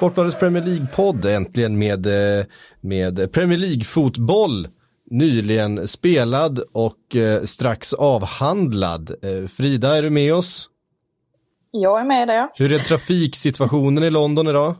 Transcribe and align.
Sportbladets 0.00 0.36
Premier 0.38 0.62
League-podd 0.62 1.24
äntligen 1.24 1.78
med, 1.78 2.06
eh, 2.06 2.46
med 2.80 3.32
Premier 3.32 3.58
League-fotboll 3.58 4.68
nyligen 5.10 5.88
spelad 5.88 6.60
och 6.72 7.16
eh, 7.16 7.42
strax 7.42 7.92
avhandlad. 7.92 9.10
Eh, 9.22 9.48
Frida, 9.48 9.96
är 9.96 10.02
du 10.02 10.10
med 10.10 10.34
oss? 10.34 10.68
Jag 11.70 12.00
är 12.00 12.04
med 12.04 12.28
där. 12.28 12.48
Hur 12.54 12.72
är 12.72 12.78
trafiksituationen 12.78 14.04
i 14.04 14.10
London 14.10 14.48
idag? 14.48 14.74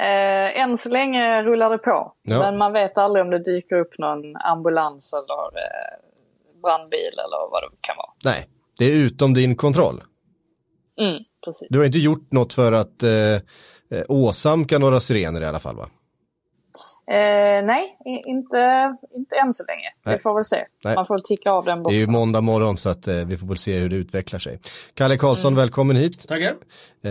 Eh, 0.00 0.60
än 0.60 0.76
så 0.76 0.90
länge 0.90 1.42
rullar 1.42 1.70
det 1.70 1.78
på. 1.78 2.12
Ja. 2.22 2.38
Men 2.38 2.58
man 2.58 2.72
vet 2.72 2.98
aldrig 2.98 3.24
om 3.24 3.30
det 3.30 3.44
dyker 3.44 3.76
upp 3.76 3.98
någon 3.98 4.36
ambulans 4.36 5.14
eller 5.14 5.62
eh, 5.62 6.60
brandbil 6.62 7.12
eller 7.12 7.50
vad 7.50 7.62
det 7.62 7.76
kan 7.80 7.96
vara. 7.96 8.10
Nej, 8.24 8.48
det 8.78 8.84
är 8.84 8.94
utom 8.94 9.34
din 9.34 9.56
kontroll. 9.56 10.02
Mm, 11.00 11.24
precis. 11.44 11.68
Du 11.70 11.78
har 11.78 11.86
inte 11.86 11.98
gjort 11.98 12.32
något 12.32 12.52
för 12.52 12.72
att 12.72 13.02
eh, 13.02 13.10
eh 13.10 13.40
åsamka 14.08 14.78
några 14.78 15.00
sirener 15.00 15.40
i 15.40 15.46
alla 15.46 15.60
fall 15.60 15.76
va? 15.76 15.86
Eh, 17.10 17.64
nej, 17.64 17.96
inte, 18.04 18.94
inte 19.14 19.36
än 19.36 19.52
så 19.52 19.64
länge. 19.64 19.88
Nej. 20.04 20.14
Vi 20.14 20.18
får 20.18 20.34
väl 20.34 20.44
se. 20.44 20.64
Nej. 20.84 20.94
Man 20.94 21.06
får 21.06 21.14
väl 21.14 21.22
ticka 21.22 21.50
av 21.50 21.64
den 21.64 21.82
boxen. 21.82 21.98
Det 21.98 22.02
är 22.02 22.06
ju 22.06 22.12
måndag 22.12 22.40
morgon 22.40 22.76
så 22.76 22.88
att 22.88 23.08
eh, 23.08 23.14
vi 23.14 23.36
får 23.36 23.46
väl 23.46 23.58
se 23.58 23.78
hur 23.78 23.88
det 23.88 23.96
utvecklar 23.96 24.38
sig. 24.38 24.60
Kalle 24.94 25.16
Karlsson, 25.16 25.52
mm. 25.52 25.60
välkommen 25.60 25.96
hit. 25.96 26.28
Tackar. 26.28 26.50
Eh, 27.02 27.10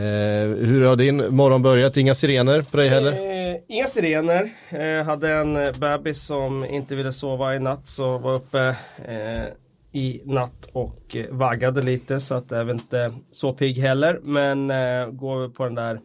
hur 0.67 0.85
har 0.85 0.95
din 0.95 1.35
morgon 1.35 1.61
börjat? 1.61 1.97
Inga 1.97 2.13
sirener 2.13 2.61
på 2.61 2.77
dig 2.77 2.89
heller? 2.89 3.11
Eh, 3.11 3.55
inga 3.67 3.85
sirener. 3.85 4.49
Eh, 4.69 5.05
hade 5.05 5.31
en 5.31 5.53
bebis 5.79 6.25
som 6.25 6.65
inte 6.65 6.95
ville 6.95 7.13
sova 7.13 7.55
i 7.55 7.59
natt 7.59 7.87
så 7.87 8.17
var 8.17 8.33
uppe 8.33 8.59
eh, 9.05 9.43
i 9.91 10.21
natt 10.25 10.69
och 10.73 11.15
eh, 11.15 11.25
vaggade 11.29 11.81
lite 11.81 12.19
så 12.19 12.35
att 12.35 12.51
jag 12.51 12.59
är 12.59 12.71
inte 12.71 13.13
så 13.31 13.53
pigg 13.53 13.77
heller. 13.77 14.19
Men 14.23 14.69
eh, 14.69 15.11
går 15.11 15.49
på 15.49 15.63
den 15.63 15.75
där 15.75 15.99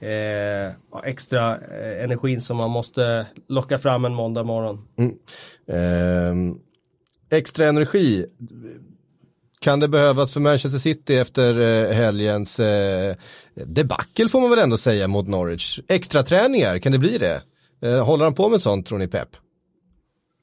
eh, 0.00 0.72
extra 1.04 1.58
eh, 1.58 2.04
energin 2.04 2.40
som 2.40 2.56
man 2.56 2.70
måste 2.70 3.26
locka 3.48 3.78
fram 3.78 4.04
en 4.04 4.14
måndag 4.14 4.44
morgon. 4.44 4.88
Mm. 4.98 5.14
Eh, 5.66 6.56
extra 7.38 7.68
energi, 7.68 8.26
kan 9.60 9.80
det 9.80 9.88
behövas 9.88 10.32
för 10.32 10.40
Manchester 10.40 10.78
City 10.78 11.16
efter 11.16 11.60
eh, 11.60 11.92
helgens 11.92 12.60
eh, 12.60 13.16
debacle 13.54 14.28
får 14.28 14.40
man 14.40 14.50
väl 14.50 14.58
ändå 14.58 14.76
säga 14.76 15.08
mot 15.08 15.28
Norwich? 15.28 15.80
Extra 15.88 16.22
träningar, 16.22 16.78
kan 16.78 16.92
det 16.92 16.98
bli 16.98 17.18
det? 17.18 17.42
Eh, 17.82 18.04
håller 18.04 18.24
han 18.24 18.34
på 18.34 18.48
med 18.48 18.60
sånt 18.60 18.86
tror 18.86 18.98
ni 18.98 19.08
Pep? 19.08 19.28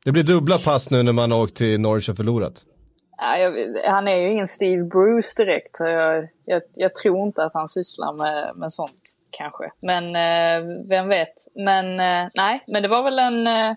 Det 0.05 0.11
blir 0.11 0.23
dubbla 0.23 0.57
pass 0.57 0.89
nu 0.89 1.03
när 1.03 1.11
man 1.11 1.31
har 1.31 1.43
åkt 1.43 1.55
till 1.55 1.81
Norwich 1.81 2.09
och 2.09 2.17
förlorat. 2.17 2.65
Han 3.85 4.07
är 4.07 4.17
ju 4.17 4.31
ingen 4.31 4.47
Steve 4.47 4.83
Bruce 4.83 5.43
direkt. 5.43 5.79
Jag, 5.79 6.27
jag, 6.45 6.61
jag, 6.73 6.95
tror 6.95 7.27
inte 7.27 7.43
att 7.43 7.53
han 7.53 7.67
sysslar 7.67 8.13
med, 8.13 8.55
med 8.55 8.73
sånt 8.73 9.01
kanske. 9.29 9.71
Men 9.81 10.15
eh, 10.15 10.87
vem 10.87 11.07
vet. 11.07 11.33
Men 11.55 11.99
eh, 11.99 12.29
nej, 12.33 12.63
men 12.67 12.81
det 12.81 12.87
var 12.87 13.03
väl 13.03 13.19
en, 13.19 13.47
eh, 13.47 13.75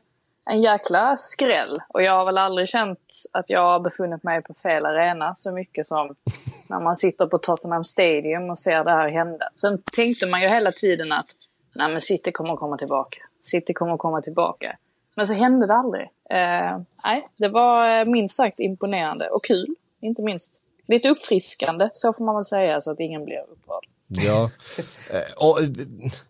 en 0.50 0.62
jäkla 0.62 1.16
skräll. 1.16 1.82
Och 1.88 2.02
jag 2.02 2.12
har 2.12 2.24
väl 2.24 2.38
aldrig 2.38 2.68
känt 2.68 3.08
att 3.32 3.50
jag 3.50 3.60
har 3.60 3.80
befunnit 3.80 4.22
mig 4.22 4.42
på 4.42 4.54
fel 4.54 4.86
arena 4.86 5.34
så 5.36 5.52
mycket 5.52 5.86
som 5.86 6.14
när 6.68 6.80
man 6.80 6.96
sitter 6.96 7.26
på 7.26 7.38
Tottenham 7.38 7.84
Stadium 7.84 8.50
och 8.50 8.58
ser 8.58 8.84
det 8.84 8.90
här 8.90 9.08
hända. 9.08 9.48
Sen 9.52 9.82
tänkte 9.96 10.26
man 10.26 10.40
ju 10.40 10.48
hela 10.48 10.72
tiden 10.72 11.12
att 11.12 11.30
nej 11.74 11.92
men 11.92 12.00
City 12.00 12.32
kommer 12.32 12.56
komma 12.56 12.76
tillbaka. 12.76 13.18
City 13.42 13.74
kommer 13.74 13.96
komma 13.96 14.20
tillbaka. 14.20 14.76
Men 15.16 15.26
så 15.26 15.34
hände 15.34 15.66
det 15.66 15.74
aldrig. 15.74 16.10
Eh, 16.30 16.78
nej, 17.04 17.28
det 17.36 17.48
var 17.48 18.00
eh, 18.00 18.04
minst 18.04 18.36
sagt 18.36 18.60
imponerande 18.60 19.28
och 19.28 19.44
kul, 19.44 19.74
inte 20.00 20.22
minst. 20.22 20.60
Lite 20.88 21.08
uppfriskande, 21.08 21.88
så 21.94 22.12
får 22.12 22.24
man 22.24 22.34
väl 22.34 22.44
säga, 22.44 22.80
så 22.80 22.90
att 22.90 23.00
ingen 23.00 23.24
blir 23.24 23.38
upprörd. 23.52 23.84
Ja, 24.08 24.50
eh, 25.10 25.32
och 25.36 25.58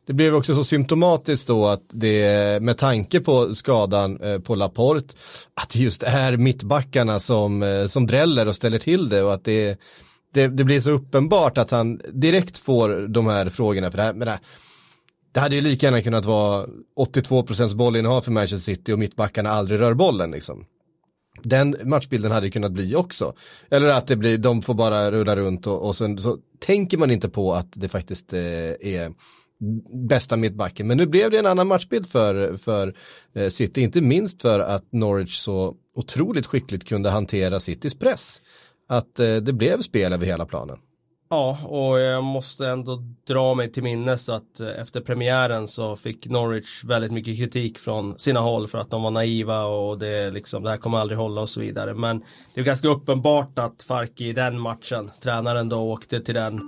det 0.06 0.12
blev 0.12 0.34
också 0.34 0.55
så 0.55 0.65
symptomatiskt 0.65 1.49
då 1.49 1.66
att 1.66 1.82
det 1.88 2.62
med 2.62 2.78
tanke 2.78 3.21
på 3.21 3.55
skadan 3.55 4.21
eh, 4.21 4.38
på 4.38 4.55
Laporte 4.55 5.15
att 5.55 5.71
det 5.71 5.78
just 5.78 6.03
är 6.03 6.37
mittbackarna 6.37 7.21
som, 7.21 7.62
eh, 7.62 7.87
som 7.87 8.06
dräller 8.06 8.49
och 8.49 8.56
ställer 8.56 8.78
till 8.78 9.09
det 9.09 9.22
och 9.22 9.34
att 9.34 9.44
det, 9.44 9.81
det, 10.32 10.49
det 10.49 10.65
blir 10.65 10.81
så 10.81 10.91
uppenbart 10.91 11.59
att 11.59 11.71
han 11.71 12.00
direkt 12.12 12.59
får 12.59 13.09
de 13.09 13.26
här 13.26 13.49
frågorna 13.49 13.91
för 13.91 13.99
det 13.99 14.05
här, 14.05 14.15
men 14.15 14.28
det, 14.28 14.38
det 15.34 15.41
hade 15.41 15.56
ju 15.56 15.61
lika 15.61 15.87
gärna 15.87 16.03
kunnat 16.03 16.25
vara 16.25 16.67
82% 16.97 17.77
bollinnehav 17.77 18.21
för 18.21 18.33
Manchester 18.33 18.75
City 18.75 18.93
och 18.93 18.99
mittbackarna 18.99 19.50
aldrig 19.50 19.81
rör 19.81 19.95
bollen 19.95 20.31
liksom 20.31 20.67
den 21.43 21.77
matchbilden 21.84 22.33
hade 22.33 22.50
kunnat 22.50 22.72
bli 22.72 22.97
också. 22.97 23.34
Eller 23.71 23.89
att 23.89 24.06
det 24.06 24.17
blir, 24.17 24.39
de 24.39 24.62
får 24.62 24.75
bara 24.75 25.11
rulla 25.11 25.37
runt 25.37 25.67
och, 25.67 25.87
och 25.87 25.97
sen 25.97 26.19
så 26.19 26.39
tänker 26.59 26.99
man 26.99 27.11
inte 27.11 27.28
på 27.28 27.55
att 27.55 27.69
det 27.75 27.89
faktiskt 27.89 28.33
eh, 28.33 28.41
är 28.81 29.12
bästa 30.09 30.37
mittbacken. 30.37 30.87
Men 30.87 30.97
nu 30.97 31.06
blev 31.06 31.31
det 31.31 31.39
en 31.39 31.47
annan 31.47 31.67
matchbild 31.67 32.06
för, 32.06 32.56
för 32.56 32.94
eh, 33.34 33.49
City, 33.49 33.81
inte 33.81 34.00
minst 34.00 34.43
för 34.43 34.61
att 34.61 34.93
Norwich 34.93 35.37
så 35.37 35.75
otroligt 35.94 36.47
skickligt 36.47 36.89
kunde 36.89 37.11
hantera 37.11 37.61
Citys 37.61 37.94
press. 37.94 38.43
Att 38.89 39.21
eh, 39.21 39.37
det 39.37 39.53
blev 39.53 39.83
spel 39.83 40.12
över 40.12 40.27
hela 40.27 40.47
planen. 40.47 40.78
Ja, 41.31 41.59
och 41.65 42.01
jag 42.01 42.25
måste 42.25 42.69
ändå 42.69 43.03
dra 43.27 43.55
mig 43.55 43.73
till 43.73 43.83
minnes 43.83 44.29
att 44.29 44.61
eh, 44.61 44.81
efter 44.81 45.01
premiären 45.01 45.69
så 45.69 45.97
fick 45.97 46.27
Norwich 46.27 46.85
väldigt 46.85 47.12
mycket 47.12 47.37
kritik 47.37 47.79
från 47.79 48.19
sina 48.19 48.41
håll 48.41 48.69
för 48.69 48.79
att 48.79 48.91
de 48.91 49.03
var 49.03 49.11
naiva 49.11 49.65
och 49.65 49.99
det, 49.99 50.31
liksom, 50.31 50.62
det 50.62 50.71
här 50.71 50.77
kommer 50.77 50.99
aldrig 50.99 51.19
hålla 51.19 51.41
och 51.41 51.51
så 51.51 51.61
vidare. 51.61 51.95
Men 51.95 52.25
det 52.55 52.61
är 52.61 52.65
ganska 52.65 52.89
uppenbart 52.89 53.59
att 53.59 53.83
Farki 53.83 54.29
i 54.29 54.33
den 54.33 54.61
matchen, 54.61 55.11
tränaren 55.23 55.69
då 55.69 55.93
åkte 55.93 56.21
till 56.21 56.35
den 56.35 56.61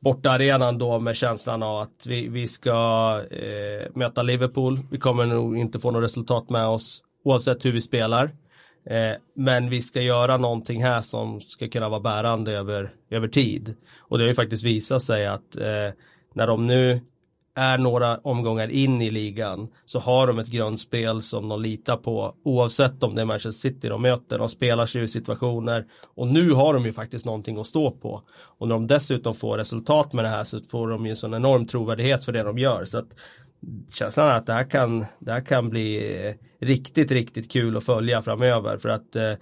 bortaarenan 0.00 0.78
då 0.78 1.00
med 1.00 1.16
känslan 1.16 1.62
av 1.62 1.80
att 1.80 2.06
vi, 2.06 2.28
vi 2.28 2.48
ska 2.48 3.22
eh, 3.30 3.90
möta 3.94 4.22
Liverpool. 4.22 4.80
Vi 4.90 4.98
kommer 4.98 5.26
nog 5.26 5.58
inte 5.58 5.80
få 5.80 5.90
något 5.90 6.02
resultat 6.02 6.50
med 6.50 6.66
oss 6.66 7.02
oavsett 7.24 7.64
hur 7.64 7.72
vi 7.72 7.80
spelar. 7.80 8.30
Eh, 8.90 9.16
men 9.34 9.70
vi 9.70 9.82
ska 9.82 10.02
göra 10.02 10.36
någonting 10.36 10.84
här 10.84 11.02
som 11.02 11.40
ska 11.40 11.68
kunna 11.68 11.88
vara 11.88 12.00
bärande 12.00 12.52
över, 12.52 12.94
över 13.10 13.28
tid. 13.28 13.74
Och 13.98 14.18
det 14.18 14.24
har 14.24 14.28
ju 14.28 14.34
faktiskt 14.34 14.64
visat 14.64 15.02
sig 15.02 15.26
att 15.26 15.56
eh, 15.56 15.90
när 16.34 16.46
de 16.46 16.66
nu 16.66 17.00
är 17.56 17.78
några 17.78 18.18
omgångar 18.18 18.68
in 18.68 19.02
i 19.02 19.10
ligan 19.10 19.68
så 19.84 19.98
har 19.98 20.26
de 20.26 20.38
ett 20.38 20.48
grundspel 20.48 21.22
som 21.22 21.48
de 21.48 21.62
litar 21.62 21.96
på 21.96 22.34
oavsett 22.44 23.02
om 23.02 23.14
det 23.14 23.20
är 23.20 23.26
Manchester 23.26 23.68
City 23.68 23.88
de 23.88 24.02
möter. 24.02 24.38
De 24.38 24.48
spelar 24.48 24.86
sig 24.86 25.02
ur 25.02 25.06
situationer 25.06 25.84
och 26.14 26.26
nu 26.26 26.50
har 26.50 26.74
de 26.74 26.84
ju 26.84 26.92
faktiskt 26.92 27.26
någonting 27.26 27.58
att 27.58 27.66
stå 27.66 27.90
på. 27.90 28.22
Och 28.58 28.68
när 28.68 28.74
de 28.74 28.86
dessutom 28.86 29.34
får 29.34 29.58
resultat 29.58 30.12
med 30.12 30.24
det 30.24 30.28
här 30.28 30.44
så 30.44 30.60
får 30.60 30.88
de 30.88 31.06
ju 31.06 31.10
en 31.10 31.16
sån 31.16 31.34
enorm 31.34 31.66
trovärdighet 31.66 32.24
för 32.24 32.32
det 32.32 32.42
de 32.42 32.58
gör. 32.58 32.84
Så 32.84 32.98
att 32.98 33.16
känslan 33.92 34.28
är 34.28 34.36
att 34.36 34.46
det 34.46 34.52
här 34.52 34.70
kan, 34.70 35.04
det 35.18 35.32
här 35.32 35.40
kan 35.40 35.70
bli 35.70 36.16
eh, 36.26 36.34
riktigt, 36.60 37.10
riktigt 37.10 37.52
kul 37.52 37.76
att 37.76 37.84
följa 37.84 38.22
framöver 38.22 38.78
för 38.78 38.88
att 38.88 39.16
eh, 39.16 39.32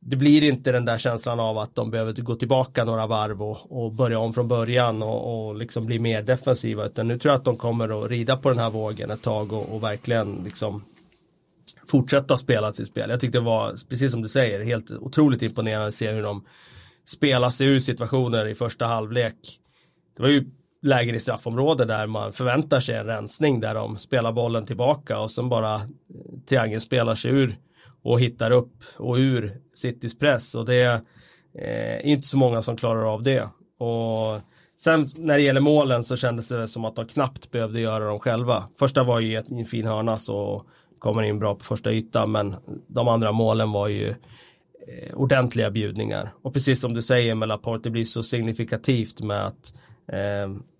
det 0.00 0.16
blir 0.16 0.42
inte 0.42 0.72
den 0.72 0.84
där 0.84 0.98
känslan 0.98 1.40
av 1.40 1.58
att 1.58 1.74
de 1.74 1.90
behöver 1.90 2.12
gå 2.12 2.34
tillbaka 2.34 2.84
några 2.84 3.06
varv 3.06 3.42
och, 3.42 3.84
och 3.84 3.92
börja 3.92 4.18
om 4.18 4.34
från 4.34 4.48
början 4.48 5.02
och, 5.02 5.48
och, 5.48 5.56
liksom 5.56 5.86
bli 5.86 5.98
mer 5.98 6.22
defensiva 6.22 6.86
utan 6.86 7.08
nu 7.08 7.18
tror 7.18 7.32
jag 7.32 7.38
att 7.38 7.44
de 7.44 7.56
kommer 7.56 8.04
att 8.04 8.10
rida 8.10 8.36
på 8.36 8.48
den 8.48 8.58
här 8.58 8.70
vågen 8.70 9.10
ett 9.10 9.22
tag 9.22 9.52
och, 9.52 9.74
och 9.74 9.82
verkligen 9.82 10.40
liksom 10.44 10.84
fortsätta 11.86 12.36
spela 12.36 12.72
sitt 12.72 12.88
spel. 12.88 13.10
Jag 13.10 13.20
tyckte 13.20 13.38
det 13.38 13.44
var, 13.44 13.76
precis 13.88 14.10
som 14.10 14.22
du 14.22 14.28
säger, 14.28 14.64
helt 14.64 14.90
otroligt 14.90 15.42
imponerande 15.42 15.88
att 15.88 15.94
se 15.94 16.12
hur 16.12 16.22
de 16.22 16.44
spelar 17.06 17.50
sig 17.50 17.66
ur 17.66 17.80
situationer 17.80 18.46
i 18.46 18.54
första 18.54 18.86
halvlek. 18.86 19.34
Det 20.16 20.22
var 20.22 20.28
ju 20.28 20.50
lägen 20.82 21.14
i 21.14 21.20
straffområde 21.20 21.84
där 21.84 22.06
man 22.06 22.32
förväntar 22.32 22.80
sig 22.80 22.96
en 22.96 23.06
rensning 23.06 23.60
där 23.60 23.74
de 23.74 23.98
spelar 23.98 24.32
bollen 24.32 24.66
tillbaka 24.66 25.20
och 25.20 25.30
sen 25.30 25.48
bara 25.48 25.74
eh, 25.74 25.80
triangeln 26.48 26.80
spelar 26.80 27.14
sig 27.14 27.30
ur 27.30 27.56
och 28.02 28.20
hittar 28.20 28.50
upp 28.50 28.82
och 28.96 29.16
ur 29.16 29.60
Citys 29.74 30.18
press 30.18 30.54
och 30.54 30.64
det 30.64 30.84
eh, 31.54 31.94
är 31.96 32.06
inte 32.06 32.28
så 32.28 32.36
många 32.36 32.62
som 32.62 32.76
klarar 32.76 33.14
av 33.14 33.22
det. 33.22 33.48
Och 33.78 34.40
sen 34.80 35.10
när 35.14 35.36
det 35.36 35.42
gäller 35.42 35.60
målen 35.60 36.04
så 36.04 36.16
kändes 36.16 36.48
det 36.48 36.68
som 36.68 36.84
att 36.84 36.96
de 36.96 37.06
knappt 37.06 37.50
behövde 37.50 37.80
göra 37.80 38.04
dem 38.04 38.18
själva. 38.18 38.64
Första 38.78 39.04
var 39.04 39.20
ju 39.20 39.36
en 39.36 39.64
fin 39.64 39.86
hörna 39.86 40.16
så 40.16 40.62
kommer 40.98 41.22
in 41.22 41.38
bra 41.38 41.54
på 41.54 41.64
första 41.64 41.92
ytan 41.92 42.32
men 42.32 42.54
de 42.86 43.08
andra 43.08 43.32
målen 43.32 43.72
var 43.72 43.88
ju 43.88 44.08
eh, 44.08 45.14
ordentliga 45.14 45.70
bjudningar. 45.70 46.32
Och 46.42 46.54
precis 46.54 46.80
som 46.80 46.94
du 46.94 47.02
säger 47.02 47.34
med 47.34 47.48
Laporte, 47.48 47.82
det 47.82 47.90
blir 47.90 48.04
så 48.04 48.22
signifikativt 48.22 49.20
med 49.20 49.46
att 49.46 49.72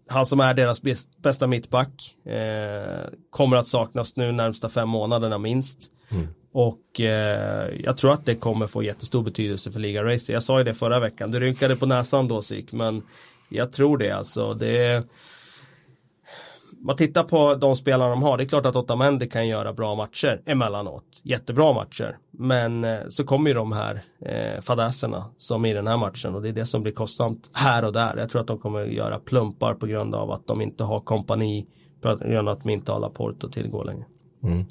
han 0.08 0.26
som 0.26 0.40
är 0.40 0.54
deras 0.54 0.82
bästa 1.18 1.46
mittback 1.46 2.16
eh, 2.24 3.10
kommer 3.30 3.56
att 3.56 3.66
saknas 3.66 4.16
nu 4.16 4.32
närmsta 4.32 4.68
fem 4.68 4.88
månaderna 4.88 5.38
minst. 5.38 5.78
Mm. 6.10 6.26
Och 6.52 7.00
eh, 7.00 7.68
jag 7.84 7.96
tror 7.96 8.12
att 8.12 8.26
det 8.26 8.34
kommer 8.34 8.66
få 8.66 8.82
jättestor 8.82 9.22
betydelse 9.22 9.72
för 9.72 9.80
Liga 9.80 10.04
Racer. 10.04 10.32
Jag 10.32 10.42
sa 10.42 10.58
ju 10.58 10.64
det 10.64 10.74
förra 10.74 11.00
veckan, 11.00 11.30
du 11.30 11.40
rynkade 11.40 11.76
på 11.76 11.86
näsan 11.86 12.28
då 12.28 12.42
Sik, 12.42 12.72
men 12.72 13.02
jag 13.48 13.72
tror 13.72 13.98
det 13.98 14.10
alltså. 14.10 14.54
Det 14.54 15.04
man 16.80 16.96
tittar 16.96 17.24
på 17.24 17.54
de 17.54 17.76
spelarna 17.76 18.10
de 18.10 18.22
har, 18.22 18.36
det 18.36 18.44
är 18.44 18.48
klart 18.48 18.66
att 18.66 18.76
Otamendi 18.76 19.28
kan 19.28 19.48
göra 19.48 19.72
bra 19.72 19.94
matcher 19.94 20.42
emellanåt, 20.46 21.04
jättebra 21.22 21.72
matcher. 21.72 22.18
Men 22.30 22.84
eh, 22.84 22.98
så 23.08 23.24
kommer 23.24 23.50
ju 23.50 23.54
de 23.54 23.72
här 23.72 24.04
eh, 24.26 24.60
fadäserna 24.60 25.24
som 25.36 25.64
i 25.64 25.72
den 25.72 25.86
här 25.86 25.96
matchen 25.96 26.34
och 26.34 26.42
det 26.42 26.48
är 26.48 26.52
det 26.52 26.66
som 26.66 26.82
blir 26.82 26.92
kostsamt 26.92 27.50
här 27.54 27.84
och 27.84 27.92
där. 27.92 28.16
Jag 28.16 28.30
tror 28.30 28.40
att 28.40 28.46
de 28.46 28.58
kommer 28.58 28.84
göra 28.84 29.18
plumpar 29.18 29.74
på 29.74 29.86
grund 29.86 30.14
av 30.14 30.30
att 30.30 30.46
de 30.46 30.60
inte 30.60 30.84
har 30.84 31.00
kompani, 31.00 31.66
på 32.00 32.16
grund 32.16 32.48
av 32.48 32.56
att 32.56 32.62
de 32.62 32.70
inte 32.70 32.92
har 32.92 33.00
Laporte 33.00 33.46
att 33.46 33.52
tillgå 33.52 33.84
längre. 33.84 34.04
Mm. 34.42 34.64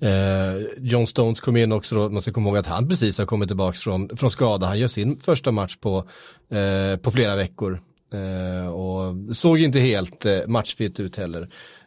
Eh, 0.00 0.62
John 0.78 1.06
Stones 1.06 1.40
kom 1.40 1.56
in 1.56 1.72
också 1.72 1.94
då, 1.94 2.10
man 2.10 2.20
ska 2.20 2.32
komma 2.32 2.48
ihåg 2.48 2.56
att 2.56 2.66
han 2.66 2.88
precis 2.88 3.18
har 3.18 3.26
kommit 3.26 3.48
tillbaka 3.48 3.76
från, 3.76 4.16
från 4.16 4.30
skada. 4.30 4.66
Han 4.66 4.78
gör 4.78 4.88
sin 4.88 5.16
första 5.16 5.50
match 5.50 5.76
på, 5.76 6.04
eh, 6.50 6.96
på 6.96 7.10
flera 7.10 7.36
veckor. 7.36 7.80
Eh, 8.14 8.72
och 8.72 9.36
såg 9.36 9.58
inte 9.58 9.78
helt 9.78 10.26
eh, 10.26 10.38
matchfit 10.46 11.00
ut 11.00 11.16
heller. 11.16 11.40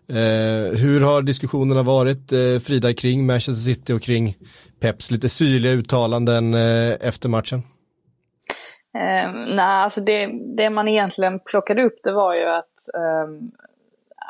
Eh, 0.10 0.78
hur 0.78 1.02
har 1.02 1.22
diskussionerna 1.22 1.84
varit 1.84 2.32
eh, 2.32 2.60
Frida 2.60 2.94
kring 2.94 3.26
Manchester 3.26 3.74
City 3.74 3.94
och 3.94 4.02
kring 4.02 4.38
Peps 4.80 5.12
lite 5.12 5.30
syrliga 5.30 5.72
uttalanden 5.72 6.54
eh, 6.54 6.94
efter 7.02 7.30
matchen? 7.30 7.64
Eh, 8.98 9.32
nej, 9.34 9.60
alltså 9.60 10.02
det, 10.02 10.32
det 10.58 10.70
man 10.70 10.88
egentligen 10.88 11.40
plockade 11.40 11.84
upp 11.84 12.00
det 12.04 12.12
var 12.12 12.36
ju 12.36 12.44
att 12.44 12.96
eh, 12.98 13.28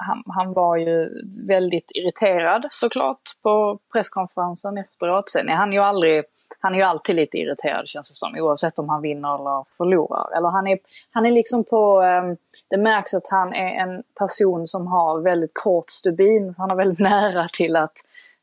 han, 0.08 0.24
han, 0.26 0.54
var 0.54 0.78
ju 0.78 1.10
väldigt 1.48 1.92
irriterad 1.96 2.68
såklart 2.72 3.22
på 3.44 3.80
presskonferensen 3.94 4.78
efteråt. 4.78 5.30
Sen 5.30 5.50
är 5.50 5.56
han 5.56 5.74
ju 5.74 5.80
aldrig 5.80 6.24
han 6.64 6.74
är 6.74 6.78
ju 6.78 6.84
alltid 6.84 7.16
lite 7.16 7.38
irriterad 7.38 7.88
känns 7.88 8.10
det 8.10 8.16
som, 8.16 8.36
oavsett 8.36 8.80
om 8.80 8.90
han 8.90 9.02
vinner 9.02 9.36
eller 9.36 9.78
förlorar. 9.78 10.38
Eller 10.38 10.50
han 10.50 10.68
är, 10.68 10.80
han 11.12 11.26
är 11.26 11.32
liksom 11.32 11.64
på, 11.64 12.02
um, 12.02 12.38
det 12.70 12.78
märks 12.78 13.14
att 13.14 13.28
han 13.30 13.54
är 13.54 13.82
en 13.84 14.04
person 14.20 14.66
som 14.66 14.88
har 14.88 15.20
väldigt 15.20 15.54
kort 15.54 15.90
stubin, 15.92 16.54
så 16.54 16.62
han 16.62 16.72
är 16.72 16.76
väldigt 16.76 17.00
nära 17.10 17.48
till 17.48 17.76
att 17.76 17.94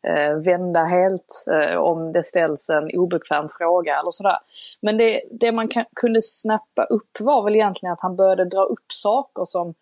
uh, 0.09 0.37
vända 0.37 0.85
helt 0.85 1.45
uh, 1.51 1.77
om 1.77 2.13
det 2.13 2.23
ställs 2.23 2.71
en 2.71 2.91
obekväm 2.95 3.49
fråga 3.59 3.99
eller 3.99 4.11
sådär. 4.11 4.39
Men 4.81 4.97
det, 4.97 5.23
det 5.31 5.53
man 5.53 5.69
kan, 5.69 5.85
kunde 5.95 6.21
snappa 6.23 6.85
upp 6.85 7.21
var 7.21 7.43
väl 7.43 7.57
egentligen 7.57 7.93
att 7.93 8.01
han 8.01 8.17
började 8.17 8.45
dra 8.45 8.63
upp 8.63 8.93
saker 8.93 9.45
som 9.45 9.75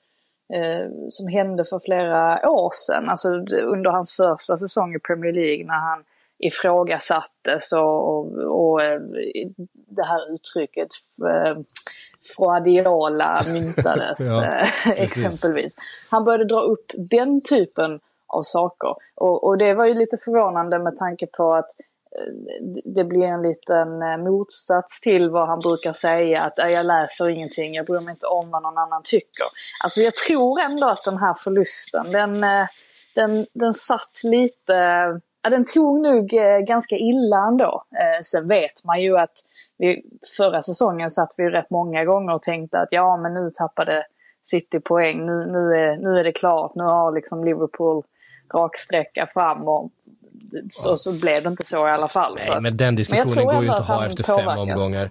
eh, 0.54 0.90
som 1.10 1.28
hände 1.28 1.64
för 1.64 1.78
flera 1.78 2.50
år 2.50 2.70
sedan, 2.72 3.08
alltså 3.08 3.28
under 3.62 3.90
hans 3.90 4.12
första 4.12 4.58
säsong 4.58 4.94
i 4.94 4.98
Premier 4.98 5.32
League 5.32 5.66
när 5.66 5.78
han 5.78 6.04
ifrågasattes 6.38 7.72
och, 7.72 8.08
och, 8.08 8.26
och 8.60 8.82
eh, 8.82 9.00
det 9.72 10.04
här 10.04 10.34
uttrycket 10.34 10.88
eh, 11.22 11.58
Froadiola 12.36 13.44
myntades 13.46 14.18
ja, 14.32 14.44
eh, 14.44 14.90
exempelvis. 14.90 15.76
Han 16.10 16.24
började 16.24 16.44
dra 16.44 16.60
upp 16.60 16.92
den 16.94 17.40
typen 17.42 18.00
av 18.26 18.42
saker. 18.42 18.94
Och, 19.14 19.44
och, 19.44 19.58
det 19.58 19.74
var 19.74 19.86
ju 19.86 19.94
lite 19.94 20.16
förvånande 20.16 20.78
med 20.78 20.98
tanke 20.98 21.26
på 21.26 21.54
att 21.54 21.70
det 22.84 23.04
blir 23.04 23.22
en 23.22 23.42
liten 23.42 24.22
motsats 24.22 25.00
till 25.00 25.30
vad 25.30 25.48
han 25.48 25.58
brukar 25.58 25.92
säga 25.92 26.42
att 26.42 26.52
jag 26.56 26.86
läser 26.86 27.30
ingenting, 27.30 27.74
jag 27.74 27.86
bryr 27.86 28.00
mig 28.00 28.10
inte 28.10 28.26
om 28.26 28.50
vad 28.50 28.62
någon 28.62 28.78
annan 28.78 29.02
tycker. 29.04 29.46
Alltså 29.84 30.00
jag 30.00 30.14
tror 30.14 30.60
ändå 30.60 30.86
att 30.88 31.04
den 31.04 31.18
här 31.18 31.34
förlusten, 31.34 32.12
den, 32.12 32.40
den, 33.14 33.46
den 33.52 33.74
satt 33.74 34.20
lite 34.22 35.20
Ja, 35.42 35.50
den 35.50 35.64
tog 35.64 36.00
nog 36.00 36.34
eh, 36.34 36.58
ganska 36.58 36.96
illa 36.96 37.46
ändå. 37.48 37.84
Eh, 38.00 38.20
sen 38.22 38.48
vet 38.48 38.84
man 38.84 39.02
ju 39.02 39.18
att 39.18 39.32
vi, 39.78 40.02
förra 40.36 40.62
säsongen 40.62 41.10
satt 41.10 41.34
vi 41.38 41.44
rätt 41.44 41.70
många 41.70 42.04
gånger 42.04 42.34
och 42.34 42.42
tänkte 42.42 42.78
att 42.78 42.88
ja 42.90 43.16
men 43.16 43.34
nu 43.34 43.50
tappade 43.54 44.04
City 44.42 44.80
poäng, 44.80 45.26
nu, 45.26 45.46
nu, 45.46 45.74
är, 45.74 45.96
nu 45.96 46.20
är 46.20 46.24
det 46.24 46.32
klart, 46.32 46.74
nu 46.74 46.82
har 46.82 47.12
liksom 47.12 47.44
Liverpool 47.44 48.02
raksträcka 48.54 49.26
fram 49.26 49.68
och 49.68 49.90
så, 50.70 50.96
så 50.96 51.12
blev 51.12 51.42
det 51.42 51.48
inte 51.48 51.64
så 51.64 51.88
i 51.88 51.90
alla 51.90 52.08
fall. 52.08 52.38
Nej, 52.38 52.56
att, 52.56 52.62
men 52.62 52.76
den 52.76 52.96
diskussionen 52.96 53.34
men 53.34 53.44
går 53.44 53.54
ju 53.54 53.68
inte 53.68 53.74
att 53.74 53.88
ha 53.88 54.06
efter 54.06 54.24
fem 54.24 54.48
omgångar. 54.48 55.10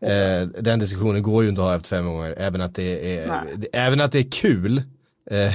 Eh, 0.00 0.48
den 0.48 0.78
diskussionen 0.78 1.22
går 1.22 1.42
ju 1.42 1.48
inte 1.48 1.60
att 1.60 1.68
ha 1.68 1.76
efter 1.76 1.96
fem 1.96 2.08
omgångar, 2.08 2.34
även 2.38 2.60
att 2.60 2.74
det 2.74 3.18
är, 3.18 3.42
även 3.72 4.00
att 4.00 4.12
det 4.12 4.18
är 4.18 4.30
kul 4.30 4.82
Eh, 5.30 5.54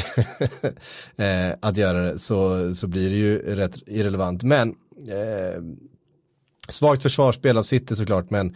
eh, 1.49 1.55
att 1.59 1.77
göra 1.77 2.01
det 2.01 2.19
så, 2.19 2.73
så 2.75 2.87
blir 2.87 3.09
det 3.09 3.15
ju 3.15 3.55
rätt 3.55 3.77
irrelevant. 3.87 4.43
Men 4.43 4.69
eh, 5.09 5.61
svagt 6.67 7.01
försvarsspel 7.01 7.57
av 7.57 7.63
City 7.63 7.95
såklart, 7.95 8.29
men 8.29 8.55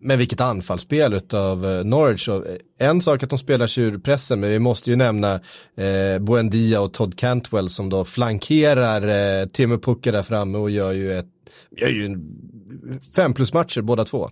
men 0.00 0.18
vilket 0.18 0.40
anfallsspel 0.40 1.20
av 1.32 1.66
eh, 1.66 1.84
Norwich. 1.84 2.28
Och 2.28 2.44
en 2.78 3.00
sak 3.00 3.22
att 3.22 3.30
de 3.30 3.38
spelar 3.38 3.66
sig 3.66 3.84
ur 3.84 3.98
pressen, 3.98 4.40
men 4.40 4.50
vi 4.50 4.58
måste 4.58 4.90
ju 4.90 4.96
nämna 4.96 5.34
eh, 5.76 6.18
Buendia 6.20 6.80
och 6.80 6.92
Todd 6.92 7.18
Cantwell 7.18 7.68
som 7.68 7.88
då 7.88 8.04
flankerar 8.04 9.40
eh, 9.40 9.46
Timo 9.46 9.78
Pukka 9.78 10.12
där 10.12 10.22
framme 10.22 10.58
och 10.58 10.70
gör 10.70 10.92
ju 10.92 11.18
ett 11.18 11.26
gör 11.70 11.88
ju 11.88 12.06
en 12.06 13.00
fem 13.16 13.34
plus 13.34 13.52
matcher 13.52 13.80
båda 13.80 14.04
två. 14.04 14.30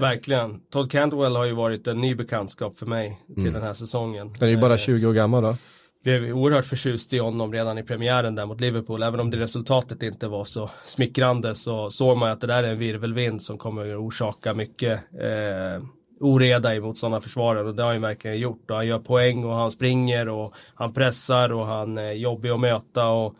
Verkligen. 0.00 0.60
Todd 0.70 0.90
Cantwell 0.90 1.36
har 1.36 1.44
ju 1.44 1.52
varit 1.52 1.86
en 1.86 2.00
ny 2.00 2.14
bekantskap 2.14 2.78
för 2.78 2.86
mig 2.86 3.20
till 3.26 3.42
mm. 3.42 3.52
den 3.52 3.62
här 3.62 3.74
säsongen. 3.74 4.34
Han 4.38 4.48
är 4.48 4.52
ju 4.52 4.56
bara 4.56 4.78
20 4.78 5.04
eh, 5.04 5.08
år 5.08 5.14
gammal 5.14 5.42
då. 5.42 5.56
Blev 6.04 6.36
oerhört 6.36 6.64
förtjust 6.64 7.12
i 7.12 7.18
honom 7.18 7.52
redan 7.52 7.78
i 7.78 7.82
premiären 7.82 8.34
där 8.34 8.46
mot 8.46 8.60
Liverpool. 8.60 9.02
Även 9.02 9.20
om 9.20 9.30
det 9.30 9.38
resultatet 9.38 10.02
inte 10.02 10.28
var 10.28 10.44
så 10.44 10.70
smickrande 10.86 11.54
så 11.54 11.90
såg 11.90 12.18
man 12.18 12.30
att 12.30 12.40
det 12.40 12.46
där 12.46 12.64
är 12.64 12.68
en 12.68 12.78
virvelvind 12.78 13.42
som 13.42 13.58
kommer 13.58 13.92
att 13.92 13.98
orsaka 13.98 14.54
mycket 14.54 15.00
eh, 15.20 15.82
oreda 16.20 16.74
i 16.74 16.80
motståndarna 16.80 17.20
försvarare 17.20 17.68
och 17.68 17.74
det 17.74 17.82
har 17.82 17.92
han 17.92 18.02
verkligen 18.02 18.38
gjort. 18.38 18.70
Och 18.70 18.76
han 18.76 18.86
gör 18.86 18.98
poäng 18.98 19.44
och 19.44 19.54
han 19.54 19.70
springer 19.70 20.28
och 20.28 20.54
han 20.74 20.92
pressar 20.92 21.52
och 21.52 21.66
han 21.66 21.98
är 21.98 22.12
jobbig 22.12 22.50
att 22.50 22.60
möta 22.60 23.08
och 23.08 23.34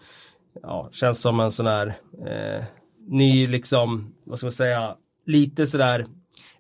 ja, 0.63 0.89
känns 0.93 1.21
som 1.21 1.41
en 1.41 1.53
sån 1.53 1.67
här 1.67 1.87
eh, 2.27 2.65
ny 3.09 3.47
liksom, 3.47 4.15
vad 4.25 4.39
ska 4.39 4.47
man 4.47 4.53
säga, 4.53 4.97
lite 5.27 5.67
sådär 5.67 6.07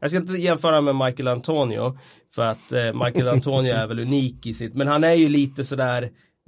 jag 0.00 0.10
ska 0.10 0.18
inte 0.18 0.32
jämföra 0.32 0.80
med 0.80 0.96
Michael 0.96 1.28
Antonio 1.28 1.98
för 2.34 2.42
att 2.42 2.72
eh, 2.72 3.04
Michael 3.04 3.28
Antonio 3.28 3.74
är 3.74 3.86
väl 3.86 4.00
unik 4.00 4.46
i 4.46 4.54
sitt, 4.54 4.74
men 4.74 4.88
han 4.88 5.04
är 5.04 5.14
ju 5.14 5.28
lite 5.28 5.64
sådär 5.64 6.02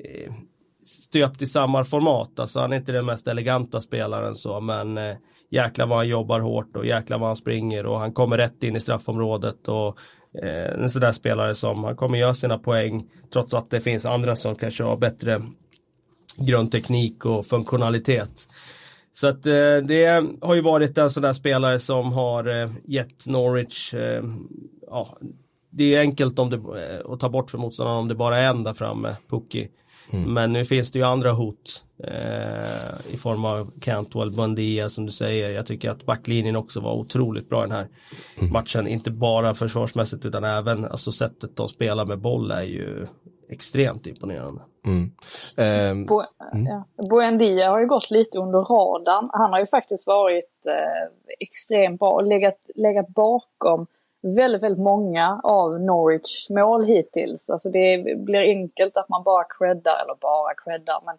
eh, 0.05 0.33
stöpt 0.85 1.43
i 1.43 1.47
samma 1.47 1.85
format, 1.85 2.39
alltså 2.39 2.61
han 2.61 2.73
är 2.73 2.77
inte 2.77 2.93
den 2.93 3.07
mest 3.07 3.29
eleganta 3.29 3.81
spelaren 3.81 4.35
så, 4.35 4.61
men 4.61 4.99
eh, 4.99 5.17
jäklar 5.51 5.87
vad 5.87 5.99
han 5.99 6.09
jobbar 6.09 6.41
hårt 6.41 6.77
och 6.77 6.87
jäklar 6.87 7.19
vad 7.19 7.29
han 7.29 7.37
springer 7.37 7.87
och 7.87 7.99
han 7.99 8.13
kommer 8.13 8.39
rätt 8.39 8.63
in 8.63 8.77
i 8.77 8.81
straffområdet 8.81 9.69
och 9.69 9.99
eh, 10.43 10.83
en 10.83 10.91
sån 10.91 11.01
där 11.01 11.13
spelare 11.13 11.55
som 11.55 11.85
han 11.85 11.97
kommer 11.97 12.19
göra 12.19 12.35
sina 12.35 12.59
poäng 12.59 13.05
trots 13.33 13.55
att 13.55 13.71
det 13.71 13.81
finns 13.81 14.07
andra 14.07 14.37
som 14.37 14.55
kanske 14.55 14.85
har 14.85 14.97
bättre 14.97 15.41
grundteknik 16.37 17.25
och 17.25 17.47
funktionalitet. 17.47 18.49
Så 19.13 19.27
att 19.27 19.47
eh, 19.47 19.77
det 19.85 20.25
har 20.41 20.55
ju 20.55 20.61
varit 20.61 20.99
en 20.99 21.11
sån 21.11 21.23
där 21.23 21.33
spelare 21.33 21.79
som 21.79 22.13
har 22.13 22.63
eh, 22.63 22.71
gett 22.85 23.27
Norwich, 23.27 23.95
eh, 23.95 24.25
ja, 24.87 25.19
det 25.71 25.95
är 25.95 26.01
enkelt 26.01 26.39
om 26.39 26.51
det, 26.51 26.61
att 27.05 27.21
ta 27.21 27.29
bort 27.29 27.51
för 27.51 27.59
motståndaren 27.59 27.99
om 27.99 28.09
det 28.09 28.15
bara 28.15 28.39
är 28.39 28.51
en 28.51 28.65
där 28.65 28.75
framme, 28.75 29.17
Pukki. 29.31 29.69
Mm. 30.11 30.33
Men 30.33 30.53
nu 30.53 30.65
finns 30.65 30.91
det 30.91 30.99
ju 30.99 31.05
andra 31.05 31.33
hot 31.33 31.85
eh, 32.05 33.13
i 33.15 33.17
form 33.17 33.45
av 33.45 33.71
Cantwell, 33.81 34.31
Bundia 34.31 34.91
som 34.91 35.07
du 35.07 35.13
säger. 35.13 35.51
Jag 35.51 35.67
tycker 35.67 35.91
att 35.91 36.07
backlinjen 36.07 36.57
också 36.57 36.81
var 36.81 36.95
otroligt 36.95 37.49
bra 37.49 37.63
den 37.63 37.73
här 37.73 37.87
mm. 38.39 38.53
matchen. 38.53 38.89
Inte 38.89 39.11
bara 39.11 39.55
försvarsmässigt 39.55 40.25
utan 40.25 40.45
även 40.45 40.85
alltså 40.85 41.13
sättet 41.13 41.57
de 41.57 41.69
spelar 41.69 42.07
med 42.07 42.19
boll 42.19 42.51
är 42.51 42.63
ju 42.63 43.07
extremt 43.49 44.07
imponerande. 44.07 44.61
Mm. 44.87 45.11
Um, 45.91 46.07
Bo, 46.07 46.23
mm. 46.53 46.67
ja. 46.67 46.85
Buendia 47.11 47.71
har 47.71 47.81
ju 47.81 47.87
gått 47.87 48.11
lite 48.11 48.39
under 48.39 48.59
radarn. 48.59 49.31
Han 49.33 49.53
har 49.53 49.61
ju 49.61 49.67
faktiskt 49.67 50.07
varit 50.07 50.67
eh, 50.69 51.13
extremt 51.41 52.01
bra 52.01 52.13
och 52.13 52.27
legat, 52.27 52.59
legat 52.75 53.09
bakom 53.09 53.87
väldigt, 54.23 54.63
väldigt 54.63 54.83
många 54.83 55.41
av 55.43 55.81
Norwich 55.81 56.51
mål 56.51 56.85
hittills. 56.85 57.51
Alltså 57.51 57.71
det 57.71 58.17
blir 58.17 58.41
enkelt 58.41 58.97
att 58.97 59.09
man 59.09 59.23
bara 59.23 59.45
creddar, 59.59 60.03
eller 60.03 60.15
bara 60.21 60.55
creddar, 60.55 61.03
men 61.05 61.17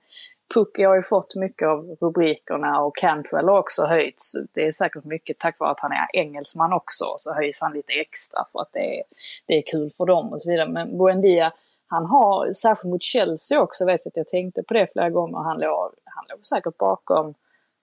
Pucki 0.53 0.83
har 0.83 0.95
ju 0.95 1.03
fått 1.03 1.36
mycket 1.36 1.67
av 1.67 1.98
rubrikerna 2.01 2.81
och 2.81 2.98
Cantwell 2.98 3.50
har 3.50 3.59
också 3.59 3.86
höjts. 3.86 4.36
Det 4.53 4.67
är 4.67 4.71
säkert 4.71 5.03
mycket 5.03 5.39
tack 5.39 5.59
vare 5.59 5.71
att 5.71 5.79
han 5.79 5.91
är 5.91 6.07
engelsman 6.13 6.74
också, 6.74 7.05
så 7.17 7.33
höjs 7.33 7.62
han 7.62 7.74
lite 7.74 7.93
extra 7.93 8.45
för 8.51 8.62
att 8.62 8.69
det 8.74 9.00
är, 9.00 9.03
det 9.45 9.57
är 9.57 9.63
kul 9.71 9.89
för 9.89 10.05
dem 10.05 10.33
och 10.33 10.41
så 10.41 10.50
vidare. 10.50 10.69
Men 10.69 10.98
Buendia 10.98 11.53
han 11.89 12.05
har, 12.05 12.53
särskilt 12.53 12.91
mot 12.91 13.03
Chelsea 13.03 13.62
också, 13.62 13.86
vet 13.86 14.01
jag 14.03 14.12
att 14.12 14.17
jag 14.17 14.27
tänkte 14.27 14.63
på 14.63 14.74
det 14.74 14.88
flera 14.91 15.10
gånger, 15.10 15.38
han 15.38 15.60
låg, 15.60 15.91
han 16.05 16.25
låg 16.29 16.46
säkert 16.46 16.77
bakom 16.77 17.34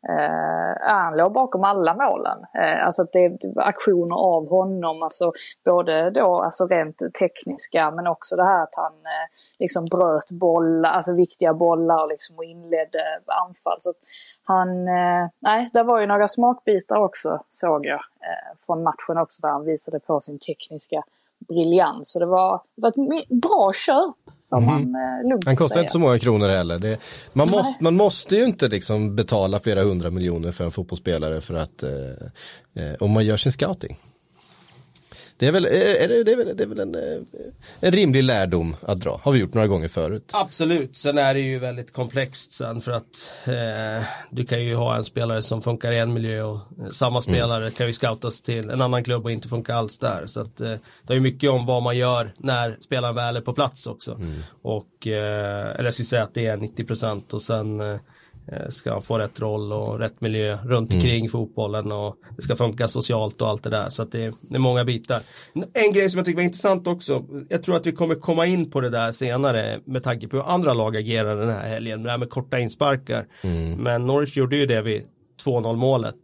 Eh, 0.08 0.88
han 0.88 1.16
låg 1.16 1.32
bakom 1.32 1.64
alla 1.64 1.94
målen. 1.94 2.38
Eh, 2.54 2.86
alltså 2.86 3.02
att 3.02 3.12
det 3.12 3.24
är 3.24 3.38
aktioner 3.56 4.16
av 4.16 4.48
honom, 4.48 5.02
alltså 5.02 5.32
både 5.64 6.10
då 6.10 6.42
alltså 6.42 6.66
rent 6.66 7.02
tekniska 7.20 7.90
men 7.90 8.06
också 8.06 8.36
det 8.36 8.44
här 8.44 8.62
att 8.62 8.74
han 8.76 8.92
eh, 8.92 9.28
liksom 9.58 9.84
bröt 9.84 10.30
bollar, 10.30 10.90
alltså 10.90 11.14
viktiga 11.14 11.54
bollar 11.54 12.08
liksom 12.08 12.36
och 12.36 12.44
inledde 12.44 12.98
anfall. 13.26 13.76
Så 13.80 13.92
han, 14.44 14.88
eh, 14.88 15.28
nej, 15.38 15.70
det 15.72 15.82
var 15.82 16.00
ju 16.00 16.06
några 16.06 16.28
smakbitar 16.28 16.96
också 16.96 17.40
såg 17.48 17.86
jag 17.86 18.00
eh, 18.20 18.54
från 18.66 18.82
matchen 18.82 19.18
också 19.18 19.46
där 19.46 19.52
han 19.52 19.64
visade 19.64 20.00
på 20.00 20.20
sin 20.20 20.38
tekniska 20.38 21.02
briljans. 21.48 22.12
Så 22.12 22.18
det 22.18 22.26
var, 22.26 22.62
det 22.76 22.82
var 22.82 22.88
ett 22.88 23.28
bra 23.28 23.72
köp 23.72 24.16
Får 24.50 24.60
man 24.60 24.94
eh, 24.94 25.28
lugnt 25.28 25.44
kostar 25.44 25.68
säga. 25.68 25.80
inte 25.80 25.92
så 25.92 25.98
många 25.98 26.18
kronor 26.18 26.48
heller. 26.48 26.78
Det, 26.78 26.98
man, 27.32 27.48
måste, 27.50 27.84
man 27.84 27.96
måste 27.96 28.36
ju 28.36 28.44
inte 28.44 28.68
liksom 28.68 29.16
betala 29.16 29.58
flera 29.58 29.82
hundra 29.82 30.10
miljoner 30.10 30.52
för 30.52 30.64
en 30.64 30.70
fotbollsspelare 30.70 31.40
för 31.40 31.54
att 31.54 31.82
eh, 31.82 31.90
eh, 32.74 32.94
om 33.00 33.10
man 33.10 33.24
gör 33.24 33.36
sin 33.36 33.52
scouting. 33.52 33.98
Det 35.38 35.46
är 35.46 35.52
väl, 35.52 35.64
är, 35.64 35.70
är 35.70 36.08
det, 36.08 36.24
det 36.24 36.32
är 36.32 36.36
väl, 36.36 36.56
det 36.56 36.62
är 36.62 36.66
väl 36.66 36.80
en, 36.80 36.94
eh, 36.94 37.20
en 37.80 37.92
rimlig 37.92 38.22
lärdom 38.22 38.76
att 38.82 39.00
dra. 39.00 39.20
Har 39.22 39.32
vi 39.32 39.38
gjort 39.38 39.54
några 39.54 39.68
gånger 39.68 39.88
förut. 39.88 40.30
Absolut, 40.32 40.96
sen 40.96 41.18
är 41.18 41.34
det 41.34 41.40
ju 41.40 41.58
väldigt 41.58 41.92
komplext 41.92 42.52
sen 42.52 42.80
för 42.80 42.92
att 42.92 43.32
eh, 43.44 44.06
du 44.30 44.44
kan 44.44 44.64
ju 44.64 44.74
ha 44.74 44.96
en 44.96 45.04
spelare 45.04 45.42
som 45.42 45.62
funkar 45.62 45.92
i 45.92 45.98
en 45.98 46.12
miljö 46.12 46.42
och 46.42 46.56
eh, 46.56 46.90
samma 46.90 47.22
spelare 47.22 47.70
kan 47.70 47.86
ju 47.86 47.92
scoutas 47.92 48.42
till 48.42 48.70
en 48.70 48.80
annan 48.80 49.04
klubb 49.04 49.24
och 49.24 49.30
inte 49.30 49.48
funka 49.48 49.74
alls 49.74 49.98
där. 49.98 50.26
Så 50.26 50.40
att 50.40 50.60
eh, 50.60 50.74
det 51.02 51.12
är 51.12 51.14
ju 51.14 51.20
mycket 51.20 51.50
om 51.50 51.66
vad 51.66 51.82
man 51.82 51.96
gör 51.96 52.34
när 52.38 52.76
spelaren 52.80 53.14
väl 53.14 53.36
är 53.36 53.40
på 53.40 53.52
plats 53.52 53.86
också. 53.86 54.20
Och, 54.62 55.06
eh, 55.06 55.70
eller 55.70 55.84
jag 55.84 55.94
skulle 55.94 56.06
säga 56.06 56.22
att 56.22 56.34
det 56.34 56.46
är 56.46 56.56
90% 56.56 57.34
och 57.34 57.42
sen 57.42 57.80
eh, 57.80 57.86
eh, 57.86 58.00
ska 58.68 58.92
han 58.92 59.02
få 59.02 59.18
rätt 59.18 59.40
roll 59.40 59.72
och 59.72 59.98
rätt 59.98 60.20
miljö 60.20 60.58
runt 60.64 60.92
omkring 60.92 61.28
fotbollen 61.28 61.92
och 61.92 62.16
det 62.36 62.42
ska 62.42 62.56
funka 62.56 62.88
socialt 62.88 63.42
och 63.42 63.48
allt 63.48 63.62
det 63.62 63.70
där. 63.70 63.88
Så 63.88 64.04
det 64.04 64.24
är, 64.24 64.32
det 64.40 64.54
är 64.54 64.58
många 64.58 64.84
bitar. 64.84 65.20
En 65.74 65.92
grej 65.92 66.10
som 66.10 66.18
jag 66.18 66.24
tycker 66.24 66.36
var 66.36 66.44
intressant 66.44 66.86
också, 66.86 67.24
jag 67.48 67.62
tror 67.62 67.76
att 67.76 67.86
vi 67.86 67.92
kommer 67.92 68.14
komma 68.14 68.46
in 68.46 68.70
på 68.70 68.80
det 68.80 68.90
där 68.90 69.12
senare 69.12 69.80
med 69.84 70.02
tanke 70.02 70.28
på 70.28 70.36
hur 70.36 70.44
andra 70.44 70.74
lag 70.74 70.96
agerar 70.96 71.36
den 71.36 71.50
här 71.50 71.68
helgen, 71.68 72.02
det 72.02 72.10
här 72.10 72.18
med 72.18 72.30
korta 72.30 72.58
insparkar. 72.58 73.26
Men 73.78 74.06
Norwich 74.06 74.36
gjorde 74.36 74.56
ju 74.56 74.66
det 74.66 74.82
vid 74.82 75.02
2-0 75.44 75.76
målet. 75.76 76.16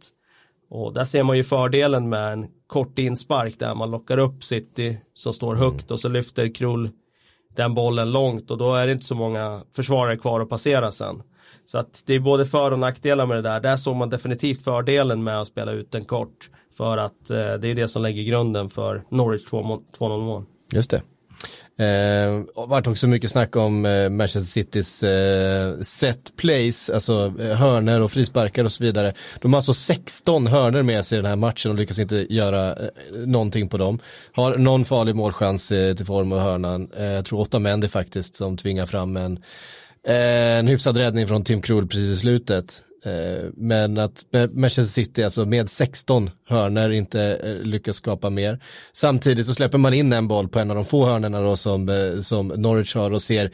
Och 0.69 0.93
där 0.93 1.03
ser 1.05 1.23
man 1.23 1.37
ju 1.37 1.43
fördelen 1.43 2.09
med 2.09 2.33
en 2.33 2.47
kort 2.67 2.99
inspark 2.99 3.59
där 3.59 3.75
man 3.75 3.91
lockar 3.91 4.17
upp 4.17 4.43
City 4.43 4.97
som 5.13 5.33
står 5.33 5.55
högt 5.55 5.91
och 5.91 5.99
så 5.99 6.09
lyfter 6.09 6.55
Krull 6.55 6.89
den 7.55 7.73
bollen 7.73 8.11
långt 8.11 8.51
och 8.51 8.57
då 8.57 8.75
är 8.75 8.85
det 8.85 8.91
inte 8.91 9.05
så 9.05 9.15
många 9.15 9.61
försvarare 9.75 10.17
kvar 10.17 10.39
att 10.39 10.49
passera 10.49 10.91
sen. 10.91 11.23
Så 11.65 11.77
att 11.77 12.03
det 12.05 12.13
är 12.13 12.19
både 12.19 12.45
för 12.45 12.71
och 12.71 12.79
nackdelar 12.79 13.25
med 13.25 13.37
det 13.37 13.41
där. 13.41 13.59
Där 13.59 13.77
såg 13.77 13.95
man 13.95 14.09
definitivt 14.09 14.63
fördelen 14.63 15.23
med 15.23 15.41
att 15.41 15.47
spela 15.47 15.71
ut 15.71 15.91
den 15.91 16.05
kort. 16.05 16.49
För 16.77 16.97
att 16.97 17.29
eh, 17.29 17.53
det 17.53 17.67
är 17.67 17.75
det 17.75 17.87
som 17.87 18.01
lägger 18.01 18.23
grunden 18.23 18.69
för 18.69 19.03
Norwich 19.09 19.45
2-0 19.45 20.17
mål. 20.17 20.43
Just 20.71 20.89
det. 20.89 21.01
Eh, 21.77 22.41
och 22.55 22.69
vart 22.69 22.87
också 22.87 23.07
mycket 23.07 23.31
snack 23.31 23.55
om 23.55 23.85
eh, 23.85 24.09
Manchester 24.09 24.51
Citys 24.51 25.03
eh, 25.03 25.79
set 25.81 26.35
plays, 26.35 26.89
alltså 26.89 27.33
eh, 27.39 27.55
hörner 27.55 28.01
och 28.01 28.11
frisparkar 28.11 28.63
och 28.63 28.71
så 28.71 28.83
vidare. 28.83 29.13
De 29.41 29.53
har 29.53 29.57
alltså 29.57 29.73
16 29.73 30.47
hörner 30.47 30.83
med 30.83 31.05
sig 31.05 31.17
i 31.17 31.21
den 31.21 31.29
här 31.29 31.35
matchen 31.35 31.71
och 31.71 31.77
lyckas 31.77 31.99
inte 31.99 32.33
göra 32.33 32.69
eh, 32.69 32.87
någonting 33.25 33.69
på 33.69 33.77
dem. 33.77 33.99
Har 34.33 34.57
någon 34.57 34.85
farlig 34.85 35.15
målchans 35.15 35.71
eh, 35.71 35.95
till 35.95 36.05
form 36.05 36.31
av 36.31 36.39
hörnan. 36.39 36.89
Eh, 36.97 37.05
jag 37.05 37.25
tror 37.25 37.39
åtta 37.39 37.59
män 37.59 37.79
det 37.79 37.89
faktiskt 37.89 38.35
som 38.35 38.57
tvingar 38.57 38.85
fram 38.85 39.17
en, 39.17 39.33
eh, 39.33 39.43
en 40.07 40.67
hyfsad 40.67 40.97
räddning 40.97 41.27
från 41.27 41.43
Tim 41.43 41.61
Krul 41.61 41.87
precis 41.87 42.09
i 42.09 42.15
slutet. 42.15 42.83
Eh, 43.05 43.49
Men 43.53 43.97
att 43.97 44.23
Manchester 44.51 44.83
City 44.83 45.23
alltså 45.23 45.45
med 45.45 45.69
16 45.69 46.29
hörner 46.47 46.89
inte 46.89 47.21
eh, 47.43 47.53
lyckas 47.53 47.95
skapa 47.95 48.29
mer. 48.29 48.59
Samtidigt 48.93 49.45
så 49.45 49.53
släpper 49.53 49.77
man 49.77 49.93
in 49.93 50.13
en 50.13 50.27
boll 50.27 50.47
på 50.47 50.59
en 50.59 50.69
av 50.69 50.75
de 50.75 50.85
få 50.85 51.05
hörnerna 51.05 51.41
då 51.41 51.55
som, 51.55 51.89
eh, 51.89 52.19
som 52.19 52.47
Norwich 52.47 52.95
har 52.95 53.11
och 53.11 53.21
ser 53.21 53.51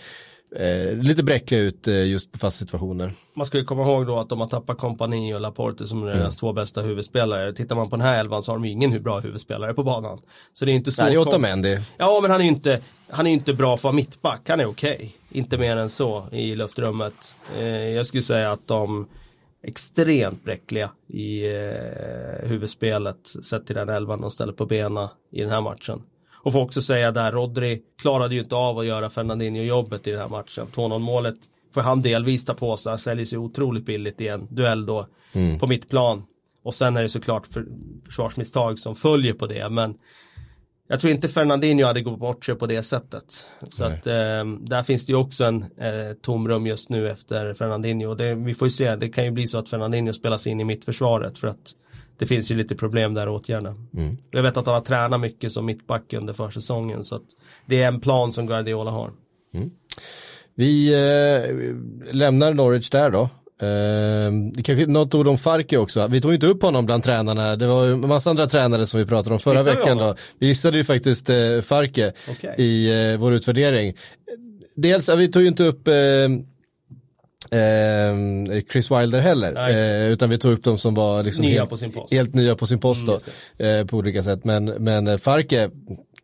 eh, 0.55 0.93
lite 0.97 1.23
bräckliga 1.23 1.61
ut 1.61 1.87
eh, 1.87 2.07
just 2.07 2.31
på 2.31 2.37
fast 2.37 2.57
situationer. 2.59 3.13
Man 3.35 3.45
ska 3.45 3.57
ju 3.57 3.63
komma 3.63 3.81
ihåg 3.81 4.07
då 4.07 4.19
att 4.19 4.29
de 4.29 4.39
har 4.39 4.47
tappat 4.47 4.77
Compagnie 4.77 5.33
och 5.33 5.41
Laporte 5.41 5.87
som 5.87 6.07
är 6.07 6.13
deras 6.13 6.35
två 6.35 6.53
bästa 6.53 6.81
huvudspelare. 6.81 7.53
Tittar 7.53 7.75
man 7.75 7.89
på 7.89 7.95
den 7.95 8.05
här 8.05 8.19
elvan 8.19 8.43
så 8.43 8.51
har 8.51 8.57
de 8.57 8.65
ingen 8.65 9.03
bra 9.03 9.19
huvudspelare 9.19 9.73
på 9.73 9.83
banan. 9.83 10.19
Så 10.53 10.65
det 10.65 10.71
är 10.71 10.73
inte 10.73 10.91
så 10.91 11.01
Nej, 11.01 11.11
det 11.11 11.15
är 11.15 11.19
Otamendi. 11.21 11.79
Ja 11.97 12.19
men 12.21 12.31
han 12.31 12.39
är 12.39 12.43
ju 12.43 12.49
inte, 12.49 12.79
han 13.09 13.27
är 13.27 13.31
inte 13.31 13.53
bra 13.53 13.67
för 13.67 13.73
att 13.73 13.83
vara 13.83 13.93
mittback, 13.93 14.49
han 14.49 14.59
är 14.59 14.65
okej. 14.65 15.15
Inte 15.31 15.57
mer 15.57 15.77
än 15.77 15.89
så 15.89 16.25
i 16.31 16.55
luftrummet. 16.55 17.35
Eh, 17.57 17.67
jag 17.67 18.05
skulle 18.05 18.23
säga 18.23 18.51
att 18.51 18.67
de 18.67 19.07
extremt 19.63 20.43
bräckliga 20.43 20.91
i 21.07 21.45
eh, 21.45 22.49
huvudspelet 22.49 23.27
sett 23.43 23.65
till 23.65 23.75
den 23.75 23.89
elvan 23.89 24.21
de 24.21 24.31
ställer 24.31 24.53
på 24.53 24.65
bena 24.65 25.09
i 25.31 25.41
den 25.41 25.49
här 25.49 25.61
matchen. 25.61 26.01
Och 26.43 26.53
får 26.53 26.61
också 26.61 26.81
säga 26.81 27.11
där, 27.11 27.31
Rodri 27.31 27.81
klarade 28.01 28.35
ju 28.35 28.41
inte 28.41 28.55
av 28.55 28.79
att 28.79 28.85
göra 28.85 29.09
Fernandinho-jobbet 29.09 30.07
i 30.07 30.11
den 30.11 30.19
här 30.19 30.29
matchen. 30.29 30.67
2-0 30.75 30.99
målet 30.99 31.35
får 31.73 31.81
han 31.81 32.01
delvis 32.01 32.45
ta 32.45 32.53
på 32.53 32.77
sig, 32.77 32.89
han 32.89 32.99
säljer 32.99 33.25
sig 33.25 33.37
otroligt 33.37 33.85
billigt 33.85 34.21
i 34.21 34.27
en 34.27 34.47
duell 34.51 34.85
då 34.85 35.05
på 35.59 35.67
mittplan. 35.67 36.23
Och 36.63 36.75
sen 36.75 36.97
är 36.97 37.03
det 37.03 37.09
såklart 37.09 37.47
för, 37.47 37.65
försvarsmisstag 38.05 38.79
som 38.79 38.95
följer 38.95 39.33
på 39.33 39.47
det, 39.47 39.69
men 39.69 39.95
jag 40.91 40.99
tror 40.99 41.13
inte 41.13 41.27
Fernandinho 41.27 41.85
hade 41.85 42.01
gått 42.01 42.19
bort 42.19 42.45
sig 42.45 42.55
på 42.55 42.67
det 42.67 42.83
sättet. 42.83 43.45
Så 43.69 43.89
Nej. 43.89 43.93
att 43.93 44.07
eh, 44.07 44.45
där 44.61 44.83
finns 44.83 45.05
det 45.05 45.11
ju 45.11 45.17
också 45.17 45.43
en 45.43 45.61
eh, 45.61 46.13
tomrum 46.21 46.67
just 46.67 46.89
nu 46.89 47.09
efter 47.09 47.53
Fernandinho. 47.53 48.15
Det, 48.15 48.35
vi 48.35 48.53
får 48.53 48.67
ju 48.67 48.71
se, 48.71 48.95
det 48.95 49.09
kan 49.09 49.25
ju 49.25 49.31
bli 49.31 49.47
så 49.47 49.57
att 49.57 49.69
Fernandinho 49.69 50.13
spelas 50.13 50.47
in 50.47 50.59
i 50.59 50.63
mittförsvaret 50.63 51.37
för 51.37 51.47
att 51.47 51.73
det 52.17 52.25
finns 52.25 52.51
ju 52.51 52.55
lite 52.55 52.75
problem 52.75 53.13
där 53.13 53.27
att 53.27 53.41
åtgärda. 53.41 53.75
Jag 54.31 54.43
vet 54.43 54.57
att 54.57 54.65
han 54.65 54.75
har 54.75 54.81
tränat 54.81 55.21
mycket 55.21 55.51
som 55.51 55.65
mittback 55.65 56.13
under 56.13 56.33
försäsongen 56.33 57.03
så 57.03 57.15
att 57.15 57.25
det 57.65 57.83
är 57.83 57.87
en 57.87 57.99
plan 57.99 58.33
som 58.33 58.47
Guardiola 58.47 58.91
har. 58.91 59.11
Vi 60.55 60.93
eh, 60.93 62.13
lämnar 62.15 62.53
Norwich 62.53 62.89
där 62.89 63.09
då. 63.09 63.29
Eh, 63.61 64.61
kanske 64.63 64.85
något 64.85 65.15
ord 65.15 65.27
om 65.27 65.37
Farke 65.37 65.77
också. 65.77 66.07
Vi 66.07 66.21
tog 66.21 66.33
inte 66.33 66.47
upp 66.47 66.61
honom 66.61 66.85
bland 66.85 67.03
tränarna. 67.03 67.55
Det 67.55 67.67
var 67.67 67.85
ju 67.85 67.91
en 67.91 68.07
massa 68.07 68.29
andra 68.29 68.47
tränare 68.47 68.87
som 68.87 68.99
vi 68.99 69.05
pratade 69.05 69.33
om 69.33 69.39
förra 69.39 69.63
vi 69.63 69.71
veckan. 69.71 69.97
Då. 69.97 70.15
Vi 70.39 70.47
gissade 70.47 70.77
ju 70.77 70.83
faktiskt 70.83 71.29
eh, 71.29 71.61
Farke 71.61 72.13
Okej. 72.29 72.55
i 72.57 72.89
eh, 73.11 73.19
vår 73.19 73.33
utvärdering. 73.33 73.93
Dels, 74.75 75.09
vi 75.09 75.27
tog 75.27 75.41
ju 75.41 75.47
inte 75.47 75.63
upp 75.63 75.87
eh, 75.87 75.93
Chris 78.71 78.91
Wilder 78.91 79.19
heller. 79.19 79.51
Nej, 79.51 79.73
eh, 79.73 80.11
utan 80.11 80.29
vi 80.29 80.37
tog 80.37 80.53
upp 80.53 80.63
de 80.63 80.77
som 80.77 80.93
var 80.93 81.23
liksom 81.23 81.45
Nya 81.45 81.65
helt, 81.65 82.11
helt 82.11 82.33
nya 82.33 82.55
på 82.55 82.65
sin 82.65 82.79
post 82.79 83.07
Mm, 83.07 83.19
då, 83.57 83.65
eh, 83.65 83.85
på 83.85 83.97
olika 83.97 84.23
sätt. 84.23 84.43
Men, 84.43 84.65
men 84.65 85.07
eh, 85.07 85.17
Farke 85.17 85.69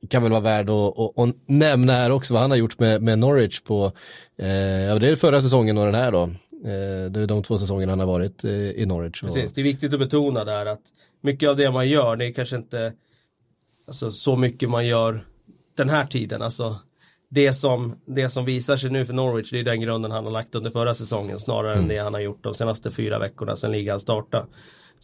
kan 0.09 0.23
väl 0.23 0.31
vara 0.31 0.41
värd 0.41 0.69
att, 0.69 0.99
att, 0.99 1.19
att 1.19 1.35
nämna 1.45 1.93
här 1.93 2.11
också 2.11 2.33
vad 2.33 2.41
han 2.41 2.51
har 2.51 2.57
gjort 2.57 2.79
med, 2.79 3.01
med 3.01 3.19
Norwich 3.19 3.61
på, 3.61 3.91
ja 4.37 4.99
det 4.99 5.07
är 5.07 5.15
förra 5.15 5.41
säsongen 5.41 5.77
och 5.77 5.85
den 5.85 5.95
här 5.95 6.11
då. 6.11 6.29
Eh, 6.63 7.11
det 7.11 7.21
är 7.21 7.27
de 7.27 7.43
två 7.43 7.57
säsongerna 7.57 7.91
han 7.91 7.99
har 7.99 8.07
varit 8.07 8.43
eh, 8.43 8.51
i 8.51 8.85
Norwich. 8.85 9.21
Precis, 9.21 9.53
det 9.53 9.61
är 9.61 9.63
viktigt 9.63 9.93
att 9.93 9.99
betona 9.99 10.43
där 10.43 10.65
att 10.65 10.81
mycket 11.21 11.49
av 11.49 11.55
det 11.55 11.71
man 11.71 11.89
gör, 11.89 12.15
det 12.15 12.25
är 12.25 12.31
kanske 12.31 12.55
inte 12.55 12.93
alltså, 13.87 14.11
så 14.11 14.37
mycket 14.37 14.69
man 14.69 14.87
gör 14.87 15.25
den 15.75 15.89
här 15.89 16.05
tiden. 16.05 16.41
Alltså, 16.41 16.75
det, 17.29 17.53
som, 17.53 17.95
det 18.05 18.29
som 18.29 18.45
visar 18.45 18.77
sig 18.77 18.89
nu 18.89 19.05
för 19.05 19.13
Norwich, 19.13 19.51
det 19.51 19.59
är 19.59 19.63
den 19.63 19.81
grunden 19.81 20.11
han 20.11 20.25
har 20.25 20.31
lagt 20.31 20.55
under 20.55 20.71
förra 20.71 20.93
säsongen 20.93 21.39
snarare 21.39 21.75
än 21.75 21.87
det 21.87 21.97
han 21.97 22.13
har 22.13 22.21
gjort 22.21 22.43
de 22.43 22.53
senaste 22.53 22.91
fyra 22.91 23.19
veckorna 23.19 23.55
sedan 23.55 23.71
ligan 23.71 23.99
startade. 23.99 24.45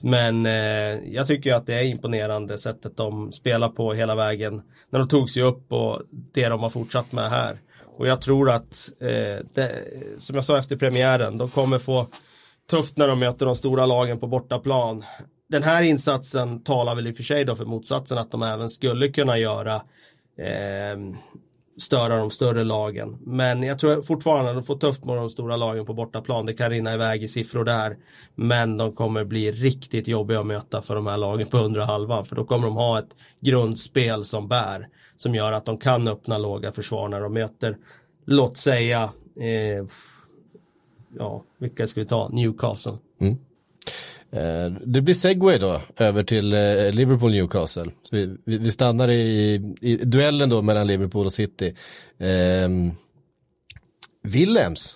Men 0.01 0.45
eh, 0.45 1.13
jag 1.13 1.27
tycker 1.27 1.53
att 1.53 1.65
det 1.65 1.73
är 1.73 1.83
imponerande 1.83 2.57
sättet 2.57 2.97
de 2.97 3.31
spelar 3.31 3.69
på 3.69 3.93
hela 3.93 4.15
vägen. 4.15 4.61
När 4.89 4.99
de 4.99 5.07
tog 5.07 5.29
sig 5.29 5.43
upp 5.43 5.71
och 5.71 6.01
det 6.11 6.49
de 6.49 6.59
har 6.59 6.69
fortsatt 6.69 7.11
med 7.11 7.29
här. 7.29 7.59
Och 7.97 8.07
jag 8.07 8.21
tror 8.21 8.49
att, 8.49 8.89
eh, 8.99 9.45
det, 9.53 9.85
som 10.17 10.35
jag 10.35 10.45
sa 10.45 10.57
efter 10.57 10.75
premiären, 10.75 11.37
de 11.37 11.49
kommer 11.49 11.79
få 11.79 12.07
tufft 12.69 12.97
när 12.97 13.07
de 13.07 13.19
möter 13.19 13.45
de 13.45 13.55
stora 13.55 13.85
lagen 13.85 14.19
på 14.19 14.27
bortaplan. 14.27 15.03
Den 15.49 15.63
här 15.63 15.81
insatsen 15.81 16.63
talar 16.63 16.95
väl 16.95 17.07
i 17.07 17.11
och 17.11 17.15
för 17.15 17.23
sig 17.23 17.45
då 17.45 17.55
för 17.55 17.65
motsatsen 17.65 18.17
att 18.17 18.31
de 18.31 18.43
även 18.43 18.69
skulle 18.69 19.07
kunna 19.07 19.37
göra 19.37 19.75
eh, 20.37 20.97
störa 21.77 22.17
de 22.17 22.31
större 22.31 22.63
lagen. 22.63 23.17
Men 23.21 23.63
jag 23.63 23.79
tror 23.79 24.01
fortfarande 24.01 24.51
att 24.51 24.57
de 24.57 24.63
får 24.63 24.77
tufft 24.77 25.03
mot 25.03 25.15
de 25.15 25.29
stora 25.29 25.55
lagen 25.55 25.85
på 25.85 25.93
bortaplan. 25.93 26.45
Det 26.45 26.53
kan 26.53 26.69
rinna 26.69 26.93
iväg 26.93 27.23
i 27.23 27.27
siffror 27.27 27.63
där. 27.63 27.97
Men 28.35 28.77
de 28.77 28.91
kommer 28.91 29.23
bli 29.23 29.51
riktigt 29.51 30.07
jobbiga 30.07 30.39
att 30.39 30.45
möta 30.45 30.81
för 30.81 30.95
de 30.95 31.07
här 31.07 31.17
lagen 31.17 31.47
på 31.47 31.57
undre 31.57 31.81
halvan. 31.81 32.25
För 32.25 32.35
då 32.35 32.45
kommer 32.45 32.67
de 32.67 32.75
ha 32.75 32.99
ett 32.99 33.15
grundspel 33.39 34.25
som 34.25 34.47
bär. 34.47 34.87
Som 35.17 35.35
gör 35.35 35.51
att 35.51 35.65
de 35.65 35.77
kan 35.77 36.07
öppna 36.07 36.37
låga 36.37 36.71
försvar 36.71 37.07
när 37.07 37.21
de 37.21 37.33
möter, 37.33 37.77
låt 38.25 38.57
säga, 38.57 39.09
eh, 39.39 39.85
ja, 41.17 41.43
vilka 41.57 41.87
ska 41.87 41.99
vi 41.99 42.07
ta? 42.07 42.29
Newcastle. 42.31 42.97
Mm. 43.21 43.37
Eh, 44.31 44.71
det 44.85 45.01
blir 45.01 45.15
segway 45.15 45.57
då 45.57 45.81
över 45.97 46.23
till 46.23 46.53
eh, 46.53 46.91
Liverpool 46.91 47.31
Newcastle. 47.31 47.91
Så 48.03 48.15
vi, 48.15 48.37
vi, 48.45 48.57
vi 48.57 48.71
stannar 48.71 49.09
i, 49.09 49.53
i 49.81 49.95
duellen 49.95 50.49
då 50.49 50.61
mellan 50.61 50.87
Liverpool 50.87 51.25
och 51.25 51.33
City. 51.33 51.75
Eh, 52.17 52.69
Willems, 54.23 54.95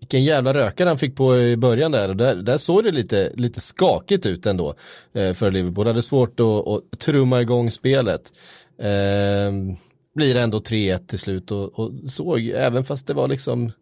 vilken 0.00 0.24
jävla 0.24 0.54
rökare 0.54 0.88
han 0.88 0.98
fick 0.98 1.16
på 1.16 1.38
i 1.38 1.56
början 1.56 1.92
där. 1.92 2.08
Och 2.08 2.16
där, 2.16 2.36
där 2.36 2.58
såg 2.58 2.84
det 2.84 2.92
lite, 2.92 3.32
lite 3.34 3.60
skakigt 3.60 4.26
ut 4.26 4.46
ändå 4.46 4.74
eh, 5.12 5.32
för 5.32 5.50
Liverpool. 5.50 5.84
Det 5.84 5.90
hade 5.90 6.02
svårt 6.02 6.40
att, 6.40 6.68
att 6.68 6.98
trumma 6.98 7.40
igång 7.40 7.70
spelet. 7.70 8.32
Eh, 8.78 9.76
blir 10.14 10.36
ändå 10.36 10.58
3-1 10.58 11.06
till 11.06 11.18
slut 11.18 11.50
och, 11.50 11.78
och 11.78 11.90
såg, 12.06 12.46
även 12.46 12.84
fast 12.84 13.06
det 13.06 13.14
var 13.14 13.28
liksom 13.28 13.72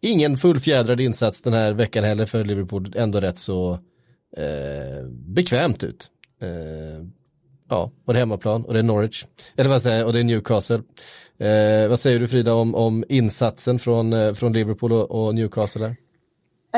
ingen 0.00 0.36
fullfjädrad 0.36 1.00
insats 1.00 1.42
den 1.42 1.52
här 1.52 1.72
veckan 1.72 2.04
heller 2.04 2.26
för 2.26 2.44
Liverpool, 2.44 2.92
ändå 2.96 3.20
rätt 3.20 3.38
så 3.38 3.78
eh, 4.36 5.06
bekvämt 5.08 5.84
ut. 5.84 6.10
Eh, 6.42 6.48
ja, 7.68 7.90
och 8.04 8.12
det 8.12 8.18
är 8.18 8.20
hemmaplan 8.20 8.64
och 8.64 8.72
det 8.72 8.78
är 8.78 8.82
Norwich, 8.82 9.24
eller 9.56 9.70
vad 9.70 9.82
säger 9.82 9.98
jag, 9.98 10.06
och 10.06 10.12
det 10.12 10.20
är 10.20 10.24
Newcastle. 10.24 10.82
Eh, 11.38 11.88
vad 11.88 12.00
säger 12.00 12.20
du 12.20 12.28
Frida 12.28 12.54
om, 12.54 12.74
om 12.74 13.04
insatsen 13.08 13.78
från, 13.78 14.12
eh, 14.12 14.32
från 14.32 14.52
Liverpool 14.52 14.92
och, 14.92 15.10
och 15.10 15.34
Newcastle? 15.34 15.86
Där? 15.86 15.96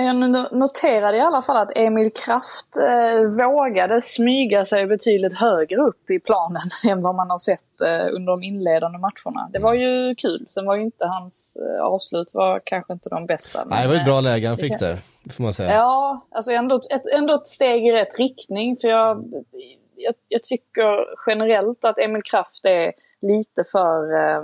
Jag 0.00 0.16
noterade 0.52 1.16
i 1.16 1.20
alla 1.20 1.42
fall 1.42 1.56
att 1.56 1.72
Emil 1.76 2.10
Kraft 2.24 2.76
eh, 2.76 3.46
vågade 3.46 4.00
smyga 4.00 4.64
sig 4.64 4.86
betydligt 4.86 5.34
högre 5.34 5.76
upp 5.76 6.10
i 6.10 6.20
planen 6.20 6.62
än 6.90 7.02
vad 7.02 7.14
man 7.14 7.30
har 7.30 7.38
sett 7.38 7.80
eh, 7.80 8.14
under 8.14 8.32
de 8.32 8.42
inledande 8.42 8.98
matcherna. 8.98 9.48
Det 9.52 9.58
var 9.58 9.74
ju 9.74 10.14
kul. 10.14 10.46
Sen 10.50 10.66
var 10.66 10.76
ju 10.76 10.82
inte 10.82 11.06
hans 11.06 11.56
eh, 11.56 11.84
avslut 11.84 12.30
var 12.32 12.60
kanske 12.64 12.92
inte 12.92 13.08
de 13.08 13.26
bästa. 13.26 13.64
Nej, 13.64 13.82
det 13.82 13.88
var 13.88 13.94
ett 13.94 14.04
bra 14.04 14.20
läge 14.20 14.48
han 14.48 14.58
fick 14.58 14.78
där, 14.78 14.98
får 15.30 15.42
man 15.42 15.52
säga. 15.52 15.74
Ja, 15.74 16.26
alltså 16.30 16.52
ändå 16.52 16.76
ett, 16.76 17.06
ändå 17.12 17.34
ett 17.34 17.48
steg 17.48 17.86
i 17.86 17.92
rätt 17.92 18.18
riktning. 18.18 18.76
För 18.76 18.88
jag, 18.88 19.24
jag, 19.96 20.14
jag 20.28 20.42
tycker 20.42 21.06
generellt 21.26 21.84
att 21.84 21.98
Emil 21.98 22.22
Kraft 22.22 22.64
är 22.64 22.92
lite 23.20 23.64
för 23.72 24.14
eh, 24.14 24.42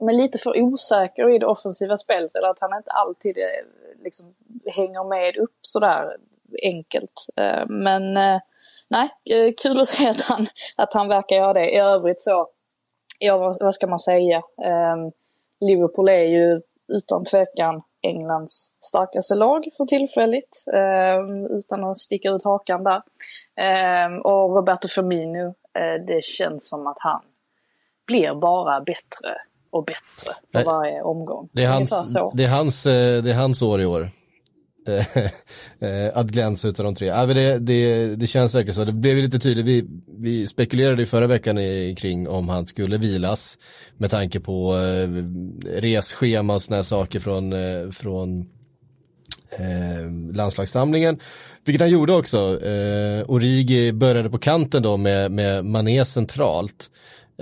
men 0.00 0.16
lite 0.16 0.38
för 0.38 0.62
osäker 0.62 1.34
i 1.34 1.38
det 1.38 1.46
offensiva 1.46 1.96
spelet. 1.96 2.34
Eller 2.34 2.48
att 2.48 2.60
han 2.60 2.76
inte 2.76 2.90
alltid 2.90 3.38
eh, 3.38 4.02
liksom, 4.04 4.34
hänger 4.66 5.08
med 5.08 5.36
upp 5.36 5.58
sådär 5.60 6.16
enkelt. 6.62 7.26
Eh, 7.36 7.66
men 7.68 8.16
eh, 8.16 8.40
nej, 8.88 9.08
eh, 9.30 9.52
kul 9.62 9.80
att 9.80 9.88
se 9.88 10.08
att 10.08 10.20
han, 10.20 10.46
att 10.76 10.94
han 10.94 11.08
verkar 11.08 11.36
göra 11.36 11.52
det. 11.52 11.70
I 11.70 11.78
övrigt 11.78 12.20
så, 12.20 12.48
ja 13.18 13.54
vad 13.60 13.74
ska 13.74 13.86
man 13.86 13.98
säga? 13.98 14.36
Eh, 14.62 14.96
Liverpool 15.60 16.08
är 16.08 16.22
ju 16.22 16.60
utan 16.88 17.24
tvekan 17.24 17.82
Englands 18.02 18.74
starkaste 18.80 19.34
lag 19.34 19.64
för 19.76 19.84
tillfället. 19.84 20.48
Utan 21.50 21.84
att 21.84 21.98
sticka 21.98 22.30
ut 22.30 22.44
hakan 22.44 22.84
där. 22.84 23.02
Och 24.26 24.56
Roberto 24.56 24.88
Firmino, 24.88 25.54
det 26.06 26.24
känns 26.24 26.68
som 26.68 26.86
att 26.86 26.96
han 26.98 27.20
blir 28.06 28.34
bara 28.34 28.80
bättre 28.80 29.36
och 29.70 29.84
bättre 29.84 30.32
för 30.52 30.64
varje 30.64 31.02
omgång. 31.02 31.48
Det 31.52 31.64
är, 31.64 31.68
hans, 31.68 32.16
det, 32.34 32.44
är 32.44 32.48
hans, 32.48 32.84
det 32.84 33.30
är 33.30 33.34
hans 33.34 33.62
år 33.62 33.80
i 33.80 33.86
år. 33.86 34.10
Eh, 35.80 36.10
att 36.14 36.26
glänsa 36.26 36.68
utav 36.68 36.84
de 36.84 36.94
tre. 36.94 37.06
Ja, 37.06 37.26
det, 37.26 37.58
det, 37.58 38.06
det 38.16 38.26
känns 38.26 38.54
verkligen 38.54 38.74
så. 38.74 38.84
Det 38.84 38.92
blev 38.92 39.16
lite 39.16 39.38
tydligt. 39.38 39.66
Vi, 39.66 39.84
vi 40.18 40.46
spekulerade 40.46 41.02
i 41.02 41.06
förra 41.06 41.26
veckan 41.26 41.58
i, 41.58 41.94
kring 41.98 42.28
om 42.28 42.48
han 42.48 42.66
skulle 42.66 42.98
vilas 42.98 43.58
med 43.96 44.10
tanke 44.10 44.40
på 44.40 44.74
eh, 44.76 45.08
resschema 45.80 46.54
och 46.54 46.62
sådana 46.62 46.82
saker 46.82 47.20
från, 47.20 47.52
eh, 47.52 47.90
från 47.90 48.40
eh, 49.58 50.34
landslagssamlingen. 50.34 51.18
Vilket 51.64 51.80
han 51.80 51.90
gjorde 51.90 52.12
också. 52.12 52.66
Eh, 52.66 53.24
Origi 53.28 53.92
började 53.92 54.30
på 54.30 54.38
kanten 54.38 54.82
då 54.82 54.96
med, 54.96 55.30
med 55.30 55.64
Mané 55.64 56.04
centralt. 56.04 56.90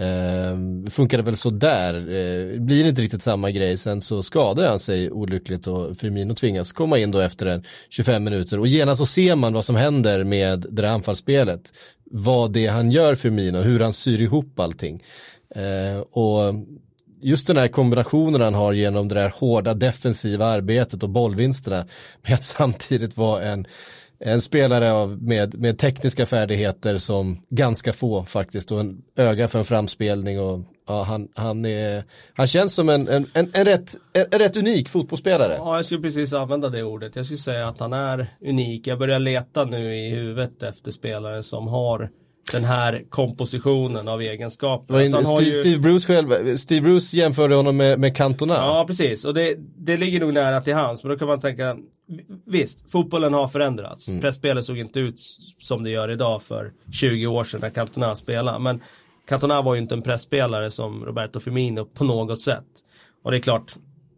Eh, 0.00 0.56
funkade 0.90 1.22
väl 1.22 1.36
sådär, 1.36 1.94
eh, 1.94 2.60
blir 2.60 2.86
inte 2.86 3.02
riktigt 3.02 3.22
samma 3.22 3.50
grej, 3.50 3.76
sen 3.76 4.00
så 4.00 4.22
skadar 4.22 4.68
han 4.68 4.78
sig 4.78 5.10
olyckligt 5.10 5.66
och 5.66 5.96
Firmino 5.96 6.34
tvingas 6.34 6.72
komma 6.72 6.98
in 6.98 7.10
då 7.10 7.20
efter 7.20 7.46
en 7.46 7.64
25 7.90 8.24
minuter 8.24 8.58
och 8.58 8.66
genast 8.66 8.98
så 8.98 9.06
ser 9.06 9.34
man 9.34 9.52
vad 9.52 9.64
som 9.64 9.76
händer 9.76 10.24
med 10.24 10.60
det 10.60 10.82
där 10.82 10.88
anfallsspelet. 10.88 11.72
Vad 12.10 12.52
det 12.52 12.66
han 12.66 12.90
gör 12.90 13.14
Firmino, 13.14 13.58
hur 13.58 13.80
han 13.80 13.92
syr 13.92 14.20
ihop 14.20 14.60
allting. 14.60 15.02
Eh, 15.54 16.00
och 16.00 16.54
just 17.22 17.46
den 17.46 17.56
här 17.56 17.68
kombinationen 17.68 18.40
han 18.40 18.54
har 18.54 18.72
genom 18.72 19.08
det 19.08 19.14
där 19.14 19.32
hårda 19.36 19.74
defensiva 19.74 20.46
arbetet 20.46 21.02
och 21.02 21.10
bollvinsterna 21.10 21.86
med 22.22 22.34
att 22.34 22.44
samtidigt 22.58 23.16
vara 23.16 23.42
en 23.42 23.66
en 24.24 24.40
spelare 24.40 24.92
av, 24.92 25.22
med, 25.22 25.58
med 25.58 25.78
tekniska 25.78 26.26
färdigheter 26.26 26.98
som 26.98 27.42
ganska 27.50 27.92
få 27.92 28.24
faktiskt 28.24 28.72
och 28.72 28.80
en 28.80 29.02
öga 29.16 29.48
för 29.48 29.58
en 29.58 29.64
framspelning 29.64 30.40
och 30.40 30.60
ja, 30.88 31.02
han, 31.02 31.28
han, 31.34 31.64
är, 31.64 32.04
han 32.34 32.46
känns 32.46 32.74
som 32.74 32.88
en, 32.88 33.08
en, 33.08 33.26
en, 33.32 33.50
en, 33.52 33.64
rätt, 33.64 33.94
en, 34.12 34.26
en 34.30 34.38
rätt 34.38 34.56
unik 34.56 34.88
fotbollsspelare. 34.88 35.54
Ja, 35.58 35.76
jag 35.76 35.84
skulle 35.84 36.00
precis 36.00 36.32
använda 36.32 36.68
det 36.68 36.82
ordet. 36.82 37.16
Jag 37.16 37.24
skulle 37.24 37.38
säga 37.38 37.68
att 37.68 37.80
han 37.80 37.92
är 37.92 38.26
unik. 38.46 38.86
Jag 38.86 38.98
börjar 38.98 39.18
leta 39.18 39.64
nu 39.64 39.94
i 39.96 40.10
huvudet 40.10 40.62
efter 40.62 40.90
spelare 40.90 41.42
som 41.42 41.68
har 41.68 42.10
den 42.52 42.64
här 42.64 43.02
kompositionen 43.08 44.08
av 44.08 44.22
egenskaper. 44.22 44.94
Steve, 44.94 45.16
alltså 45.16 45.42
ju... 45.42 45.52
Steve, 45.52 45.78
Bruce 45.78 46.06
själv, 46.06 46.56
Steve 46.56 46.80
Bruce 46.80 47.16
jämförde 47.16 47.54
honom 47.54 47.76
med, 47.76 48.00
med 48.00 48.16
Cantona. 48.16 48.54
Ja, 48.54 48.84
precis. 48.86 49.24
Och 49.24 49.34
det, 49.34 49.54
det 49.76 49.96
ligger 49.96 50.20
nog 50.20 50.34
nära 50.34 50.60
till 50.60 50.74
hans. 50.74 51.04
Men 51.04 51.12
då 51.12 51.18
kan 51.18 51.28
man 51.28 51.40
tänka, 51.40 51.76
visst, 52.50 52.90
fotbollen 52.90 53.34
har 53.34 53.48
förändrats. 53.48 54.08
Mm. 54.08 54.20
Pressspelet 54.20 54.64
såg 54.64 54.78
inte 54.78 55.00
ut 55.00 55.20
som 55.58 55.84
det 55.84 55.90
gör 55.90 56.10
idag 56.10 56.42
för 56.42 56.72
20 56.92 57.26
år 57.26 57.44
sedan 57.44 57.60
när 57.60 57.70
Cantona 57.70 58.16
spelade. 58.16 58.58
Men 58.58 58.80
Cantona 59.28 59.62
var 59.62 59.74
ju 59.74 59.80
inte 59.80 59.94
en 59.94 60.02
pressspelare 60.02 60.70
som 60.70 61.04
Roberto 61.04 61.40
Firmino 61.40 61.84
på 61.84 62.04
något 62.04 62.42
sätt. 62.42 62.66
Och 63.22 63.30
det 63.30 63.36
är 63.36 63.40
klart, 63.40 63.76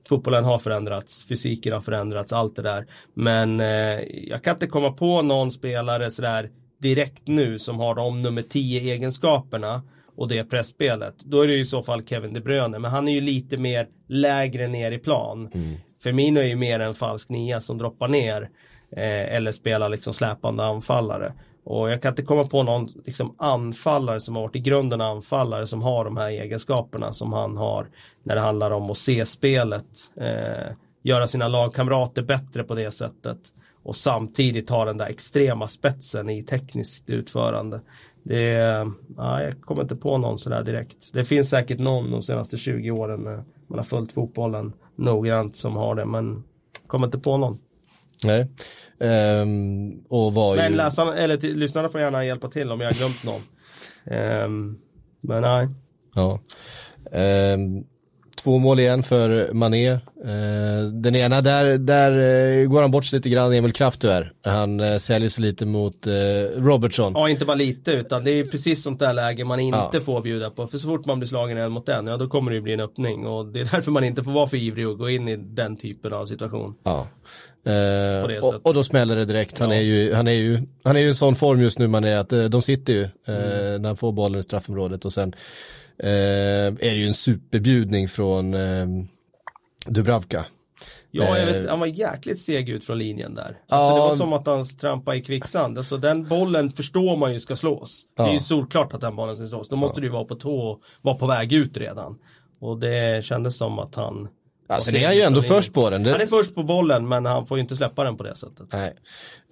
fotbollen 0.08 0.44
har 0.44 0.58
förändrats, 0.58 1.24
fysiken 1.24 1.72
har 1.72 1.80
förändrats, 1.80 2.32
allt 2.32 2.56
det 2.56 2.62
där. 2.62 2.86
Men 3.14 3.60
eh, 3.60 4.00
jag 4.28 4.44
kan 4.44 4.54
inte 4.54 4.66
komma 4.66 4.92
på 4.92 5.22
någon 5.22 5.52
spelare 5.52 6.10
sådär 6.10 6.50
direkt 6.78 7.22
nu 7.26 7.58
som 7.58 7.80
har 7.80 7.94
de 7.94 8.22
nummer 8.22 8.42
10 8.42 8.80
egenskaperna 8.92 9.82
och 10.16 10.28
det 10.28 10.44
pressspelet. 10.44 11.14
Då 11.24 11.40
är 11.40 11.48
det 11.48 11.56
i 11.56 11.64
så 11.64 11.82
fall 11.82 12.06
Kevin 12.06 12.32
De 12.32 12.40
Bruyne. 12.40 12.78
Men 12.78 12.90
han 12.90 13.08
är 13.08 13.12
ju 13.12 13.20
lite 13.20 13.56
mer 13.56 13.88
lägre 14.08 14.68
ner 14.68 14.92
i 14.92 14.98
plan. 14.98 15.50
Mm. 15.54 15.76
Firmino 16.02 16.40
är 16.40 16.44
ju 16.44 16.56
mer 16.56 16.80
en 16.80 16.94
falsk 16.94 17.28
nia 17.28 17.60
som 17.60 17.78
droppar 17.78 18.08
ner. 18.08 18.50
Eh, 18.96 19.34
eller 19.34 19.52
spelar 19.52 19.88
liksom 19.88 20.14
släpande 20.14 20.64
anfallare. 20.64 21.32
Och 21.64 21.90
jag 21.90 22.02
kan 22.02 22.12
inte 22.12 22.22
komma 22.22 22.44
på 22.44 22.62
någon 22.62 22.88
liksom, 23.04 23.34
anfallare 23.38 24.20
som 24.20 24.36
har 24.36 24.42
varit 24.42 24.56
i 24.56 24.60
grunden 24.60 25.00
anfallare 25.00 25.66
som 25.66 25.82
har 25.82 26.04
de 26.04 26.16
här 26.16 26.28
egenskaperna 26.28 27.12
som 27.12 27.32
han 27.32 27.56
har 27.56 27.86
när 28.22 28.34
det 28.34 28.40
handlar 28.40 28.70
om 28.70 28.90
att 28.90 28.98
se 28.98 29.26
spelet. 29.26 29.86
Eh, 30.16 30.72
göra 31.02 31.26
sina 31.26 31.48
lagkamrater 31.48 32.22
bättre 32.22 32.64
på 32.64 32.74
det 32.74 32.90
sättet 32.90 33.38
och 33.82 33.96
samtidigt 33.96 34.70
ha 34.70 34.84
den 34.84 34.98
där 34.98 35.06
extrema 35.06 35.68
spetsen 35.68 36.30
i 36.30 36.42
tekniskt 36.42 37.10
utförande. 37.10 37.80
Det, 38.22 38.52
ja, 39.16 39.42
jag 39.42 39.60
kommer 39.60 39.82
inte 39.82 39.96
på 39.96 40.18
någon 40.18 40.38
sådär 40.38 40.62
direkt. 40.62 41.14
Det 41.14 41.24
finns 41.24 41.50
säkert 41.50 41.78
någon 41.78 42.10
de 42.10 42.22
senaste 42.22 42.56
20 42.56 42.90
åren 42.90 43.26
eh, 43.26 43.40
man 43.72 43.78
har 43.78 43.84
följt 43.84 44.12
fotbollen 44.12 44.72
noggrant 44.96 45.56
som 45.56 45.76
har 45.76 45.94
det 45.94 46.06
men 46.06 46.44
kommer 46.86 47.06
inte 47.06 47.18
på 47.18 47.36
någon. 47.36 47.58
Nej. 48.24 48.40
Um, 48.98 50.04
och 50.08 50.34
var 50.34 50.56
men 50.56 50.70
ju... 50.70 50.76
läsarna, 50.76 51.14
eller 51.14 51.36
till, 51.36 51.58
lyssnarna 51.58 51.88
får 51.88 52.00
gärna 52.00 52.24
hjälpa 52.24 52.48
till 52.48 52.70
om 52.70 52.80
jag 52.80 52.88
har 52.88 52.94
glömt 52.94 53.24
någon. 53.24 53.40
Um, 54.44 54.78
men 55.20 55.42
nej. 55.42 55.68
Ja. 56.14 56.40
Um, 57.54 57.84
Två 58.36 58.58
mål 58.58 58.80
igen 58.80 59.02
för 59.02 59.52
Mané. 59.52 59.90
Eh, 59.90 60.00
den 60.92 61.16
ena, 61.16 61.40
där, 61.40 61.78
där 61.78 62.10
eh, 62.60 62.66
går 62.66 62.82
han 62.82 62.90
bort 62.90 63.04
sig 63.04 63.16
lite 63.16 63.28
grann, 63.28 63.52
Emil 63.52 63.72
Kraft 63.72 64.00
tyvärr. 64.00 64.32
Han 64.42 64.80
eh, 64.80 64.96
säljer 64.98 65.28
sig 65.28 65.42
lite 65.42 65.66
mot 65.66 66.06
Robertson. 66.56 67.12
Ja, 67.16 67.28
inte 67.28 67.44
bara 67.44 67.54
lite, 67.54 67.92
utan 67.92 68.24
det 68.24 68.30
är 68.30 68.44
precis 68.44 68.82
sånt 68.82 68.98
där 68.98 69.12
läge 69.12 69.44
man 69.44 69.60
inte 69.60 69.88
ja. 69.92 70.00
får 70.00 70.22
bjuda 70.22 70.50
på. 70.50 70.66
För 70.66 70.78
så 70.78 70.88
fort 70.88 71.06
man 71.06 71.18
blir 71.18 71.28
slagen 71.28 71.58
en 71.58 71.72
mot 71.72 71.88
en, 71.88 72.06
ja 72.06 72.16
då 72.16 72.28
kommer 72.28 72.50
det 72.50 72.54
ju 72.54 72.60
bli 72.60 72.72
en 72.72 72.80
öppning. 72.80 73.26
Och 73.26 73.46
det 73.46 73.60
är 73.60 73.64
därför 73.72 73.90
man 73.90 74.04
inte 74.04 74.24
får 74.24 74.32
vara 74.32 74.46
för 74.46 74.56
ivrig 74.56 74.88
och 74.88 74.98
gå 74.98 75.10
in 75.10 75.28
i 75.28 75.36
den 75.36 75.76
typen 75.76 76.12
av 76.12 76.26
situation. 76.26 76.74
Ja. 76.84 77.06
Eh, 77.66 78.44
och, 78.44 78.66
och, 78.66 78.74
då 78.74 78.84
smäller 78.84 79.16
det 79.16 79.24
direkt. 79.24 79.58
Han, 79.58 79.70
ja. 79.70 79.76
är 79.76 79.80
ju, 79.80 80.14
han, 80.14 80.28
är 80.28 80.32
ju, 80.32 80.58
han 80.84 80.96
är 80.96 81.00
ju 81.00 81.06
i 81.06 81.08
en 81.08 81.14
sån 81.14 81.34
form 81.34 81.60
just 81.60 81.78
nu 81.78 81.86
man 81.86 82.04
är 82.04 82.16
att 82.16 82.50
de 82.50 82.62
sitter 82.62 82.92
ju 82.92 83.02
eh, 83.02 83.68
mm. 83.68 83.82
när 83.82 83.88
han 83.88 83.96
får 83.96 84.12
bollen 84.12 84.40
i 84.40 84.42
straffområdet 84.42 85.04
och 85.04 85.12
sen 85.12 85.28
eh, 85.28 85.38
är 85.98 86.70
det 86.80 86.94
ju 86.94 87.06
en 87.06 87.14
superbjudning 87.14 88.08
från 88.08 88.54
eh, 88.54 88.86
Dubravka. 89.86 90.46
Ja, 91.10 91.38
jag 91.38 91.46
vet, 91.46 91.64
eh, 91.64 91.70
han 91.70 91.80
var 91.80 91.86
jäkligt 91.86 92.40
seg 92.40 92.68
ut 92.68 92.84
från 92.84 92.98
linjen 92.98 93.34
där. 93.34 93.42
Alltså, 93.68 93.90
ja, 93.90 93.94
det 93.94 94.00
var 94.00 94.16
som 94.16 94.32
att 94.32 94.46
han 94.46 94.64
trampade 94.64 95.16
i 95.16 95.20
kvicksand. 95.20 95.78
Alltså, 95.78 95.96
den 95.96 96.28
bollen 96.28 96.72
förstår 96.72 97.16
man 97.16 97.32
ju 97.32 97.40
ska 97.40 97.56
slås. 97.56 98.06
Ja. 98.16 98.24
Det 98.24 98.30
är 98.30 98.34
ju 98.34 98.40
solklart 98.40 98.94
att 98.94 99.00
den 99.00 99.16
bollen 99.16 99.36
ska 99.36 99.46
slås. 99.46 99.68
Då 99.68 99.76
måste 99.76 100.00
ja. 100.00 100.02
du 100.02 100.08
vara 100.08 100.24
på 100.24 100.34
tå 100.34 100.58
och 100.58 100.80
vara 101.02 101.16
på 101.16 101.26
väg 101.26 101.52
ut 101.52 101.76
redan. 101.76 102.18
Och 102.60 102.78
det 102.78 103.24
kändes 103.24 103.56
som 103.56 103.78
att 103.78 103.94
han 103.94 104.28
Alltså 104.74 104.90
det 104.90 105.04
är 105.04 105.12
ju 105.12 105.20
ändå 105.20 105.42
först 105.42 105.72
på 105.72 105.90
den. 105.90 106.06
Han 106.06 106.20
är 106.20 106.26
först 106.26 106.54
på 106.54 106.62
bollen 106.62 107.08
men 107.08 107.26
han 107.26 107.46
får 107.46 107.58
ju 107.58 107.62
inte 107.62 107.76
släppa 107.76 108.04
den 108.04 108.16
på 108.16 108.22
det 108.22 108.36
sättet. 108.36 108.66
Nej. 108.72 108.92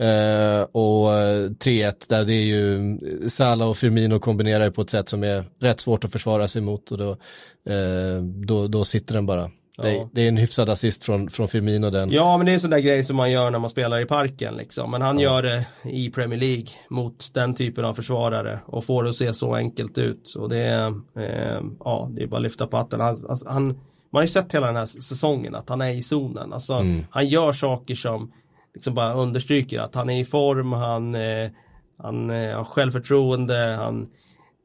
Uh, 0.00 0.62
och 0.62 1.10
3-1 1.10 1.86
eh, 1.86 1.92
där 2.08 2.24
det 2.24 2.32
är 2.32 2.44
ju 2.44 2.98
Salah 3.28 3.68
och 3.68 3.76
Firmino 3.76 4.18
kombinerar 4.18 4.70
på 4.70 4.82
ett 4.82 4.90
sätt 4.90 5.08
som 5.08 5.24
är 5.24 5.44
rätt 5.60 5.80
svårt 5.80 6.04
att 6.04 6.12
försvara 6.12 6.48
sig 6.48 6.62
mot 6.62 6.92
och 6.92 6.98
då, 6.98 7.10
uh, 7.70 8.22
då, 8.22 8.68
då 8.68 8.84
sitter 8.84 9.14
den 9.14 9.26
bara. 9.26 9.50
Det, 9.82 10.08
det, 10.12 10.22
är 10.22 10.28
en 10.28 10.36
hyfsad 10.36 10.68
assist 10.68 11.04
från, 11.04 11.30
från 11.30 11.48
Firmino 11.48 11.90
den. 11.90 12.10
Ja 12.10 12.36
men 12.36 12.46
det 12.46 12.52
är 12.52 12.54
en 12.54 12.60
sån 12.60 12.70
där 12.70 12.78
grej 12.78 13.04
som 13.04 13.16
man 13.16 13.30
gör 13.30 13.50
när 13.50 13.58
man 13.58 13.70
spelar 13.70 14.00
i 14.00 14.06
parken 14.06 14.54
liksom. 14.54 14.90
Men 14.90 15.02
han 15.02 15.18
ja. 15.18 15.22
gör 15.22 15.42
det 15.42 15.66
i 15.90 16.10
Premier 16.10 16.40
League 16.40 16.66
mot 16.88 17.34
den 17.34 17.54
typen 17.54 17.84
av 17.84 17.94
försvarare 17.94 18.60
och 18.66 18.84
får 18.84 19.04
det 19.04 19.10
att 19.10 19.16
se 19.16 19.32
så 19.32 19.54
enkelt 19.54 19.98
ut. 19.98 20.34
Och 20.38 20.48
det 20.48 20.58
är, 20.58 20.86
eh, 21.16 21.62
ja 21.84 22.08
det 22.10 22.22
är 22.22 22.26
bara 22.26 22.36
att 22.36 22.42
lyfta 22.42 22.66
på 22.66 22.76
hatten. 22.76 23.00
Han, 23.00 23.08
alltså, 23.28 23.48
han 23.48 23.80
man 24.10 24.18
har 24.18 24.22
ju 24.22 24.28
sett 24.28 24.54
hela 24.54 24.66
den 24.66 24.76
här 24.76 24.86
säsongen 24.86 25.54
att 25.54 25.68
han 25.68 25.80
är 25.80 25.90
i 25.90 26.02
zonen. 26.02 26.52
Alltså, 26.52 26.74
mm. 26.74 27.04
Han 27.10 27.28
gör 27.28 27.52
saker 27.52 27.94
som 27.94 28.32
liksom 28.74 28.94
bara 28.94 29.14
understryker 29.14 29.80
att 29.80 29.94
han 29.94 30.10
är 30.10 30.20
i 30.20 30.24
form, 30.24 30.72
han, 30.72 31.14
eh, 31.14 31.50
han 32.02 32.30
eh, 32.30 32.56
har 32.56 32.64
självförtroende, 32.64 33.78
han 33.80 34.08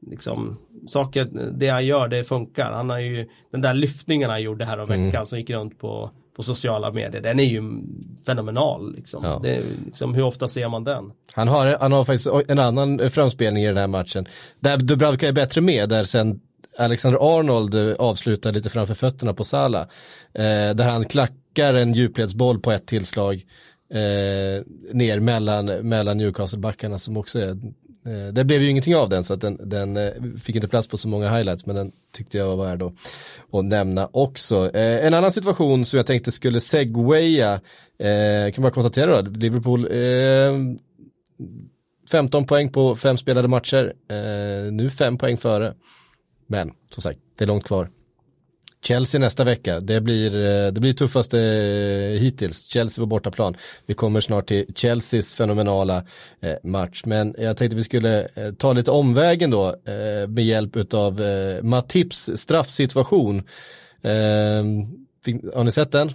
liksom, 0.06 0.56
saker, 0.86 1.28
det 1.52 1.68
han 1.68 1.86
gör, 1.86 2.08
det 2.08 2.24
funkar. 2.24 2.72
Han 2.72 2.90
har 2.90 2.98
ju, 2.98 3.28
den 3.52 3.60
där 3.60 3.74
lyftningen 3.74 4.30
han 4.30 4.42
gjorde 4.42 4.64
här 4.64 4.78
om 4.78 4.88
veckan 4.88 5.04
mm. 5.04 5.26
som 5.26 5.38
gick 5.38 5.50
runt 5.50 5.78
på, 5.78 6.10
på 6.36 6.42
sociala 6.42 6.92
medier, 6.92 7.22
den 7.22 7.40
är 7.40 7.44
ju 7.44 7.62
fenomenal. 8.26 8.94
Liksom. 8.96 9.24
Ja. 9.24 9.40
Det, 9.42 9.62
liksom, 9.86 10.14
hur 10.14 10.22
ofta 10.22 10.48
ser 10.48 10.68
man 10.68 10.84
den? 10.84 11.12
Han 11.32 11.48
har, 11.48 11.76
han 11.80 11.92
har 11.92 12.04
faktiskt 12.04 12.28
en 12.48 12.58
annan 12.58 13.10
framspelning 13.10 13.64
i 13.64 13.66
den 13.66 13.76
här 13.76 13.86
matchen. 13.86 14.26
Där 14.60 14.76
Dubravka 14.76 15.28
är 15.28 15.32
bättre 15.32 15.60
med, 15.60 15.88
där 15.88 16.04
sen 16.04 16.40
Alexander 16.78 17.38
Arnold 17.38 17.74
eh, 17.74 17.94
avslutar 17.98 18.52
lite 18.52 18.70
framför 18.70 18.94
fötterna 18.94 19.34
på 19.34 19.44
Sala. 19.44 19.80
Eh, 20.34 20.74
där 20.74 20.88
han 20.88 21.04
klackar 21.04 21.74
en 21.74 21.92
djupledsboll 21.92 22.60
på 22.60 22.72
ett 22.72 22.86
tillslag 22.86 23.34
eh, 23.92 24.62
ner 24.92 25.20
mellan, 25.20 25.66
mellan 25.66 26.20
Newcastle-backarna 26.20 26.98
som 26.98 27.16
också 27.16 27.38
är 27.38 27.56
Eh, 28.06 28.32
det 28.32 28.44
blev 28.44 28.62
ju 28.62 28.70
ingenting 28.70 28.96
av 28.96 29.08
den 29.08 29.24
så 29.24 29.34
att 29.34 29.40
den, 29.40 29.68
den 29.68 29.96
eh, 29.96 30.12
fick 30.42 30.56
inte 30.56 30.68
plats 30.68 30.88
på 30.88 30.96
så 30.96 31.08
många 31.08 31.36
highlights 31.36 31.66
men 31.66 31.76
den 31.76 31.92
tyckte 32.12 32.38
jag 32.38 32.56
var 32.56 32.66
värd 32.66 32.82
att, 32.82 32.92
att 33.52 33.64
nämna 33.64 34.08
också. 34.12 34.70
Eh, 34.74 35.06
en 35.06 35.14
annan 35.14 35.32
situation 35.32 35.84
som 35.84 35.96
jag 35.96 36.06
tänkte 36.06 36.32
skulle 36.32 36.60
segwaya, 36.60 37.60
eh, 37.98 38.52
kan 38.52 38.62
bara 38.62 38.72
konstatera 38.72 39.22
då, 39.22 39.30
Liverpool 39.30 39.88
15 42.10 42.46
poäng 42.46 42.72
på 42.72 42.96
fem 42.96 43.16
spelade 43.16 43.48
matcher, 43.48 43.92
nu 44.70 44.90
fem 44.90 45.18
poäng 45.18 45.36
före. 45.36 45.74
Men 46.46 46.72
som 46.90 47.02
sagt, 47.02 47.18
det 47.38 47.44
är 47.44 47.48
långt 47.48 47.64
kvar. 47.64 47.88
Chelsea 48.86 49.18
nästa 49.18 49.44
vecka, 49.44 49.80
det 49.80 50.00
blir, 50.00 50.34
eh, 50.34 50.72
det 50.72 50.80
blir 50.80 50.92
tuffaste 50.92 51.40
eh, 51.40 52.20
hittills. 52.20 52.64
Chelsea 52.64 53.02
på 53.02 53.06
bortaplan. 53.06 53.56
Vi 53.86 53.94
kommer 53.94 54.20
snart 54.20 54.46
till 54.46 54.74
Chelseas 54.74 55.34
fenomenala 55.34 56.04
eh, 56.40 56.54
match. 56.62 57.02
Men 57.06 57.34
jag 57.38 57.56
tänkte 57.56 57.76
vi 57.76 57.82
skulle 57.82 58.28
ta 58.58 58.72
lite 58.72 58.90
omvägen 58.90 59.50
då 59.50 59.76
med 60.28 60.44
hjälp 60.44 60.94
av 60.94 61.20
Matips 61.62 62.30
straffsituation. 62.34 63.42
Har 65.54 65.64
ni 65.64 65.72
sett 65.72 65.92
den? 65.92 66.12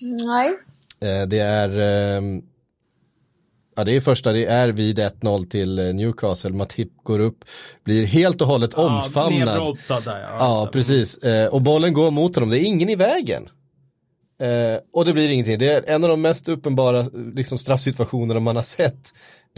Nej. 0.00 0.58
Det 1.26 1.38
är 1.38 1.68
Ja 3.74 3.84
det 3.84 3.96
är 3.96 4.00
första, 4.00 4.32
det 4.32 4.46
är 4.46 4.68
vid 4.68 4.98
1-0 4.98 5.48
till 5.48 5.78
eh, 5.78 5.84
Newcastle, 5.94 6.50
Matip 6.50 6.88
går 7.02 7.18
upp, 7.18 7.44
blir 7.84 8.06
helt 8.06 8.40
och 8.40 8.46
hållet 8.46 8.70
ja, 8.76 8.82
omfamnad. 9.04 9.78
Där, 9.88 10.20
ja, 10.20 10.36
ja 10.38 10.68
precis, 10.72 11.18
eh, 11.18 11.46
och 11.46 11.62
bollen 11.62 11.92
går 11.92 12.10
mot 12.10 12.34
honom, 12.34 12.50
det 12.50 12.60
är 12.60 12.64
ingen 12.64 12.88
i 12.88 12.94
vägen. 12.94 13.48
Eh, 14.40 14.80
och 14.92 15.04
det 15.04 15.12
blir 15.12 15.28
ingenting, 15.28 15.58
det 15.58 15.72
är 15.72 15.94
en 15.94 16.04
av 16.04 16.10
de 16.10 16.20
mest 16.20 16.48
uppenbara 16.48 17.06
liksom, 17.34 17.58
straffsituationerna 17.58 18.40
man 18.40 18.56
har 18.56 18.62
sett. 18.62 19.12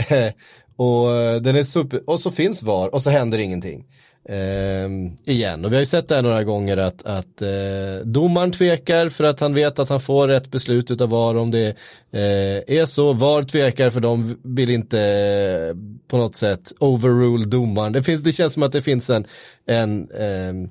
och, 0.77 1.09
den 1.43 1.57
är 1.57 1.65
super, 1.65 2.11
och 2.11 2.21
så 2.21 2.31
finns 2.31 2.63
VAR 2.63 2.95
och 2.95 3.03
så 3.03 3.11
händer 3.11 3.39
ingenting. 3.39 3.87
Eh, 4.29 4.89
igen, 5.35 5.65
och 5.65 5.73
vi 5.73 5.77
har 5.77 5.81
ju 5.81 5.87
sett 5.87 6.09
det 6.09 6.15
här 6.15 6.23
några 6.23 6.45
gånger 6.45 6.77
att, 6.77 7.07
att 7.07 7.43
eh, 7.43 8.05
domaren 8.05 8.53
tvekar 8.53 9.09
för 9.09 9.25
att 9.25 9.41
han 9.41 9.55
vet 9.55 9.79
att 9.79 9.89
han 9.89 10.01
får 10.01 10.29
rätt 10.29 10.51
beslut 10.51 10.91
utav 10.91 11.09
VAR 11.09 11.35
om 11.35 11.51
det 11.51 11.67
eh, 12.13 12.77
är 12.79 12.87
så. 12.87 13.13
VAR 13.13 13.43
tvekar 13.43 13.91
för 13.91 14.01
de 14.01 14.37
vill 14.43 14.71
inte 14.71 15.01
eh, 15.01 15.77
på 16.09 16.17
något 16.17 16.37
sätt 16.37 16.73
overrule 16.79 17.45
domaren. 17.45 17.93
Det, 17.93 18.03
finns, 18.03 18.23
det 18.23 18.33
känns 18.33 18.53
som 18.53 18.63
att 18.63 18.73
det 18.73 18.83
finns 18.83 19.11
en, 19.11 19.27
en 19.67 20.09
ehm, 20.19 20.69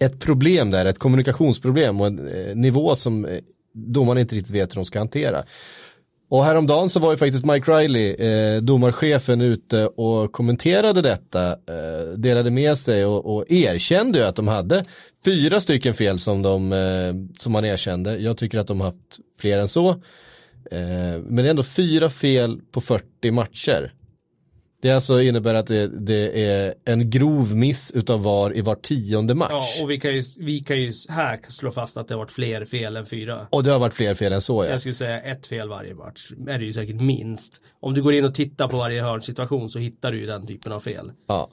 ett 0.00 0.20
problem 0.20 0.70
där, 0.70 0.84
ett 0.84 0.98
kommunikationsproblem 0.98 2.00
och 2.00 2.06
en 2.06 2.28
eh, 2.28 2.54
nivå 2.56 2.94
som 2.94 3.24
eh, 3.24 3.38
domaren 3.72 4.18
inte 4.18 4.36
riktigt 4.36 4.54
vet 4.54 4.70
hur 4.70 4.74
de 4.74 4.84
ska 4.84 4.98
hantera. 4.98 5.44
Och 6.28 6.44
häromdagen 6.44 6.90
så 6.90 7.00
var 7.00 7.10
ju 7.10 7.16
faktiskt 7.16 7.44
Mike 7.44 7.72
Riley, 7.72 8.14
eh, 8.14 8.62
domarchefen, 8.62 9.40
ute 9.40 9.86
och 9.86 10.32
kommenterade 10.32 11.02
detta, 11.02 11.50
eh, 11.50 12.08
delade 12.16 12.50
med 12.50 12.78
sig 12.78 13.04
och, 13.04 13.36
och 13.36 13.44
erkände 13.50 14.18
ju 14.18 14.24
att 14.24 14.36
de 14.36 14.48
hade 14.48 14.84
fyra 15.24 15.60
stycken 15.60 15.94
fel 15.94 16.18
som, 16.18 16.42
de, 16.42 16.72
eh, 16.72 17.14
som 17.38 17.52
man 17.52 17.64
erkände. 17.64 18.16
Jag 18.16 18.36
tycker 18.36 18.58
att 18.58 18.66
de 18.66 18.80
har 18.80 18.86
haft 18.86 19.18
fler 19.38 19.58
än 19.58 19.68
så. 19.68 19.90
Eh, 20.70 21.18
men 21.24 21.36
det 21.36 21.42
är 21.42 21.50
ändå 21.50 21.62
fyra 21.62 22.10
fel 22.10 22.60
på 22.72 22.80
40 22.80 23.30
matcher. 23.30 23.92
Det 24.80 24.90
alltså 24.90 25.22
innebär 25.22 25.54
att 25.54 25.66
det, 25.66 25.86
det, 25.86 26.46
är 26.46 26.74
en 26.84 27.10
grov 27.10 27.56
miss 27.56 27.90
utav 27.90 28.22
VAR 28.22 28.56
i 28.56 28.60
var 28.60 28.74
tionde 28.74 29.34
match. 29.34 29.50
Ja, 29.50 29.82
och 29.82 29.90
vi 29.90 30.00
kan, 30.00 30.14
ju, 30.14 30.22
vi 30.36 30.60
kan 30.60 30.80
ju 30.80 30.92
här 31.08 31.38
slå 31.48 31.70
fast 31.70 31.96
att 31.96 32.08
det 32.08 32.14
har 32.14 32.18
varit 32.18 32.32
fler 32.32 32.64
fel 32.64 32.96
än 32.96 33.06
fyra. 33.06 33.46
Och 33.50 33.62
det 33.62 33.70
har 33.70 33.78
varit 33.78 33.94
fler 33.94 34.14
fel 34.14 34.32
än 34.32 34.40
så 34.40 34.64
ja. 34.64 34.70
Jag 34.70 34.80
skulle 34.80 34.94
säga 34.94 35.20
ett 35.20 35.46
fel 35.46 35.68
varje 35.68 35.94
match. 35.94 36.32
Är 36.48 36.58
det 36.58 36.64
ju 36.64 36.72
säkert 36.72 37.00
minst. 37.00 37.60
Om 37.80 37.94
du 37.94 38.02
går 38.02 38.14
in 38.14 38.24
och 38.24 38.34
tittar 38.34 38.68
på 38.68 38.76
varje 38.76 39.02
hörnsituation 39.02 39.70
så 39.70 39.78
hittar 39.78 40.12
du 40.12 40.20
ju 40.20 40.26
den 40.26 40.46
typen 40.46 40.72
av 40.72 40.80
fel. 40.80 41.12
Ja. 41.26 41.50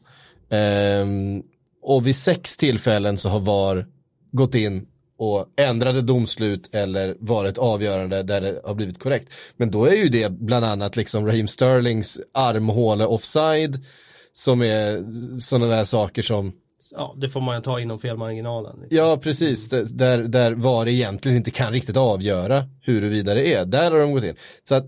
Ehm, 0.50 1.44
och 1.82 2.08
vid 2.08 2.16
sex 2.16 2.58
tillfällen 2.58 3.18
så 3.18 3.30
har 3.30 3.40
VAR 3.40 3.86
gått 4.32 4.56
in 4.56 4.88
och 5.24 5.48
ändrade 5.58 6.02
domslut 6.02 6.76
eller 6.76 7.16
varit 7.20 7.58
avgörande 7.58 8.24
där 8.24 8.42
det 8.42 8.62
har 8.64 8.74
blivit 8.74 9.00
korrekt. 9.00 9.30
Men 9.58 9.72
då 9.72 9.86
är 9.86 9.96
ju 9.96 10.10
det 10.10 10.32
bland 10.32 10.66
annat 10.66 10.96
liksom 10.96 11.26
Raheem 11.26 11.48
Sterlings 11.48 12.20
armhåle 12.34 13.06
offside 13.06 13.86
som 14.34 14.62
är 14.62 15.04
sådana 15.40 15.76
där 15.76 15.86
saker 15.86 16.22
som 16.22 16.54
Ja, 16.92 17.16
det 17.18 17.30
får 17.30 17.42
man 17.42 17.62
ta 17.62 17.80
inom 17.80 18.00
felmarginalen. 18.00 18.80
Liksom. 18.82 18.98
Ja, 18.98 19.18
precis. 19.18 19.70
Där, 19.70 20.18
där 20.18 20.52
VAR 20.52 20.88
egentligen 20.88 21.38
inte 21.38 21.52
kan 21.52 21.74
riktigt 21.74 21.98
avgöra 21.98 22.68
huruvida 22.82 23.34
det 23.34 23.54
är. 23.54 23.66
Där 23.66 23.92
har 23.92 24.00
de 24.00 24.12
gått 24.12 24.24
in. 24.24 24.36
Så 24.64 24.76
att 24.76 24.88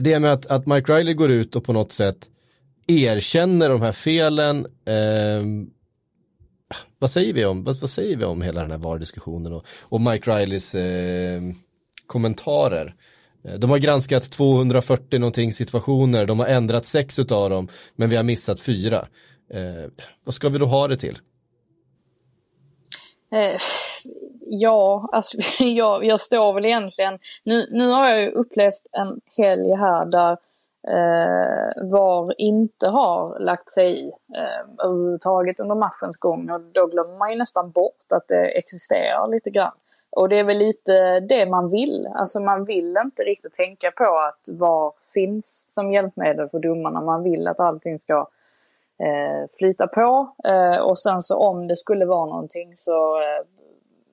det 0.00 0.18
med 0.18 0.32
att, 0.32 0.46
att 0.46 0.66
Mike 0.66 0.92
Riley 0.92 1.14
går 1.14 1.30
ut 1.30 1.56
och 1.56 1.64
på 1.64 1.72
något 1.72 1.92
sätt 1.92 2.16
erkänner 2.86 3.68
de 3.68 3.82
här 3.82 3.92
felen 3.92 4.66
eh, 4.86 5.42
vad 6.98 7.10
säger 7.10 7.32
vi 7.32 7.44
om, 7.44 7.64
vad, 7.64 7.80
vad, 7.80 7.90
säger 7.90 8.16
vi 8.16 8.24
om 8.24 8.42
hela 8.42 8.60
den 8.60 8.70
här 8.70 8.78
VAR-diskussionen 8.78 9.52
och, 9.52 9.66
och 9.82 10.00
Mike 10.00 10.30
Rileys 10.30 10.74
eh, 10.74 11.40
kommentarer? 12.06 12.94
Eh, 13.44 13.54
de 13.54 13.70
har 13.70 13.78
granskat 13.78 14.30
240 14.30 15.18
någonting 15.18 15.52
situationer, 15.52 16.26
de 16.26 16.38
har 16.38 16.46
ändrat 16.46 16.86
sex 16.86 17.18
utav 17.18 17.50
dem, 17.50 17.68
men 17.96 18.10
vi 18.10 18.16
har 18.16 18.24
missat 18.24 18.60
fyra. 18.60 19.08
Eh, 19.50 19.90
vad 20.24 20.34
ska 20.34 20.48
vi 20.48 20.58
då 20.58 20.66
ha 20.66 20.88
det 20.88 20.96
till? 20.96 21.18
Eh, 23.32 23.60
ja, 24.46 25.08
alltså 25.12 25.38
jag, 25.64 26.04
jag 26.04 26.20
står 26.20 26.52
väl 26.52 26.64
egentligen, 26.64 27.18
nu, 27.44 27.68
nu 27.70 27.88
har 27.88 28.08
jag 28.08 28.22
ju 28.22 28.30
upplevt 28.30 28.82
en 28.92 29.20
helg 29.36 29.74
här 29.74 30.06
där 30.06 30.36
eh, 30.90 31.90
VAR 31.90 32.40
inte 32.40 32.88
har 32.88 33.38
lagt 33.38 33.70
sig 33.70 34.06
i 34.06 34.12
eh, 34.36 34.86
överhuvudtaget 34.86 35.60
under 35.60 35.74
matchens 35.74 36.16
gång. 36.16 36.50
Och 36.50 36.60
då 36.60 36.86
glömmer 36.86 37.18
man 37.18 37.30
ju 37.30 37.38
nästan 37.38 37.70
bort 37.70 38.12
att 38.12 38.28
det 38.28 38.58
existerar 38.58 39.28
lite 39.28 39.50
grann. 39.50 39.72
Och 40.10 40.28
det 40.28 40.38
är 40.38 40.44
väl 40.44 40.58
lite 40.58 41.20
det 41.20 41.46
man 41.46 41.70
vill, 41.70 42.08
alltså 42.14 42.40
man 42.40 42.64
vill 42.64 42.96
inte 43.04 43.22
riktigt 43.22 43.52
tänka 43.52 43.90
på 43.90 44.18
att 44.18 44.58
VAR 44.58 44.92
finns 45.14 45.66
som 45.68 45.92
hjälpmedel 45.92 46.48
för 46.48 46.58
domarna, 46.58 47.00
man 47.00 47.22
vill 47.22 47.48
att 47.48 47.60
allting 47.60 47.98
ska 47.98 48.28
eh, 49.02 49.48
flyta 49.58 49.86
på. 49.86 50.34
Eh, 50.44 50.78
och 50.78 50.98
sen 50.98 51.22
så 51.22 51.36
om 51.36 51.68
det 51.68 51.76
skulle 51.76 52.04
vara 52.04 52.26
någonting 52.26 52.76
så 52.76 53.20
eh, 53.20 53.46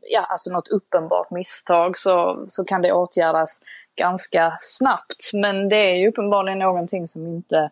ja, 0.01 0.25
alltså 0.29 0.51
något 0.51 0.67
uppenbart 0.67 1.31
misstag 1.31 1.97
så, 1.97 2.45
så 2.47 2.63
kan 2.63 2.81
det 2.81 2.93
åtgärdas 2.93 3.61
ganska 3.95 4.57
snabbt. 4.59 5.29
Men 5.33 5.69
det 5.69 5.91
är 5.91 5.95
ju 5.95 6.07
uppenbarligen 6.07 6.59
någonting 6.59 7.07
som 7.07 7.27
inte, 7.27 7.69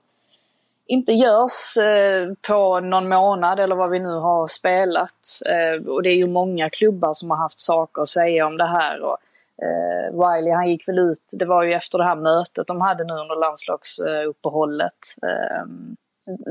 inte 0.88 1.14
görs 1.14 1.78
eh, 1.78 2.34
på 2.48 2.80
någon 2.80 3.10
månad 3.10 3.60
eller 3.60 3.76
vad 3.76 3.92
vi 3.92 4.00
nu 4.00 4.14
har 4.14 4.48
spelat. 4.48 5.42
Eh, 5.46 5.88
och 5.88 6.04
det 6.04 6.10
är 6.10 6.16
ju 6.16 6.28
många 6.28 6.70
klubbar 6.70 7.14
som 7.14 7.30
har 7.30 7.38
haft 7.38 7.60
saker 7.60 8.02
att 8.02 8.08
säga 8.08 8.48
om 8.48 8.58
det 8.58 8.68
här. 8.68 9.02
Och, 9.02 9.18
eh, 9.64 10.12
Wiley 10.12 10.54
han 10.54 10.70
gick 10.70 10.88
väl 10.88 11.00
ut, 11.00 11.34
det 11.40 11.46
var 11.46 11.64
ju 11.64 11.74
efter 11.74 11.98
det 11.98 12.04
här 12.04 12.16
mötet 12.16 12.68
de 12.68 12.82
hade 12.82 13.04
nu 13.04 13.14
under 13.14 13.40
landslagsuppehållet. 13.40 15.16
Eh, 15.24 15.66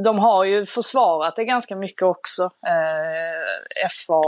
de 0.05 0.19
har 0.19 0.45
ju 0.45 0.67
försvarat 0.67 1.37
det 1.37 1.45
ganska 1.45 1.77
mycket 1.77 2.03
också, 2.03 2.43
eh, 2.43 3.89
FA, 4.07 4.23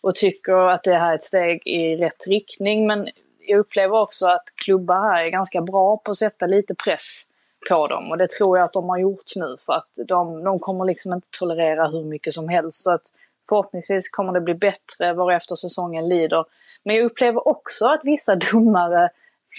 och 0.00 0.14
tycker 0.14 0.52
att 0.52 0.82
det 0.82 0.94
här 0.94 1.10
är 1.10 1.14
ett 1.14 1.24
steg 1.24 1.66
i 1.66 1.96
rätt 1.96 2.26
riktning. 2.26 2.86
Men 2.86 3.08
jag 3.46 3.58
upplever 3.58 4.00
också 4.00 4.26
att 4.26 4.44
klubbar 4.64 5.00
här 5.00 5.26
är 5.26 5.30
ganska 5.30 5.60
bra 5.60 5.96
på 5.96 6.10
att 6.10 6.16
sätta 6.16 6.46
lite 6.46 6.74
press 6.74 7.24
på 7.68 7.86
dem 7.86 8.10
och 8.10 8.18
det 8.18 8.30
tror 8.30 8.58
jag 8.58 8.64
att 8.64 8.72
de 8.72 8.88
har 8.88 8.98
gjort 8.98 9.36
nu 9.36 9.56
för 9.66 9.72
att 9.72 9.90
de, 10.08 10.44
de 10.44 10.58
kommer 10.58 10.84
liksom 10.84 11.12
inte 11.12 11.28
tolerera 11.38 11.88
hur 11.88 12.04
mycket 12.04 12.34
som 12.34 12.48
helst. 12.48 12.82
Så 12.82 12.92
att 12.92 13.02
förhoppningsvis 13.48 14.08
kommer 14.08 14.32
det 14.32 14.40
bli 14.40 14.54
bättre 14.54 15.12
varefter 15.12 15.54
säsongen 15.54 16.08
lider. 16.08 16.44
Men 16.82 16.96
jag 16.96 17.04
upplever 17.04 17.48
också 17.48 17.86
att 17.86 18.00
vissa 18.04 18.36
domare 18.52 19.10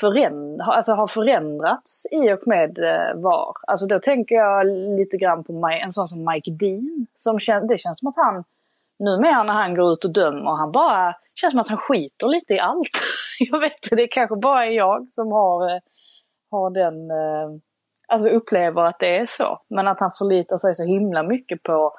föränd 0.02 0.62
alltså 0.62 0.94
har 0.94 1.08
förändrats 1.08 2.08
i 2.12 2.32
och 2.34 2.48
med 2.48 2.80
eh, 2.80 3.22
VAR. 3.22 3.54
Alltså 3.68 3.86
då 3.86 4.00
tänker 4.00 4.36
jag 4.36 4.68
lite 4.98 5.18
grann 5.18 5.44
på 5.44 5.70
en 5.84 5.92
sån 5.92 6.08
som 6.08 6.26
Mike 6.34 6.52
Dean. 6.52 7.08
Som 7.14 7.40
kän 7.40 7.68
det 7.68 7.78
känns 7.78 8.00
som 8.00 8.08
att 8.08 8.16
han 8.18 8.44
numera 9.06 9.44
när 9.44 9.54
han 9.54 9.76
går 9.76 9.94
ut 9.94 10.06
och 10.06 10.14
dömer, 10.14 10.58
han 10.58 10.72
bara 10.72 11.16
känns 11.36 11.52
som 11.52 11.62
att 11.62 11.68
han 11.68 11.78
skiter 11.78 12.28
lite 12.28 12.54
i 12.54 12.60
allt. 12.60 12.90
jag 13.40 13.60
vet 13.60 13.74
inte, 13.84 13.96
det 13.96 14.08
kanske 14.08 14.36
bara 14.36 14.66
är 14.66 14.72
jag 14.72 15.12
som 15.12 15.32
har, 15.32 15.70
eh, 15.72 15.80
har 16.52 16.70
den, 16.70 17.12
eh, 17.12 17.62
alltså 18.08 18.28
upplever 18.28 18.82
att 18.82 19.00
det 19.00 19.18
är 19.18 19.26
så. 19.26 19.62
Men 19.70 19.88
att 19.88 20.00
han 20.00 20.12
förlitar 20.18 20.58
sig 20.58 20.76
så 20.76 20.84
himla 20.84 21.24
mycket 21.24 21.64
på, 21.64 21.94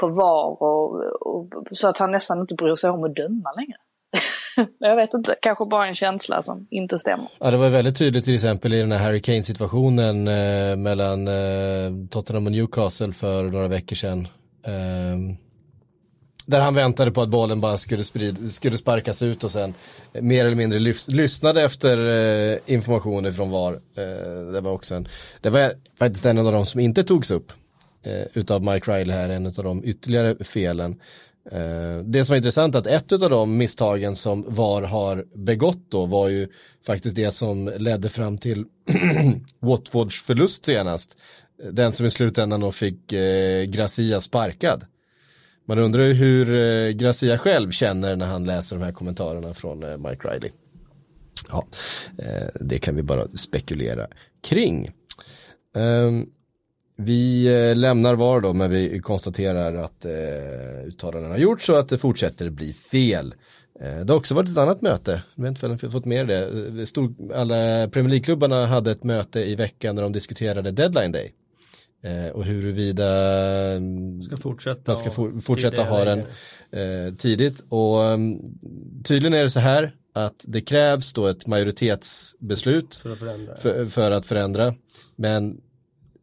på 0.00 0.08
VAR 0.08 0.62
och, 0.62 0.94
och 1.20 1.48
så 1.72 1.88
att 1.88 1.98
han 1.98 2.10
nästan 2.10 2.40
inte 2.40 2.54
bryr 2.54 2.74
sig 2.74 2.90
om 2.90 3.04
att 3.04 3.14
döma 3.14 3.52
längre. 3.52 3.76
jag 4.78 4.96
vet 4.96 5.14
inte, 5.14 5.34
kanske 5.42 5.66
bara 5.66 5.86
en 5.86 5.94
känsla 5.94 6.42
som 6.42 6.66
inte 6.70 6.98
stämmer. 6.98 7.28
Ja, 7.40 7.50
det 7.50 7.56
var 7.56 7.68
väldigt 7.68 7.98
tydligt 7.98 8.24
till 8.24 8.34
exempel 8.34 8.74
i 8.74 8.80
den 8.80 8.92
här 8.92 8.98
Harry 8.98 9.20
Kane-situationen 9.22 10.28
eh, 10.28 10.76
mellan 10.76 11.28
eh, 11.28 12.08
Tottenham 12.10 12.46
och 12.46 12.52
Newcastle 12.52 13.12
för 13.12 13.42
några 13.42 13.68
veckor 13.68 13.96
sedan. 13.96 14.28
Eh, 14.66 15.36
där 16.46 16.60
han 16.60 16.74
väntade 16.74 17.10
på 17.10 17.22
att 17.22 17.28
bollen 17.28 17.60
bara 17.60 17.78
skulle, 17.78 18.04
sprid, 18.04 18.52
skulle 18.52 18.78
sparkas 18.78 19.22
ut 19.22 19.44
och 19.44 19.50
sen 19.50 19.74
mer 20.12 20.44
eller 20.44 20.56
mindre 20.56 20.78
lyf, 20.78 21.04
lyssnade 21.08 21.62
efter 21.62 22.06
eh, 22.52 22.58
informationer 22.66 23.32
från 23.32 23.50
VAR. 23.50 23.72
Eh, 23.72 24.52
det 24.52 24.60
var 24.60 24.72
också 24.72 24.94
en, 24.94 25.08
det 25.40 25.50
var 25.50 25.72
faktiskt 25.98 26.26
en 26.26 26.38
av 26.38 26.52
de 26.52 26.66
som 26.66 26.80
inte 26.80 27.04
togs 27.04 27.30
upp 27.30 27.52
eh, 28.02 28.22
utav 28.32 28.62
Mike 28.62 28.92
Riley 28.92 29.16
här, 29.16 29.28
en 29.28 29.46
av 29.46 29.52
de 29.52 29.84
ytterligare 29.84 30.44
felen. 30.44 31.00
Eh, 31.50 32.04
det 32.04 32.24
som 32.24 32.32
var 32.32 32.36
intressant 32.36 32.74
är 32.74 32.78
att 32.78 32.86
ett 32.86 33.12
av 33.12 33.30
de 33.30 33.56
misstagen 33.56 34.16
som 34.16 34.44
VAR 34.48 34.82
har 34.82 35.24
begått 35.34 35.90
då 35.90 36.06
var 36.06 36.28
ju 36.28 36.48
faktiskt 36.86 37.16
det 37.16 37.30
som 37.30 37.72
ledde 37.78 38.08
fram 38.08 38.38
till 38.38 38.64
Watfords 39.60 40.22
förlust 40.22 40.64
senast. 40.64 41.18
Den 41.70 41.92
som 41.92 42.06
i 42.06 42.10
slutändan 42.10 42.60
då 42.60 42.72
fick 42.72 43.12
eh, 43.12 43.64
Gracia 43.64 44.20
sparkad. 44.20 44.84
Man 45.64 45.78
undrar 45.78 46.02
ju 46.02 46.12
hur 46.12 46.54
eh, 46.54 46.90
Gracia 46.90 47.38
själv 47.38 47.70
känner 47.70 48.16
när 48.16 48.26
han 48.26 48.44
läser 48.44 48.76
de 48.76 48.82
här 48.82 48.92
kommentarerna 48.92 49.54
från 49.54 49.82
eh, 49.82 49.96
Mike 49.98 50.28
Riley. 50.28 50.50
Ja, 51.48 51.66
eh, 52.18 52.48
det 52.60 52.78
kan 52.78 52.96
vi 52.96 53.02
bara 53.02 53.28
spekulera 53.28 54.06
kring. 54.42 54.90
Ehm, 55.76 56.26
vi 56.96 57.48
lämnar 57.74 58.14
VAR 58.14 58.40
då, 58.40 58.52
men 58.52 58.70
vi 58.70 59.00
konstaterar 59.00 59.74
att 59.74 60.06
uttalanden 60.86 61.30
har 61.30 61.38
gjorts 61.38 61.66
så 61.66 61.74
att 61.74 61.88
det 61.88 61.98
fortsätter 61.98 62.50
bli 62.50 62.72
fel. 62.72 63.34
Det 63.80 64.08
har 64.08 64.16
också 64.16 64.34
varit 64.34 64.48
ett 64.48 64.58
annat 64.58 64.82
möte, 64.82 65.22
jag 65.34 65.42
vet 65.42 65.48
inte 65.50 65.66
om 65.66 65.72
ni 65.82 65.90
fått 65.90 66.04
med 66.04 66.26
det. 66.28 66.86
Stor, 66.86 67.14
alla 67.34 67.88
Premier 67.88 68.08
League-klubbarna 68.10 68.66
hade 68.66 68.90
ett 68.90 69.04
möte 69.04 69.40
i 69.40 69.54
veckan 69.54 69.94
när 69.94 70.02
de 70.02 70.12
diskuterade 70.12 70.70
deadline 70.70 71.12
day. 71.12 71.32
Eh, 72.04 72.32
och 72.32 72.44
huruvida 72.44 73.04
ska 74.22 74.36
fortsätta 74.36 74.92
man 74.92 74.96
ska 74.96 75.10
for, 75.10 75.40
fortsätta 75.40 75.84
ha 75.84 76.04
den 76.04 76.18
eh, 76.70 77.14
tidigt. 77.14 77.64
Och 77.68 77.98
um, 77.98 78.40
tydligen 79.04 79.34
är 79.34 79.42
det 79.42 79.50
så 79.50 79.60
här 79.60 79.94
att 80.14 80.44
det 80.48 80.60
krävs 80.60 81.12
då 81.12 81.26
ett 81.26 81.46
majoritetsbeslut 81.46 82.94
för 82.94 83.12
att 83.12 83.18
förändra. 83.18 83.56
För, 83.56 83.86
för 83.86 84.10
att 84.10 84.26
förändra. 84.26 84.74
Men 85.16 85.60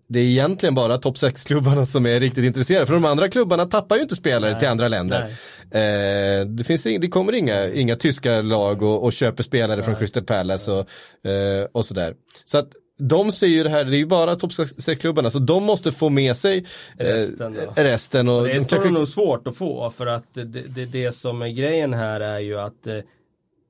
det 0.09 0.19
är 0.19 0.23
egentligen 0.23 0.75
bara 0.75 0.97
topp 0.97 1.15
6-klubbarna 1.15 1.85
som 1.85 2.05
är 2.05 2.19
riktigt 2.19 2.43
intresserade. 2.43 2.85
För 2.85 2.93
de 2.93 3.05
andra 3.05 3.29
klubbarna 3.29 3.65
tappar 3.65 3.95
ju 3.95 4.01
inte 4.01 4.15
spelare 4.15 4.51
Nej. 4.51 4.59
till 4.59 4.69
andra 4.69 4.87
länder. 4.87 5.29
Eh, 5.71 6.45
det, 6.45 6.63
finns, 6.63 6.83
det 6.83 7.09
kommer 7.09 7.33
inga, 7.33 7.67
inga 7.67 7.95
tyska 7.95 8.41
lag 8.41 8.81
och, 8.81 9.03
och 9.03 9.13
köper 9.13 9.43
spelare 9.43 9.75
Nej. 9.75 9.85
från 9.85 9.95
Crystal 9.95 10.23
Palace 10.23 10.71
och, 10.71 10.87
eh, 11.29 11.67
och 11.71 11.85
sådär. 11.85 12.13
Så 12.45 12.57
att 12.57 12.69
de 12.99 13.31
ser 13.31 13.47
ju 13.47 13.63
det 13.63 13.69
här, 13.69 13.85
det 13.85 13.95
är 13.95 13.97
ju 13.97 14.05
bara 14.05 14.35
topp 14.35 14.51
6-klubbarna, 14.51 15.29
så 15.29 15.39
de 15.39 15.63
måste 15.63 15.91
få 15.91 16.09
med 16.09 16.37
sig 16.37 16.65
eh, 16.97 17.05
resten. 17.05 17.55
resten 17.75 18.29
och, 18.29 18.37
och 18.37 18.43
det 18.43 18.51
är 18.51 18.63
kanske... 18.63 18.89
nog 18.89 19.07
svårt 19.07 19.47
att 19.47 19.57
få 19.57 19.89
för 19.89 20.07
att 20.07 20.33
det, 20.33 20.43
det, 20.43 20.85
det, 20.85 21.11
som 21.11 21.41
är 21.41 21.47
grejen 21.47 21.93
här 21.93 22.21
är 22.21 22.39
ju 22.39 22.59
att 22.59 22.87
eh, 22.87 22.97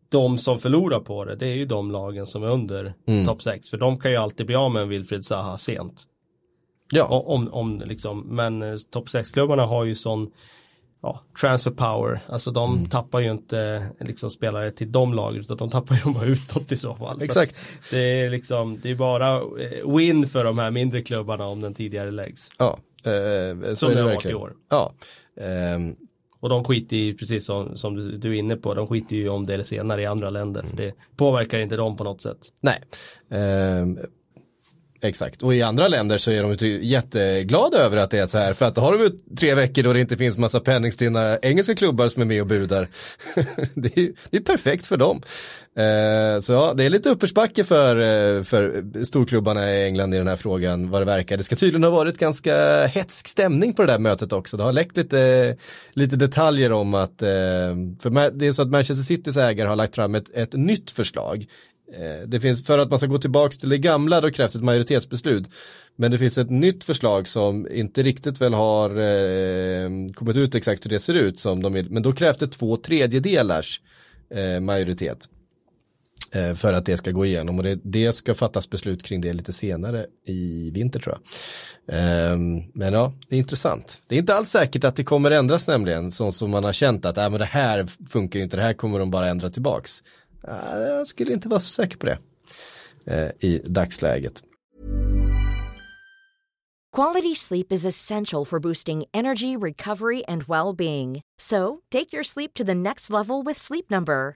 de 0.10 0.38
som 0.38 0.60
förlorar 0.60 1.00
på 1.00 1.26
det, 1.26 1.36
det 1.36 1.48
är 1.48 1.56
ju 1.56 1.66
de 1.66 1.92
lagen 1.92 2.28
som 2.28 2.44
är 2.44 2.48
under 2.48 2.94
mm. 3.08 3.26
topp 3.26 3.42
6. 3.42 3.70
För 3.70 3.78
de 3.78 4.00
kan 4.00 4.12
ju 4.12 4.18
alltid 4.18 4.46
bli 4.46 4.56
av 4.56 4.72
med 4.72 4.82
en 4.82 4.90
Wilfried 4.90 5.26
Zaha 5.26 5.58
sent. 5.58 6.04
Ja. 6.92 7.06
Om, 7.06 7.54
om 7.54 7.84
liksom, 7.86 8.20
men 8.20 8.62
eh, 8.62 8.78
topp 8.92 9.08
6-klubbarna 9.08 9.66
har 9.66 9.84
ju 9.84 9.96
sån 9.96 10.32
ja, 11.02 11.24
transfer 11.42 11.72
power. 11.72 12.20
Alltså 12.30 12.52
de 12.52 12.74
mm. 12.74 12.90
tappar 12.90 13.20
ju 13.20 13.32
inte 13.32 13.88
liksom 14.00 14.30
spelare 14.30 14.72
till 14.72 14.92
de 14.92 15.14
lagen 15.14 15.42
utan 15.42 15.58
de 15.58 15.70
tappar 15.70 15.96
ju 15.96 16.02
dem 16.02 16.14
bara 16.14 16.26
utåt 16.26 16.72
i 16.72 16.78
så 16.78 16.96
fall. 16.96 17.22
Exakt. 17.22 17.58
Så 17.58 17.96
det 17.96 18.22
är 18.22 18.30
liksom, 18.30 18.80
det 18.84 18.92
är 18.92 18.96
bara 18.96 19.36
eh, 19.36 19.96
win 19.96 20.28
för 20.28 20.44
de 20.44 20.58
här 20.58 20.72
mindre 20.72 21.02
klubbarna 21.02 21.48
om 21.48 21.62
den 21.62 21.74
tidigare 21.74 22.12
läggs. 22.12 22.50
Ja, 22.58 22.80
eh, 23.04 23.74
som 23.74 23.90
det 23.90 24.02
har 24.02 24.10
varit 24.10 24.26
i 24.26 24.34
år. 24.34 24.54
Ja. 24.70 24.94
Um. 25.76 25.96
Och 26.42 26.50
de 26.50 26.64
skiter 26.64 26.98
ju, 26.98 27.14
precis 27.14 27.46
som, 27.46 27.78
som 27.78 28.20
du, 28.20 28.36
är 28.36 28.40
inne 28.40 28.56
på, 28.56 28.74
de 28.74 28.88
skiter 28.88 29.16
ju 29.16 29.30
om 29.30 29.46
det 29.46 29.54
eller 29.54 29.64
senare 29.64 30.02
i 30.02 30.06
andra 30.06 30.30
länder. 30.30 30.62
Mm. 30.62 30.70
För 30.70 30.78
det 30.78 30.94
påverkar 31.18 31.60
inte 31.60 31.76
dem 31.76 31.98
på 31.98 32.04
något 32.04 32.22
sätt. 32.22 32.38
Nej. 32.62 32.82
Um 33.82 34.00
Exakt, 35.02 35.44
och 35.44 35.56
i 35.56 35.62
andra 35.62 35.88
länder 35.88 36.18
så 36.18 36.32
är 36.32 36.44
de 36.44 36.80
jätteglada 36.82 37.78
över 37.78 37.98
att 37.98 38.12
det 38.12 38.20
är 38.20 38.26
så 38.26 38.38
här 38.38 38.54
för 38.54 38.66
att 38.66 38.76
då 38.76 38.82
har 38.82 38.98
de 38.98 39.04
ju 39.04 39.36
tre 39.36 39.56
veckor 39.56 39.84
då 39.84 39.94
det 39.94 40.02
inte 40.02 40.18
finns 40.18 40.38
massa 40.38 40.60
penningstinna 40.60 41.38
engelska 41.42 41.76
klubbar 41.76 42.08
som 42.08 42.22
är 42.22 42.26
med 42.26 42.42
och 42.42 42.48
budar. 42.48 42.88
det, 43.74 43.98
är, 43.98 44.12
det 44.30 44.38
är 44.38 44.42
perfekt 44.42 44.88
för 44.88 44.98
dem. 44.98 45.22
Eh, 45.76 46.42
så 46.42 46.54
ja, 46.54 46.74
det 46.78 46.84
är 46.84 46.90
lite 46.90 47.10
uppförsbacke 47.10 47.64
för, 47.64 47.96
eh, 47.96 48.44
för 48.44 48.84
storklubbarna 49.04 49.72
i 49.72 49.86
England 49.86 50.14
i 50.14 50.18
den 50.18 50.28
här 50.28 50.36
frågan 50.36 50.90
vad 50.90 51.02
det 51.02 51.06
verkar. 51.06 51.38
Det 51.38 51.44
ska 51.44 51.56
tydligen 51.56 51.84
ha 51.84 51.92
varit 51.92 52.18
ganska 52.18 52.86
hetsk 52.86 53.28
stämning 53.28 53.74
på 53.74 53.82
det 53.82 53.92
där 53.92 54.00
mötet 54.00 54.34
också. 54.34 54.58
Det 54.58 54.64
har 54.64 54.74
läckt 54.74 54.98
lite, 54.98 55.56
lite 55.94 56.16
detaljer 56.16 56.72
om 56.72 56.94
att, 56.94 57.22
eh, 57.22 57.30
för 58.02 58.32
det 58.32 58.48
är 58.48 58.52
så 58.52 58.62
att 58.62 58.70
Manchester 58.70 59.04
Citys 59.04 59.38
ägare 59.38 59.68
har 59.68 59.76
lagt 59.76 59.96
fram 59.96 60.16
ett, 60.16 60.30
ett 60.34 60.54
nytt 60.54 60.92
förslag 60.92 61.46
Eh, 61.94 62.28
det 62.28 62.40
finns, 62.40 62.66
för 62.66 62.78
att 62.78 62.90
man 62.90 63.00
ska 63.00 63.08
gå 63.08 63.18
tillbaka 63.18 63.58
till 63.58 63.70
det 63.70 63.78
gamla 63.78 64.22
då 64.22 64.32
krävs 64.32 64.56
ett 64.56 64.64
majoritetsbeslut. 64.64 65.50
Men 65.96 66.12
det 66.12 66.18
finns 66.18 66.38
ett 66.38 66.50
nytt 66.50 66.84
förslag 66.84 67.28
som 67.28 67.68
inte 67.72 68.04
riktigt 68.04 68.42
väl 68.42 68.54
har 68.54 68.90
eh, 68.90 69.90
kommit 70.14 70.38
ut 70.38 70.56
exakt 70.56 70.86
hur 70.86 70.90
det 70.90 71.00
ser 71.00 71.14
ut 71.14 71.40
som 71.40 71.64
de 71.64 71.74
vill. 71.74 71.92
Men 71.92 72.04
då 72.04 72.14
krävs 72.14 72.38
det 72.38 72.48
två 72.48 72.78
tredjedelars 72.78 73.82
eh, 74.30 74.60
majoritet. 74.60 75.30
Eh, 76.32 76.54
för 76.54 76.74
att 76.74 76.86
det 76.86 76.98
ska 76.98 77.12
gå 77.12 77.26
igenom 77.26 77.58
och 77.58 77.64
det, 77.64 77.80
det, 77.84 78.14
ska 78.14 78.34
fattas 78.34 78.70
beslut 78.70 79.04
kring 79.04 79.22
det 79.22 79.34
lite 79.34 79.54
senare 79.54 80.06
i 80.26 80.72
vinter 80.74 81.00
tror 81.00 81.16
jag. 81.16 81.96
Eh, 81.96 82.38
men 82.74 82.94
ja, 82.94 83.14
det 83.28 83.36
är 83.36 83.40
intressant. 83.40 84.02
Det 84.08 84.16
är 84.16 84.20
inte 84.20 84.36
alls 84.36 84.50
säkert 84.50 84.84
att 84.84 84.96
det 84.96 85.04
kommer 85.04 85.32
ändras 85.32 85.68
nämligen, 85.68 86.12
så 86.12 86.32
som 86.32 86.52
man 86.52 86.64
har 86.64 86.74
känt 86.74 87.06
att 87.06 87.18
äh, 87.18 87.30
men 87.30 87.40
det 87.40 87.46
här 87.46 87.88
funkar 88.10 88.40
ju 88.40 88.44
inte, 88.44 88.58
det 88.58 88.64
här 88.64 88.74
kommer 88.74 89.00
de 89.00 89.12
bara 89.12 89.28
ändra 89.28 89.50
tillbaks. 89.50 90.04
Jag 90.42 91.08
skulle 91.08 91.34
inte 91.34 91.50
vara 91.50 91.60
så 91.60 91.70
säker 91.70 91.98
på 91.98 92.06
det 92.06 92.18
eh, 93.06 93.32
i 93.40 93.62
dagsläget. 93.66 94.44
Quality 96.92 97.36
sleep 97.36 97.72
is 97.72 97.86
essential 97.86 98.46
for 98.46 98.60
boosting 98.60 99.06
energy, 99.14 99.56
recovery 99.56 100.24
and 100.26 100.44
well-being. 100.44 101.22
So, 101.38 101.82
take 101.92 102.12
your 102.12 102.24
sleep 102.24 102.54
to 102.56 102.64
the 102.64 102.76
next 102.76 103.12
level 103.12 103.44
with 103.44 103.58
Sleep 103.58 103.92
Number. 103.92 104.36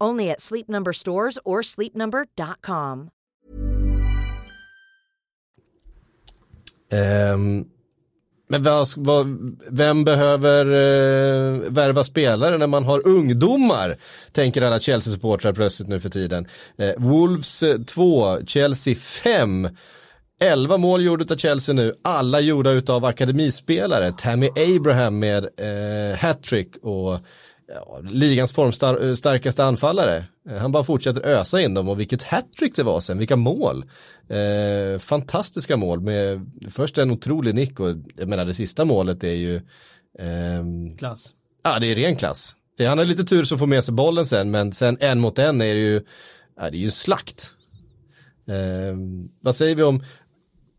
Only 0.00 0.30
at 0.30 0.40
Sleep 0.40 0.68
Number 0.68 0.92
stores 0.92 1.38
or 1.44 1.62
sleepnumber.com. 1.62 3.10
Um, 6.92 6.98
ehm, 6.98 7.64
men 8.48 8.62
vad, 8.62 8.88
vad, 8.96 9.56
vem 9.70 10.04
behöver 10.04 10.66
uh, 10.66 11.70
värva 11.70 12.04
spelare 12.04 12.58
när 12.58 12.66
man 12.66 12.84
har 12.84 13.08
ungdomar? 13.08 13.96
Tänker 14.32 14.62
alla 14.62 14.80
Chelsea-supportrar 14.80 15.52
plötsligt 15.52 15.88
nu 15.88 16.00
för 16.00 16.08
tiden. 16.08 16.46
Uh, 16.80 16.90
Wolves 16.96 17.62
eh, 17.62 17.80
2, 17.80 18.38
Chelsea 18.46 18.94
5. 18.94 19.68
11 20.40 20.76
mål 20.76 21.02
gjorda 21.04 21.34
av 21.34 21.38
Chelsea 21.38 21.74
nu, 21.74 21.94
alla 22.04 22.40
gjorda 22.40 22.92
av 22.92 23.04
akademispelare. 23.04 24.12
Tammy 24.12 24.48
Abraham 24.48 25.18
med 25.18 25.44
uh, 25.44 26.16
hattrick 26.16 26.76
och 26.82 27.18
ja, 27.68 28.00
ligans 28.10 28.52
formstarkaste 28.52 29.64
anfallare. 29.64 30.24
Eh, 30.50 30.56
han 30.56 30.72
bara 30.72 30.84
fortsätter 30.84 31.26
ösa 31.26 31.60
in 31.60 31.74
dem 31.74 31.88
och 31.88 32.00
vilket 32.00 32.22
hattrick 32.22 32.76
det 32.76 32.82
var 32.82 33.00
sen, 33.00 33.18
vilka 33.18 33.36
mål. 33.36 33.84
Eh, 34.28 34.98
fantastiska 34.98 35.76
mål 35.76 36.00
med 36.00 36.50
först 36.70 36.98
en 36.98 37.10
otrolig 37.10 37.54
nick 37.54 37.80
och 37.80 37.88
jag 38.16 38.28
menar 38.28 38.44
det 38.44 38.54
sista 38.54 38.84
målet 38.84 39.24
är 39.24 39.28
ju 39.28 39.56
eh, 40.18 40.64
Klass. 40.98 41.32
Ja, 41.62 41.78
det 41.78 41.86
är 41.86 41.94
ren 41.94 42.16
klass. 42.16 42.56
Han 42.78 42.98
har 42.98 43.04
lite 43.04 43.24
tur 43.24 43.44
så 43.44 43.58
får 43.58 43.66
med 43.66 43.84
sig 43.84 43.94
bollen 43.94 44.26
sen 44.26 44.50
men 44.50 44.72
sen 44.72 44.96
en 45.00 45.20
mot 45.20 45.38
en 45.38 45.60
är 45.60 45.74
det 45.74 45.80
ju, 45.80 46.02
ja, 46.56 46.70
det 46.70 46.76
är 46.76 46.80
ju 46.80 46.90
slakt. 46.90 47.54
Eh, 48.48 48.96
vad 49.40 49.54
säger 49.54 49.76
vi 49.76 49.82
om 49.82 50.02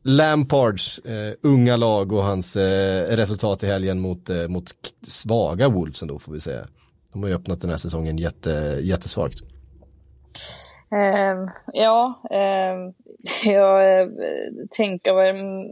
Lampards 0.03 0.99
eh, 0.99 1.33
unga 1.41 1.75
lag 1.75 2.11
och 2.11 2.23
hans 2.23 2.55
eh, 2.55 3.15
resultat 3.15 3.63
i 3.63 3.67
helgen 3.67 3.99
mot, 3.99 4.29
eh, 4.29 4.47
mot 4.47 4.71
svaga 5.07 5.69
Wolves 5.69 6.01
ändå 6.01 6.19
får 6.19 6.33
vi 6.33 6.39
säga. 6.39 6.67
De 7.15 7.23
har 7.23 7.29
ju 7.29 7.35
öppnat 7.35 7.61
den 7.61 7.69
här 7.69 7.77
säsongen 7.77 8.17
jätte, 8.17 8.79
jättesvagt. 8.81 9.39
Ehm, 10.91 11.37
ehm, 11.37 11.43
eh, 11.43 11.49
ja, 11.73 12.21
eh, 12.31 12.75
jag 13.53 14.09
tänker, 14.77 15.13
väl, 15.13 15.35
mm, 15.35 15.71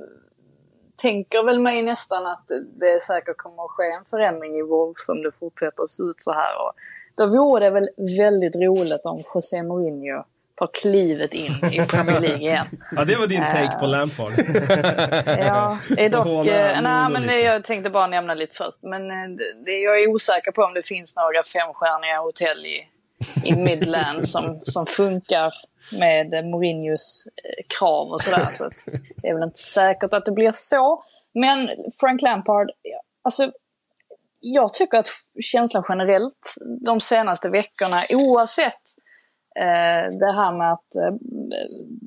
tänker 0.96 1.46
väl 1.46 1.60
mig 1.60 1.84
nästan 1.84 2.26
att 2.26 2.48
det 2.80 3.04
säkert 3.04 3.38
kommer 3.38 3.64
att 3.64 3.72
ske 3.72 3.84
en 3.84 4.06
förändring 4.06 4.56
i 4.56 4.62
Wolves 4.62 5.10
om 5.10 5.22
det 5.22 5.32
fortsätter 5.32 5.84
att 5.84 5.90
se 5.90 6.04
ut 6.04 6.22
så 6.22 6.32
här. 6.32 6.54
Och 6.66 6.74
då 7.18 7.28
vore 7.28 7.66
det 7.66 7.70
väl 7.70 7.90
väldigt 8.18 8.56
roligt 8.56 9.02
om 9.04 9.24
José 9.36 9.64
Mourinho 9.64 10.24
tar 10.64 10.82
klivet 10.82 11.34
in 11.34 11.52
i 11.72 11.86
Premier 11.88 12.20
League 12.20 12.42
igen. 12.42 12.66
ja, 12.92 13.06
det 13.06 13.16
var 13.16 13.28
din 13.28 13.42
take 13.42 13.80
på 13.80 13.86
Lampard. 13.86 14.30
ja, 15.40 15.80
det 15.90 16.06
är 16.06 16.10
dock... 16.10 16.48
Eh, 16.48 16.82
nej, 16.82 17.10
men 17.10 17.44
jag 17.44 17.64
tänkte 17.64 17.90
bara 17.90 18.08
nämna 18.08 18.34
lite 18.34 18.56
först. 18.56 18.84
Men 18.84 19.08
det, 19.66 19.72
jag 19.72 20.04
är 20.04 20.10
osäker 20.10 20.52
på 20.52 20.64
om 20.64 20.74
det 20.74 20.84
finns 20.84 21.16
några 21.16 21.44
femstjärniga 21.44 22.20
hotell 22.20 22.66
i, 22.66 22.88
i 23.44 23.56
Midland 23.56 24.30
som, 24.34 24.62
som 24.64 24.86
funkar 24.86 25.54
med 26.00 26.46
Mourinhos 26.46 27.28
krav 27.80 28.08
och 28.08 28.22
sådär. 28.22 28.48
Så 28.52 28.70
det 29.16 29.28
är 29.28 29.34
väl 29.34 29.44
inte 29.44 29.60
säkert 29.60 30.14
att 30.14 30.26
det 30.26 30.32
blir 30.32 30.52
så. 30.54 31.04
Men 31.34 31.70
Frank 32.00 32.22
Lampard, 32.22 32.70
alltså 33.24 33.52
jag 34.40 34.74
tycker 34.74 34.98
att 34.98 35.08
känslan 35.42 35.84
generellt 35.90 36.56
de 36.86 37.02
senaste 37.02 37.50
veckorna, 37.50 37.98
oavsett 38.14 38.82
Eh, 38.96 39.03
Eh, 39.56 40.18
det 40.20 40.32
här 40.32 40.52
med 40.58 40.74
att 40.74 40.96
eh, 40.96 41.16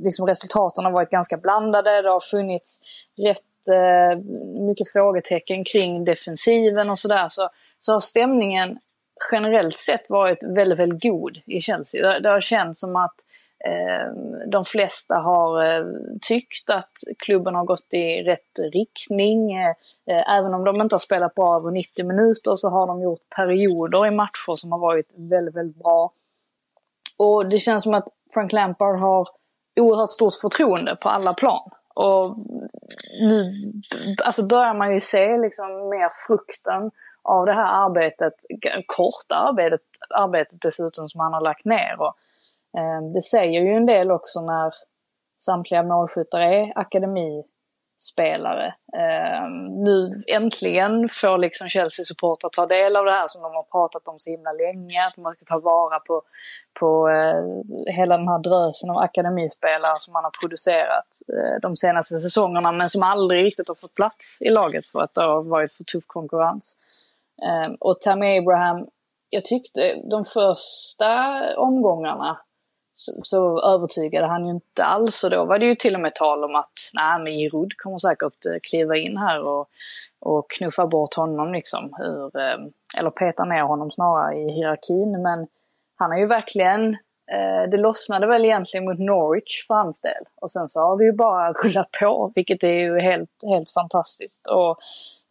liksom 0.04 0.26
resultaten 0.26 0.84
har 0.84 0.92
varit 0.92 1.10
ganska 1.10 1.36
blandade. 1.36 2.02
Det 2.02 2.08
har 2.08 2.20
funnits 2.20 2.80
rätt 3.16 3.68
eh, 3.72 4.18
mycket 4.68 4.92
frågetecken 4.92 5.64
kring 5.64 6.04
defensiven 6.04 6.90
och 6.90 6.98
sådär. 6.98 7.28
Så, 7.28 7.48
så 7.80 7.92
har 7.92 8.00
stämningen 8.00 8.78
generellt 9.32 9.76
sett 9.76 10.04
varit 10.08 10.42
väldigt, 10.42 10.78
väldigt 10.78 11.02
god 11.02 11.38
i 11.46 11.60
Chelsea. 11.60 12.06
Det, 12.06 12.20
det 12.20 12.28
har 12.28 12.40
känts 12.40 12.80
som 12.80 12.96
att 12.96 13.14
eh, 13.64 14.12
de 14.46 14.64
flesta 14.64 15.14
har 15.14 15.64
eh, 15.64 15.86
tyckt 16.20 16.70
att 16.70 16.92
klubben 17.18 17.54
har 17.54 17.64
gått 17.64 17.94
i 17.94 18.22
rätt 18.22 18.58
riktning. 18.72 19.52
Eh, 19.52 19.74
även 20.36 20.54
om 20.54 20.64
de 20.64 20.80
inte 20.80 20.94
har 20.94 21.00
spelat 21.00 21.34
bra 21.34 21.56
över 21.56 21.70
90 21.70 22.06
minuter 22.06 22.56
så 22.56 22.70
har 22.70 22.86
de 22.86 23.02
gjort 23.02 23.30
perioder 23.36 24.06
i 24.06 24.10
matcher 24.10 24.56
som 24.56 24.72
har 24.72 24.78
varit 24.78 25.10
väldigt, 25.16 25.56
väldigt 25.56 25.82
bra. 25.82 26.12
Och 27.16 27.48
det 27.48 27.58
känns 27.58 27.82
som 27.82 27.94
att 27.94 28.08
Frank 28.34 28.52
Lampard 28.52 28.98
har 28.98 29.28
oerhört 29.80 30.10
stort 30.10 30.34
förtroende 30.34 30.96
på 30.96 31.08
alla 31.08 31.34
plan. 31.34 31.70
Och 31.94 32.36
nu 33.28 33.42
alltså 34.24 34.46
börjar 34.46 34.74
man 34.74 34.94
ju 34.94 35.00
se 35.00 35.36
liksom 35.36 35.88
mer 35.88 36.08
frukten 36.26 36.90
av 37.22 37.46
det 37.46 37.52
här 37.52 37.84
arbetet, 37.84 38.34
korta 38.86 39.34
arbetet, 39.34 39.80
arbetet 40.14 40.60
dessutom 40.60 41.08
som 41.08 41.20
han 41.20 41.32
har 41.32 41.40
lagt 41.40 41.64
ner. 41.64 42.00
Och, 42.00 42.14
eh, 42.78 43.02
det 43.14 43.22
säger 43.22 43.60
ju 43.60 43.76
en 43.76 43.86
del 43.86 44.10
också 44.10 44.40
när 44.40 44.74
samtliga 45.36 45.82
målskyttar 45.82 46.40
är 46.40 46.72
akademi 46.78 47.44
spelare. 47.98 48.66
Eh, 48.96 49.48
nu 49.84 50.10
äntligen 50.28 51.08
får 51.08 51.38
liksom 51.38 51.68
Chelsea-supportrar 51.68 52.50
ta 52.50 52.66
del 52.66 52.96
av 52.96 53.04
det 53.04 53.12
här 53.12 53.28
som 53.28 53.42
de 53.42 53.54
har 53.54 53.62
pratat 53.62 54.08
om 54.08 54.18
så 54.18 54.30
himla 54.30 54.52
länge. 54.52 55.06
Att 55.08 55.16
man 55.16 55.34
ska 55.34 55.44
ta 55.44 55.58
vara 55.58 56.00
på, 56.00 56.22
på 56.80 57.08
eh, 57.08 57.94
hela 57.94 58.16
den 58.18 58.28
här 58.28 58.38
drösen 58.38 58.90
av 58.90 58.98
akademispelare 58.98 59.94
som 59.96 60.12
man 60.12 60.24
har 60.24 60.32
producerat 60.40 61.08
eh, 61.28 61.60
de 61.62 61.76
senaste 61.76 62.18
säsongerna 62.18 62.72
men 62.72 62.88
som 62.88 63.02
aldrig 63.02 63.44
riktigt 63.44 63.68
har 63.68 63.74
fått 63.74 63.94
plats 63.94 64.38
i 64.40 64.50
laget 64.50 64.86
för 64.86 65.00
att 65.00 65.14
det 65.14 65.22
har 65.22 65.42
varit 65.42 65.72
för 65.72 65.84
tuff 65.84 66.04
konkurrens. 66.06 66.76
Eh, 67.42 67.74
och 67.80 68.00
Tammy 68.00 68.38
Abraham, 68.38 68.86
jag 69.30 69.44
tyckte 69.44 69.94
de 70.10 70.24
första 70.24 71.10
omgångarna 71.56 72.38
så, 72.98 73.12
så 73.22 73.60
övertygade 73.60 74.26
han 74.26 74.44
ju 74.44 74.50
inte 74.50 74.84
alls. 74.84 75.24
Och 75.24 75.30
då 75.30 75.44
var 75.44 75.58
det 75.58 75.66
ju 75.66 75.74
till 75.74 75.94
och 75.94 76.00
med 76.00 76.14
tal 76.14 76.44
om 76.44 76.54
att 76.54 76.90
nej 76.94 77.18
men 77.18 77.32
Giroud 77.32 77.76
kommer 77.76 77.98
säkert 77.98 78.46
eh, 78.46 78.58
kliva 78.62 78.96
in 78.96 79.16
här 79.16 79.42
och, 79.42 79.68
och 80.20 80.50
knuffa 80.50 80.86
bort 80.86 81.14
honom 81.14 81.52
liksom. 81.52 81.96
Ur, 82.00 82.40
eh, 82.40 82.58
eller 82.98 83.10
peta 83.10 83.44
ner 83.44 83.62
honom 83.62 83.90
snarare 83.90 84.38
i 84.38 84.50
hierarkin. 84.50 85.22
Men 85.22 85.46
han 85.96 86.10
har 86.10 86.18
ju 86.18 86.26
verkligen 86.26 86.96
Eh, 87.32 87.70
det 87.70 87.76
lossnade 87.76 88.26
väl 88.26 88.44
egentligen 88.44 88.84
mot 88.84 88.98
Norwich 88.98 89.66
för 89.66 89.74
hans 89.74 90.02
del. 90.02 90.24
Och 90.40 90.50
sen 90.50 90.68
så 90.68 90.80
har 90.80 90.98
det 90.98 91.04
ju 91.04 91.12
bara 91.12 91.52
rullat 91.64 91.90
på, 92.00 92.32
vilket 92.34 92.62
är 92.62 92.72
ju 92.72 93.00
helt, 93.00 93.30
helt 93.46 93.70
fantastiskt. 93.70 94.46
Och, 94.46 94.78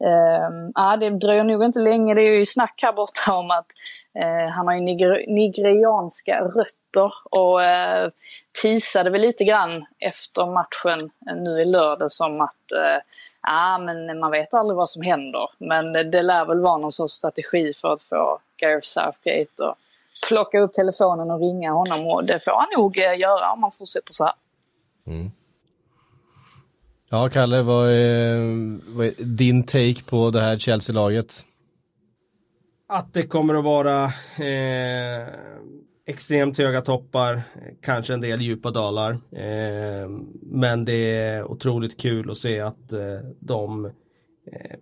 eh, 0.07 0.97
det 0.99 1.09
dröjer 1.09 1.43
nog 1.43 1.63
inte 1.63 1.79
länge. 1.79 2.13
Det 2.13 2.21
är 2.21 2.37
ju 2.37 2.45
snack 2.45 2.79
här 2.83 2.93
borta 2.93 3.33
om 3.33 3.51
att 3.51 3.65
Eh, 4.15 4.49
han 4.49 4.67
har 4.67 4.75
ju 4.75 4.81
niger 4.81 5.25
nigerianska 5.27 6.41
rötter. 6.41 7.13
Och 7.23 7.63
eh, 7.63 8.09
teasade 8.61 9.09
väl 9.09 9.21
lite 9.21 9.43
grann 9.43 9.85
efter 9.99 10.45
matchen 10.45 11.11
eh, 11.29 11.35
nu 11.35 11.61
i 11.61 11.65
lördag 11.65 12.11
som 12.11 12.41
att 12.41 12.71
eh, 12.71 13.01
Ja, 13.47 13.77
men 13.77 14.19
man 14.19 14.31
vet 14.31 14.53
aldrig 14.53 14.75
vad 14.75 14.89
som 14.89 15.01
händer. 15.01 15.49
Men 15.57 15.93
det, 15.93 16.03
det 16.03 16.21
lär 16.21 16.45
väl 16.45 16.59
vara 16.59 16.77
någon 16.77 16.91
sorts 16.91 17.13
strategi 17.13 17.73
för 17.73 17.93
att 17.93 18.03
få 18.03 18.39
Gareth 18.57 18.87
Southgate 18.87 19.69
att 19.69 19.77
plocka 20.27 20.59
upp 20.59 20.73
telefonen 20.73 21.31
och 21.31 21.39
ringa 21.39 21.71
honom. 21.71 22.07
Och 22.07 22.25
det 22.25 22.39
får 22.39 22.51
han 22.51 22.67
nog 22.77 22.99
eh, 22.99 23.19
göra 23.19 23.51
om 23.51 23.63
han 23.63 23.71
fortsätter 23.71 24.13
så 24.13 24.23
här. 24.23 24.33
Mm. 25.07 25.31
Ja, 27.09 27.29
Kalle, 27.29 27.61
vad 27.61 27.89
är, 27.89 28.37
vad 28.95 29.05
är, 29.05 29.13
din 29.17 29.63
take 29.63 30.03
på 30.09 30.29
det 30.29 30.41
här 30.41 30.57
Chelsea-laget? 30.57 31.45
Att 32.87 33.13
det 33.13 33.23
kommer 33.23 33.53
att 33.55 33.63
vara 33.63 34.03
eh, 34.39 35.27
extremt 36.07 36.57
höga 36.57 36.81
toppar, 36.81 37.41
kanske 37.81 38.13
en 38.13 38.21
del 38.21 38.41
djupa 38.41 38.71
dalar. 38.71 39.11
Eh, 39.11 40.09
men 40.41 40.85
det 40.85 41.17
är 41.17 41.43
otroligt 41.43 41.99
kul 42.01 42.31
att 42.31 42.37
se 42.37 42.59
att 42.59 42.91
eh, 42.91 43.19
de 43.39 43.85
eh, 43.85 44.77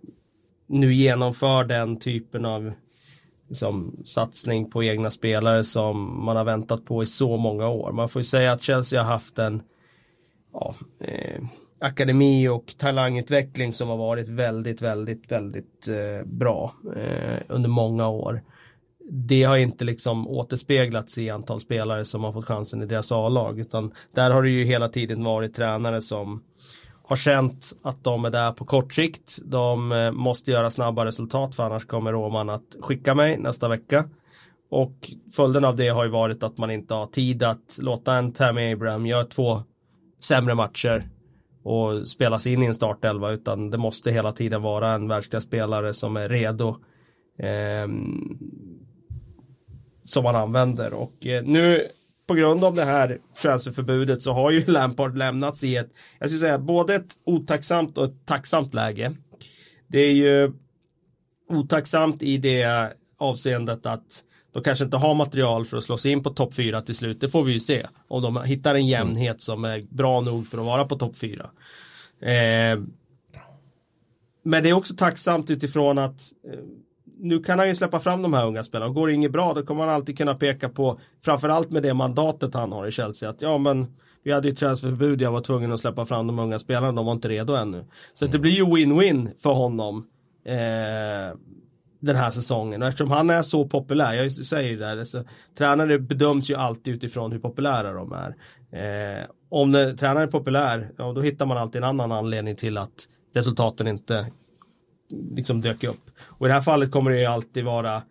nu 0.66 0.92
genomför 0.92 1.64
den 1.64 1.98
typen 1.98 2.44
av 2.44 2.72
liksom, 3.48 3.96
satsning 4.04 4.70
på 4.70 4.84
egna 4.84 5.10
spelare 5.10 5.64
som 5.64 6.24
man 6.24 6.36
har 6.36 6.44
väntat 6.44 6.84
på 6.84 7.02
i 7.02 7.06
så 7.06 7.36
många 7.36 7.68
år. 7.68 7.92
Man 7.92 8.08
får 8.08 8.20
ju 8.20 8.26
säga 8.26 8.52
att 8.52 8.62
Chelsea 8.62 9.02
har 9.02 9.12
haft 9.12 9.38
en 9.38 9.62
ja, 10.52 10.74
eh, 11.00 11.44
akademi 11.80 12.48
och 12.48 12.74
talangutveckling 12.78 13.72
som 13.72 13.88
har 13.88 13.96
varit 13.96 14.28
väldigt, 14.28 14.82
väldigt, 14.82 15.32
väldigt 15.32 15.88
eh, 15.88 16.26
bra 16.26 16.74
eh, 16.96 17.40
under 17.48 17.68
många 17.68 18.08
år 18.08 18.42
det 19.10 19.42
har 19.42 19.56
inte 19.56 19.84
liksom 19.84 20.28
återspeglats 20.28 21.18
i 21.18 21.30
antal 21.30 21.60
spelare 21.60 22.04
som 22.04 22.24
har 22.24 22.32
fått 22.32 22.44
chansen 22.44 22.82
i 22.82 22.86
deras 22.86 23.12
A-lag 23.12 23.58
utan 23.58 23.92
där 24.14 24.30
har 24.30 24.42
det 24.42 24.50
ju 24.50 24.64
hela 24.64 24.88
tiden 24.88 25.24
varit 25.24 25.54
tränare 25.54 26.00
som 26.00 26.42
har 27.06 27.16
känt 27.16 27.72
att 27.82 28.04
de 28.04 28.24
är 28.24 28.30
där 28.30 28.52
på 28.52 28.64
kort 28.64 28.92
sikt. 28.92 29.38
De 29.44 29.92
eh, 29.92 30.10
måste 30.10 30.50
göra 30.50 30.70
snabba 30.70 31.04
resultat 31.04 31.56
för 31.56 31.62
annars 31.62 31.84
kommer 31.84 32.12
Roman 32.12 32.50
att 32.50 32.76
skicka 32.80 33.14
mig 33.14 33.38
nästa 33.38 33.68
vecka. 33.68 34.04
Och 34.70 35.10
följden 35.32 35.64
av 35.64 35.76
det 35.76 35.88
har 35.88 36.04
ju 36.04 36.10
varit 36.10 36.42
att 36.42 36.58
man 36.58 36.70
inte 36.70 36.94
har 36.94 37.06
tid 37.06 37.42
att 37.42 37.78
låta 37.80 38.14
en 38.14 38.32
Tammy 38.32 38.72
Abraham 38.72 39.06
göra 39.06 39.24
två 39.24 39.62
sämre 40.20 40.54
matcher 40.54 41.08
och 41.64 42.08
spelas 42.08 42.46
in 42.46 42.62
i 42.62 42.66
en 42.66 42.74
startelva 42.74 43.30
utan 43.30 43.70
det 43.70 43.78
måste 43.78 44.10
hela 44.10 44.32
tiden 44.32 44.62
vara 44.62 44.92
en 44.92 45.08
världsklasspelare 45.08 45.94
som 45.94 46.16
är 46.16 46.28
redo. 46.28 46.76
Eh, 47.38 47.88
som 50.02 50.24
man 50.24 50.36
använder 50.36 50.94
och 50.94 51.26
eh, 51.26 51.44
nu 51.44 51.88
på 52.26 52.34
grund 52.34 52.64
av 52.64 52.74
det 52.74 52.84
här 52.84 53.18
transferförbudet 53.42 54.22
så 54.22 54.32
har 54.32 54.50
ju 54.50 54.64
Lampard 54.66 55.16
lämnats 55.16 55.64
i 55.64 55.76
ett, 55.76 55.90
jag 56.18 56.28
skulle 56.28 56.40
säga 56.40 56.58
både 56.58 56.94
ett 56.94 57.14
otacksamt 57.24 57.98
och 57.98 58.04
ett 58.04 58.26
tacksamt 58.26 58.74
läge. 58.74 59.12
Det 59.86 59.98
är 59.98 60.12
ju 60.12 60.52
otacksamt 61.48 62.22
i 62.22 62.38
det 62.38 62.92
avseendet 63.18 63.86
att 63.86 64.22
de 64.54 64.62
kanske 64.62 64.84
inte 64.84 64.96
har 64.96 65.14
material 65.14 65.64
för 65.64 65.76
att 65.76 65.82
slå 65.82 65.96
sig 65.96 66.12
in 66.12 66.22
på 66.22 66.30
topp 66.30 66.54
4 66.54 66.82
till 66.82 66.94
slut. 66.94 67.20
Det 67.20 67.28
får 67.28 67.44
vi 67.44 67.52
ju 67.52 67.60
se. 67.60 67.86
Om 68.08 68.22
de 68.22 68.42
hittar 68.42 68.74
en 68.74 68.86
jämnhet 68.86 69.40
som 69.40 69.64
är 69.64 69.82
bra 69.88 70.20
nog 70.20 70.46
för 70.46 70.58
att 70.58 70.64
vara 70.64 70.84
på 70.84 70.96
topp 70.96 71.16
4. 71.16 71.50
Eh, 72.20 72.80
men 74.42 74.62
det 74.62 74.68
är 74.68 74.72
också 74.72 74.94
tacksamt 74.94 75.50
utifrån 75.50 75.98
att 75.98 76.20
eh, 76.52 76.58
nu 77.18 77.42
kan 77.42 77.58
han 77.58 77.68
ju 77.68 77.74
släppa 77.74 78.00
fram 78.00 78.22
de 78.22 78.34
här 78.34 78.46
unga 78.46 78.62
spelarna. 78.62 78.92
Går 78.92 79.06
det 79.06 79.12
inget 79.14 79.32
bra 79.32 79.52
då 79.52 79.62
kommer 79.62 79.80
han 79.86 79.94
alltid 79.94 80.18
kunna 80.18 80.34
peka 80.34 80.68
på, 80.68 81.00
framförallt 81.24 81.70
med 81.70 81.82
det 81.82 81.94
mandatet 81.94 82.54
han 82.54 82.72
har 82.72 82.86
i 82.86 82.90
Chelsea, 82.90 83.30
att 83.30 83.42
ja 83.42 83.58
men 83.58 83.86
vi 84.22 84.32
hade 84.32 84.48
ju 84.48 84.54
transferförbud, 84.54 85.22
jag 85.22 85.32
var 85.32 85.40
tvungen 85.40 85.72
att 85.72 85.80
släppa 85.80 86.06
fram 86.06 86.26
de 86.26 86.38
unga 86.38 86.58
spelarna, 86.58 86.92
de 86.92 87.06
var 87.06 87.12
inte 87.12 87.28
redo 87.28 87.54
ännu. 87.54 87.84
Så 88.14 88.24
mm. 88.24 88.32
det 88.32 88.38
blir 88.38 88.52
ju 88.52 88.64
win-win 88.64 89.30
för 89.38 89.52
honom. 89.52 90.06
Eh, 90.44 91.36
den 92.04 92.16
här 92.16 92.30
säsongen. 92.30 92.82
Och 92.82 92.88
eftersom 92.88 93.10
han 93.10 93.30
är 93.30 93.42
så 93.42 93.68
populär, 93.68 94.12
jag 94.12 94.32
säger 94.32 94.70
ju 94.70 94.76
det 94.76 95.06
så, 95.06 95.24
tränare 95.58 95.98
bedöms 95.98 96.50
ju 96.50 96.54
alltid 96.54 96.94
utifrån 96.94 97.32
hur 97.32 97.38
populära 97.38 97.92
de 97.92 98.12
är. 98.12 98.36
Eh, 98.72 99.24
om 99.48 99.72
det, 99.72 99.96
tränaren 99.96 100.28
är 100.28 100.32
populär, 100.32 100.90
ja, 100.98 101.12
då 101.12 101.20
hittar 101.20 101.46
man 101.46 101.58
alltid 101.58 101.82
en 101.82 101.88
annan 101.88 102.12
anledning 102.12 102.56
till 102.56 102.78
att 102.78 103.08
resultaten 103.34 103.86
inte 103.86 104.26
liksom 105.10 105.60
dök 105.60 105.84
upp. 105.84 106.10
Och 106.22 106.46
i 106.46 106.48
det 106.48 106.54
här 106.54 106.60
fallet 106.60 106.90
kommer 106.90 107.10
det 107.10 107.20
ju 107.20 107.26
alltid 107.26 107.64
vara 107.64 108.02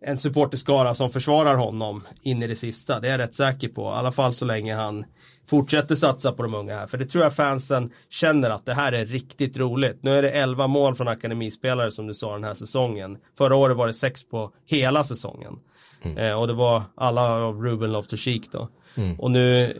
en 0.00 0.18
supporterskara 0.18 0.94
som 0.94 1.10
försvarar 1.10 1.54
honom 1.54 2.02
in 2.22 2.42
i 2.42 2.46
det 2.46 2.56
sista. 2.56 3.00
Det 3.00 3.06
är 3.06 3.10
jag 3.10 3.18
rätt 3.18 3.34
säker 3.34 3.68
på. 3.68 3.82
I 3.82 3.84
alla 3.84 4.12
fall 4.12 4.34
så 4.34 4.44
länge 4.44 4.74
han 4.74 5.04
fortsätter 5.50 5.94
satsa 5.94 6.32
på 6.32 6.42
de 6.42 6.54
unga 6.54 6.76
här. 6.76 6.86
För 6.86 6.98
det 6.98 7.06
tror 7.06 7.24
jag 7.24 7.34
fansen 7.34 7.90
känner 8.08 8.50
att 8.50 8.66
det 8.66 8.74
här 8.74 8.92
är 8.92 9.06
riktigt 9.06 9.56
roligt. 9.56 10.02
Nu 10.02 10.10
är 10.16 10.22
det 10.22 10.30
11 10.30 10.66
mål 10.66 10.94
från 10.94 11.08
akademispelare 11.08 11.90
som 11.90 12.06
du 12.06 12.14
sa 12.14 12.32
den 12.32 12.44
här 12.44 12.54
säsongen. 12.54 13.18
Förra 13.38 13.56
året 13.56 13.76
var 13.76 13.86
det 13.86 13.94
6 13.94 14.28
på 14.28 14.52
hela 14.66 15.04
säsongen. 15.04 15.58
Mm. 16.02 16.18
Eh, 16.18 16.40
och 16.40 16.46
det 16.46 16.52
var 16.52 16.82
alla 16.94 17.32
av 17.32 17.62
Ruben 17.62 17.92
Loftus-Cheek 17.92 18.48
då. 18.52 18.68
Mm. 18.94 19.20
Och 19.20 19.30
nu 19.30 19.76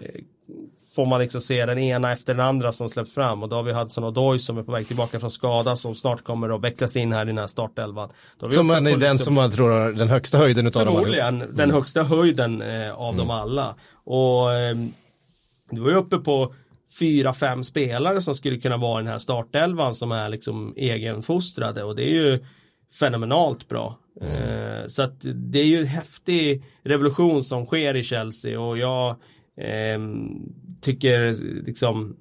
får 1.00 1.06
man 1.06 1.20
liksom 1.20 1.40
se 1.40 1.66
den 1.66 1.78
ena 1.78 2.12
efter 2.12 2.34
den 2.34 2.46
andra 2.46 2.72
som 2.72 2.88
släpps 2.88 3.12
fram 3.12 3.42
och 3.42 3.48
då 3.48 3.56
har 3.56 3.62
vi 3.62 3.72
Hudson 3.72 4.04
och 4.04 4.12
Doy 4.12 4.38
som 4.38 4.58
är 4.58 4.62
på 4.62 4.72
väg 4.72 4.86
tillbaka 4.86 5.20
från 5.20 5.30
skada 5.30 5.76
som 5.76 5.94
snart 5.94 6.24
kommer 6.24 6.54
att 6.54 6.64
vecklas 6.64 6.96
in 6.96 7.12
här 7.12 7.22
i 7.22 7.26
den 7.26 7.38
här 7.38 7.46
startelvan. 7.46 8.08
Som 8.50 8.66
man 8.66 8.86
är 8.86 8.90
den 8.90 9.00
liksom, 9.00 9.18
som 9.18 9.34
man 9.34 9.50
tror 9.50 9.72
är 9.72 9.92
den 9.92 10.08
högsta 10.08 10.38
höjden 10.38 10.66
utav 10.66 10.84
dem 10.84 10.94
Förmodligen 10.94 11.42
mm. 11.42 11.56
den 11.56 11.70
högsta 11.70 12.02
höjden 12.02 12.62
eh, 12.62 12.92
av 12.92 13.14
mm. 13.14 13.16
dem 13.16 13.30
alla. 13.30 13.74
Och 14.04 14.52
eh, 14.52 14.76
du 15.70 15.80
var 15.80 15.90
ju 15.90 15.96
uppe 15.96 16.18
på 16.18 16.54
fyra, 16.98 17.32
fem 17.32 17.64
spelare 17.64 18.20
som 18.20 18.34
skulle 18.34 18.58
kunna 18.58 18.76
vara 18.76 19.00
i 19.00 19.04
den 19.04 19.12
här 19.12 19.18
startelvan 19.18 19.94
som 19.94 20.12
är 20.12 20.28
liksom 20.28 20.74
egenfostrade 20.76 21.82
och 21.82 21.96
det 21.96 22.10
är 22.10 22.14
ju 22.14 22.44
fenomenalt 22.98 23.68
bra. 23.68 23.98
Mm. 24.20 24.34
Eh, 24.34 24.86
så 24.86 25.02
att 25.02 25.20
det 25.34 25.58
är 25.58 25.66
ju 25.66 25.80
en 25.80 25.86
häftig 25.86 26.64
revolution 26.84 27.44
som 27.44 27.66
sker 27.66 27.96
i 27.96 28.04
Chelsea 28.04 28.60
och 28.60 28.78
jag 28.78 29.16
eh, 29.60 29.98
tycker 30.80 31.34
liksom 31.66 32.16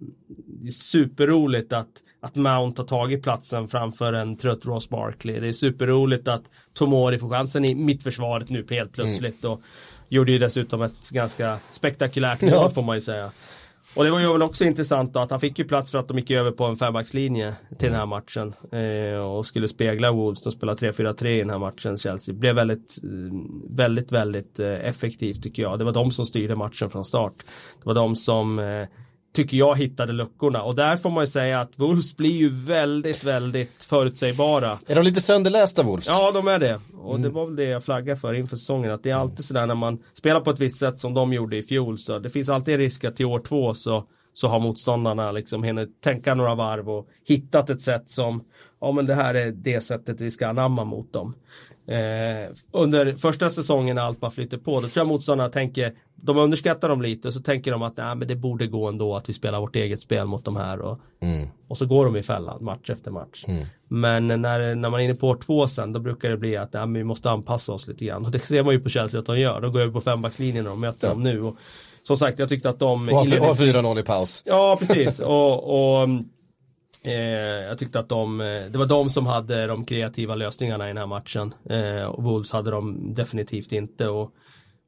det 0.61 0.67
är 0.67 0.71
superroligt 0.71 1.73
att, 1.73 1.87
att 2.21 2.35
Mount 2.35 2.81
har 2.81 2.87
tagit 2.87 3.23
platsen 3.23 3.67
framför 3.67 4.13
en 4.13 4.37
trött 4.37 4.65
Ross 4.65 4.89
Barkley. 4.89 5.39
Det 5.39 5.47
är 5.47 5.53
superroligt 5.53 6.27
att 6.27 6.43
Tomori 6.73 7.19
får 7.19 7.29
chansen 7.29 7.65
i 7.65 7.75
mittförsvaret 7.75 8.49
nu 8.49 8.65
helt 8.69 8.93
plötsligt. 8.93 9.43
Mm. 9.43 9.53
Och 9.53 9.61
gjorde 10.09 10.31
ju 10.31 10.39
dessutom 10.39 10.81
ett 10.81 11.09
ganska 11.09 11.59
spektakulärt 11.71 12.41
mål 12.41 12.51
ja. 12.51 12.69
får 12.69 12.81
man 12.81 12.97
ju 12.97 13.01
säga. 13.01 13.31
Och 13.95 14.03
det 14.03 14.11
var 14.11 14.19
ju 14.19 14.31
väl 14.31 14.41
också 14.41 14.65
intressant 14.65 15.13
då, 15.13 15.19
att 15.19 15.31
han 15.31 15.39
fick 15.39 15.59
ju 15.59 15.65
plats 15.65 15.91
för 15.91 15.97
att 15.97 16.07
de 16.07 16.17
gick 16.17 16.31
över 16.31 16.51
på 16.51 16.65
en 16.65 16.77
fembackslinje 16.77 17.53
till 17.79 17.89
den 17.89 17.99
här 17.99 18.05
matchen. 18.05 18.53
Eh, 18.71 19.19
och 19.19 19.45
skulle 19.45 19.67
spegla 19.67 20.11
Wolves, 20.11 20.43
de 20.43 20.51
spelade 20.51 20.91
3-4-3 20.91 21.25
i 21.25 21.39
den 21.39 21.49
här 21.49 21.59
matchen, 21.59 21.97
Chelsea. 21.97 22.35
Blev 22.35 22.55
väldigt, 22.55 22.97
väldigt, 23.69 24.11
väldigt 24.11 24.59
eh, 24.59 24.67
effektivt 24.67 25.43
tycker 25.43 25.63
jag. 25.63 25.79
Det 25.79 25.85
var 25.85 25.93
de 25.93 26.11
som 26.11 26.25
styrde 26.25 26.55
matchen 26.55 26.89
från 26.89 27.05
start. 27.05 27.33
Det 27.79 27.85
var 27.85 27.93
de 27.93 28.15
som 28.15 28.59
eh, 28.59 28.87
tycker 29.33 29.57
jag 29.57 29.77
hittade 29.77 30.13
luckorna 30.13 30.63
och 30.63 30.75
där 30.75 30.97
får 30.97 31.09
man 31.09 31.23
ju 31.23 31.27
säga 31.27 31.59
att 31.59 31.71
Wolves 31.75 32.17
blir 32.17 32.37
ju 32.37 32.49
väldigt, 32.49 33.23
väldigt 33.23 33.83
förutsägbara. 33.83 34.77
Är 34.87 34.95
de 34.95 35.03
lite 35.03 35.21
sönderlästa 35.21 35.83
Wolves? 35.83 36.07
Ja, 36.07 36.31
de 36.31 36.47
är 36.47 36.59
det. 36.59 36.79
Och 37.01 37.15
mm. 37.15 37.21
det 37.21 37.29
var 37.29 37.45
väl 37.45 37.55
det 37.55 37.63
jag 37.63 37.83
flaggade 37.83 38.19
för 38.19 38.33
inför 38.33 38.57
säsongen. 38.57 38.91
Att 38.91 39.03
det 39.03 39.09
är 39.09 39.15
alltid 39.15 39.45
sådär 39.45 39.67
när 39.67 39.75
man 39.75 39.99
spelar 40.13 40.39
på 40.39 40.49
ett 40.49 40.59
visst 40.59 40.77
sätt 40.77 40.99
som 40.99 41.13
de 41.13 41.33
gjorde 41.33 41.57
i 41.57 41.63
fjol. 41.63 41.97
Så 41.97 42.19
det 42.19 42.29
finns 42.29 42.49
alltid 42.49 42.73
en 42.73 42.79
risk 42.79 43.03
att 43.03 43.15
till 43.15 43.25
år 43.25 43.39
två 43.39 43.73
så, 43.73 44.03
så 44.33 44.47
har 44.47 44.59
motståndarna 44.59 45.31
liksom 45.31 45.63
hunnit 45.63 46.01
tänka 46.01 46.35
några 46.35 46.55
varv 46.55 46.89
och 46.89 47.07
hittat 47.27 47.69
ett 47.69 47.81
sätt 47.81 48.09
som, 48.09 48.43
ja 48.81 48.91
men 48.91 49.05
det 49.05 49.15
här 49.15 49.35
är 49.35 49.51
det 49.51 49.81
sättet 49.81 50.21
vi 50.21 50.31
ska 50.31 50.47
anamma 50.47 50.83
mot 50.83 51.13
dem. 51.13 51.35
Eh, 51.89 52.49
under 52.71 53.15
första 53.15 53.49
säsongen 53.49 53.95
när 53.95 54.03
allt 54.03 54.19
bara 54.19 54.31
flyter 54.31 54.57
på, 54.57 54.71
då 54.71 54.87
tror 54.87 55.01
jag 55.01 55.07
motståndarna 55.07 55.49
tänker, 55.49 55.93
de 56.15 56.37
underskattar 56.37 56.89
dem 56.89 57.01
lite 57.01 57.27
och 57.27 57.33
så 57.33 57.41
tänker 57.41 57.71
de 57.71 57.81
att 57.81 57.97
nej, 57.97 58.15
men 58.15 58.27
det 58.27 58.35
borde 58.35 58.67
gå 58.67 58.87
ändå 58.87 59.15
att 59.15 59.29
vi 59.29 59.33
spelar 59.33 59.59
vårt 59.59 59.75
eget 59.75 60.01
spel 60.01 60.27
mot 60.27 60.45
de 60.45 60.55
här 60.55 60.79
och, 60.79 60.99
mm. 61.21 61.47
och 61.67 61.77
så 61.77 61.85
går 61.85 62.05
de 62.05 62.15
i 62.15 62.23
fällan 62.23 62.63
match 62.63 62.89
efter 62.89 63.11
match. 63.11 63.45
Mm. 63.47 63.65
Men 63.87 64.27
när, 64.27 64.75
när 64.75 64.89
man 64.89 64.99
är 64.99 65.03
inne 65.05 65.15
på 65.15 65.27
år 65.27 65.37
två 65.45 65.67
sen 65.67 65.93
då 65.93 65.99
brukar 65.99 66.29
det 66.29 66.37
bli 66.37 66.57
att 66.57 66.73
nej, 66.73 66.87
vi 66.87 67.03
måste 67.03 67.31
anpassa 67.31 67.73
oss 67.73 67.87
lite 67.87 68.05
grann 68.05 68.25
och 68.25 68.31
det 68.31 68.39
ser 68.39 68.63
man 68.63 68.73
ju 68.73 68.79
på 68.79 68.89
Chelsea 68.89 69.19
att 69.19 69.25
de 69.25 69.39
gör. 69.39 69.61
De 69.61 69.71
går 69.71 69.79
över 69.79 69.93
på 69.93 70.01
fembackslinjen 70.01 70.65
de 70.65 70.79
möter 70.79 71.07
ja. 71.07 71.13
dem 71.13 71.23
nu. 71.23 71.41
Och, 71.41 71.57
som 72.03 72.17
sagt, 72.17 72.39
jag 72.39 72.49
tyckte 72.49 72.69
att 72.69 72.79
de... 72.79 73.09
Och 73.09 73.15
har 73.15 73.55
4-0 73.55 73.99
i 73.99 74.03
paus. 74.03 74.43
Ja, 74.45 74.77
precis. 74.79 75.19
och, 75.19 76.01
och 76.01 76.09
Eh, 77.03 77.13
jag 77.67 77.77
tyckte 77.77 77.99
att 77.99 78.09
de, 78.09 78.41
eh, 78.41 78.65
det 78.71 78.77
var 78.77 78.85
de 78.85 79.09
som 79.09 79.25
hade 79.25 79.67
de 79.67 79.85
kreativa 79.85 80.35
lösningarna 80.35 80.85
i 80.85 80.87
den 80.87 80.97
här 80.97 81.07
matchen. 81.07 81.53
Eh, 81.69 82.05
och 82.05 82.23
Wolves 82.23 82.51
hade 82.51 82.71
de 82.71 83.13
definitivt 83.13 83.71
inte. 83.71 84.07
Och, 84.07 84.33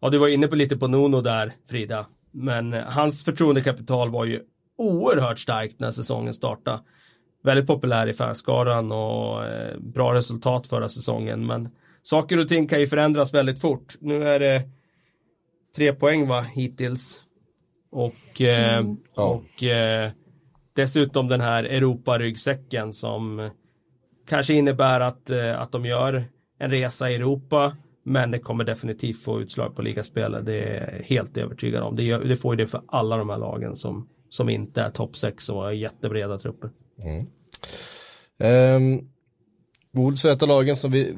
ja, 0.01 0.09
du 0.09 0.17
var 0.17 0.27
inne 0.27 0.47
på 0.47 0.55
lite 0.55 0.77
på 0.77 0.87
Nuno 0.87 1.21
där, 1.21 1.53
Frida. 1.69 2.05
Men 2.31 2.73
eh, 2.73 2.83
hans 2.83 3.23
förtroendekapital 3.23 4.09
var 4.09 4.25
ju 4.25 4.39
oerhört 4.77 5.39
starkt 5.39 5.79
när 5.79 5.91
säsongen 5.91 6.33
startade. 6.33 6.79
Väldigt 7.43 7.67
populär 7.67 8.07
i 8.07 8.13
fanskaran 8.13 8.91
och 8.91 9.45
eh, 9.45 9.77
bra 9.79 10.13
resultat 10.13 10.67
förra 10.67 10.89
säsongen. 10.89 11.45
Men 11.45 11.69
saker 12.01 12.37
och 12.37 12.47
ting 12.47 12.67
kan 12.67 12.79
ju 12.79 12.87
förändras 12.87 13.33
väldigt 13.33 13.61
fort. 13.61 13.93
Nu 13.99 14.23
är 14.27 14.39
det 14.39 14.61
tre 15.75 15.93
poäng 15.93 16.27
va, 16.27 16.41
hittills. 16.41 17.23
Och, 17.91 18.41
eh, 18.41 18.77
mm. 18.77 18.97
och 19.15 19.63
Dessutom 20.73 21.27
den 21.27 21.41
här 21.41 21.63
Europa-ryggsäcken 21.63 22.93
som 22.93 23.49
kanske 24.27 24.53
innebär 24.53 24.99
att, 24.99 25.29
eh, 25.29 25.61
att 25.61 25.71
de 25.71 25.85
gör 25.85 26.25
en 26.59 26.71
resa 26.71 27.11
i 27.11 27.15
Europa 27.15 27.75
men 28.03 28.31
det 28.31 28.39
kommer 28.39 28.63
definitivt 28.63 29.23
få 29.23 29.41
utslag 29.41 29.75
på 29.75 29.81
ligaspelet. 29.81 30.45
Det 30.45 30.63
är 30.63 30.97
jag 30.97 31.03
helt 31.03 31.37
övertygad 31.37 31.83
om. 31.83 31.95
Det, 31.95 32.03
gör, 32.03 32.23
det 32.23 32.35
får 32.35 32.55
ju 32.55 32.63
det 32.63 32.67
för 32.67 32.81
alla 32.87 33.17
de 33.17 33.29
här 33.29 33.37
lagen 33.37 33.75
som, 33.75 34.09
som 34.29 34.49
inte 34.49 34.81
är 34.81 34.89
topp 34.89 35.15
6 35.15 35.49
och 35.49 35.55
har 35.55 35.71
jättebreda 35.71 36.37
trupper. 36.37 36.69
Mm. 36.99 37.27
Um, 38.39 39.10
Wolves 39.93 40.25
är 40.25 40.31
ett 40.31 40.41
av 40.41 40.47
lagen 40.47 40.75
som 40.75 40.91
vi 40.91 41.15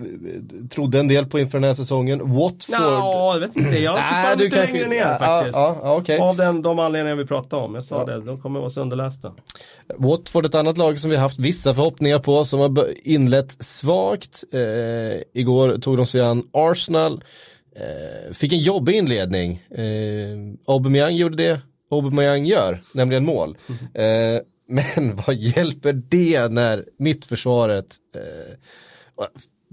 trodde 0.69 0.99
en 0.99 1.07
del 1.07 1.25
på 1.25 1.39
inför 1.39 1.59
den 1.59 1.67
här 1.67 1.73
säsongen. 1.73 2.19
Watford. 2.19 2.75
Ja, 2.79 3.33
jag 3.33 3.39
vet 3.39 3.55
inte. 3.55 3.79
Jag 3.79 3.95
tippar 3.95 4.35
lite 4.35 4.55
kanske... 4.55 4.73
längre 4.73 4.89
ner 4.89 4.97
ja, 4.97 5.17
faktiskt. 5.17 5.57
Ja, 5.57 5.77
ja, 5.81 5.97
okay. 5.97 6.17
Av 6.17 6.37
den, 6.37 6.61
de 6.61 6.79
anledningar 6.79 7.15
vi 7.15 7.25
pratade 7.25 7.63
om. 7.63 7.75
Jag 7.75 7.83
sa 7.83 8.05
det, 8.05 8.21
de 8.21 8.41
kommer 8.41 8.59
vara 8.59 8.69
sönderlästa. 8.69 9.33
Watford, 9.97 10.45
ett 10.45 10.55
annat 10.55 10.77
lag 10.77 10.99
som 10.99 11.11
vi 11.11 11.17
haft 11.17 11.39
vissa 11.39 11.73
förhoppningar 11.73 12.19
på, 12.19 12.45
som 12.45 12.59
har 12.59 12.87
inlett 13.03 13.63
svagt. 13.63 14.43
Eh, 14.53 14.59
igår 15.33 15.77
tog 15.77 15.97
de 15.97 16.05
sig 16.05 16.21
an 16.21 16.43
Arsenal. 16.53 17.23
Eh, 17.75 18.33
fick 18.33 18.53
en 18.53 18.59
jobbig 18.59 18.95
inledning. 18.95 19.63
Eh, 19.71 20.73
Aubameyang 20.73 21.15
gjorde 21.15 21.35
det 21.35 21.61
Aubameyang 21.91 22.45
gör, 22.45 22.81
nämligen 22.93 23.25
mål. 23.25 23.57
Mm. 23.67 23.79
Eh, 23.93 24.41
men 24.67 25.15
vad 25.27 25.35
hjälper 25.35 25.93
det 25.93 26.51
när 26.51 26.85
mittförsvaret, 26.97 27.95
eh, 28.15 29.25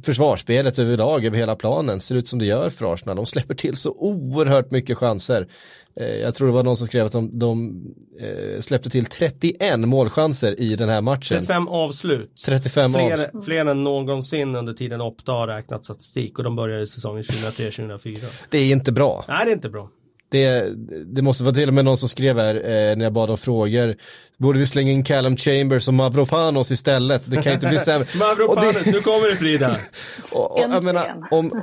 försvarsspelet 0.05 0.79
överlag 0.79 1.25
över 1.25 1.39
hela 1.39 1.57
planen 1.57 2.01
ser 2.01 2.15
ut 2.15 2.29
som 2.29 2.39
det 2.39 2.47
gör 2.47 2.71
för 2.71 2.95
Arsenal. 2.95 3.17
De 3.17 3.27
släpper 3.27 3.55
till 3.55 3.77
så 3.77 3.91
oerhört 3.91 4.71
mycket 4.71 4.99
chanser. 4.99 5.49
Eh, 5.97 6.17
jag 6.17 6.35
tror 6.35 6.49
det 6.49 6.55
var 6.55 6.63
någon 6.63 6.77
som 6.77 6.87
skrev 6.87 7.07
att 7.07 7.13
de, 7.13 7.39
de 7.39 7.83
eh, 8.21 8.61
släppte 8.61 8.91
till 8.91 9.05
31 9.05 9.79
målchanser 9.79 10.61
i 10.61 10.77
den 10.77 10.89
här 10.89 11.01
matchen. 11.01 11.39
35 11.39 11.69
avslut. 11.69 12.43
35 12.45 12.93
fler, 12.93 13.13
avslut. 13.13 13.45
fler 13.45 13.67
än 13.67 13.85
någonsin 13.85 14.57
under 14.57 14.73
tiden 14.73 15.01
Opta 15.01 15.33
har 15.33 15.47
räknat 15.47 15.85
statistik 15.85 16.39
och 16.39 16.45
de 16.45 16.57
började 16.57 16.87
säsongen 16.87 17.23
2003-2004. 17.23 18.25
Det 18.49 18.59
är 18.59 18.73
inte 18.73 18.93
bra. 18.93 19.25
Nej, 19.29 19.45
det 19.45 19.51
är 19.51 19.55
inte 19.55 19.71
bra. 19.71 19.91
Det, 20.31 20.65
det 21.05 21.23
måste 21.23 21.45
vara 21.45 21.55
till 21.55 21.69
och 21.69 21.75
med 21.75 21.85
någon 21.85 21.97
som 21.97 22.09
skrev 22.09 22.39
här 22.39 22.55
eh, 22.55 22.97
när 22.97 23.05
jag 23.05 23.13
bad 23.13 23.31
om 23.31 23.39
frågor. 23.39 23.97
Borde 24.39 24.59
vi 24.59 24.67
slänga 24.67 24.93
in 24.93 25.05
Callum 25.05 25.37
Chambers 25.37 25.89
och 25.89 25.95
Mavropanos 25.95 26.71
istället? 26.71 27.23
Det 27.31 27.43
kan 27.43 27.53
inte 27.53 27.69
bli 27.69 27.79
sämre. 27.79 28.09
Mavropanos, 28.19 28.87
nu 28.87 29.01
kommer 29.01 29.27
det 29.27 29.37
Frida. 29.37 29.77
och, 30.33 30.53
och, 30.53 30.61
jag 30.61 30.85
menar, 30.85 31.29
om, 31.31 31.63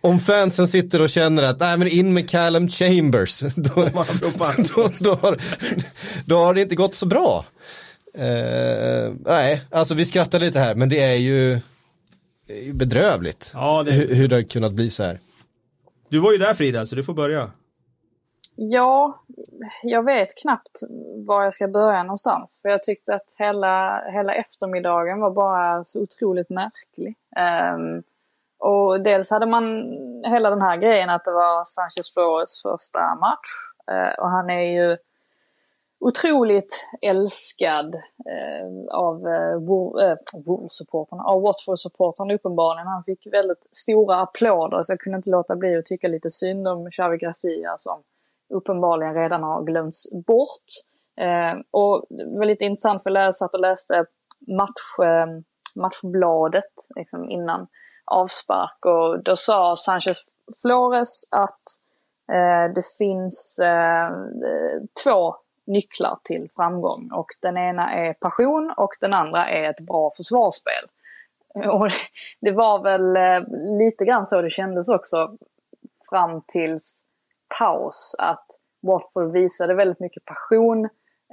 om 0.00 0.20
fansen 0.20 0.68
sitter 0.68 1.02
och 1.02 1.10
känner 1.10 1.42
att, 1.42 1.60
nej 1.60 1.76
men 1.76 1.88
in 1.88 2.14
med 2.14 2.30
Callum 2.30 2.68
Chambers. 2.68 3.40
Då, 3.56 3.90
då, 4.74 4.90
då, 5.00 5.14
har, 5.14 5.38
då 6.24 6.44
har 6.44 6.54
det 6.54 6.62
inte 6.62 6.74
gått 6.74 6.94
så 6.94 7.06
bra. 7.06 7.44
Eh, 8.14 9.12
nej, 9.26 9.62
alltså 9.70 9.94
vi 9.94 10.06
skrattar 10.06 10.40
lite 10.40 10.58
här, 10.58 10.74
men 10.74 10.88
det 10.88 11.00
är 11.00 11.14
ju 11.14 11.60
bedrövligt. 12.72 13.50
Ja, 13.54 13.82
det... 13.82 13.92
Hur, 13.92 14.14
hur 14.14 14.28
det 14.28 14.36
har 14.36 14.42
kunnat 14.42 14.72
bli 14.72 14.90
så 14.90 15.02
här. 15.02 15.18
Du 16.08 16.18
var 16.18 16.32
ju 16.32 16.38
där 16.38 16.54
Frida, 16.54 16.86
så 16.86 16.96
du 16.96 17.02
får 17.02 17.14
börja. 17.14 17.50
Ja, 18.62 19.20
jag 19.82 20.04
vet 20.04 20.42
knappt 20.42 20.80
var 21.26 21.42
jag 21.42 21.52
ska 21.52 21.68
börja 21.68 22.02
någonstans. 22.02 22.60
För 22.62 22.68
jag 22.68 22.82
tyckte 22.82 23.14
att 23.14 23.34
hela, 23.38 24.04
hela 24.10 24.34
eftermiddagen 24.34 25.20
var 25.20 25.30
bara 25.30 25.84
så 25.84 26.02
otroligt 26.02 26.50
märklig. 26.50 27.16
Um, 27.74 28.02
och 28.58 29.00
dels 29.00 29.30
hade 29.30 29.46
man 29.46 29.64
hela 30.24 30.50
den 30.50 30.62
här 30.62 30.76
grejen 30.76 31.10
att 31.10 31.24
det 31.24 31.32
var 31.32 31.64
Sanchez 31.64 32.14
Flores 32.14 32.62
första 32.62 33.14
match. 33.14 33.48
Uh, 33.90 34.22
och 34.22 34.30
han 34.30 34.50
är 34.50 34.62
ju 34.62 34.96
otroligt 36.00 36.88
älskad 37.02 37.94
eh, 37.94 38.94
av 38.94 39.28
eh, 39.28 39.58
Wolves-supportrarna, 40.32 41.22
eh, 41.22 41.26
av 41.26 41.42
Watford-supportrarna 41.42 42.34
uppenbarligen. 42.34 42.86
Han 42.86 43.04
fick 43.04 43.26
väldigt 43.32 43.68
stora 43.72 44.16
applåder 44.16 44.82
så 44.82 44.92
jag 44.92 45.00
kunde 45.00 45.16
inte 45.16 45.30
låta 45.30 45.56
bli 45.56 45.76
att 45.76 45.84
tycka 45.84 46.08
lite 46.08 46.30
synd 46.30 46.68
om 46.68 46.90
Xavi 46.90 47.16
Gracia 47.18 47.74
som 47.78 48.02
uppenbarligen 48.50 49.14
redan 49.14 49.42
har 49.42 49.64
glömts 49.64 50.10
bort. 50.26 50.64
Eh, 51.20 51.54
och 51.70 52.06
det 52.08 52.38
var 52.38 52.44
lite 52.44 52.64
intressant 52.64 53.02
för 53.02 53.10
jag 53.10 53.34
satt 53.34 53.54
och 53.54 53.60
läste 53.60 54.04
match, 54.46 54.98
eh, 55.02 55.26
matchbladet 55.76 56.72
liksom 56.96 57.30
innan 57.30 57.66
avspark 58.04 58.86
och 58.86 59.22
då 59.22 59.36
sa 59.36 59.76
Sanchez 59.76 60.18
Flores 60.62 61.24
att 61.30 61.64
eh, 62.32 62.74
det 62.74 62.82
finns 62.98 63.58
eh, 63.58 64.10
två 65.04 65.36
nycklar 65.66 66.18
till 66.24 66.46
framgång 66.56 67.10
och 67.12 67.28
den 67.42 67.56
ena 67.56 67.94
är 67.94 68.12
passion 68.12 68.74
och 68.76 68.90
den 69.00 69.14
andra 69.14 69.48
är 69.48 69.70
ett 69.70 69.80
bra 69.80 70.10
försvarsspel. 70.16 70.84
Och 71.54 71.88
det 72.40 72.52
var 72.52 72.82
väl 72.82 73.16
eh, 73.16 73.48
lite 73.78 74.04
grann 74.04 74.26
så 74.26 74.42
det 74.42 74.50
kändes 74.50 74.88
också 74.88 75.36
fram 76.10 76.42
tills 76.46 77.04
paus 77.58 78.16
att 78.18 78.46
Watford 78.82 79.32
visade 79.32 79.74
väldigt 79.74 80.00
mycket 80.00 80.24
passion 80.24 80.84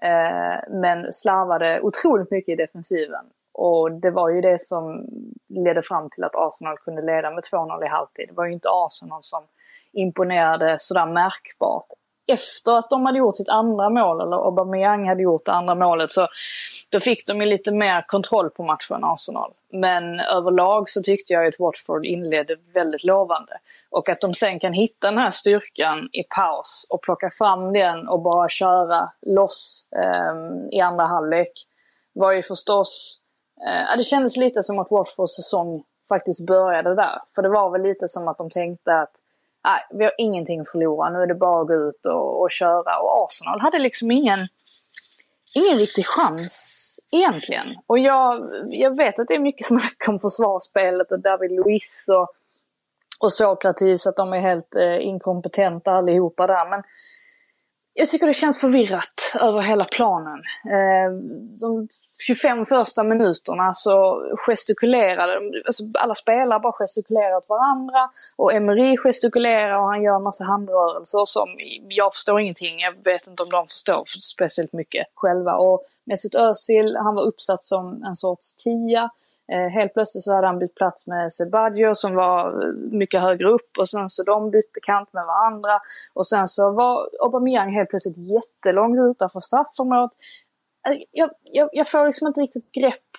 eh, 0.01 0.69
men 0.69 1.13
slarvade 1.13 1.81
otroligt 1.81 2.31
mycket 2.31 2.53
i 2.53 2.55
defensiven. 2.55 3.25
Och 3.53 3.91
det 3.91 4.11
var 4.11 4.29
ju 4.29 4.41
det 4.41 4.61
som 4.61 5.05
ledde 5.49 5.81
fram 5.81 6.09
till 6.09 6.23
att 6.23 6.35
Arsenal 6.35 6.77
kunde 6.77 7.01
leda 7.01 7.31
med 7.31 7.43
2-0 7.53 7.85
i 7.85 7.87
halvtid. 7.87 8.27
Det 8.27 8.33
var 8.35 8.45
ju 8.45 8.53
inte 8.53 8.69
Arsenal 8.71 9.23
som 9.23 9.43
imponerade 9.93 10.77
sådär 10.79 11.05
märkbart. 11.05 11.87
Efter 12.27 12.77
att 12.77 12.89
de 12.89 13.05
hade 13.05 13.17
gjort 13.17 13.37
sitt 13.37 13.49
andra 13.49 13.89
mål, 13.89 14.21
eller 14.21 14.45
Aubameyang 14.45 15.07
hade 15.07 15.23
gjort 15.23 15.45
det 15.45 15.51
andra 15.51 15.75
målet, 15.75 16.11
så 16.11 16.27
då 16.89 16.99
fick 16.99 17.27
de 17.27 17.41
ju 17.41 17.47
lite 17.47 17.71
mer 17.71 18.03
kontroll 18.07 18.49
på 18.49 18.63
matchen 18.63 18.95
än 18.95 19.03
Arsenal. 19.03 19.53
Men 19.71 20.19
överlag 20.19 20.89
så 20.89 21.01
tyckte 21.01 21.33
jag 21.33 21.47
att 21.47 21.59
Watford 21.59 22.05
inledde 22.05 22.55
väldigt 22.73 23.03
lovande. 23.03 23.59
Och 23.89 24.09
att 24.09 24.21
de 24.21 24.33
sen 24.33 24.59
kan 24.59 24.73
hitta 24.73 25.09
den 25.09 25.17
här 25.17 25.31
styrkan 25.31 26.09
i 26.11 26.23
paus 26.23 26.87
och 26.89 27.01
plocka 27.01 27.29
fram 27.29 27.73
den 27.73 28.07
och 28.07 28.21
bara 28.21 28.49
köra 28.49 29.11
loss 29.21 29.87
eh, 29.95 30.77
i 30.77 30.81
andra 30.81 31.05
halvlek 31.05 31.51
var 32.13 32.31
ju 32.31 32.43
förstås... 32.43 33.21
Eh, 33.67 33.97
det 33.97 34.03
kändes 34.03 34.37
lite 34.37 34.63
som 34.63 34.79
att 34.79 34.91
Watfords 34.91 35.35
säsong 35.35 35.83
faktiskt 36.09 36.47
började 36.47 36.95
där. 36.95 37.21
För 37.35 37.41
det 37.41 37.49
var 37.49 37.69
väl 37.69 37.81
lite 37.81 38.07
som 38.07 38.27
att 38.27 38.37
de 38.37 38.49
tänkte 38.49 38.93
att 38.93 39.11
nej, 39.63 39.81
vi 39.89 40.03
har 40.03 40.13
ingenting 40.17 40.59
att 40.59 40.69
förlora, 40.69 41.09
nu 41.09 41.19
är 41.19 41.27
det 41.27 41.35
bara 41.35 41.61
att 41.61 41.67
gå 41.67 41.73
ut 41.73 42.05
och, 42.05 42.41
och 42.41 42.51
köra. 42.51 42.99
Och 42.99 43.25
Arsenal 43.25 43.59
hade 43.59 43.79
liksom 43.79 44.11
ingen, 44.11 44.39
ingen 45.55 45.77
riktig 45.77 46.05
chans 46.05 46.83
egentligen. 47.11 47.67
Och 47.87 47.99
jag, 47.99 48.49
jag 48.69 48.97
vet 48.97 49.19
att 49.19 49.27
det 49.27 49.35
är 49.35 49.39
mycket 49.39 49.67
snack 49.73 50.05
om 50.07 50.19
försvarsspelet 50.19 51.11
och 51.11 51.19
David 51.19 51.51
Luiz 51.51 52.05
och 52.09 52.27
och 53.19 53.33
Sokratis, 53.33 54.07
att 54.07 54.15
de 54.15 54.33
är 54.33 54.39
helt 54.39 54.75
eh, 54.75 55.05
inkompetenta 55.05 55.91
allihopa 55.91 56.47
där. 56.47 56.69
Men 56.69 56.83
jag 57.99 58.09
tycker 58.09 58.27
det 58.27 58.33
känns 58.33 58.61
förvirrat 58.61 59.35
över 59.41 59.61
hela 59.61 59.85
planen. 59.85 60.41
Eh, 60.65 61.11
de 61.59 61.87
25 62.27 62.65
första 62.65 63.03
minuterna 63.03 63.73
så 63.73 64.23
gestikulerade 64.37 65.39
alltså 65.65 65.83
alla 65.93 66.15
spelare 66.15 66.59
bara 66.59 66.73
gestikulerar 66.73 67.37
åt 67.37 67.49
varandra 67.49 68.09
och 68.35 68.53
Emery 68.53 68.97
gestikulerar 68.97 69.77
och 69.77 69.87
han 69.87 70.03
gör 70.03 70.15
en 70.15 70.23
massa 70.23 70.43
handrörelser 70.43 71.25
som 71.25 71.49
jag 71.89 72.13
förstår 72.13 72.39
ingenting. 72.39 72.79
Jag 72.79 72.93
vet 73.03 73.27
inte 73.27 73.43
om 73.43 73.49
de 73.49 73.67
förstår 73.67 74.03
speciellt 74.21 74.73
mycket 74.73 75.07
själva. 75.15 75.55
Och 75.55 75.83
Mesut 76.03 76.35
Özil, 76.35 76.95
han 76.95 77.15
var 77.15 77.23
uppsatt 77.23 77.63
som 77.63 78.03
en 78.03 78.15
sorts 78.15 78.55
tia. 78.55 79.09
Eh, 79.51 79.67
helt 79.67 79.93
plötsligt 79.93 80.23
så 80.23 80.33
hade 80.33 80.47
han 80.47 80.59
bytt 80.59 80.75
plats 80.75 81.07
med 81.07 81.33
Sebadio 81.33 81.95
som 81.95 82.15
var 82.15 82.63
eh, 82.63 82.73
mycket 82.73 83.21
högre 83.21 83.49
upp 83.49 83.77
och 83.79 83.89
sen 83.89 84.09
så 84.09 84.23
de 84.23 84.51
bytte 84.51 84.79
kant 84.85 85.13
med 85.13 85.25
varandra. 85.25 85.79
Och 86.13 86.27
sen 86.27 86.47
så 86.47 86.71
var 86.71 87.09
Aubameyang 87.25 87.73
helt 87.73 87.89
plötsligt 87.89 88.17
jättelångt 88.17 88.99
utanför 88.99 89.39
straffområdet. 89.39 90.11
Eh, 90.89 90.97
jag, 91.11 91.29
jag, 91.43 91.69
jag 91.71 91.89
får 91.91 92.05
liksom 92.05 92.27
inte 92.27 92.41
riktigt 92.41 92.71
grepp 92.71 93.09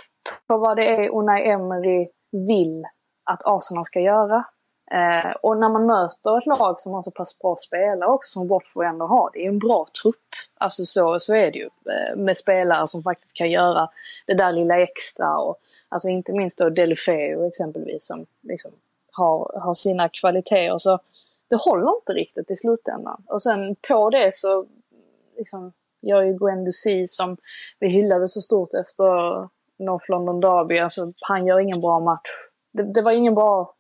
på 0.48 0.58
vad 0.58 0.76
det 0.76 0.86
är 0.86 1.08
Unai 1.08 1.48
Emery 1.50 2.08
vill 2.32 2.84
att 3.30 3.42
Arsenal 3.44 3.84
ska 3.84 4.00
göra. 4.00 4.44
Eh, 4.90 5.30
och 5.42 5.56
när 5.56 5.68
man 5.68 5.86
möter 5.86 6.38
ett 6.38 6.46
lag 6.46 6.80
som 6.80 6.92
har 6.92 7.02
så 7.02 7.10
pass 7.10 7.38
bra 7.38 7.56
spelare 7.56 8.10
också 8.10 8.30
som 8.30 8.48
Watford 8.48 8.86
ändå 8.86 9.06
har, 9.06 9.30
det 9.32 9.44
är 9.44 9.48
en 9.48 9.58
bra 9.58 9.86
trupp. 10.02 10.28
Alltså 10.58 10.86
så, 10.86 11.20
så 11.20 11.34
är 11.34 11.50
det 11.52 11.58
ju. 11.58 11.64
Eh, 11.64 12.16
med 12.16 12.36
spelare 12.36 12.88
som 12.88 13.02
faktiskt 13.02 13.36
kan 13.36 13.50
göra 13.50 13.88
det 14.26 14.34
där 14.34 14.52
lilla 14.52 14.80
extra. 14.80 15.38
Och, 15.38 15.56
alltså 15.88 16.08
inte 16.08 16.32
minst 16.32 16.58
då 16.58 16.70
Delfeo 16.70 17.48
exempelvis 17.48 18.06
som 18.06 18.26
liksom 18.42 18.70
har, 19.12 19.60
har 19.60 19.74
sina 19.74 20.08
kvaliteter. 20.08 20.78
Så 20.78 20.98
det 21.48 21.56
håller 21.56 21.96
inte 21.96 22.12
riktigt 22.12 22.50
i 22.50 22.56
slutändan. 22.56 23.22
Och 23.26 23.42
sen 23.42 23.76
på 23.88 24.10
det 24.10 24.34
så 24.34 24.66
liksom, 25.36 25.72
gör 26.02 26.22
ju 26.22 26.38
Guendouzi 26.38 27.06
som 27.06 27.36
vi 27.78 27.88
hyllade 27.88 28.28
så 28.28 28.40
stort 28.40 28.74
efter 28.74 29.04
North 29.78 30.10
London 30.10 30.40
Derby, 30.40 30.78
alltså 30.78 31.12
han 31.20 31.46
gör 31.46 31.60
ingen 31.60 31.80
bra 31.80 32.00
match. 32.00 32.28
Det, 32.72 32.82
det 32.82 33.02
var 33.02 33.12
ingen 33.12 33.34
bra 33.34 33.74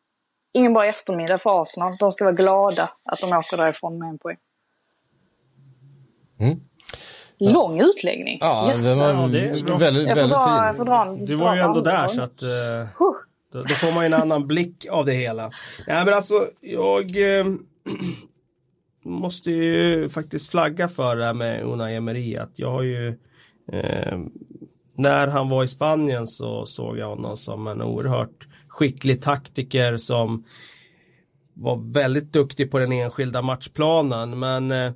ingen 0.52 0.72
bra 0.72 0.86
eftermiddag 0.86 1.38
för 1.38 1.62
Arsenal. 1.62 1.94
De 2.00 2.12
ska 2.12 2.24
vara 2.24 2.34
glada 2.34 2.82
att 3.04 3.20
de 3.20 3.36
åker 3.36 3.56
därifrån 3.56 3.98
med 3.98 4.08
en 4.08 4.18
poäng. 4.18 4.36
Mm. 6.40 6.60
Lång 7.38 7.80
utläggning. 7.80 8.38
Ja, 8.40 8.68
yes. 8.70 8.94
det 8.94 9.00
var 9.00 9.08
ja, 9.08 9.14
det 9.14 9.40
väldigt, 9.40 9.68
väldigt, 9.68 10.08
väldigt 10.08 10.30
dra, 10.30 10.74
fin. 10.76 10.84
Dra, 10.84 11.16
du 11.26 11.34
var 11.34 11.54
ju 11.54 11.60
ändå 11.60 11.80
där 11.80 12.08
så 12.08 12.20
att 12.20 12.42
uh, 12.42 12.48
då, 13.52 13.62
då, 13.62 13.74
får 13.74 13.94
man 13.94 14.04
ju 14.04 14.06
en 14.06 14.22
annan 14.22 14.46
blick 14.46 14.86
av 14.90 15.04
det 15.04 15.12
hela. 15.12 15.50
Nej 15.86 16.04
men 16.04 16.14
alltså 16.14 16.46
jag 16.60 17.38
eh, 17.38 17.46
måste 19.04 19.50
ju 19.50 20.08
faktiskt 20.08 20.50
flagga 20.50 20.88
för 20.88 21.16
det 21.16 21.24
här 21.24 21.34
med 21.34 21.62
Unai 21.62 21.94
Emery. 21.94 22.36
Att 22.36 22.58
jag 22.58 22.70
har 22.70 22.82
ju 22.82 23.08
eh, 23.72 24.18
när 24.94 25.26
han 25.28 25.48
var 25.48 25.64
i 25.64 25.68
Spanien 25.68 26.26
så 26.26 26.66
såg 26.66 26.98
jag 26.98 27.08
honom 27.08 27.36
som 27.36 27.66
en 27.66 27.82
oerhört 27.82 28.48
skicklig 28.78 29.22
taktiker 29.22 29.96
som 29.96 30.44
var 31.54 31.92
väldigt 31.92 32.32
duktig 32.32 32.70
på 32.70 32.78
den 32.78 32.92
enskilda 32.92 33.42
matchplanen. 33.42 34.38
Men 34.38 34.70
eh, 34.70 34.92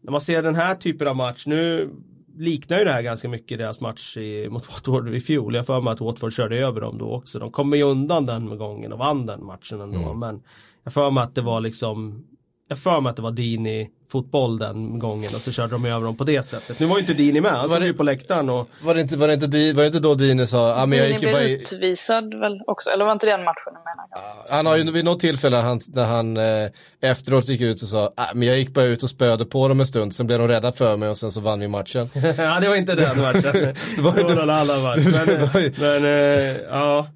när 0.00 0.10
man 0.10 0.20
ser 0.20 0.42
den 0.42 0.54
här 0.54 0.74
typen 0.74 1.08
av 1.08 1.16
match, 1.16 1.46
nu 1.46 1.90
liknar 2.36 2.78
ju 2.78 2.84
det 2.84 2.92
här 2.92 3.02
ganska 3.02 3.28
mycket 3.28 3.58
deras 3.58 3.80
match 3.80 4.16
i, 4.16 4.48
mot 4.50 4.68
Watford 4.68 5.14
i 5.14 5.20
fjol. 5.20 5.54
Jag 5.54 5.66
för 5.66 5.80
mig 5.80 5.92
att 5.92 6.00
Watford 6.00 6.32
körde 6.32 6.58
över 6.58 6.80
dem 6.80 6.98
då 6.98 7.12
också. 7.12 7.38
De 7.38 7.50
kom 7.50 7.74
ju 7.74 7.82
undan 7.82 8.26
den 8.26 8.58
gången 8.58 8.92
och 8.92 8.98
vann 8.98 9.26
den 9.26 9.44
matchen 9.44 9.80
ändå. 9.80 9.98
Mm. 9.98 10.18
Men 10.18 10.42
jag 10.84 10.92
för 10.92 11.10
mig 11.10 11.22
att 11.22 11.34
det 11.34 11.42
var 11.42 11.60
liksom 11.60 12.24
jag 12.68 12.78
för 12.78 13.00
mig 13.00 13.10
att 13.10 13.16
det 13.16 13.22
var 13.22 13.30
Dini 13.30 13.90
fotboll 14.08 14.58
den 14.58 14.98
gången 14.98 15.34
och 15.34 15.40
så 15.40 15.52
körde 15.52 15.72
de 15.72 15.84
över 15.84 16.04
dem 16.04 16.16
på 16.16 16.24
det 16.24 16.42
sättet. 16.42 16.80
Nu 16.80 16.86
var 16.86 16.96
ju 16.96 17.00
inte 17.00 17.14
Dini 17.14 17.40
med, 17.40 17.50
han 17.50 17.68
var 17.68 17.76
stod 17.76 17.86
ju 17.86 17.94
på 17.94 18.02
läktarn 18.02 18.50
och... 18.50 18.68
Var 18.82 18.94
det 18.94 19.00
inte, 19.00 19.16
var 19.16 19.28
det 19.28 19.34
inte, 19.34 19.46
var 19.46 19.82
det 19.82 19.86
inte 19.86 19.98
då 19.98 20.14
Dini 20.14 20.46
sa, 20.46 20.74
ah, 20.74 20.86
men 20.86 20.98
jag 20.98 21.08
gick 21.10 21.22
ju 21.22 21.32
bara... 21.32 21.38
blev 21.38 21.50
utvisad 21.50 22.34
väl 22.34 22.60
också, 22.66 22.90
eller 22.90 23.04
var 23.04 23.12
inte 23.12 23.26
den 23.26 23.44
matchen 23.44 23.54
du 23.64 23.72
menar? 23.72 24.34
Han 24.50 24.66
har 24.66 24.76
ju 24.76 24.90
vid 24.90 25.04
något 25.04 25.20
tillfälle 25.20 25.56
han, 25.56 25.80
när 25.88 26.04
han 26.04 26.36
eh, 26.36 26.70
efteråt 27.00 27.48
gick 27.48 27.60
ut 27.60 27.82
och 27.82 27.88
sa, 27.88 28.12
ah, 28.16 28.26
men 28.34 28.48
jag 28.48 28.58
gick 28.58 28.74
bara 28.74 28.84
ut 28.84 29.02
och 29.02 29.10
spöade 29.10 29.44
på 29.44 29.68
dem 29.68 29.80
en 29.80 29.86
stund, 29.86 30.14
sen 30.14 30.26
blev 30.26 30.38
de 30.38 30.48
rädda 30.48 30.72
för 30.72 30.96
mig 30.96 31.08
och 31.08 31.18
sen 31.18 31.32
så 31.32 31.40
vann 31.40 31.60
vi 31.60 31.68
matchen. 31.68 32.10
ja, 32.38 32.60
det 32.60 32.68
var 32.68 32.76
inte 32.76 32.94
den 32.94 33.20
matchen. 33.20 33.52
det 33.96 34.02
var 34.02 34.16
ju 34.16 34.22
någon 34.22 34.50
annan 34.50 34.82
match. 34.82 34.98
Men, 35.26 35.72
men 35.78 36.04
eh, 36.04 36.56
ja. 36.70 37.06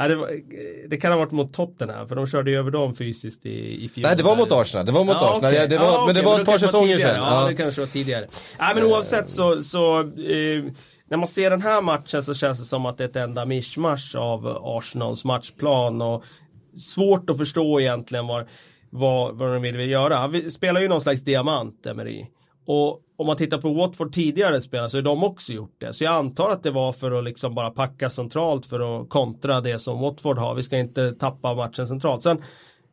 Ja, 0.00 0.08
det, 0.08 0.14
var, 0.14 0.30
det, 0.88 0.96
kan 0.96 1.12
ha 1.12 1.18
varit 1.18 1.30
mot 1.30 1.52
Tottenham 1.52 2.08
för 2.08 2.16
de 2.16 2.26
körde 2.26 2.50
ju 2.50 2.56
över 2.56 2.70
dem 2.70 2.94
fysiskt 2.94 3.46
i, 3.46 3.84
i 3.84 3.88
fjol. 3.88 4.02
Nej 4.02 4.16
det 4.16 4.22
var 4.22 4.36
mot 4.36 4.52
Arsenal, 4.52 4.86
det 4.86 4.92
var 4.92 5.04
mot 5.04 5.16
ja, 5.20 5.30
Arsenal. 5.30 5.50
Okay. 5.50 5.62
Ja, 5.62 5.66
det 5.66 5.78
var, 5.78 5.84
ja, 5.84 6.06
men 6.06 6.14
det 6.14 6.22
var 6.22 6.40
ett 6.40 6.46
par 6.46 6.58
säsonger 6.58 6.98
sedan. 6.98 7.16
Ja, 7.16 7.42
ja, 7.42 7.48
det 7.48 7.54
kanske 7.54 7.80
var 7.80 7.88
tidigare. 7.88 8.26
Nej 8.58 8.74
men 8.74 8.84
oavsett 8.84 9.30
så, 9.30 9.62
så 9.62 10.00
eh, 10.00 10.64
när 11.10 11.16
man 11.16 11.28
ser 11.28 11.50
den 11.50 11.62
här 11.62 11.82
matchen 11.82 12.22
så 12.22 12.34
känns 12.34 12.58
det 12.58 12.64
som 12.64 12.86
att 12.86 12.98
det 12.98 13.04
är 13.04 13.08
ett 13.08 13.16
enda 13.16 13.44
mischmasch 13.44 14.14
av 14.16 14.58
Arsenals 14.62 15.24
matchplan 15.24 16.02
och 16.02 16.24
svårt 16.76 17.30
att 17.30 17.38
förstå 17.38 17.80
egentligen 17.80 18.26
vad, 18.26 18.48
vad, 18.90 19.36
vad 19.36 19.52
de 19.52 19.62
vill 19.62 19.90
göra. 19.90 20.16
Han 20.16 20.50
spelar 20.50 20.80
ju 20.80 20.88
någon 20.88 21.00
slags 21.00 21.20
diamant, 21.20 21.86
Emery. 21.86 22.26
Och 22.66 23.00
om 23.18 23.26
man 23.26 23.36
tittar 23.36 23.58
på 23.58 23.72
Watford 23.72 24.12
tidigare 24.12 24.60
spelare 24.60 24.90
så 24.90 24.96
har 24.96 25.02
de 25.02 25.24
också 25.24 25.52
gjort 25.52 25.74
det. 25.78 25.92
Så 25.92 26.04
jag 26.04 26.14
antar 26.14 26.50
att 26.50 26.62
det 26.62 26.70
var 26.70 26.92
för 26.92 27.18
att 27.18 27.24
liksom 27.24 27.54
bara 27.54 27.70
packa 27.70 28.10
centralt 28.10 28.66
för 28.66 29.00
att 29.00 29.08
kontra 29.08 29.60
det 29.60 29.78
som 29.78 30.00
Watford 30.00 30.38
har. 30.38 30.54
Vi 30.54 30.62
ska 30.62 30.78
inte 30.78 31.12
tappa 31.12 31.54
matchen 31.54 31.88
centralt. 31.88 32.22
Sen 32.22 32.42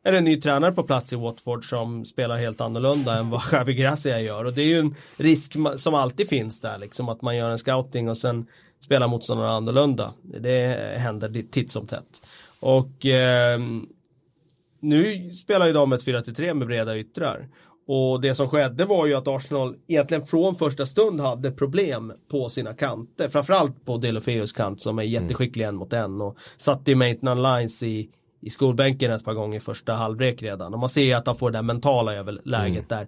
är 0.03 0.11
det 0.11 0.17
en 0.17 0.23
ny 0.23 0.41
tränare 0.41 0.71
på 0.71 0.83
plats 0.83 1.13
i 1.13 1.15
Watford 1.15 1.69
som 1.69 2.05
spelar 2.05 2.37
helt 2.37 2.61
annorlunda 2.61 3.17
än 3.17 3.29
vad 3.29 3.41
Javi 3.51 3.73
Gracia 3.73 4.21
gör. 4.21 4.45
Och 4.45 4.53
det 4.53 4.61
är 4.61 4.67
ju 4.67 4.79
en 4.79 4.95
risk 5.17 5.55
som 5.77 5.93
alltid 5.93 6.29
finns 6.29 6.61
där 6.61 6.77
liksom 6.77 7.09
att 7.09 7.21
man 7.21 7.37
gör 7.37 7.51
en 7.51 7.57
scouting 7.57 8.09
och 8.09 8.17
sen 8.17 8.47
spelar 8.83 9.07
motståndarna 9.07 9.51
annorlunda. 9.51 10.13
Det 10.21 10.97
händer 10.97 11.43
titt 11.51 11.71
som 11.71 11.87
tätt. 11.87 12.21
Och 12.59 13.05
eh, 13.05 13.59
nu 14.79 15.31
spelar 15.31 15.67
ju 15.67 15.73
de 15.73 15.93
ett 15.93 16.05
4-3 16.05 16.53
med 16.53 16.67
breda 16.67 16.97
yttrar. 16.97 17.47
Och 17.87 18.21
det 18.21 18.35
som 18.35 18.49
skedde 18.49 18.85
var 18.85 19.05
ju 19.05 19.13
att 19.13 19.27
Arsenal 19.27 19.75
egentligen 19.87 20.25
från 20.25 20.55
första 20.55 20.85
stund 20.85 21.21
hade 21.21 21.51
problem 21.51 22.13
på 22.31 22.49
sina 22.49 22.73
kanter. 22.73 23.29
Framförallt 23.29 23.85
på 23.85 23.97
Delofeus 23.97 24.51
kant 24.51 24.81
som 24.81 24.99
är 24.99 25.03
jätteskicklig 25.03 25.65
en 25.65 25.75
mot 25.75 25.93
en 25.93 26.21
och 26.21 26.37
satte 26.57 26.91
ju 26.91 26.95
Maitland 26.95 27.43
Lines 27.43 27.83
i, 27.83 28.09
i 28.41 28.49
skolbänken 28.49 29.11
ett 29.11 29.25
par 29.25 29.33
gånger 29.33 29.59
första 29.59 29.93
halvlek 29.93 30.43
redan. 30.43 30.73
Och 30.73 30.79
man 30.79 30.89
ser 30.89 31.03
ju 31.03 31.13
att 31.13 31.27
han 31.27 31.35
får 31.35 31.51
det 31.51 31.57
där 31.57 31.63
mentala 31.63 32.13
överläget 32.13 32.91
mm. 32.91 33.07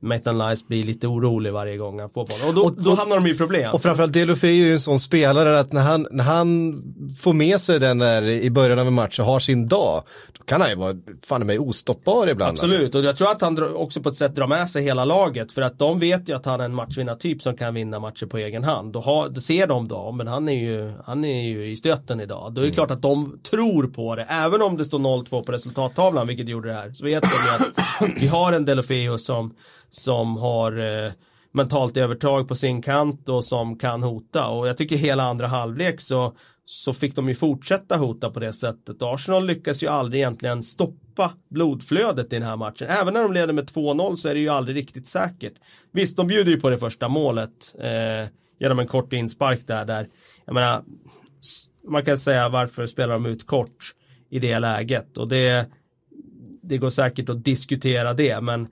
Maitland 0.00 0.38
Nice 0.38 0.64
blir 0.68 0.84
lite 0.84 1.06
orolig 1.06 1.52
varje 1.52 1.76
gång 1.76 2.00
han 2.00 2.10
får 2.10 2.26
bollen. 2.26 2.48
Och 2.48 2.54
då, 2.54 2.64
och, 2.64 2.82
då 2.82 2.94
hamnar 2.94 3.16
de 3.16 3.26
i 3.26 3.34
problem. 3.34 3.74
Och 3.74 3.82
framförallt 3.82 4.12
Deulofeu 4.12 4.50
är 4.50 4.52
ju 4.52 4.72
en 4.72 4.80
sån 4.80 5.00
spelare 5.00 5.58
att 5.58 5.72
när 5.72 5.82
han, 5.82 6.06
när 6.10 6.24
han 6.24 6.82
får 7.18 7.32
med 7.32 7.60
sig 7.60 7.80
den 7.80 7.98
där 7.98 8.22
i 8.22 8.50
början 8.50 8.78
av 8.78 8.86
en 8.86 8.94
match 8.94 9.18
och 9.18 9.26
har 9.26 9.38
sin 9.38 9.68
dag, 9.68 10.02
då 10.38 10.44
kan 10.44 10.60
han 10.60 10.70
ju 10.70 10.76
vara 10.76 10.94
fan 11.22 11.46
mig 11.46 11.58
ostoppbar 11.58 12.26
ibland. 12.26 12.50
Absolut, 12.50 12.82
alltså. 12.82 12.98
och 12.98 13.04
jag 13.04 13.16
tror 13.16 13.30
att 13.30 13.40
han 13.40 13.74
också 13.76 14.02
på 14.02 14.08
ett 14.08 14.16
sätt 14.16 14.34
drar 14.34 14.46
med 14.46 14.70
sig 14.70 14.82
hela 14.82 15.04
laget. 15.04 15.52
För 15.52 15.62
att 15.62 15.78
de 15.78 15.98
vet 15.98 16.28
ju 16.28 16.36
att 16.36 16.46
han 16.46 16.60
är 16.60 16.64
en 16.64 16.74
matchvinnartyp 16.74 17.42
som 17.42 17.56
kan 17.56 17.74
vinna 17.74 17.98
matcher 17.98 18.26
på 18.26 18.38
egen 18.38 18.64
hand. 18.64 18.92
Då, 18.92 19.00
har, 19.00 19.28
då 19.28 19.40
ser 19.40 19.66
de 19.66 19.88
då, 19.88 20.12
men 20.12 20.26
han 20.26 20.48
är 20.48 20.64
ju, 20.64 20.92
han 21.04 21.24
är 21.24 21.42
ju 21.42 21.66
i 21.66 21.76
stöten 21.76 22.20
idag. 22.20 22.52
Då 22.52 22.60
är 22.60 22.62
det 22.62 22.68
mm. 22.68 22.74
klart 22.74 22.90
att 22.90 23.02
de 23.02 23.38
tror 23.50 23.86
på 23.86 24.16
det. 24.16 24.22
Även 24.22 24.62
om 24.62 24.76
det 24.76 24.84
står 24.84 24.98
0-2 24.98 25.44
på 25.44 25.52
resultattavlan, 25.52 26.26
vilket 26.26 26.48
gjorde 26.48 26.68
det 26.68 26.74
här, 26.74 26.92
så 26.92 27.04
vet 27.04 27.22
de 27.22 27.28
ju 27.28 27.64
att 27.64 28.22
vi 28.22 28.26
har 28.26 28.52
en 28.52 28.64
Delofeo 28.64 29.18
som 29.18 29.54
som 29.96 30.36
har 30.36 30.78
eh, 30.78 31.12
mentalt 31.52 31.96
övertag 31.96 32.48
på 32.48 32.54
sin 32.54 32.82
kant 32.82 33.28
och 33.28 33.44
som 33.44 33.78
kan 33.78 34.02
hota 34.02 34.48
och 34.48 34.68
jag 34.68 34.76
tycker 34.76 34.96
hela 34.96 35.22
andra 35.22 35.46
halvlek 35.46 36.00
så 36.00 36.32
så 36.68 36.92
fick 36.92 37.16
de 37.16 37.28
ju 37.28 37.34
fortsätta 37.34 37.96
hota 37.96 38.30
på 38.30 38.40
det 38.40 38.52
sättet. 38.52 39.02
Arsenal 39.02 39.46
lyckas 39.46 39.82
ju 39.82 39.86
aldrig 39.86 40.20
egentligen 40.20 40.62
stoppa 40.62 41.32
blodflödet 41.48 42.32
i 42.32 42.36
den 42.36 42.42
här 42.42 42.56
matchen. 42.56 42.88
Även 42.88 43.14
när 43.14 43.22
de 43.22 43.32
leder 43.32 43.52
med 43.52 43.64
2-0 43.64 44.16
så 44.16 44.28
är 44.28 44.34
det 44.34 44.40
ju 44.40 44.48
aldrig 44.48 44.76
riktigt 44.76 45.08
säkert. 45.08 45.52
Visst, 45.92 46.16
de 46.16 46.26
bjuder 46.26 46.52
ju 46.52 46.60
på 46.60 46.70
det 46.70 46.78
första 46.78 47.08
målet 47.08 47.74
eh, 47.78 48.28
genom 48.58 48.78
en 48.78 48.86
kort 48.86 49.12
inspark 49.12 49.66
där. 49.66 49.84
där 49.84 50.06
jag 50.44 50.54
menar, 50.54 50.82
man 51.88 52.04
kan 52.04 52.18
säga 52.18 52.48
varför 52.48 52.86
spelar 52.86 53.14
de 53.14 53.26
ut 53.26 53.46
kort 53.46 53.94
i 54.30 54.38
det 54.38 54.58
läget 54.58 55.18
och 55.18 55.28
det, 55.28 55.70
det 56.62 56.78
går 56.78 56.90
säkert 56.90 57.28
att 57.28 57.44
diskutera 57.44 58.14
det 58.14 58.40
men 58.40 58.68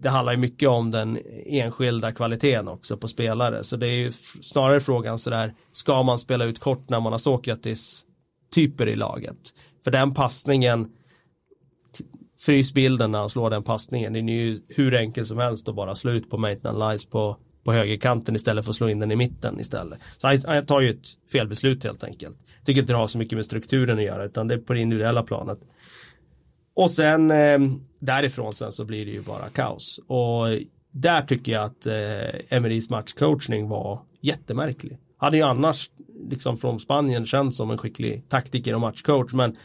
det 0.00 0.08
handlar 0.08 0.32
ju 0.32 0.38
mycket 0.38 0.68
om 0.68 0.90
den 0.90 1.18
enskilda 1.46 2.12
kvaliteten 2.12 2.68
också 2.68 2.96
på 2.96 3.08
spelare. 3.08 3.64
Så 3.64 3.76
det 3.76 3.86
är 3.86 3.96
ju 3.96 4.12
snarare 4.42 4.80
frågan 4.80 5.18
sådär, 5.18 5.54
ska 5.72 6.02
man 6.02 6.18
spela 6.18 6.44
ut 6.44 6.60
kort 6.60 6.88
när 6.88 7.00
man 7.00 7.12
har 7.12 7.18
Sokratis 7.18 8.04
typer 8.54 8.88
i 8.88 8.96
laget? 8.96 9.36
För 9.84 9.90
den 9.90 10.14
passningen, 10.14 10.92
frys 12.40 12.74
bilden 12.74 13.10
när 13.12 13.18
han 13.18 13.30
slår 13.30 13.50
den 13.50 13.62
passningen, 13.62 14.12
den 14.12 14.28
är 14.28 14.42
ju 14.42 14.60
hur 14.68 14.94
enkel 14.94 15.26
som 15.26 15.38
helst 15.38 15.68
att 15.68 15.74
bara 15.74 15.94
slå 15.94 16.10
ut 16.10 16.30
på 16.30 16.38
Maitland 16.38 16.78
Lies 16.78 17.06
på, 17.06 17.36
på 17.64 17.72
högerkanten 17.72 18.36
istället 18.36 18.64
för 18.64 18.70
att 18.70 18.76
slå 18.76 18.88
in 18.88 18.98
den 18.98 19.10
i 19.10 19.16
mitten 19.16 19.60
istället. 19.60 20.00
Så 20.18 20.26
han, 20.26 20.42
han 20.46 20.66
tar 20.66 20.80
ju 20.80 20.90
ett 20.90 21.06
felbeslut 21.32 21.84
helt 21.84 22.04
enkelt. 22.04 22.38
Tycker 22.64 22.80
inte 22.80 22.92
det 22.92 22.96
har 22.96 23.06
så 23.06 23.18
mycket 23.18 23.36
med 23.36 23.44
strukturen 23.44 23.98
att 23.98 24.04
göra 24.04 24.24
utan 24.24 24.48
det 24.48 24.54
är 24.54 24.58
på 24.58 24.72
det 24.72 24.80
individuella 24.80 25.22
planet. 25.22 25.58
Och 26.74 26.90
sen 26.90 27.30
eh, 27.30 27.58
därifrån 27.98 28.54
sen 28.54 28.72
så 28.72 28.84
blir 28.84 29.06
det 29.06 29.12
ju 29.12 29.22
bara 29.22 29.48
kaos. 29.48 30.00
Och 30.06 30.46
där 30.90 31.22
tycker 31.22 31.52
jag 31.52 31.64
att 31.64 31.86
eh, 31.86 32.56
Emerys 32.56 32.90
matchcoachning 32.90 33.68
var 33.68 34.00
jättemärklig. 34.20 34.98
Hade 35.16 35.36
ju 35.36 35.42
annars 35.42 35.90
liksom 36.30 36.58
från 36.58 36.80
Spanien 36.80 37.26
känts 37.26 37.56
som 37.56 37.70
en 37.70 37.78
skicklig 37.78 38.28
taktiker 38.28 38.74
och 38.74 38.80
matchcoach 38.80 39.32
men 39.32 39.56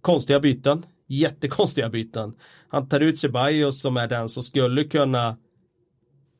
konstiga 0.00 0.40
byten, 0.40 0.86
jättekonstiga 1.06 1.88
byten. 1.88 2.34
Han 2.68 2.88
tar 2.88 3.00
ut 3.00 3.18
Ceballos 3.18 3.82
som 3.82 3.96
är 3.96 4.08
den 4.08 4.28
som 4.28 4.42
skulle 4.42 4.84
kunna 4.84 5.36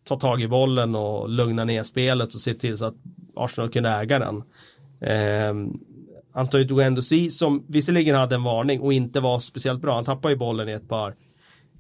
ta 0.05 0.19
tag 0.19 0.43
i 0.43 0.49
bollen 0.49 0.95
och 0.95 1.29
lugna 1.29 1.65
ner 1.65 1.83
spelet 1.83 2.35
och 2.35 2.41
se 2.41 2.55
till 2.55 2.79
så 2.79 2.85
att 2.85 2.95
Arsenal 3.37 3.71
kunde 3.71 3.91
äga 3.91 4.19
den. 4.19 4.43
Eh, 5.01 5.55
Antonio 6.33 6.67
Duendosi 6.67 7.31
som 7.31 7.65
visserligen 7.69 8.17
hade 8.17 8.35
en 8.35 8.43
varning 8.43 8.81
och 8.81 8.93
inte 8.93 9.21
var 9.21 9.39
speciellt 9.39 9.81
bra. 9.81 9.95
Han 9.95 10.05
tappade 10.05 10.35
ju 10.35 10.39
bollen 10.39 10.69
i 10.69 10.73
ett 10.73 10.89
par 10.89 11.15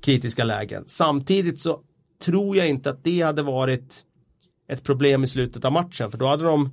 kritiska 0.00 0.44
lägen. 0.44 0.84
Samtidigt 0.86 1.58
så 1.58 1.80
tror 2.24 2.56
jag 2.56 2.68
inte 2.68 2.90
att 2.90 3.04
det 3.04 3.20
hade 3.20 3.42
varit 3.42 4.04
ett 4.68 4.84
problem 4.84 5.24
i 5.24 5.26
slutet 5.26 5.64
av 5.64 5.72
matchen 5.72 6.10
för 6.10 6.18
då 6.18 6.26
hade 6.26 6.44
de 6.44 6.64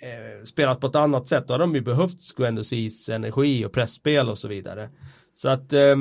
eh, 0.00 0.44
spelat 0.44 0.80
på 0.80 0.86
ett 0.86 0.96
annat 0.96 1.28
sätt. 1.28 1.46
Då 1.46 1.54
hade 1.54 1.64
de 1.64 1.74
ju 1.74 1.80
behövt 1.80 2.34
Guendousis 2.36 3.08
energi 3.08 3.64
och 3.64 3.72
pressspel 3.72 4.28
och 4.28 4.38
så 4.38 4.48
vidare. 4.48 4.90
Så 5.34 5.48
att 5.48 5.72
eh, 5.72 5.96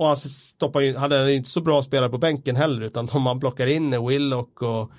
och 0.00 0.06
han 0.06 0.16
stoppar 0.16 0.80
ju, 0.80 0.96
hade 0.96 1.32
inte 1.32 1.50
så 1.50 1.60
bra 1.60 1.82
spelare 1.82 2.10
på 2.10 2.18
bänken 2.18 2.56
heller 2.56 2.80
utan 2.82 3.08
om 3.12 3.22
man 3.22 3.40
plockar 3.40 3.66
in 3.66 4.06
Willock 4.06 4.62
och 4.62 4.92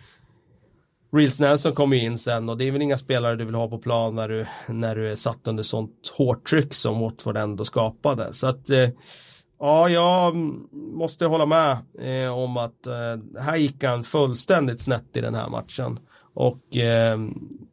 Reels 1.13 1.39
Nelson 1.39 1.73
kommer 1.73 1.97
in 1.97 2.17
sen 2.17 2.49
och 2.49 2.57
det 2.57 2.67
är 2.67 2.71
väl 2.71 2.81
inga 2.81 2.97
spelare 2.97 3.35
du 3.35 3.45
vill 3.45 3.55
ha 3.55 3.67
på 3.67 3.77
plan 3.77 4.15
när 4.15 4.27
du, 4.27 4.45
när 4.67 4.95
du 4.95 5.11
är 5.11 5.15
satt 5.15 5.47
under 5.47 5.63
sånt 5.63 6.13
hårt 6.17 6.49
tryck 6.49 6.73
som 6.73 6.99
Watford 6.99 7.37
ändå 7.37 7.65
skapade. 7.65 8.33
Så 8.33 8.47
att 8.47 8.69
eh, 8.69 8.89
ja, 9.59 9.89
jag 9.89 10.35
måste 10.71 11.25
hålla 11.25 11.45
med 11.45 11.77
eh, 11.99 12.37
om 12.37 12.57
att 12.57 12.87
eh, 12.87 13.41
här 13.41 13.57
gick 13.57 13.83
han 13.83 14.03
fullständigt 14.03 14.81
snett 14.81 15.17
i 15.17 15.21
den 15.21 15.35
här 15.35 15.49
matchen. 15.49 15.99
Och 16.33 16.77
eh, 16.77 17.19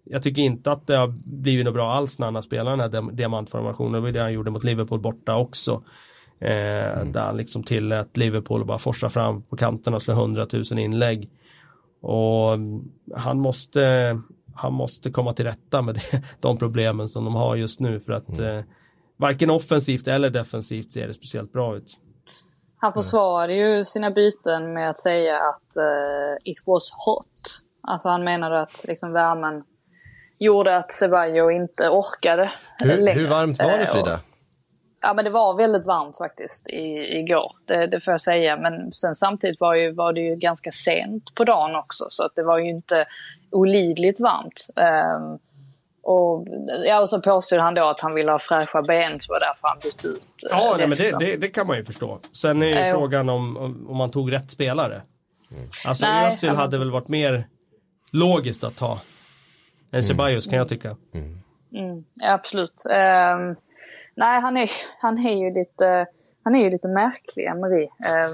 jag 0.04 0.22
tycker 0.22 0.42
inte 0.42 0.72
att 0.72 0.86
det 0.86 0.96
har 0.96 1.14
blivit 1.24 1.64
något 1.64 1.74
bra 1.74 1.90
alls 1.90 2.18
när 2.18 2.26
han 2.26 2.34
har 2.34 2.42
spelat 2.42 2.78
den 2.78 3.04
här 3.04 3.12
diamantformationen. 3.12 3.92
Det 3.92 4.00
var 4.00 4.10
det 4.10 4.20
han 4.20 4.32
gjorde 4.32 4.50
mot 4.50 4.64
Liverpool 4.64 5.00
borta 5.00 5.36
också. 5.36 5.82
Eh, 6.40 6.98
mm. 6.98 7.12
Där 7.12 7.20
han 7.20 7.36
liksom 7.36 7.62
tillät 7.62 8.16
Liverpool 8.16 8.64
bara 8.64 8.78
forsa 8.78 9.10
fram 9.10 9.42
på 9.42 9.56
kanterna 9.56 9.96
och 9.96 10.02
slå 10.02 10.14
hundratusen 10.14 10.78
inlägg. 10.78 11.30
Och 12.00 12.58
han 13.16 13.40
måste, 13.40 14.18
han 14.54 14.72
måste 14.72 15.10
komma 15.10 15.32
till 15.32 15.44
rätta 15.44 15.82
med 15.82 15.94
det, 16.10 16.22
de 16.40 16.58
problemen 16.58 17.08
som 17.08 17.24
de 17.24 17.34
har 17.34 17.56
just 17.56 17.80
nu 17.80 18.00
för 18.00 18.12
att 18.12 18.38
mm. 18.38 18.58
eh, 18.58 18.64
varken 19.16 19.50
offensivt 19.50 20.08
eller 20.08 20.30
defensivt 20.30 20.92
ser 20.92 21.06
det 21.06 21.14
speciellt 21.14 21.52
bra 21.52 21.76
ut. 21.76 21.98
Han 22.80 22.92
försvarade 22.92 23.54
ju 23.54 23.84
sina 23.84 24.10
byten 24.10 24.72
med 24.72 24.90
att 24.90 24.98
säga 24.98 25.36
att 25.36 25.76
uh, 25.76 26.36
it 26.44 26.62
was 26.66 26.90
hot. 27.06 27.62
Alltså 27.82 28.08
han 28.08 28.24
menade 28.24 28.60
att 28.60 28.84
liksom 28.88 29.12
värmen 29.12 29.64
gjorde 30.38 30.76
att 30.76 30.92
Ceballo 30.92 31.50
inte 31.50 31.88
orkade 31.88 32.52
hur, 32.78 32.96
längre. 32.96 33.20
Hur 33.20 33.28
varmt 33.28 33.62
var 33.62 33.78
det 33.78 33.84
eh, 33.84 33.92
Frida? 33.92 34.20
Ja 35.00 35.14
men 35.14 35.24
det 35.24 35.30
var 35.30 35.54
väldigt 35.54 35.86
varmt 35.86 36.16
faktiskt 36.16 36.68
i, 36.68 37.18
igår, 37.18 37.52
det, 37.64 37.86
det 37.86 38.00
får 38.00 38.12
jag 38.12 38.20
säga. 38.20 38.56
Men 38.56 38.92
sen 38.92 39.14
samtidigt 39.14 39.60
var, 39.60 39.74
ju, 39.74 39.92
var 39.92 40.12
det 40.12 40.20
ju 40.20 40.36
ganska 40.36 40.70
sent 40.70 41.34
på 41.34 41.44
dagen 41.44 41.76
också 41.76 42.04
så 42.10 42.24
att 42.24 42.34
det 42.34 42.42
var 42.42 42.58
ju 42.58 42.70
inte 42.70 43.06
olidligt 43.50 44.20
varmt. 44.20 44.68
Um, 44.76 45.38
och, 46.02 46.46
ja, 46.86 47.00
och 47.00 47.08
så 47.08 47.20
påstod 47.20 47.58
han 47.58 47.74
då 47.74 47.84
att 47.84 48.00
han 48.00 48.14
ville 48.14 48.32
ha 48.32 48.38
fräscha 48.38 48.82
ben, 48.82 49.20
så 49.20 49.32
var 49.32 49.40
därför 49.40 49.68
han 49.68 49.78
bytte 49.82 50.08
ut 50.08 50.18
uh, 50.18 50.50
Ja, 50.50 50.74
nej, 50.78 50.88
men 50.88 50.96
det, 50.98 51.26
det, 51.26 51.36
det, 51.36 51.48
kan 51.48 51.66
man 51.66 51.76
ju 51.76 51.84
förstå. 51.84 52.18
Sen 52.32 52.62
är 52.62 52.66
ju 52.66 52.74
äh, 52.74 52.92
frågan 52.92 53.28
om, 53.28 53.56
om, 53.88 53.96
man 53.96 54.10
tog 54.10 54.32
rätt 54.32 54.50
spelare. 54.50 55.02
Mm. 55.50 55.68
Alltså 55.86 56.06
Özil 56.06 56.50
hade 56.50 56.78
väl 56.78 56.90
varit 56.90 57.08
mer 57.08 57.46
logiskt 58.12 58.64
att 58.64 58.76
ta 58.76 59.00
än 59.90 60.04
Ceballos 60.04 60.46
mm. 60.46 60.50
kan 60.50 60.58
jag 60.58 60.68
tycka. 60.68 60.96
Mm. 61.14 61.40
Mm, 61.72 62.04
ja, 62.14 62.32
absolut. 62.32 62.84
Um, 62.86 63.56
nej, 64.18 64.40
han 64.40 64.56
är, 64.56 64.70
han 65.00 65.26
är 65.26 65.36
ju 65.36 65.54
lite, 65.54 66.06
han 66.44 66.54
är 66.54 66.64
ju 66.64 66.70
lite 66.70 66.88
märklig, 66.88 67.44
Emery. 67.44 67.82
Eh, 67.82 68.30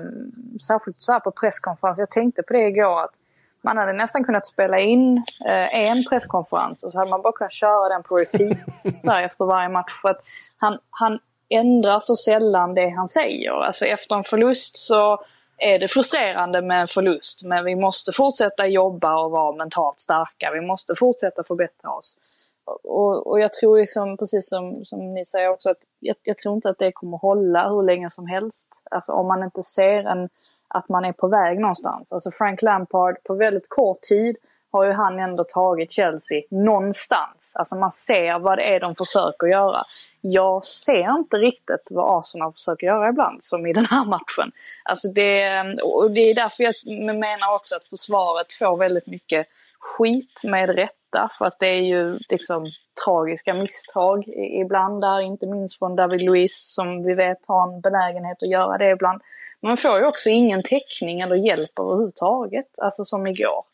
särskilt 0.67 1.03
så 1.03 1.13
här 1.13 1.21
på 1.21 1.31
presskonferens. 1.31 1.99
Jag 1.99 2.11
tänkte 2.11 2.43
på 2.43 2.53
det 2.53 2.67
igår 2.67 3.01
att 3.01 3.15
man 3.63 3.77
hade 3.77 3.93
nästan 3.93 4.25
kunnat 4.25 4.47
spela 4.47 4.81
in 4.81 5.17
eh, 5.49 5.91
en 5.91 6.05
presskonferens 6.11 6.83
och 6.85 6.93
så 6.93 6.99
hade 6.99 7.11
man 7.11 7.23
bara 7.23 7.33
kunnat 7.33 7.53
köra 7.53 7.89
den 7.89 8.03
på 8.03 8.17
repeat 8.17 8.73
så 9.03 9.11
här, 9.11 9.23
efter 9.23 9.45
varje 9.45 9.69
match. 9.69 10.01
För 10.03 10.09
att 10.09 10.21
han, 10.57 10.79
han 10.91 11.19
ändrar 11.49 12.01
så 12.01 12.17
sällan 12.17 12.75
det 12.75 12.89
han 12.89 13.09
säger. 13.09 13.53
Alltså 13.53 13.87
efter 13.87 14.17
en 14.17 14.25
förlust 14.25 14.77
så 14.77 15.25
är 15.59 15.79
det 15.79 15.89
frustrerande 15.89 16.63
med 16.63 16.81
en 16.81 16.89
förlust. 16.89 17.43
Men 17.45 17.65
vi 17.65 17.77
måste 17.77 18.13
fortsätta 18.13 18.67
jobba 18.67 19.25
och 19.25 19.31
vara 19.31 19.57
mentalt 19.57 20.01
starka. 20.01 20.51
Vi 20.55 20.61
måste 20.61 20.95
fortsätta 20.95 21.43
förbättra 21.43 21.91
oss 21.91 22.19
och, 22.65 23.27
och 23.27 23.41
jag 23.41 23.53
tror 23.53 23.79
liksom, 23.79 24.17
precis 24.17 24.49
som, 24.49 24.85
som 24.85 25.15
ni 25.15 25.25
säger 25.25 25.49
också, 25.49 25.71
att 25.71 25.83
jag, 26.01 26.17
jag, 26.23 26.39
tror 26.39 26.55
inte 26.55 26.71
att 26.71 26.79
det 26.79 26.93
kommer 26.93 27.19
hålla 27.19 27.69
hur 27.69 27.83
länge 27.83 28.11
som 28.11 28.27
helst. 28.27 28.83
Alltså 28.91 29.13
om 29.13 29.27
man 29.27 29.43
inte 29.43 29.63
ser 29.63 30.05
en, 30.05 30.29
att 30.69 30.89
man 30.89 31.05
är 31.05 31.13
på 31.13 31.29
väg 31.29 31.61
någonstans. 31.61 32.13
Alltså 32.13 32.31
Frank 32.31 32.63
Lampard, 32.63 33.17
på 33.25 33.35
väldigt 33.35 33.69
kort 33.69 34.01
tid 34.01 34.37
har 34.73 34.85
ju 34.85 34.93
han 34.93 35.19
ändå 35.19 35.45
tagit 35.45 35.93
Chelsea 35.93 36.43
någonstans. 36.51 37.57
Alltså 37.59 37.77
man 37.77 37.91
ser 37.91 38.39
vad 38.39 38.59
det 38.59 38.75
är 38.75 38.81
de 38.81 38.95
försöker 38.95 39.47
göra. 39.47 39.83
Jag 40.21 40.65
ser 40.65 41.19
inte 41.19 41.37
riktigt 41.37 41.87
vad 41.91 42.19
Arsenal 42.19 42.53
försöker 42.53 42.87
göra 42.87 43.09
ibland, 43.09 43.43
som 43.43 43.67
i 43.67 43.73
den 43.73 43.87
här 43.87 44.05
matchen. 44.05 44.53
Alltså 44.85 45.09
det, 45.09 45.61
och 45.85 46.11
det 46.11 46.21
är 46.21 46.35
därför 46.35 46.65
jag 46.65 46.75
menar 47.17 47.55
också 47.55 47.77
att 47.77 47.85
försvaret 47.85 48.53
får 48.53 48.77
väldigt 48.77 49.07
mycket 49.07 49.47
skit 49.85 50.43
med 50.45 50.75
rätta 50.75 51.29
för 51.39 51.45
att 51.45 51.59
det 51.59 51.67
är 51.67 51.83
ju 51.83 52.19
liksom 52.31 52.65
tragiska 53.05 53.55
misstag 53.55 54.25
ibland 54.63 55.01
där, 55.01 55.21
inte 55.21 55.47
minst 55.47 55.79
från 55.79 55.97
David 55.97 56.23
Luiz 56.23 56.75
som 56.75 57.03
vi 57.03 57.15
vet 57.15 57.47
har 57.49 57.75
en 57.75 57.81
benägenhet 57.81 58.43
att 58.43 58.51
göra 58.51 58.79
det 58.79 58.91
ibland. 58.91 59.23
Man 59.63 59.77
får 59.77 59.99
ju 59.99 60.05
också 60.07 60.29
ingen 60.29 60.63
täckning 60.63 61.21
eller 61.21 61.37
hjälp 61.37 61.79
överhuvudtaget, 61.81 62.79
alltså 62.79 63.05
som 63.05 63.27
igår. 63.27 63.65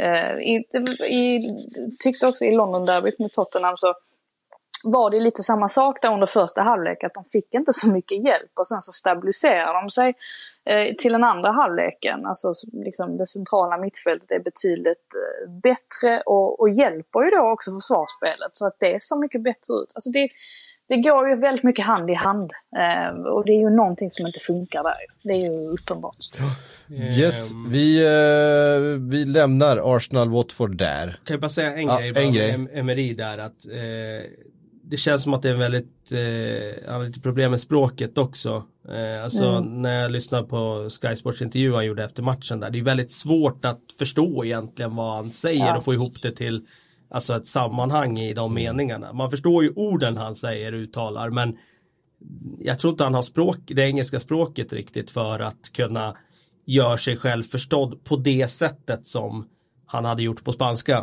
Eh, 0.00 0.34
i, 0.34 0.64
i, 1.08 1.40
tyckte 2.02 2.26
också 2.26 2.44
i 2.44 2.52
London-derbyt 2.52 3.18
med 3.18 3.30
Tottenham 3.30 3.76
så 3.76 3.94
var 4.84 5.10
det 5.10 5.20
lite 5.20 5.42
samma 5.42 5.68
sak 5.68 6.02
där 6.02 6.12
under 6.12 6.26
första 6.26 6.62
halvlek, 6.62 7.04
att 7.04 7.14
de 7.14 7.24
fick 7.24 7.54
inte 7.54 7.72
så 7.72 7.88
mycket 7.88 8.24
hjälp 8.24 8.50
och 8.54 8.66
sen 8.66 8.80
så 8.80 8.92
stabiliserade 8.92 9.80
de 9.80 9.90
sig 9.90 10.14
till 10.98 11.12
den 11.12 11.24
andra 11.24 11.50
halvleken. 11.50 12.26
Alltså 12.26 12.52
liksom 12.72 13.16
det 13.16 13.26
centrala 13.26 13.78
mittfältet 13.78 14.30
är 14.30 14.40
betydligt 14.40 15.08
eh, 15.14 15.50
bättre 15.62 16.22
och, 16.26 16.60
och, 16.60 16.70
hjälper 16.70 17.20
ju 17.24 17.30
då 17.30 17.52
också 17.52 17.70
försvarsspelet 17.70 18.50
så 18.52 18.66
att 18.66 18.76
det 18.80 19.02
ser 19.02 19.20
mycket 19.20 19.42
bättre 19.42 19.74
ut. 19.74 19.92
Alltså 19.94 20.10
det, 20.10 20.28
det 20.88 20.96
går 20.96 21.28
ju 21.28 21.36
väldigt 21.36 21.64
mycket 21.64 21.84
hand 21.84 22.10
i 22.10 22.14
hand. 22.14 22.50
Eh, 22.76 23.20
och 23.34 23.44
det 23.46 23.52
är 23.52 23.60
ju 23.60 23.70
någonting 23.70 24.10
som 24.10 24.26
inte 24.26 24.40
funkar 24.40 24.82
där. 24.82 25.00
Det 25.24 25.32
är 25.32 25.52
ju 25.52 25.68
uppenbart. 25.68 26.16
Yes, 26.90 27.52
vi, 27.68 28.04
eh, 28.04 29.00
vi 29.10 29.24
lämnar 29.24 29.76
Arsenal-Watford 29.76 30.76
där. 30.76 31.06
Kan 31.24 31.34
jag 31.34 31.40
bara 31.40 31.48
säga 31.48 31.72
en 31.72 31.86
Ja, 31.86 31.98
grej, 31.98 32.08
en 32.08 32.14
bara 32.14 32.24
grej. 32.24 32.68
Emery 32.72 33.14
där 33.14 33.38
att 33.38 33.66
eh, 33.66 34.30
det 34.90 34.96
känns 34.96 35.22
som 35.22 35.34
att 35.34 35.42
det 35.42 35.48
är 35.48 35.52
en 35.52 35.58
väldigt, 35.58 36.12
eh, 36.12 36.90
han 36.90 37.00
har 37.00 37.06
lite 37.06 37.20
problem 37.20 37.50
med 37.50 37.60
språket 37.60 38.18
också. 38.18 38.64
Eh, 38.88 39.24
alltså 39.24 39.60
när 39.60 40.02
jag 40.02 40.10
lyssnar 40.10 40.42
på 40.42 40.90
Sky 40.90 41.16
Sports 41.16 41.42
intervju 41.42 41.74
han 41.74 41.86
gjorde 41.86 42.04
efter 42.04 42.22
matchen 42.22 42.60
där, 42.60 42.70
det 42.70 42.78
är 42.78 42.82
väldigt 42.82 43.12
svårt 43.12 43.64
att 43.64 43.80
förstå 43.98 44.44
egentligen 44.44 44.96
vad 44.96 45.16
han 45.16 45.30
säger 45.30 45.66
Ja. 45.66 45.76
och 45.76 45.84
få 45.84 45.94
ihop 45.94 46.22
det 46.22 46.30
till 46.30 46.66
alltså 47.10 47.36
ett 47.36 47.46
sammanhang 47.46 48.18
i 48.18 48.34
de 48.34 48.54
meningarna. 48.54 49.12
Man 49.12 49.30
förstår 49.30 49.64
ju 49.64 49.72
orden 49.76 50.16
han 50.16 50.34
säger 50.34 50.72
och 50.72 50.78
uttalar 50.78 51.30
men 51.30 51.56
jag 52.60 52.78
tror 52.78 52.90
inte 52.90 53.04
han 53.04 53.14
har 53.14 53.22
språk, 53.22 53.58
det 53.66 53.82
engelska 53.82 54.20
språket 54.20 54.72
riktigt 54.72 55.10
för 55.10 55.40
att 55.40 55.72
kunna 55.72 56.16
göra 56.66 56.98
sig 56.98 57.16
själv 57.16 57.42
förstådd 57.42 58.04
på 58.04 58.16
det 58.16 58.48
sättet 58.48 59.06
som 59.06 59.48
han 59.90 60.04
hade 60.04 60.22
gjort 60.22 60.44
på 60.44 60.52
spanska. 60.52 61.02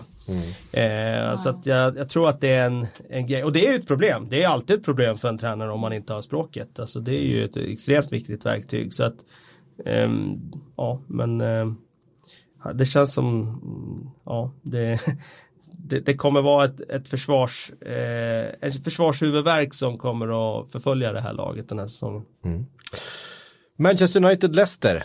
Eh, 0.71 1.39
Så 1.41 1.49
att 1.49 1.65
jag, 1.65 1.97
jag 1.97 2.09
tror 2.09 2.29
att 2.29 2.41
det 2.41 2.47
är 2.51 2.65
en, 2.65 2.87
en 3.09 3.27
grej, 3.27 3.43
och 3.43 3.51
det 3.51 3.67
är 3.67 3.71
ju 3.71 3.79
ett 3.79 3.87
problem. 3.87 4.27
Det 4.29 4.43
är 4.43 4.47
alltid 4.47 4.75
ett 4.79 4.85
problem 4.85 5.17
för 5.17 5.29
en 5.29 5.37
tränare 5.37 5.71
om 5.71 5.79
man 5.79 5.93
inte 5.93 6.13
har 6.13 6.21
språket. 6.21 6.79
Alltså 6.79 6.99
det 6.99 7.15
är 7.15 7.25
ju 7.25 7.45
ett 7.45 7.57
extremt 7.57 8.11
viktigt 8.11 8.45
verktyg. 8.45 8.93
Så 8.93 9.03
att, 9.03 9.15
ehm, 9.85 10.39
ja 10.77 11.01
men 11.07 11.41
ehm, 11.41 11.75
det 12.73 12.85
känns 12.85 13.13
som, 13.13 13.41
mm, 13.41 14.09
ja 14.25 14.51
det, 14.61 14.99
det, 15.71 15.99
det 15.99 16.13
kommer 16.13 16.41
vara 16.41 16.65
ett, 16.65 16.81
ett 16.81 17.07
försvars, 17.07 17.71
eh, 17.81 18.45
ett 18.61 18.83
försvarshuvudverk 18.83 19.73
som 19.73 19.97
kommer 19.97 20.59
att 20.61 20.71
förfölja 20.71 21.11
det 21.13 21.21
här 21.21 21.33
laget 21.33 21.69
den 21.69 21.79
här 21.79 21.85
säsongen. 21.87 22.25
Manchester 23.77 24.19
United-Leicester 24.19 25.03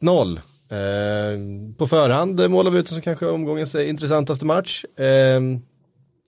1-0. 0.00 0.38
Eh, 0.70 1.38
på 1.78 1.86
förhand 1.86 2.50
målar 2.50 2.70
vi 2.70 2.78
ut 2.78 2.86
den 2.86 2.92
som 2.94 3.02
kanske 3.02 3.26
omgångens 3.26 3.74
eh, 3.74 3.88
intressantaste 3.88 4.46
match. 4.46 4.84
Eh, 4.98 5.40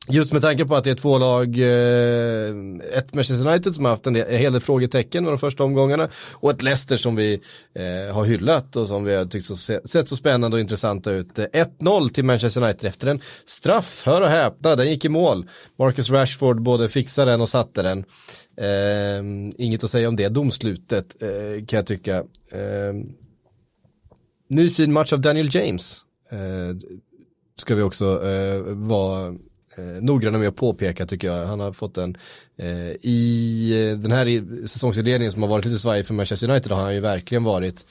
just 0.09 0.33
med 0.33 0.43
tanke 0.43 0.65
på 0.65 0.77
att 0.77 0.85
det 0.85 0.91
är 0.91 0.95
två 0.95 1.19
lag, 1.19 1.59
eh, 1.59 2.99
ett 2.99 3.15
Manchester 3.15 3.49
United 3.51 3.75
som 3.75 3.85
har 3.85 3.93
haft 3.93 4.07
en 4.07 4.15
hel 4.15 4.53
del 4.53 4.61
frågetecken 4.61 5.25
med 5.25 5.33
de 5.33 5.39
första 5.39 5.65
omgångarna 5.65 6.09
och 6.33 6.51
ett 6.51 6.63
Leicester 6.63 6.97
som 6.97 7.17
vi 7.17 7.41
eh, 7.75 8.15
har 8.15 8.25
hyllat 8.25 8.77
och 8.77 8.87
som 8.89 9.05
vi 9.05 9.15
har 9.15 9.25
tyckt 9.25 9.47
så, 9.47 9.57
se- 9.57 9.89
sett 9.89 10.09
så 10.09 10.17
spännande 10.17 10.55
och 10.57 10.61
intressanta 10.61 11.13
ut. 11.13 11.39
Eh, 11.39 11.45
1-0 11.53 12.09
till 12.09 12.25
Manchester 12.25 12.63
United 12.63 12.89
efter 12.89 13.07
en 13.07 13.21
straff, 13.47 14.03
hör 14.07 14.23
och 14.23 14.29
häpna, 14.29 14.77
den 14.77 14.91
gick 14.91 15.05
i 15.05 15.09
mål. 15.09 15.47
Marcus 15.79 16.11
Rashford 16.11 16.63
både 16.63 16.89
fixade 16.89 17.31
den 17.31 17.41
och 17.41 17.49
satte 17.49 17.83
den. 17.83 18.05
Eh, 18.61 19.53
inget 19.65 19.85
att 19.85 19.91
säga 19.91 20.09
om 20.09 20.17
det 20.17 20.29
domslutet 20.29 21.23
eh, 21.23 21.65
kan 21.67 21.77
jag 21.77 21.87
tycka. 21.87 22.25
Ehm, 22.53 23.13
Ny 24.49 24.71
fin 24.71 24.93
match 24.93 25.13
av 25.13 25.21
Daniel 25.21 25.55
James. 25.55 26.01
Eh, 26.31 26.77
ska 27.57 27.75
vi 27.75 27.83
också 27.83 28.27
eh, 28.27 28.61
vara 28.67 29.27
eh, 29.77 30.03
noggranna 30.03 30.39
med 30.39 30.49
att 30.49 30.57
påpeka 30.57 31.07
tycker 31.07 31.29
jag. 31.29 31.47
Han 31.47 31.61
har 31.61 31.73
fått 31.73 31.99
en, 31.99 32.17
eh, 32.59 32.91
i 33.03 33.91
eh, 33.91 33.99
den 33.99 34.13
här 34.13 34.67
säsongsinledningen 34.67 35.33
som 35.33 35.43
har 35.43 35.49
varit 35.49 35.65
lite 35.65 35.79
svajig 35.79 36.07
för 36.07 36.15
Manchester 36.15 36.51
United 36.51 36.73
har 36.73 36.83
han 36.83 36.95
ju 36.95 37.01
verkligen 37.01 37.45
varit 37.45 37.87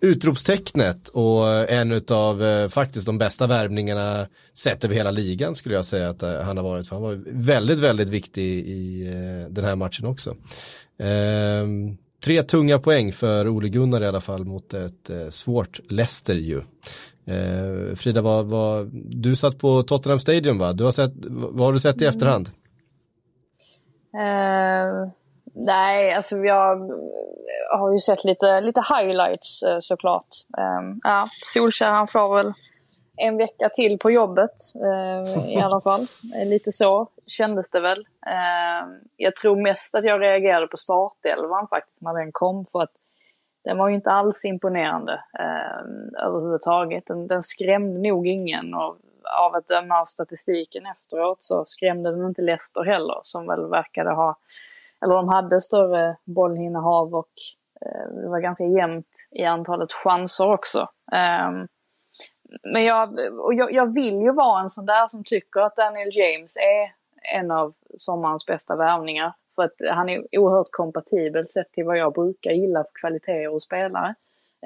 utropstecknet 0.00 1.08
och 1.08 1.48
eh, 1.48 1.80
en 1.80 2.02
av 2.10 2.44
eh, 2.44 2.68
faktiskt 2.68 3.06
de 3.06 3.18
bästa 3.18 3.46
värvningarna 3.46 4.26
sett 4.54 4.84
över 4.84 4.94
hela 4.94 5.10
ligan 5.10 5.54
skulle 5.54 5.74
jag 5.74 5.84
säga 5.84 6.08
att 6.08 6.22
eh, 6.22 6.40
han 6.40 6.56
har 6.56 6.64
varit. 6.64 6.88
För 6.88 6.96
han 6.96 7.02
var 7.02 7.20
väldigt, 7.26 7.78
väldigt 7.78 8.08
viktig 8.08 8.58
i 8.58 9.06
eh, 9.06 9.52
den 9.52 9.64
här 9.64 9.76
matchen 9.76 10.06
också. 10.06 10.36
Ehm, 10.98 11.96
Tre 12.24 12.42
tunga 12.42 12.78
poäng 12.78 13.12
för 13.12 13.48
Ole 13.48 13.68
Gunnar 13.68 14.00
i 14.00 14.06
alla 14.06 14.20
fall 14.20 14.44
mot 14.44 14.74
ett 14.74 15.10
eh, 15.10 15.28
svårt 15.28 15.80
Leicester 15.90 16.34
ju. 16.34 16.58
Eh, 17.26 17.96
Frida, 17.96 18.22
vad, 18.22 18.46
vad, 18.46 18.88
du 18.92 19.36
satt 19.36 19.58
på 19.58 19.82
Tottenham 19.82 20.20
Stadium 20.20 20.58
va? 20.58 20.72
Du 20.72 20.84
har 20.84 20.92
sett, 20.92 21.12
vad 21.28 21.66
har 21.66 21.72
du 21.72 21.80
sett 21.80 22.02
i 22.02 22.06
efterhand? 22.06 22.50
Eh, 24.14 25.10
nej, 25.54 26.12
alltså 26.12 26.36
jag 26.36 26.78
har 27.78 27.92
ju 27.92 27.98
sett 27.98 28.24
lite, 28.24 28.60
lite 28.60 28.80
highlights 28.80 29.64
såklart. 29.80 30.28
Eh, 30.58 30.96
ja, 31.02 31.26
Solskjaer 31.54 31.90
han 31.90 32.06
får 32.06 32.36
väl 32.36 32.52
en 33.18 33.36
vecka 33.36 33.68
till 33.68 33.98
på 33.98 34.10
jobbet 34.10 34.54
eh, 34.74 35.48
i 35.58 35.60
alla 35.60 35.80
fall. 35.80 36.06
Eh, 36.40 36.48
Lite 36.48 36.72
så 36.72 37.08
kändes 37.26 37.70
det 37.70 37.80
väl. 37.80 37.98
Eh, 38.26 38.88
jag 39.16 39.36
tror 39.36 39.62
mest 39.62 39.94
att 39.94 40.04
jag 40.04 40.20
reagerade 40.20 40.66
på 40.66 40.76
startelvan 40.76 41.68
faktiskt 41.68 42.02
när 42.02 42.14
den 42.14 42.32
kom 42.32 42.66
för 42.66 42.82
att 42.82 42.92
den 43.64 43.78
var 43.78 43.88
ju 43.88 43.94
inte 43.94 44.10
alls 44.10 44.44
imponerande 44.44 45.12
eh, 45.38 46.24
överhuvudtaget. 46.26 47.06
Den, 47.06 47.26
den 47.26 47.42
skrämde 47.42 48.08
nog 48.08 48.26
ingen 48.26 48.74
och 48.74 48.96
av 49.38 49.54
att 49.54 49.66
döma 49.66 50.00
av 50.00 50.04
statistiken 50.04 50.86
efteråt 50.86 51.42
så 51.42 51.64
skrämde 51.64 52.10
den 52.10 52.26
inte 52.26 52.42
Leicester 52.42 52.84
heller 52.84 53.20
som 53.22 53.46
väl 53.46 53.70
verkade 53.70 54.10
ha, 54.10 54.36
eller 55.04 55.14
de 55.14 55.28
hade 55.28 55.60
större 55.60 56.16
bollinnehav 56.24 57.14
och 57.14 57.32
eh, 57.80 58.14
det 58.22 58.28
var 58.28 58.40
ganska 58.40 58.64
jämnt 58.64 59.06
i 59.30 59.44
antalet 59.44 59.92
chanser 59.92 60.52
också. 60.52 60.88
Ehm, 61.12 61.68
men 62.72 62.84
jag, 62.84 63.18
och 63.40 63.54
jag, 63.54 63.72
jag 63.72 63.94
vill 63.94 64.14
ju 64.14 64.32
vara 64.32 64.60
en 64.60 64.68
sån 64.68 64.86
där 64.86 65.08
som 65.08 65.24
tycker 65.24 65.60
att 65.60 65.76
Daniel 65.76 66.10
James 66.12 66.56
är 66.56 66.92
en 67.36 67.50
av 67.50 67.74
sommarens 67.96 68.46
bästa 68.46 68.76
värvningar. 68.76 69.32
För 69.54 69.62
att 69.62 69.74
han 69.90 70.08
är 70.08 70.38
oerhört 70.38 70.70
kompatibel 70.70 71.46
sett 71.46 71.72
till 71.72 71.84
vad 71.84 71.98
jag 71.98 72.14
brukar 72.14 72.50
gilla 72.50 72.84
för 72.84 73.00
kvaliteter 73.00 73.48
och 73.48 73.62
spelare. 73.62 74.14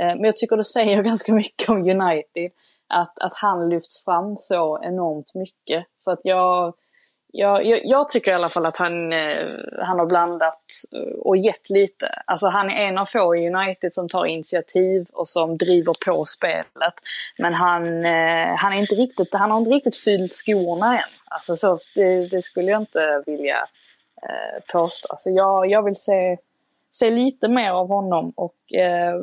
Eh, 0.01 0.07
men 0.07 0.25
jag 0.25 0.37
tycker 0.37 0.57
det 0.57 0.65
säger 0.65 1.03
ganska 1.13 1.33
mycket 1.33 1.69
om 1.69 1.77
United. 1.77 2.51
Att, 2.89 3.19
att 3.19 3.35
han 3.35 3.69
lyfts 3.69 4.05
fram 4.05 4.37
så 4.37 4.83
enormt 4.83 5.35
mycket. 5.35 5.87
För 6.05 6.13
att 6.13 6.21
jag, 6.23 6.75
jag, 7.35 7.67
jag, 7.67 7.81
jag 7.85 8.09
tycker 8.09 8.31
i 8.31 8.35
alla 8.35 8.49
fall 8.49 8.67
att 8.67 8.77
han, 8.77 9.13
eh, 9.13 9.47
han 9.83 9.99
har 9.99 10.07
blandat 10.07 10.65
eh, 10.93 11.19
och 11.19 11.37
gett 11.37 11.71
lite. 11.71 12.07
Alltså 12.27 12.47
han 12.47 12.71
är 12.71 12.87
en 12.87 12.99
av 12.99 13.05
få 13.05 13.37
i 13.37 13.51
United 13.51 13.95
som 13.95 14.09
tar 14.09 14.27
initiativ 14.27 15.07
och 15.13 15.29
som 15.29 15.57
driver 15.57 15.95
på 16.07 16.25
spelet. 16.25 16.95
Men 17.39 17.55
han, 17.55 18.05
eh, 18.05 18.55
han, 18.57 18.73
är 18.73 18.79
inte 18.79 18.95
riktigt, 18.95 19.35
han 19.35 19.51
har 19.51 19.59
inte 19.59 19.71
riktigt 19.71 19.97
fyllt 19.97 20.33
skorna 20.33 20.95
än. 20.95 21.13
Alltså 21.25 21.57
så, 21.57 21.79
det, 21.97 22.31
det 22.31 22.43
skulle 22.43 22.71
jag 22.71 22.83
inte 22.83 23.23
vilja 23.27 23.59
eh, 24.23 24.63
påstå. 24.73 25.13
Alltså 25.13 25.31
jag, 25.31 25.71
jag 25.71 25.83
vill 25.83 25.97
se, 25.97 26.37
se 26.91 27.11
lite 27.11 27.49
mer 27.49 27.71
av 27.71 27.89
honom 27.89 28.33
och 28.37 28.75
eh, 28.75 29.15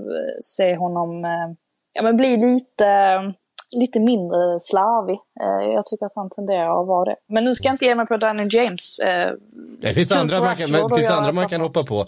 se 0.42 0.76
honom 0.76 1.26
eh, 1.26 1.50
ja, 1.94 2.02
men 2.02 2.18
bli 2.18 2.38
lite, 2.38 3.20
lite 3.72 4.00
mindre 4.00 4.60
slarvig. 4.60 5.20
Eh, 5.42 5.74
jag 5.74 5.86
tycker 5.86 6.06
att 6.06 6.12
han 6.16 6.30
tenderar 6.30 6.82
att 6.82 6.88
vara 6.88 7.06
det. 7.06 7.16
Men 7.28 7.44
nu 7.44 7.54
ska 7.54 7.68
jag 7.68 7.74
inte 7.74 7.86
ge 7.86 7.96
mig 7.96 8.06
på 8.06 8.18
Daniel 8.18 8.54
James. 8.54 9.00
Eh, 9.00 9.32
Det 9.82 9.94
finns 9.94 10.10
kul 10.10 10.18
andra 10.18 10.40
man 10.40 10.56
kan, 10.56 10.72
men, 10.72 10.90
finns 10.90 11.10
andra 11.10 11.32
man 11.32 11.50
kan 11.50 11.62
hoppa 11.62 11.84
på. 11.84 12.00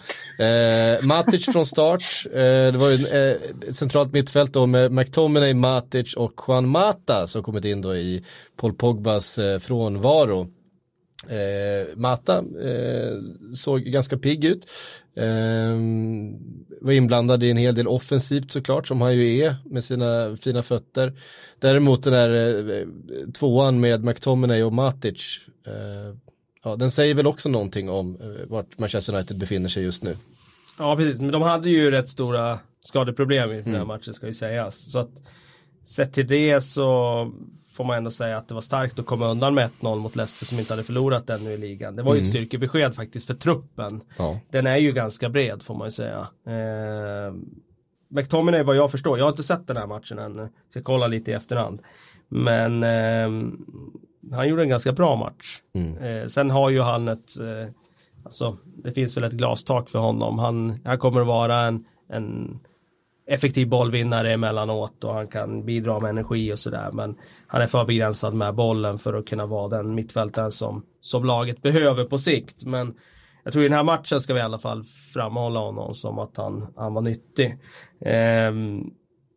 Eh, 0.43 1.03
Matic 1.05 1.45
från 1.45 1.65
start, 1.65 2.03
eh, 2.25 2.39
det 2.71 2.77
var 2.77 2.89
ju 2.89 3.07
eh, 3.07 3.37
ett 3.69 3.75
centralt 3.75 4.13
mittfält 4.13 4.53
då 4.53 4.65
med 4.65 4.91
McTominay, 4.91 5.53
Matic 5.53 6.15
och 6.15 6.33
Juan 6.47 6.67
Mata 6.67 7.27
som 7.27 7.43
kommit 7.43 7.65
in 7.65 7.81
då 7.81 7.95
i 7.95 8.23
Paul 8.61 8.73
Pogbas 8.73 9.37
eh, 9.37 9.59
frånvaro. 9.59 10.47
Eh, 11.29 11.97
Mata 11.97 12.37
eh, 12.37 13.17
såg 13.53 13.81
ganska 13.81 14.17
pigg 14.17 14.45
ut. 14.45 14.67
Eh, 15.15 15.77
var 16.81 16.91
inblandad 16.91 17.43
i 17.43 17.51
en 17.51 17.57
hel 17.57 17.75
del 17.75 17.87
offensivt 17.87 18.51
såklart 18.51 18.87
som 18.87 19.01
han 19.01 19.15
ju 19.15 19.37
är 19.37 19.55
med 19.65 19.83
sina 19.83 20.37
fina 20.37 20.63
fötter. 20.63 21.13
Däremot 21.59 22.03
den 22.03 22.13
där 22.13 22.69
eh, 22.79 22.85
tvåan 23.33 23.79
med 23.79 24.03
McTominay 24.03 24.63
och 24.63 24.73
Matic. 24.73 25.39
Eh, 25.67 26.15
ja, 26.63 26.75
den 26.75 26.91
säger 26.91 27.15
väl 27.15 27.27
också 27.27 27.49
någonting 27.49 27.89
om 27.89 28.15
eh, 28.21 28.47
vart 28.47 28.77
Manchester 28.77 29.13
United 29.13 29.37
befinner 29.37 29.69
sig 29.69 29.83
just 29.83 30.03
nu. 30.03 30.17
Ja 30.77 30.95
precis, 30.95 31.19
men 31.19 31.31
de 31.31 31.41
hade 31.41 31.69
ju 31.69 31.91
rätt 31.91 32.09
stora 32.09 32.59
skadeproblem 32.83 33.51
i 33.51 33.61
den 33.61 33.75
här 33.75 33.85
matchen 33.85 34.13
ska 34.13 34.27
ju 34.27 34.33
sägas. 34.33 34.91
Så 34.91 34.99
att 34.99 35.21
sett 35.83 36.13
till 36.13 36.27
det 36.27 36.61
så 36.61 37.31
får 37.71 37.83
man 37.83 37.97
ändå 37.97 38.11
säga 38.11 38.37
att 38.37 38.47
det 38.47 38.53
var 38.53 38.61
starkt 38.61 38.99
att 38.99 39.05
komma 39.05 39.27
undan 39.27 39.53
med 39.53 39.69
1-0 39.81 39.99
mot 39.99 40.15
Leicester 40.15 40.45
som 40.45 40.59
inte 40.59 40.73
hade 40.73 40.83
förlorat 40.83 41.29
ännu 41.29 41.51
i 41.51 41.57
ligan. 41.57 41.95
Det 41.95 42.03
var 42.03 42.15
ju 42.15 42.21
ett 42.21 42.27
styrkebesked 42.27 42.95
faktiskt 42.95 43.27
för 43.27 43.33
truppen. 43.33 44.01
Ja. 44.17 44.39
Den 44.49 44.67
är 44.67 44.77
ju 44.77 44.91
ganska 44.91 45.29
bred 45.29 45.63
får 45.63 45.75
man 45.75 45.87
ju 45.87 45.91
säga. 45.91 46.27
Eh, 46.47 47.33
McTominay 48.09 48.63
vad 48.63 48.75
jag 48.75 48.91
förstår, 48.91 49.17
jag 49.17 49.25
har 49.25 49.29
inte 49.29 49.43
sett 49.43 49.67
den 49.67 49.77
här 49.77 49.87
matchen 49.87 50.19
än, 50.19 50.49
ska 50.69 50.81
kolla 50.81 51.07
lite 51.07 51.31
i 51.31 51.33
efterhand. 51.33 51.81
Men 52.29 52.83
eh, 52.83 53.51
han 54.35 54.49
gjorde 54.49 54.63
en 54.63 54.69
ganska 54.69 54.91
bra 54.91 55.15
match. 55.15 55.61
Mm. 55.73 55.97
Eh, 55.97 56.27
sen 56.27 56.51
har 56.51 56.69
ju 56.69 56.81
han 56.81 57.07
ett, 57.07 57.39
eh, 57.39 57.73
alltså 58.23 58.57
det 58.83 58.91
finns 58.91 59.17
väl 59.17 59.23
ett 59.23 59.33
glastak 59.33 59.89
för 59.89 59.99
honom. 59.99 60.39
Han, 60.39 60.79
han 60.85 60.99
kommer 60.99 61.21
att 61.21 61.27
vara 61.27 61.59
en, 61.59 61.85
en 62.09 62.59
effektiv 63.27 63.69
bollvinnare 63.69 64.33
emellanåt 64.33 65.03
och 65.03 65.13
han 65.13 65.27
kan 65.27 65.65
bidra 65.65 65.99
med 65.99 66.09
energi 66.09 66.53
och 66.53 66.59
sådär. 66.59 66.89
Men 66.93 67.15
han 67.47 67.61
är 67.61 67.67
för 67.67 67.85
begränsad 67.85 68.33
med 68.33 68.55
bollen 68.55 68.99
för 68.99 69.13
att 69.13 69.27
kunna 69.27 69.45
vara 69.45 69.67
den 69.67 69.95
mittfältaren 69.95 70.51
som, 70.51 70.85
som 71.01 71.25
laget 71.25 71.61
behöver 71.61 72.05
på 72.05 72.19
sikt. 72.19 72.65
Men 72.65 72.93
jag 73.43 73.53
tror 73.53 73.65
i 73.65 73.67
den 73.67 73.77
här 73.77 73.83
matchen 73.83 74.21
ska 74.21 74.33
vi 74.33 74.39
i 74.39 74.43
alla 74.43 74.59
fall 74.59 74.83
framhålla 75.13 75.59
honom 75.59 75.93
som 75.93 76.19
att 76.19 76.37
han, 76.37 76.73
han 76.75 76.93
var 76.93 77.01
nyttig. 77.01 77.57
Um, 78.49 78.91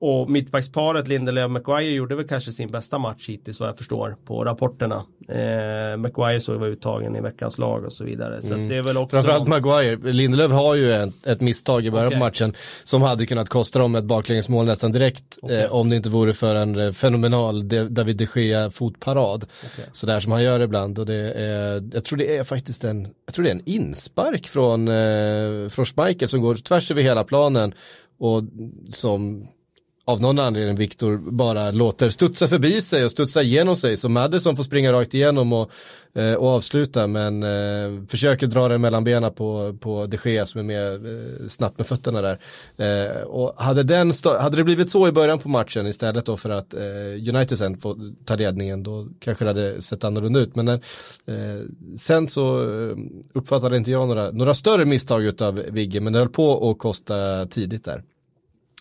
och 0.05 0.31
mittbacksparet 0.31 1.09
Lindelöf-Maguire 1.09 1.91
gjorde 1.91 2.15
väl 2.15 2.29
kanske 2.29 2.53
sin 2.53 2.71
bästa 2.71 2.99
match 2.99 3.29
hittills 3.29 3.61
vad 3.61 3.69
jag 3.69 3.79
förstår 3.79 4.17
på 4.25 4.45
rapporterna. 4.45 5.03
Eh, 5.29 5.97
Maguire 5.97 6.41
såg 6.41 6.61
var 6.61 6.67
uttagen 6.67 7.17
i 7.17 7.21
veckans 7.21 7.59
lag 7.59 7.85
och 7.85 7.93
så 7.93 8.05
vidare. 8.05 8.43
Så 8.43 8.55
mm. 8.55 8.69
det 8.69 8.77
är 8.77 8.83
väl 8.83 8.97
också 8.97 9.17
Framförallt 9.17 9.49
Maguire, 9.49 10.13
Lindelöf 10.13 10.51
har 10.51 10.75
ju 10.75 10.93
ett, 10.93 11.27
ett 11.27 11.41
misstag 11.41 11.87
i 11.87 11.91
början 11.91 12.07
okay. 12.07 12.19
på 12.19 12.25
matchen 12.25 12.55
som 12.85 13.03
hade 13.03 13.27
kunnat 13.27 13.49
kosta 13.49 13.79
dem 13.79 13.95
ett 13.95 14.05
baklängesmål 14.05 14.67
nästan 14.67 14.93
direkt 14.93 15.39
okay. 15.43 15.57
eh, 15.57 15.73
om 15.73 15.89
det 15.89 15.97
inte 15.97 16.11
vore 16.11 16.35
för 16.35 16.55
en 16.55 16.79
eh, 16.79 16.93
fenomenal 16.93 17.69
David 17.69 18.17
de 18.17 18.29
Gea 18.35 18.71
fotparad. 18.71 19.45
Okay. 19.45 19.85
Sådär 19.93 20.21
som 20.21 20.33
han 20.33 20.43
gör 20.43 20.61
ibland 20.61 20.99
och 20.99 21.07
det 21.07 21.33
är, 21.33 21.91
jag 21.93 22.05
tror 22.05 22.19
det 22.19 22.37
är 22.37 22.45
faktiskt 22.45 22.85
en, 22.85 23.09
jag 23.27 23.35
tror 23.35 23.43
det 23.43 23.51
är 23.51 23.55
en 23.55 23.63
inspark 23.69 24.49
från, 24.49 24.89
eh, 24.89 25.69
från 25.69 25.85
Schmeichel 25.85 26.29
som 26.29 26.41
går 26.41 26.55
tvärs 26.55 26.91
över 26.91 27.03
hela 27.03 27.25
planen 27.25 27.75
och 28.19 28.43
som 28.91 29.49
av 30.07 30.21
någon 30.21 30.39
anledning 30.39 30.77
Viktor 30.77 31.17
bara 31.17 31.71
låter 31.71 32.11
studsa 32.11 32.49
förbi 32.49 32.83
sig 32.83 33.05
och 33.05 33.11
studsa 33.11 33.43
igenom 33.43 33.77
sig. 33.77 33.97
Så 33.97 34.09
Madison 34.09 34.57
får 34.57 34.63
springa 34.63 34.93
rakt 34.93 35.15
igenom 35.15 35.53
och, 35.53 35.71
eh, 36.15 36.35
och 36.35 36.49
avsluta 36.49 37.07
men 37.07 37.43
eh, 37.43 38.07
försöker 38.09 38.47
dra 38.47 38.69
den 38.69 38.81
mellan 38.81 39.05
benen 39.05 39.35
på, 39.35 39.77
på 39.81 40.07
de 40.07 40.19
Gea 40.25 40.47
som 40.47 40.61
är 40.61 40.65
med 40.65 40.95
eh, 40.95 41.47
snabbt 41.49 41.79
med 41.79 41.87
fötterna 41.87 42.23
där. 42.23 42.39
Eh, 42.77 43.23
och 43.23 43.55
hade, 43.63 43.83
den 43.83 44.13
hade 44.41 44.57
det 44.57 44.65
blivit 44.65 44.91
så 44.91 45.09
i 45.09 45.13
början 45.13 45.39
på 45.39 45.49
matchen 45.49 45.87
istället 45.87 46.27
då 46.27 46.37
för 46.37 46.51
att 46.51 46.75
eh, 46.75 47.35
United 47.35 47.59
sen 47.59 47.77
får 47.77 48.25
ta 48.25 48.35
ledningen 48.35 48.83
då 48.83 49.09
kanske 49.21 49.45
det 49.45 49.51
hade 49.51 49.83
sett 49.83 50.05
annorlunda 50.05 50.41
ut. 50.41 50.57
Men 50.57 50.69
eh, 50.69 50.79
sen 51.99 52.29
så 52.29 52.63
eh, 52.63 52.97
uppfattade 53.33 53.77
inte 53.77 53.91
jag 53.91 54.09
några, 54.09 54.31
några 54.31 54.55
större 54.55 54.85
misstag 54.85 55.43
av 55.43 55.55
Vigge 55.55 56.01
men 56.01 56.13
det 56.13 56.19
höll 56.19 56.29
på 56.29 56.71
att 56.71 56.79
kosta 56.79 57.47
tidigt 57.47 57.85
där. 57.85 58.03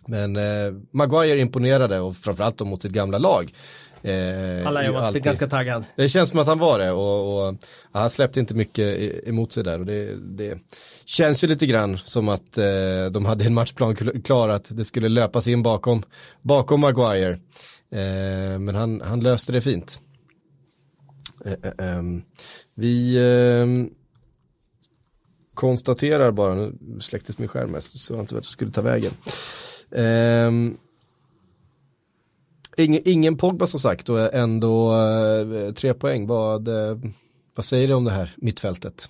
Men 0.08 0.36
eh, 0.36 0.74
Maguire 0.92 1.40
imponerade 1.40 2.00
och 2.00 2.16
framförallt 2.16 2.58
då 2.58 2.66
mot 2.66 2.82
sitt 2.82 2.92
gamla 2.92 3.18
lag. 3.18 3.54
Eh, 4.04 4.64
han 4.64 4.74
lär 4.74 4.84
ju 4.84 4.92
varit 4.92 5.24
ganska 5.24 5.48
taggad. 5.48 5.84
Det 5.96 6.10
känns 6.10 6.30
som 6.30 6.40
att 6.40 6.48
han 6.48 6.60
var 6.60 6.80
det 6.80 6.92
och, 6.92 7.48
och 7.48 7.56
ja, 7.92 8.00
han 8.00 8.10
släppte 8.10 8.40
inte 8.40 8.54
mycket 8.54 9.00
emot 9.28 9.52
sig 9.52 9.64
där 9.64 9.80
och 9.80 9.86
det, 9.86 10.16
det 10.16 10.58
känns 11.06 11.44
ju 11.44 11.48
lite 11.48 11.66
grann 11.66 11.98
som 11.98 12.30
att 12.30 12.58
eh, 12.58 13.06
de 13.12 13.26
hade 13.26 13.46
en 13.46 13.54
matchplan 13.54 13.96
klar 14.24 14.50
att 14.50 14.78
det 14.78 14.86
skulle 14.86 15.10
löpas 15.10 15.48
in 15.48 15.64
bakom, 15.64 16.04
bakom 16.42 16.82
Maguire. 16.82 17.40
Eh, 17.92 18.60
men 18.60 18.76
han, 18.76 19.02
han 19.02 19.20
löste 19.20 19.52
det 19.52 19.62
fint. 19.62 20.00
Eh, 21.46 21.52
eh, 21.52 21.98
ehm, 21.98 22.22
vi 22.76 23.18
ehm, 23.18 23.90
konstaterar 25.54 26.32
bara, 26.32 26.56
nu 26.56 27.00
släcktes 27.00 27.38
min 27.38 27.48
skärm 27.48 27.82
så 27.82 28.14
jag 28.14 28.20
inte 28.22 28.36
vart 28.36 28.44
jag 28.44 28.52
skulle 28.52 28.72
ta 28.72 28.82
vägen. 28.82 29.12
Um, 29.96 30.78
ingen, 32.78 33.02
ingen 33.06 33.38
Pogba 33.38 33.68
som 33.68 33.80
sagt 33.80 34.10
och 34.10 34.34
ändå 34.34 34.94
uh, 34.94 35.74
tre 35.74 35.94
poäng. 35.94 36.28
Vad, 36.28 36.68
uh, 36.68 36.98
vad 37.56 37.66
säger 37.66 37.88
du 37.88 37.94
om 37.94 38.06
det 38.06 38.12
här 38.12 38.36
mittfältet? 38.38 39.10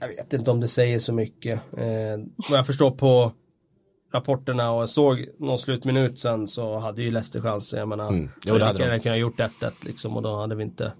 Jag 0.00 0.08
vet 0.08 0.32
inte 0.32 0.50
om 0.50 0.60
det 0.60 0.68
säger 0.68 0.98
så 0.98 1.12
mycket. 1.12 1.60
Eh, 1.76 2.18
vad 2.50 2.58
jag 2.58 2.66
förstår 2.66 2.90
på 2.90 3.32
rapporterna 4.12 4.70
och 4.70 4.90
såg 4.90 5.26
någon 5.38 5.58
slutminut 5.58 6.18
sen 6.18 6.48
så 6.48 6.78
hade 6.78 7.02
ju 7.02 7.10
Leicester 7.10 7.40
chanser. 7.40 7.78
Jag 7.78 7.88
menar, 7.88 8.08
mm. 8.08 8.28
jo, 8.44 8.58
det 8.58 8.64
hade 8.64 8.90
de. 8.90 9.00
kunnat 9.00 9.18
gjort 9.18 9.40
1-1 9.40 9.50
liksom 9.80 10.16
och 10.16 10.22
då 10.22 10.36
hade 10.36 10.54
vi 10.54 10.62
inte 10.62 10.92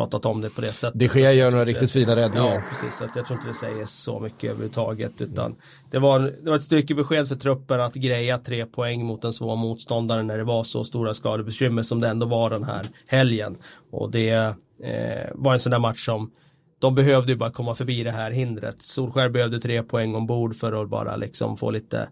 pratat 0.00 0.24
om 0.24 0.40
det 0.40 0.50
på 0.50 0.60
det 0.60 0.72
sättet. 0.72 0.98
Det 0.98 1.08
sker 1.08 1.30
gör 1.30 1.50
några 1.50 1.64
riktigt 1.64 1.90
fina 1.90 2.16
räddningar. 2.16 2.54
Ja, 2.54 2.62
precis. 2.70 2.98
Så 2.98 3.04
jag 3.14 3.26
tror 3.26 3.38
inte 3.38 3.48
det 3.48 3.54
säger 3.54 3.86
så 3.86 4.20
mycket 4.20 4.50
överhuvudtaget. 4.50 5.20
Utan 5.20 5.54
det, 5.90 5.98
var, 5.98 6.20
det 6.20 6.50
var 6.50 6.56
ett 6.56 6.64
styrkebesked 6.64 7.28
för 7.28 7.36
truppen 7.36 7.80
att 7.80 7.94
greja 7.94 8.38
tre 8.38 8.66
poäng 8.66 9.04
mot 9.04 9.24
en 9.24 9.32
svår 9.32 9.56
motståndare 9.56 10.22
när 10.22 10.38
det 10.38 10.44
var 10.44 10.64
så 10.64 10.84
stora 10.84 11.14
skadebekymmer 11.14 11.82
som 11.82 12.00
det 12.00 12.08
ändå 12.08 12.26
var 12.26 12.50
den 12.50 12.64
här 12.64 12.86
helgen. 13.06 13.56
Och 13.90 14.10
det 14.10 14.30
eh, 14.30 15.30
var 15.34 15.52
en 15.52 15.60
sån 15.60 15.72
där 15.72 15.78
match 15.78 16.04
som 16.04 16.30
de 16.78 16.94
behövde 16.94 17.32
ju 17.32 17.38
bara 17.38 17.50
komma 17.50 17.74
förbi 17.74 18.02
det 18.02 18.12
här 18.12 18.30
hindret. 18.30 18.82
Solskär 18.82 19.28
behövde 19.28 19.60
tre 19.60 19.82
poäng 19.82 20.14
ombord 20.14 20.56
för 20.56 20.82
att 20.82 20.88
bara 20.88 21.16
liksom 21.16 21.56
få 21.56 21.70
lite 21.70 22.08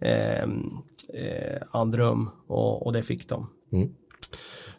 eh, 0.00 0.42
eh, 1.14 1.62
andrum 1.70 2.30
och, 2.46 2.86
och 2.86 2.92
det 2.92 3.02
fick 3.02 3.28
de. 3.28 3.50
Mm. 3.72 3.94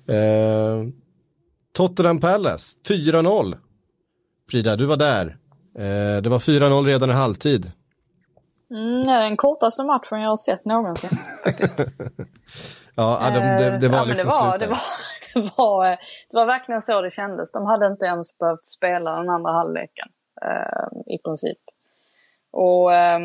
Eh, 0.07 0.93
Tottenham 1.77 2.19
Palace, 2.19 2.77
4-0. 2.89 3.57
Frida, 4.51 4.75
du 4.75 4.85
var 4.85 4.97
där. 4.97 5.37
Eh, 5.77 6.21
det 6.21 6.29
var 6.29 6.39
4-0 6.39 6.85
redan 6.85 7.09
i 7.09 7.13
halvtid. 7.13 7.71
Mm, 8.71 9.03
det 9.03 9.11
är 9.11 9.21
den 9.21 9.37
kortaste 9.37 9.83
matchen 9.83 10.21
jag 10.21 10.29
har 10.29 10.35
sett 10.35 10.65
någonsin 10.65 11.09
faktiskt. 11.43 11.79
ja, 12.95 13.29
det, 13.33 13.39
det, 13.39 13.77
det 13.81 13.87
var 13.87 13.99
eh, 13.99 14.07
liksom 14.07 14.29
ja, 14.29 14.57
det 14.59 14.67
var, 14.67 14.77
det, 15.33 15.39
var, 15.39 15.43
det, 15.43 15.51
var, 15.57 15.89
det 16.29 16.37
var 16.37 16.45
verkligen 16.45 16.81
så 16.81 17.01
det 17.01 17.09
kändes. 17.09 17.51
De 17.51 17.65
hade 17.65 17.87
inte 17.87 18.05
ens 18.05 18.37
behövt 18.37 18.65
spela 18.65 19.11
den 19.15 19.29
andra 19.29 19.51
halvleken 19.51 20.07
eh, 20.41 21.13
i 21.15 21.17
princip. 21.17 21.59
Och 22.51 22.93
eh, 22.93 23.19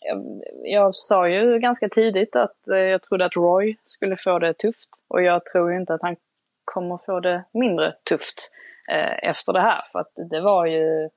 jag, 0.00 0.40
jag 0.64 0.96
sa 0.96 1.28
ju 1.28 1.58
ganska 1.58 1.88
tidigt 1.88 2.36
att 2.36 2.68
eh, 2.68 2.78
jag 2.78 3.02
trodde 3.02 3.24
att 3.24 3.36
Roy 3.36 3.76
skulle 3.84 4.16
få 4.16 4.38
det 4.38 4.54
tufft. 4.54 4.90
Och 5.08 5.22
jag 5.22 5.44
tror 5.44 5.72
ju 5.72 5.80
inte 5.80 5.94
att 5.94 6.02
han 6.02 6.16
kommer 6.74 6.98
få 7.06 7.20
det 7.20 7.44
mindre 7.52 7.94
tufft 8.08 8.50
eh, 8.92 9.30
efter 9.30 9.52
det 9.52 9.60
här. 9.60 9.82
För 9.92 9.98
att 9.98 10.12
det 10.30 10.40
var 10.40 10.66
ju 10.66 11.10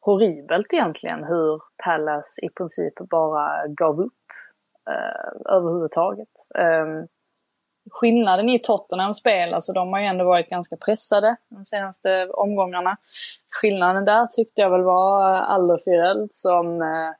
horribelt 0.00 0.72
egentligen 0.72 1.24
hur 1.24 1.60
Palace 1.84 2.46
i 2.46 2.48
princip 2.48 2.94
bara 3.10 3.66
gav 3.68 4.00
upp 4.00 4.22
eh, 4.90 5.54
överhuvudtaget. 5.54 6.28
Eh, 6.58 6.86
skillnaden 7.90 8.48
i 8.48 8.58
Tottenhams 8.58 9.16
spel, 9.16 9.54
alltså 9.54 9.72
de 9.72 9.92
har 9.92 10.00
ju 10.00 10.06
ändå 10.06 10.24
varit 10.24 10.50
ganska 10.50 10.76
pressade 10.76 11.36
de 11.48 11.64
senaste 11.64 12.26
omgångarna. 12.26 12.96
Skillnaden 13.60 14.04
där 14.04 14.26
tyckte 14.26 14.60
jag 14.60 14.70
väl 14.70 14.82
var 14.82 15.22
Alderfireld 15.34 16.30
som 16.30 16.82
eh, 16.82 17.10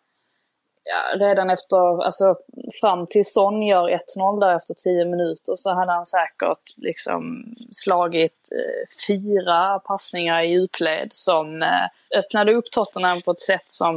ja, 0.85 1.27
redan 1.27 1.51
efter, 1.51 2.05
alltså 2.05 2.37
fram 2.81 3.07
till 3.07 3.25
Son 3.25 3.63
gör 3.63 3.89
1-0 4.17 4.41
där 4.41 4.57
efter 4.57 4.75
10 4.75 5.05
minuter 5.05 5.55
så 5.57 5.75
hade 5.75 5.93
han 5.93 6.07
säkert 6.07 6.77
liksom 6.77 7.45
slagit 7.71 8.49
eh, 8.53 8.97
fyra 9.07 9.79
passningar 9.79 10.43
i 10.43 10.47
djupled 10.47 11.09
som 11.13 11.63
eh, 11.63 12.19
öppnade 12.19 12.55
upp 12.55 12.71
Tottenham 12.71 13.23
på 13.23 13.31
ett 13.31 13.39
sätt 13.39 13.71
som 13.71 13.97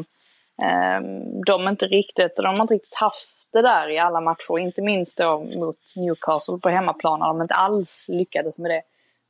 eh, 0.62 1.02
de 1.46 1.68
inte 1.68 1.86
riktigt, 1.86 2.36
de 2.36 2.46
har 2.46 2.62
inte 2.62 2.74
riktigt 2.74 3.00
haft 3.00 3.30
det 3.54 3.62
där 3.62 3.90
i 3.90 4.00
alla 4.00 4.22
matcher, 4.22 4.60
inte 4.60 4.82
minst 4.82 5.18
då 5.18 5.40
mot 5.40 5.78
Newcastle 5.98 6.58
på 6.58 6.70
hemmaplan 6.70 7.20
när 7.20 7.28
de 7.28 7.42
inte 7.42 7.54
alls 7.54 8.06
lyckades 8.10 8.58
med 8.58 8.72
det. 8.72 8.82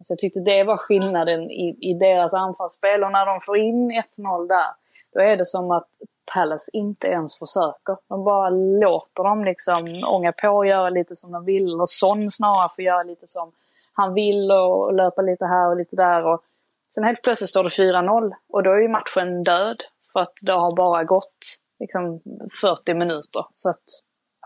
Så 0.03 0.11
jag 0.11 0.19
tyckte 0.19 0.39
det 0.39 0.63
var 0.63 0.77
skillnaden 0.77 1.51
i, 1.51 1.77
i 1.81 1.93
deras 1.93 2.33
anfallsspel 2.33 3.03
och 3.03 3.11
när 3.11 3.25
de 3.25 3.39
får 3.41 3.57
in 3.57 3.91
1-0 3.91 4.47
där, 4.47 4.67
då 5.13 5.19
är 5.21 5.37
det 5.37 5.45
som 5.45 5.71
att 5.71 5.87
Palace 6.33 6.71
inte 6.73 7.07
ens 7.07 7.39
försöker. 7.39 7.97
De 8.07 8.23
bara 8.23 8.49
låter 8.49 9.23
dem 9.23 9.45
liksom 9.45 9.75
ånga 10.11 10.31
på 10.31 10.49
och 10.49 10.67
göra 10.67 10.89
lite 10.89 11.15
som 11.15 11.31
de 11.31 11.45
vill. 11.45 11.81
Och 11.81 11.89
Son 11.89 12.31
snarare 12.31 12.69
får 12.75 12.83
göra 12.83 13.03
lite 13.03 13.27
som 13.27 13.51
han 13.93 14.13
vill 14.13 14.51
och 14.51 14.93
löpa 14.93 15.21
lite 15.21 15.45
här 15.45 15.69
och 15.69 15.77
lite 15.77 15.95
där. 15.95 16.25
Och 16.25 16.43
sen 16.93 17.03
helt 17.03 17.21
plötsligt 17.21 17.49
står 17.49 17.63
det 17.63 17.69
4-0 17.69 18.31
och 18.49 18.63
då 18.63 18.71
är 18.71 18.79
ju 18.79 18.87
matchen 18.87 19.43
död. 19.43 19.83
För 20.13 20.19
att 20.19 20.33
det 20.41 20.51
har 20.51 20.75
bara 20.75 21.03
gått 21.03 21.37
liksom 21.79 22.21
40 22.61 22.93
minuter. 22.93 23.45
Så 23.53 23.69
att 23.69 23.83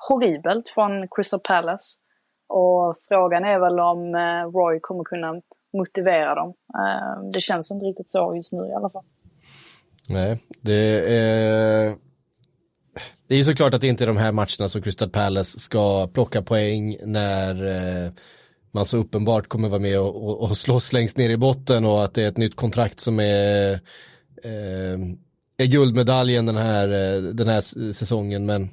horribelt 0.10 0.70
från 0.70 1.08
Crystal 1.08 1.40
Palace. 1.40 2.00
Och 2.48 2.96
frågan 3.08 3.46
är 3.46 3.60
väl 3.60 3.80
om 3.80 4.16
eh, 4.16 4.52
Roy 4.52 4.80
kommer 4.80 5.04
kunna 5.04 5.42
motivera 5.74 6.36
dem. 6.36 6.54
Eh, 6.74 7.32
det 7.34 7.40
känns 7.40 7.72
inte 7.72 7.86
riktigt 7.86 8.10
så 8.10 8.36
just 8.36 8.52
nu 8.52 8.68
i 8.68 8.74
alla 8.74 8.90
fall. 8.90 9.04
Nej, 10.10 10.40
det 10.62 11.14
är... 11.14 11.96
Det 13.28 13.36
är 13.36 13.38
ju 13.38 13.44
såklart 13.44 13.74
att 13.74 13.82
det 13.82 13.88
inte 13.88 14.04
är 14.04 14.08
de 14.08 14.18
här 14.18 14.32
matcherna 14.32 14.70
som 14.70 14.82
Crystal 14.82 15.10
Palace 15.10 15.60
ska 15.60 16.08
plocka 16.08 16.42
poäng 16.42 16.98
när 17.04 17.66
eh, 18.06 18.12
man 18.72 18.86
så 18.86 18.98
uppenbart 18.98 19.48
kommer 19.48 19.70
vara 19.70 19.80
med 19.80 20.00
och, 20.00 20.28
och, 20.28 20.42
och 20.42 20.58
slåss 20.58 20.94
längst 20.94 21.18
ner 21.18 21.30
i 21.30 21.38
botten 21.38 21.86
och 21.86 22.04
att 22.04 22.14
det 22.14 22.24
är 22.24 22.28
ett 22.28 22.38
nytt 22.38 22.56
kontrakt 22.56 23.00
som 23.00 23.20
är, 23.20 23.74
eh, 24.44 25.00
är 25.58 25.66
guldmedaljen 25.66 26.46
den 26.46 26.58
här, 26.58 26.88
eh, 26.88 27.22
den 27.22 27.48
här 27.48 27.92
säsongen. 27.94 28.46
Men 28.46 28.70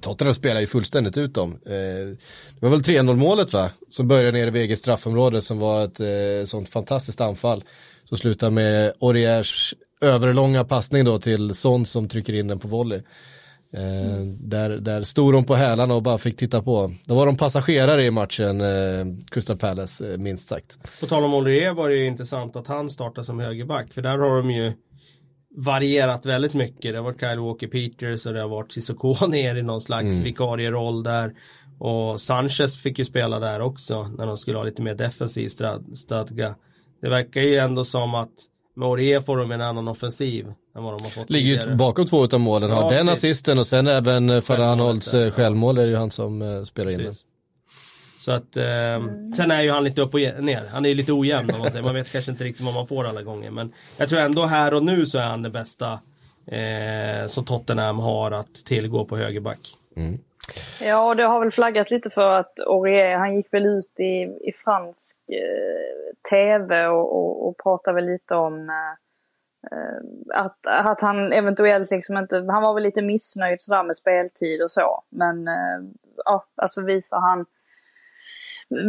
Tottenham 0.00 0.34
spelar 0.34 0.60
ju 0.60 0.66
fullständigt 0.66 1.18
ut 1.18 1.34
dem. 1.34 1.52
Eh, 1.66 2.16
det 2.54 2.60
var 2.60 2.70
väl 2.70 2.82
3-0 2.82 3.16
målet 3.16 3.52
va? 3.52 3.70
Som 3.88 4.08
började 4.08 4.38
nere 4.38 4.50
vid 4.50 4.62
eget 4.62 4.78
straffområde 4.78 5.42
som 5.42 5.58
var 5.58 5.84
ett 5.84 6.00
eh, 6.00 6.44
sånt 6.44 6.68
fantastiskt 6.68 7.20
anfall. 7.20 7.64
Som 8.04 8.18
slutar 8.18 8.50
med 8.50 8.92
Auriers 9.00 9.74
överlånga 10.00 10.64
passning 10.64 11.04
då 11.04 11.18
till 11.18 11.54
Son 11.54 11.86
som 11.86 12.08
trycker 12.08 12.34
in 12.34 12.48
den 12.48 12.58
på 12.58 12.68
volley. 12.68 13.02
Eh, 13.72 14.20
där, 14.40 14.70
där 14.70 15.02
stod 15.02 15.32
de 15.32 15.44
på 15.44 15.54
hälarna 15.54 15.94
och 15.94 16.02
bara 16.02 16.18
fick 16.18 16.36
titta 16.36 16.62
på. 16.62 16.94
Då 17.04 17.14
var 17.14 17.26
de 17.26 17.36
passagerare 17.36 18.04
i 18.04 18.10
matchen, 18.10 18.60
eh, 18.60 19.06
Crystal 19.30 19.56
Palace, 19.56 20.12
eh, 20.12 20.18
minst 20.18 20.48
sagt. 20.48 20.78
På 21.00 21.06
tal 21.06 21.24
om 21.24 21.34
Olivier 21.34 21.74
var 21.74 21.88
det 21.88 21.94
ju 21.94 22.06
intressant 22.06 22.56
att 22.56 22.66
han 22.66 22.90
startar 22.90 23.22
som 23.22 23.40
högerback. 23.40 23.92
För 23.92 24.02
där 24.02 24.18
har 24.18 24.36
de 24.36 24.50
ju 24.50 24.72
varierat 25.56 26.26
väldigt 26.26 26.54
mycket. 26.54 26.92
Det 26.92 26.98
har 26.98 27.04
varit 27.04 27.20
Kyle 27.20 27.40
Walker 27.40 27.68
Peters 27.68 28.26
och 28.26 28.32
det 28.32 28.40
har 28.40 28.48
varit 28.48 28.72
Cissoko 28.72 29.26
ner 29.26 29.56
i 29.56 29.62
någon 29.62 29.80
slags 29.80 30.14
mm. 30.14 30.24
vikarieroll 30.24 31.02
där. 31.02 31.32
Och 31.78 32.20
Sanchez 32.20 32.76
fick 32.76 32.98
ju 32.98 33.04
spela 33.04 33.38
där 33.38 33.60
också 33.60 34.08
när 34.18 34.26
de 34.26 34.38
skulle 34.38 34.58
ha 34.58 34.64
lite 34.64 34.82
mer 34.82 34.94
defensiv 34.94 35.48
stadga. 35.94 36.54
Det 37.02 37.08
verkar 37.08 37.40
ju 37.40 37.56
ändå 37.56 37.84
som 37.84 38.14
att 38.14 38.30
med 38.74 38.88
Aurier 38.88 39.20
får 39.20 39.36
de 39.36 39.52
en 39.52 39.60
annan 39.60 39.88
offensiv 39.88 40.46
än 40.76 40.82
vad 40.82 40.94
de 40.94 41.02
har 41.02 41.10
fått 41.10 41.30
Ligger 41.30 41.68
ju 41.68 41.74
bakom 41.74 42.06
två 42.06 42.24
av 42.24 42.40
målen, 42.40 42.70
har 42.70 42.92
den 42.92 43.06
precis. 43.06 43.24
assisten 43.24 43.58
och 43.58 43.66
sen 43.66 43.86
även 43.86 44.30
eh, 44.30 44.40
för 44.40 44.58
Anholts 44.58 45.14
eh, 45.14 45.32
självmål 45.32 45.78
är 45.78 45.86
ju 45.86 45.96
han 45.96 46.10
som 46.10 46.42
uh, 46.42 46.64
spelar 46.64 46.86
precis. 46.86 47.00
in 47.00 47.04
den. 47.04 47.14
Så 48.18 48.32
att, 48.32 48.56
eh, 48.56 49.32
sen 49.36 49.50
är 49.50 49.62
ju 49.62 49.70
han 49.70 49.84
lite 49.84 50.02
upp 50.02 50.14
och 50.14 50.20
ner. 50.20 50.68
Han 50.72 50.84
är 50.84 50.88
ju 50.88 50.94
lite 50.94 51.12
ojämn 51.12 51.50
om 51.50 51.58
man 51.60 51.70
säger. 51.70 51.84
Man 51.84 51.94
vet 51.94 52.12
kanske 52.12 52.30
inte 52.30 52.44
riktigt 52.44 52.64
vad 52.64 52.74
man 52.74 52.86
får 52.86 53.04
alla 53.04 53.22
gånger. 53.22 53.50
Men 53.50 53.72
jag 53.96 54.08
tror 54.08 54.20
ändå 54.20 54.46
här 54.46 54.74
och 54.74 54.82
nu 54.82 55.06
så 55.06 55.18
är 55.18 55.24
han 55.24 55.42
det 55.42 55.50
bästa 55.50 55.92
eh, 56.46 57.28
som 57.28 57.44
Tottenham 57.44 57.98
har 57.98 58.30
att 58.30 58.54
tillgå 58.54 59.04
på 59.04 59.16
högerback. 59.16 59.74
Mm. 59.96 60.18
Ja, 60.80 61.08
och 61.08 61.16
det 61.16 61.22
har 61.22 61.40
väl 61.40 61.50
flaggat 61.50 61.90
lite 61.90 62.10
för 62.10 62.30
att 62.30 62.60
Aurier, 62.60 63.16
han 63.16 63.36
gick 63.36 63.54
väl 63.54 63.66
ut 63.66 64.00
i, 64.00 64.38
i 64.48 64.52
fransk 64.64 65.18
eh, 65.32 66.30
tv 66.30 66.86
och, 66.86 67.16
och, 67.16 67.48
och 67.48 67.58
pratade 67.62 67.94
väl 67.94 68.06
lite 68.06 68.34
om 68.34 68.70
eh, 68.70 68.92
eh, 69.72 70.44
att, 70.44 70.66
att 70.66 71.00
han 71.00 71.32
eventuellt 71.32 71.90
liksom 71.90 72.16
inte, 72.16 72.36
han 72.36 72.62
var 72.62 72.74
väl 72.74 72.82
lite 72.82 73.02
missnöjd 73.02 73.60
sådär 73.60 73.84
med 73.84 73.96
speltid 73.96 74.62
och 74.62 74.70
så. 74.70 75.02
Men 75.10 75.48
eh, 75.48 75.80
ja, 76.24 76.44
alltså 76.56 76.82
visar 76.82 77.20
han 77.20 77.46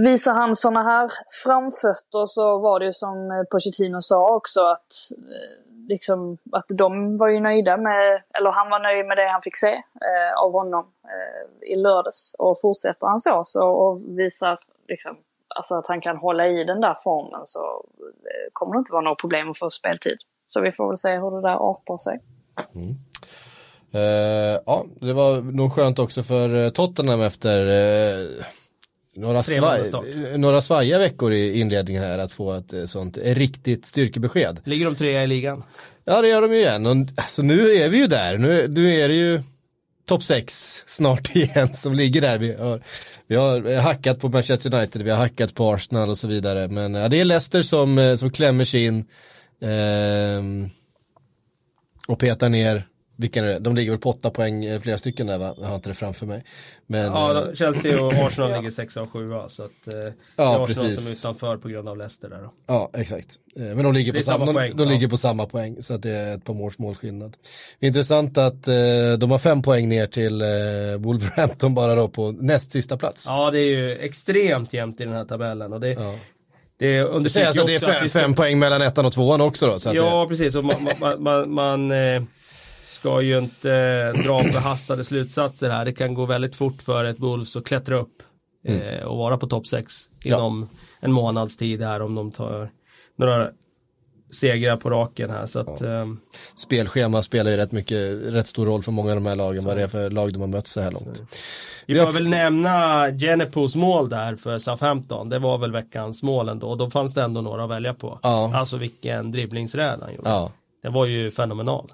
Visar 0.05 0.33
han 0.33 0.55
sådana 0.55 0.83
här 0.83 1.11
framfötter 1.43 2.25
så 2.25 2.57
var 2.57 2.79
det 2.79 2.85
ju 2.85 2.91
som 2.91 3.31
eh, 3.31 3.43
Pochettino 3.51 4.01
sa 4.01 4.35
också 4.35 4.63
att 4.63 4.93
eh, 5.11 5.72
liksom, 5.87 6.37
att 6.51 6.65
de 6.77 7.17
var 7.17 7.29
ju 7.29 7.39
nöjda 7.39 7.77
med, 7.77 8.23
eller 8.37 8.51
han 8.51 8.69
var 8.69 8.79
nöjd 8.79 9.05
med 9.05 9.17
det 9.17 9.29
han 9.31 9.41
fick 9.41 9.57
se 9.57 9.73
eh, 9.73 10.43
av 10.43 10.51
honom 10.51 10.85
eh, 11.03 11.71
i 11.73 11.75
lördags. 11.75 12.35
Och 12.39 12.61
fortsätter 12.61 13.07
han 13.07 13.19
så, 13.19 13.43
så 13.45 13.67
och 13.67 14.01
visar 14.19 14.59
liksom, 14.87 15.17
alltså 15.55 15.75
att 15.75 15.87
han 15.87 16.01
kan 16.01 16.17
hålla 16.17 16.47
i 16.47 16.63
den 16.63 16.81
där 16.81 16.97
formen 17.03 17.41
så 17.45 17.85
eh, 17.99 18.49
kommer 18.53 18.73
det 18.73 18.79
inte 18.79 18.93
vara 18.93 19.01
något 19.01 19.21
problem 19.21 19.51
att 19.51 19.59
få 19.59 19.69
speltid. 19.69 20.17
Så 20.47 20.61
vi 20.61 20.71
får 20.71 20.87
väl 20.87 20.97
se 20.97 21.17
hur 21.17 21.31
det 21.31 21.41
där 21.41 21.71
artar 21.71 21.97
sig. 21.97 22.19
Mm. 22.75 22.95
Eh, 23.93 24.59
ja, 24.65 24.85
det 25.01 25.13
var 25.13 25.41
nog 25.41 25.73
skönt 25.73 25.99
också 25.99 26.23
för 26.23 26.55
eh, 26.55 26.69
Tottenham 26.69 27.21
efter 27.21 27.67
eh, 27.67 28.45
några, 29.15 29.43
svaj, 29.43 29.91
några 30.37 30.61
svajiga 30.61 30.99
veckor 30.99 31.33
i 31.33 31.59
inledningen 31.59 32.03
här 32.03 32.17
att 32.17 32.31
få 32.31 32.53
ett 32.53 32.73
eh, 32.73 32.85
sånt 32.85 33.17
riktigt 33.21 33.85
styrkebesked. 33.85 34.59
Ligger 34.63 34.85
de 34.85 34.95
trea 34.95 35.23
i 35.23 35.27
ligan? 35.27 35.63
Ja 36.05 36.21
det 36.21 36.27
gör 36.27 36.41
de 36.41 36.53
ju 36.53 36.59
igen. 36.59 36.85
Och, 36.85 36.95
alltså, 37.15 37.41
nu 37.41 37.73
är 37.73 37.89
vi 37.89 37.97
ju 37.97 38.07
där. 38.07 38.37
Nu, 38.37 38.67
nu 38.67 38.93
är 38.93 39.09
det 39.09 39.15
ju 39.15 39.41
topp 40.07 40.23
6 40.23 40.83
snart 40.87 41.35
igen 41.35 41.73
som 41.73 41.93
ligger 41.93 42.21
där. 42.21 42.37
Vi 42.37 42.55
har, 42.55 43.59
vi 43.59 43.75
har 43.75 43.81
hackat 43.81 44.19
på 44.19 44.29
Manchester 44.29 44.75
United, 44.75 45.01
vi 45.01 45.09
har 45.09 45.17
hackat 45.17 45.55
på 45.55 45.73
Arsenal 45.73 46.09
och 46.09 46.17
så 46.17 46.27
vidare. 46.27 46.67
Men 46.67 46.93
ja, 46.93 47.07
det 47.07 47.19
är 47.19 47.25
Leicester 47.25 47.63
som, 47.63 47.97
eh, 47.97 48.15
som 48.15 48.31
klämmer 48.31 48.65
sig 48.65 48.85
in 48.85 49.05
eh, 49.61 50.69
och 52.07 52.19
petar 52.19 52.49
ner 52.49 52.87
vilka 53.15 53.39
är 53.39 53.43
det? 53.43 53.59
De 53.59 53.75
ligger 53.75 53.91
väl 53.91 53.99
på 53.99 54.09
åtta 54.09 54.29
poäng, 54.29 54.65
eh, 54.65 54.81
flera 54.81 54.97
stycken 54.97 55.27
där 55.27 55.37
va? 55.37 55.55
Jag 55.57 55.67
har 55.67 55.75
inte 55.75 55.89
det 55.89 55.93
framför 55.93 56.25
mig. 56.25 56.43
Men, 56.87 57.05
ja, 57.05 57.47
eh, 57.47 57.53
Chelsea 57.53 58.03
och 58.03 58.13
Arsenal 58.27 58.51
ligger 58.51 58.71
sexa 58.71 59.01
och 59.01 59.11
sjua 59.11 59.49
så 59.49 59.63
att 59.63 59.87
eh, 59.87 59.93
ja, 60.35 60.63
Arsenal 60.63 60.67
precis. 60.67 60.99
som 60.99 61.07
är 61.07 61.11
utanför 61.11 61.57
på 61.57 61.67
grund 61.67 61.89
av 61.89 61.97
Leicester 61.97 62.29
där 62.29 62.41
då. 62.41 62.53
Ja, 62.67 62.89
exakt. 62.93 63.35
Eh, 63.55 63.63
men 63.63 63.83
de 63.83 63.93
ligger, 63.93 64.13
på 64.13 64.21
samma, 64.21 64.45
samma 64.45 64.53
poäng, 64.53 64.71
de, 64.75 64.83
de 64.83 64.89
ligger 64.89 65.07
på 65.07 65.17
samma 65.17 65.45
poäng 65.45 65.81
så 65.81 65.93
att 65.93 66.01
det 66.01 66.11
är 66.11 66.35
ett 66.35 66.45
par 66.45 66.53
måls 66.53 66.79
målskillnad. 66.79 67.37
Intressant 67.79 68.37
att 68.37 68.67
eh, 68.67 68.73
de 69.17 69.31
har 69.31 69.39
fem 69.39 69.61
poäng 69.61 69.89
ner 69.89 70.07
till 70.07 70.41
eh, 70.41 70.47
Wolverhampton 70.97 71.75
bara 71.75 71.95
då 71.95 72.07
på 72.07 72.31
näst 72.31 72.71
sista 72.71 72.97
plats. 72.97 73.25
Ja, 73.27 73.51
det 73.51 73.59
är 73.59 73.77
ju 73.77 73.95
extremt 73.95 74.73
jämnt 74.73 75.01
i 75.01 75.03
den 75.03 75.13
här 75.13 75.25
tabellen 75.25 75.73
och 75.73 75.79
det, 75.79 75.93
ja. 75.93 76.15
Det 76.77 77.01
understryker 77.01 77.47
alltså, 77.47 77.65
det 77.65 77.75
är 77.75 77.79
fem, 77.79 78.09
fem 78.09 78.33
poäng 78.35 78.59
mellan 78.59 78.81
ettan 78.81 79.05
och 79.05 79.13
tvåan 79.13 79.41
också 79.41 79.67
då? 79.67 79.79
Så 79.79 79.91
ja, 79.93 80.21
det... 80.21 80.27
precis. 80.27 80.55
Och 80.55 80.63
man, 80.63 80.89
man, 80.99 81.23
man, 81.23 81.51
man 81.53 81.91
eh, 81.91 82.23
ska 82.85 83.21
ju 83.21 83.37
inte 83.37 83.73
eh, 83.73 84.23
dra 84.23 84.43
förhastade 84.43 85.03
slutsatser 85.03 85.69
här. 85.69 85.85
Det 85.85 85.93
kan 85.93 86.13
gå 86.13 86.25
väldigt 86.25 86.55
fort 86.55 86.81
för 86.81 87.05
ett 87.05 87.19
Wolves 87.19 87.55
att 87.55 87.65
klättra 87.65 87.95
upp 87.95 88.23
mm. 88.67 88.81
eh, 88.81 89.03
och 89.03 89.17
vara 89.17 89.37
på 89.37 89.47
topp 89.47 89.67
6 89.67 89.93
inom 90.23 90.69
ja. 90.71 90.79
en 90.99 91.11
månads 91.11 91.57
tid 91.57 91.81
här 91.81 92.01
om 92.01 92.15
de 92.15 92.31
tar 92.31 92.69
några 93.17 93.49
segrar 94.33 94.77
på 94.77 94.89
raken 94.89 95.29
här. 95.29 95.45
Så 95.45 95.59
att, 95.59 95.81
ja. 95.81 95.87
um... 95.87 96.19
Spelschema 96.55 97.21
spelar 97.21 97.51
ju 97.51 97.57
rätt 97.57 97.71
mycket, 97.71 98.25
rätt 98.25 98.47
stor 98.47 98.65
roll 98.65 98.83
för 98.83 98.91
många 98.91 99.09
av 99.09 99.15
de 99.15 99.25
här 99.25 99.35
lagen, 99.35 99.61
så. 99.61 99.67
vad 99.67 99.77
det 99.77 99.83
är 99.83 99.87
för 99.87 100.09
lag 100.09 100.33
de 100.33 100.41
har 100.41 100.47
mött 100.47 100.67
så 100.67 100.81
här 100.81 100.91
långt. 100.91 101.17
Så. 101.17 101.23
Vi 101.85 101.99
får 101.99 102.11
väl 102.11 102.27
nämna 102.27 103.07
Genepos 103.11 103.75
mål 103.75 104.09
där 104.09 104.35
för 104.35 104.59
Southampton. 104.59 105.29
Det 105.29 105.39
var 105.39 105.57
väl 105.57 105.71
veckans 105.71 106.23
mål 106.23 106.49
ändå. 106.49 106.67
Och 106.67 106.77
då 106.77 106.89
fanns 106.89 107.13
det 107.13 107.21
ändå 107.21 107.41
några 107.41 107.63
att 107.63 107.69
välja 107.69 107.93
på. 107.93 108.19
Ja. 108.23 108.55
Alltså 108.55 108.77
vilken 108.77 109.31
dribblingsräd 109.31 109.99
han 110.01 110.15
gjorde. 110.15 110.29
Ja. 110.29 110.51
Det 110.83 110.89
var 110.89 111.05
ju 111.05 111.31
fenomenal. 111.31 111.91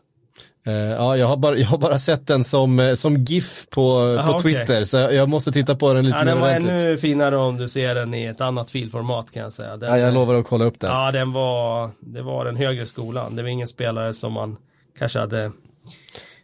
Uh, 0.68 0.74
ja, 0.74 1.18
jag 1.18 1.28
har, 1.28 1.38
bara, 1.38 1.58
jag 1.58 1.68
har 1.68 1.78
bara 1.78 2.00
sett 2.00 2.28
den 2.28 2.44
som, 2.44 2.80
eh, 2.80 2.94
som 2.94 3.18
GIF 3.18 3.68
på, 3.70 3.98
Aha, 3.98 4.34
på 4.34 4.40
Twitter, 4.40 4.64
okay. 4.64 4.86
så 4.86 4.98
jag 4.98 5.30
måste 5.30 5.52
titta 5.52 5.76
på 5.76 5.94
den 5.94 6.06
lite 6.06 6.18
ja, 6.18 6.26
mer 6.26 6.32
Den 6.32 6.42
var 6.42 6.50
ännu 6.50 6.98
finare 6.98 7.38
om 7.38 7.58
du 7.58 7.70
ser 7.70 7.96
den 7.96 8.14
i 8.14 8.26
ett 8.26 8.42
annat 8.42 8.72
filformat 8.72 9.32
kan 9.32 9.44
jag 9.44 9.54
säga. 9.54 9.78
Den, 9.78 9.90
ja, 9.90 9.98
jag 9.98 10.14
lovar 10.14 10.36
att 10.36 10.46
kolla 10.46 10.66
upp 10.66 10.80
den. 10.80 10.92
Ja, 10.92 11.12
den 11.12 11.34
var, 11.34 11.90
det 12.00 12.22
var 12.22 12.46
den 12.46 12.56
högre 12.56 12.86
skolan. 12.86 13.36
Det 13.36 13.42
var 13.42 13.50
ingen 13.50 13.68
spelare 13.68 14.14
som 14.14 14.34
man 14.34 14.58
kanske 15.00 15.20
hade 15.20 15.52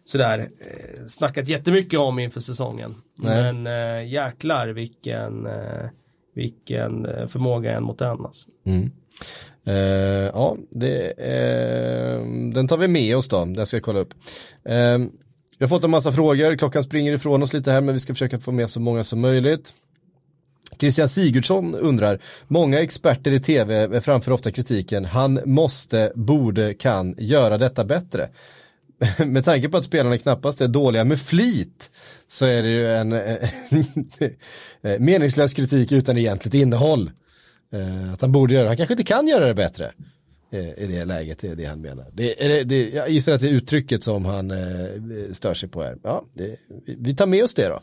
sådär 0.03 0.39
eh, 0.39 1.05
snackat 1.07 1.47
jättemycket 1.47 1.99
om 1.99 2.19
inför 2.19 2.39
säsongen. 2.39 2.95
Nej. 3.17 3.53
Men 3.53 3.67
eh, 3.67 4.07
jäklar 4.11 4.67
vilken, 4.67 5.47
vilken 6.35 7.07
förmåga 7.27 7.77
en 7.77 7.83
mot 7.83 8.01
en 8.01 8.25
alltså. 8.25 8.47
Mm. 8.65 8.91
Uh, 9.67 9.73
ja, 10.33 10.57
det, 10.69 11.07
uh, 11.07 12.51
den 12.53 12.67
tar 12.67 12.77
vi 12.77 12.87
med 12.87 13.17
oss 13.17 13.27
då, 13.27 13.45
den 13.45 13.65
ska 13.65 13.77
jag 13.77 13.83
kolla 13.83 13.99
upp. 13.99 14.13
Uh, 14.69 15.07
vi 15.57 15.63
har 15.63 15.67
fått 15.67 15.83
en 15.83 15.91
massa 15.91 16.11
frågor, 16.11 16.55
klockan 16.55 16.83
springer 16.83 17.13
ifrån 17.13 17.43
oss 17.43 17.53
lite 17.53 17.71
här 17.71 17.81
men 17.81 17.93
vi 17.93 17.99
ska 17.99 18.13
försöka 18.13 18.39
få 18.39 18.51
med 18.51 18.69
så 18.69 18.79
många 18.79 19.03
som 19.03 19.21
möjligt. 19.21 19.73
Christian 20.79 21.09
Sigurdsson 21.09 21.75
undrar, 21.75 22.19
många 22.47 22.79
experter 22.79 23.31
i 23.31 23.39
tv 23.39 24.01
framför 24.01 24.31
ofta 24.31 24.51
kritiken, 24.51 25.05
han 25.05 25.39
måste, 25.45 26.11
borde, 26.15 26.73
kan 26.73 27.15
göra 27.17 27.57
detta 27.57 27.85
bättre. 27.85 28.29
med 29.25 29.45
tanke 29.45 29.69
på 29.69 29.77
att 29.77 29.85
spelarna 29.85 30.17
knappast 30.17 30.61
är 30.61 30.67
dåliga 30.67 31.03
med 31.03 31.19
flit 31.19 31.91
så 32.27 32.45
är 32.45 32.61
det 32.61 32.69
ju 32.69 32.91
en 32.91 33.09
meningslös 35.05 35.53
kritik 35.53 35.91
utan 35.91 36.17
egentligt 36.17 36.53
innehåll. 36.53 37.11
Eh, 37.73 38.13
att 38.13 38.21
han 38.21 38.31
borde 38.31 38.53
göra 38.53 38.67
han 38.67 38.77
kanske 38.77 38.93
inte 38.93 39.03
kan 39.03 39.27
göra 39.27 39.47
det 39.47 39.53
bättre. 39.53 39.91
Eh, 40.51 40.83
I 40.83 40.87
det 40.87 41.05
läget, 41.05 41.39
det 41.39 41.47
är 41.47 41.55
det 41.55 41.65
han 41.65 41.81
menar. 41.81 42.05
Det, 42.13 42.45
är 42.45 42.63
det, 42.63 42.89
jag 42.89 43.09
gissar 43.09 43.33
att 43.33 43.41
det 43.41 43.47
är 43.47 43.51
uttrycket 43.51 44.03
som 44.03 44.25
han 44.25 44.51
eh, 44.51 44.57
stör 45.31 45.53
sig 45.53 45.69
på 45.69 45.83
här. 45.83 45.97
Ja, 46.03 46.25
det, 46.33 46.55
vi 46.85 47.15
tar 47.15 47.25
med 47.25 47.43
oss 47.43 47.53
det 47.53 47.67
då. 47.67 47.79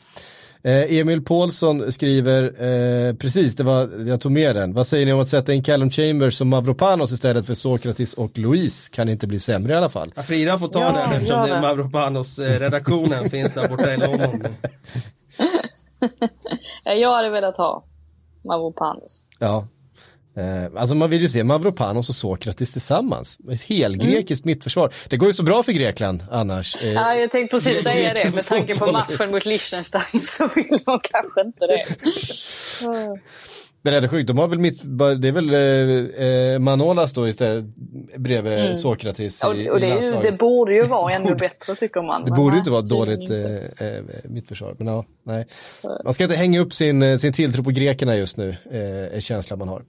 Eh, 0.64 0.99
Emil 0.99 1.22
Paulsson 1.24 1.93
skriver, 1.93 2.43
eh, 2.43 3.14
precis 3.14 3.57
det 3.57 3.64
var, 3.64 3.91
jag 4.07 4.20
tog 4.20 4.33
med 4.33 4.57
den. 4.57 4.74
Vad 4.74 4.87
säger 4.87 5.07
ni 5.07 5.12
om 5.12 5.20
att 5.20 5.28
sätta 5.28 5.53
in 5.53 5.62
Callum 5.62 5.91
Chambers 5.91 6.35
som 6.35 6.49
Mavropanos 6.49 7.12
istället 7.12 7.47
för 7.47 7.55
Sokratis 7.55 8.14
och 8.14 8.39
Louise? 8.39 8.91
Kan 8.93 9.09
inte 9.09 9.26
bli 9.26 9.41
sämre 9.41 9.72
i 9.72 9.76
alla 9.76 9.89
fall. 9.89 10.12
Ja, 10.16 10.22
Frida 10.22 10.59
får 10.59 10.68
ta 10.68 10.80
ja, 10.80 10.93
den 10.93 11.12
eftersom 11.12 11.47
det 11.47 11.55
är 11.55 11.61
Mavropanos-redaktionen 11.61 13.30
finns 13.30 13.55
där 13.55 13.68
borta 13.68 13.95
i 13.95 13.97
London. 13.97 14.45
jag 16.85 17.16
hade 17.16 17.30
velat 17.30 17.57
ha 17.57 17.85
Mavropanos. 18.45 19.24
Ja, 19.38 19.66
Eh, 20.36 20.80
alltså 20.80 20.95
man 20.95 21.11
vill 21.11 21.22
ju 21.22 21.28
se 21.28 21.45
Mavropanos 21.45 22.09
och 22.09 22.14
Sokratis 22.14 22.72
tillsammans. 22.72 23.38
Ett 23.53 23.62
helgrekiskt 23.62 24.45
mm. 24.45 24.53
mittförsvar. 24.53 24.93
Det 25.09 25.16
går 25.16 25.28
ju 25.28 25.34
så 25.34 25.43
bra 25.43 25.62
för 25.62 25.72
Grekland 25.72 26.24
annars. 26.30 26.84
Eh, 26.84 26.93
ja, 26.93 27.14
jag 27.14 27.30
tänkte 27.30 27.57
precis 27.57 27.82
säga 27.82 28.14
det. 28.14 28.34
Med 28.34 28.47
tanke 28.47 28.78
på 28.78 28.93
matchen 28.93 29.30
mot 29.30 29.45
Liechtenstein 29.45 30.22
så 30.22 30.49
vill 30.57 30.78
de 30.84 31.01
kanske 31.03 31.40
inte 31.40 31.66
det. 31.66 31.86
Men 33.85 33.95
är 33.95 34.01
det 34.01 34.09
sjukt, 34.09 34.26
de 34.26 34.39
har 34.39 34.49
väl 34.49 34.59
mitt, 34.59 34.80
det 35.20 35.28
är 35.28 35.33
väl 35.33 35.55
eh, 35.55 36.26
eh 36.26 36.59
Manolas 36.59 37.12
då 37.12 37.28
istället 37.28 37.64
bredvid 38.16 38.53
mm. 38.53 38.74
Sokratis 38.74 39.45
i, 39.45 39.47
och, 39.47 39.74
och 39.74 39.80
det, 39.80 39.87
i 39.87 40.07
ju, 40.07 40.16
det 40.22 40.39
borde 40.39 40.74
ju 40.74 40.83
vara 40.83 41.12
ännu 41.12 41.35
bättre 41.39 41.74
tycker 41.74 42.03
man. 42.03 42.24
Det 42.24 42.30
borde 42.30 42.55
ju 42.55 42.59
inte 42.59 42.70
vara 42.70 42.83
dåligt 42.83 43.30
eh, 43.30 43.89
eh, 43.89 44.03
mittförsvar, 44.24 44.74
men 44.78 44.87
ja, 44.87 45.05
nej. 45.22 45.47
Man 46.05 46.14
ska 46.14 46.24
inte 46.24 46.37
hänga 46.37 46.61
upp 46.61 46.72
sin, 46.72 47.03
eh, 47.03 47.18
sin 47.18 47.33
tilltro 47.33 47.64
på 47.64 47.70
grekerna 47.70 48.16
just 48.16 48.37
nu, 48.37 48.57
eh, 48.70 49.16
är 49.16 49.20
känslan 49.20 49.59
man 49.59 49.68
har. 49.68 49.83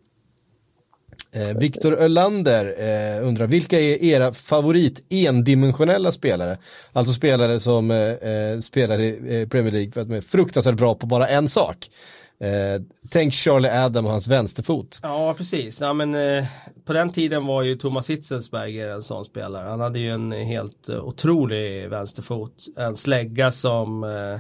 Eh, 1.36 1.58
Viktor 1.58 1.94
Ölander 1.94 2.76
eh, 2.78 3.28
undrar, 3.28 3.48
vilka 3.48 3.80
är 3.80 4.04
era 4.04 4.34
favorit 4.34 5.06
endimensionella 5.10 6.12
spelare? 6.12 6.58
Alltså 6.92 7.14
spelare 7.14 7.60
som 7.60 7.92
eh, 7.92 8.60
spelar 8.62 9.00
i 9.00 9.48
Premier 9.52 9.72
League 9.72 9.92
för 9.92 10.02
att 10.02 10.10
de 10.10 10.16
är 10.16 10.22
fruktansvärt 10.22 10.76
bra 10.76 10.96
på 10.96 11.06
bara 11.06 11.28
en 11.28 11.48
sak. 11.48 11.90
Eh, 12.44 12.82
tänk 13.10 13.34
Charlie 13.34 13.70
Adam 13.70 14.06
och 14.06 14.12
hans 14.12 14.28
vänsterfot. 14.28 15.00
Ja, 15.04 15.34
precis. 15.38 15.82
Ja, 15.82 15.94
men, 15.94 16.16
eh, 16.16 16.46
på 16.86 16.94
den 16.94 17.10
tiden 17.10 17.46
var 17.46 17.62
ju 17.62 17.76
Thomas 17.76 18.10
Hitzelsberger 18.10 18.90
en 18.90 19.02
sån 19.02 19.26
spelare. 19.26 19.68
Han 19.68 19.80
hade 19.80 20.00
ju 20.00 20.10
en 20.10 20.32
helt 20.32 20.90
uh, 20.90 21.04
otrolig 21.04 21.90
vänsterfot. 21.90 22.66
En 22.78 22.96
slägga 22.96 23.52
som 23.52 24.04
uh, 24.04 24.40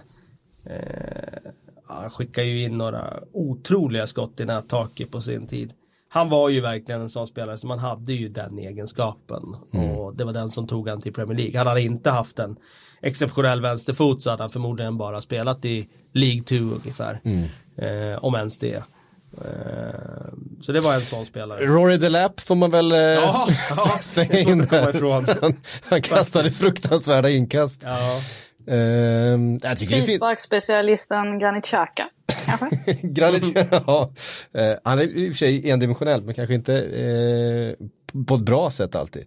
uh, 0.69 2.09
skickade 2.09 2.47
ju 2.47 2.63
in 2.63 2.77
några 2.77 3.19
otroliga 3.33 4.07
skott 4.07 4.39
i 4.39 4.45
nättaket 4.45 5.11
på 5.11 5.21
sin 5.21 5.47
tid. 5.47 5.73
Han 6.09 6.29
var 6.29 6.49
ju 6.49 6.61
verkligen 6.61 7.01
en 7.01 7.09
sån 7.09 7.27
spelare 7.27 7.57
så 7.57 7.67
man 7.67 7.79
hade 7.79 8.13
ju 8.13 8.29
den 8.29 8.59
egenskapen. 8.59 9.55
Mm. 9.73 9.89
Och 9.89 10.15
det 10.15 10.23
var 10.23 10.33
den 10.33 10.49
som 10.49 10.67
tog 10.67 10.89
han 10.89 11.01
till 11.01 11.13
Premier 11.13 11.37
League. 11.37 11.57
Han 11.57 11.67
hade 11.67 11.81
inte 11.81 12.09
haft 12.09 12.39
en 12.39 12.55
exceptionell 13.01 13.61
vänsterfot 13.61 14.21
så 14.21 14.29
hade 14.29 14.43
han 14.43 14.49
förmodligen 14.49 14.97
bara 14.97 15.21
spelat 15.21 15.65
i 15.65 15.87
League 16.13 16.43
2 16.43 16.55
ungefär. 16.55 17.21
Mm. 17.23 17.47
Eh, 17.77 18.23
om 18.23 18.35
ens 18.35 18.57
det. 18.59 18.75
Eh, 18.75 18.83
så 20.61 20.71
det 20.71 20.79
var 20.79 20.93
en 20.93 21.05
sån 21.05 21.25
spelare. 21.25 21.65
Rory 21.65 21.97
Delap 21.97 22.39
får 22.39 22.55
man 22.55 22.71
väl 22.71 22.91
eh, 22.91 22.97
ja, 22.97 23.47
ja, 23.77 23.97
slänga 24.01 24.39
in 24.39 24.57
där. 24.57 25.11
Han, 25.41 25.55
han 25.89 26.01
kastade 26.01 26.51
fruktansvärda 26.51 27.29
inkast. 27.29 27.81
Ja. 27.83 28.21
Uh, 28.71 29.75
Frisparksspecialisten 29.75 31.39
Granit 31.39 31.65
Xhaka, 31.65 32.09
kanske? 32.45 32.93
Granit, 33.01 33.57
ja. 33.71 34.11
Uh, 34.57 34.73
han 34.83 34.99
är 34.99 35.17
i 35.17 35.29
och 35.29 35.33
för 35.33 35.37
sig 35.37 35.69
endimensionell, 35.69 36.23
men 36.23 36.33
kanske 36.33 36.53
inte 36.53 36.73
uh, 36.81 37.87
på 38.27 38.35
ett 38.35 38.41
bra 38.41 38.69
sätt 38.69 38.95
alltid. 38.95 39.25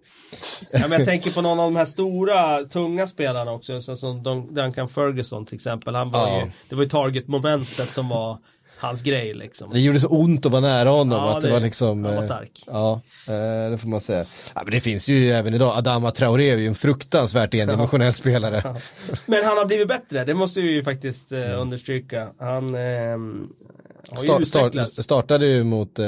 ja, 0.73 0.87
men 0.87 0.91
jag 0.91 1.05
tänker 1.05 1.31
på 1.31 1.41
någon 1.41 1.59
av 1.59 1.65
de 1.65 1.75
här 1.75 1.85
stora, 1.85 2.63
tunga 2.63 3.07
spelarna 3.07 3.51
också, 3.51 3.81
som 3.81 4.23
Duncan 4.51 4.89
Ferguson 4.89 5.45
till 5.45 5.55
exempel. 5.55 5.95
Han 5.95 6.11
var 6.11 6.27
ja. 6.27 6.39
ju, 6.39 6.51
det 6.69 6.75
var 6.75 6.83
ju 6.83 6.89
target-momentet 6.89 7.93
som 7.93 8.09
var 8.09 8.37
hans 8.77 9.01
grej 9.01 9.33
liksom. 9.33 9.69
Det 9.73 9.79
gjorde 9.79 9.99
så 9.99 10.07
ont 10.07 10.45
att 10.45 10.51
vara 10.51 10.61
nära 10.61 10.89
honom. 10.89 11.19
Ja, 11.19 11.35
att 11.35 11.41
det, 11.41 11.47
det 11.47 11.53
var 11.53 11.59
liksom, 11.59 12.05
han 12.05 12.15
var 12.15 12.21
eh, 12.21 12.25
stark. 12.25 12.63
Ja, 12.67 13.01
eh, 13.27 13.71
det 13.71 13.77
får 13.77 13.87
man 13.89 14.01
säga. 14.01 14.25
Ja, 14.55 14.61
men 14.63 14.71
det 14.71 14.79
finns 14.79 15.09
ju 15.09 15.31
även 15.31 15.53
idag, 15.53 15.77
Adama 15.77 16.11
Traoré 16.11 16.49
är 16.49 16.57
ju 16.57 16.67
en 16.67 16.75
fruktansvärt 16.75 17.53
endimensionell 17.53 18.13
spelare. 18.13 18.61
Ja. 18.63 18.75
Men 19.25 19.45
han 19.45 19.57
har 19.57 19.65
blivit 19.65 19.87
bättre, 19.87 20.25
det 20.25 20.33
måste 20.33 20.61
vi 20.61 20.71
ju 20.71 20.83
faktiskt 20.83 21.31
eh, 21.31 21.61
understryka. 21.61 22.27
Han 22.39 22.75
eh, 22.75 22.81
har 24.11 24.39
ju 24.39 24.45
start, 24.45 24.91
startade 24.91 25.45
ju 25.45 25.63
mot 25.63 25.99
eh, 25.99 26.05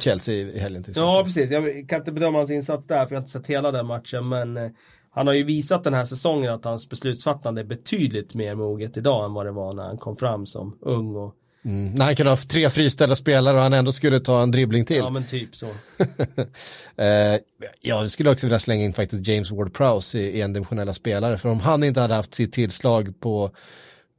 Chelsea 0.00 0.34
i 0.34 0.58
helgen 0.58 0.82
till 0.82 0.90
exempel. 0.90 1.14
Ja, 1.14 1.24
precis. 1.24 1.50
Jag 1.50 1.88
kan 1.88 1.98
inte 1.98 2.12
bedöma 2.12 2.38
hans 2.38 2.50
insats 2.50 2.86
där, 2.86 3.06
för 3.06 3.14
jag 3.14 3.20
har 3.20 3.22
inte 3.22 3.30
sett 3.30 3.46
hela 3.46 3.72
den 3.72 3.86
matchen, 3.86 4.28
men 4.28 4.56
eh, 4.56 4.70
han 5.16 5.26
har 5.26 5.34
ju 5.34 5.44
visat 5.44 5.84
den 5.84 5.94
här 5.94 6.04
säsongen 6.04 6.52
att 6.52 6.64
hans 6.64 6.88
beslutsfattande 6.88 7.60
är 7.60 7.64
betydligt 7.64 8.34
mer 8.34 8.54
moget 8.54 8.96
idag 8.96 9.24
än 9.24 9.34
vad 9.34 9.46
det 9.46 9.52
var 9.52 9.74
när 9.74 9.82
han 9.82 9.96
kom 9.96 10.16
fram 10.16 10.46
som 10.46 10.78
ung 10.80 11.16
och 11.16 11.34
Mm. 11.64 11.94
När 11.94 12.04
han 12.04 12.16
kunde 12.16 12.32
ha 12.32 12.36
tre 12.36 12.70
friställda 12.70 13.16
spelare 13.16 13.56
och 13.56 13.62
han 13.62 13.72
ändå 13.72 13.92
skulle 13.92 14.20
ta 14.20 14.42
en 14.42 14.50
dribbling 14.50 14.84
till. 14.84 14.96
Ja 14.96 15.10
men 15.10 15.24
typ 15.24 15.56
så. 15.56 15.66
eh, 16.96 17.40
jag 17.80 18.10
skulle 18.10 18.30
också 18.30 18.46
vilja 18.46 18.58
slänga 18.58 18.84
in 18.84 18.92
faktiskt 18.92 19.28
James 19.28 19.50
Ward-Prowse 19.50 20.18
i 20.18 20.40
endimensionella 20.40 20.94
spelare. 20.94 21.38
För 21.38 21.48
om 21.48 21.60
han 21.60 21.84
inte 21.84 22.00
hade 22.00 22.14
haft 22.14 22.34
sitt 22.34 22.52
tillslag 22.52 23.20
på, 23.20 23.50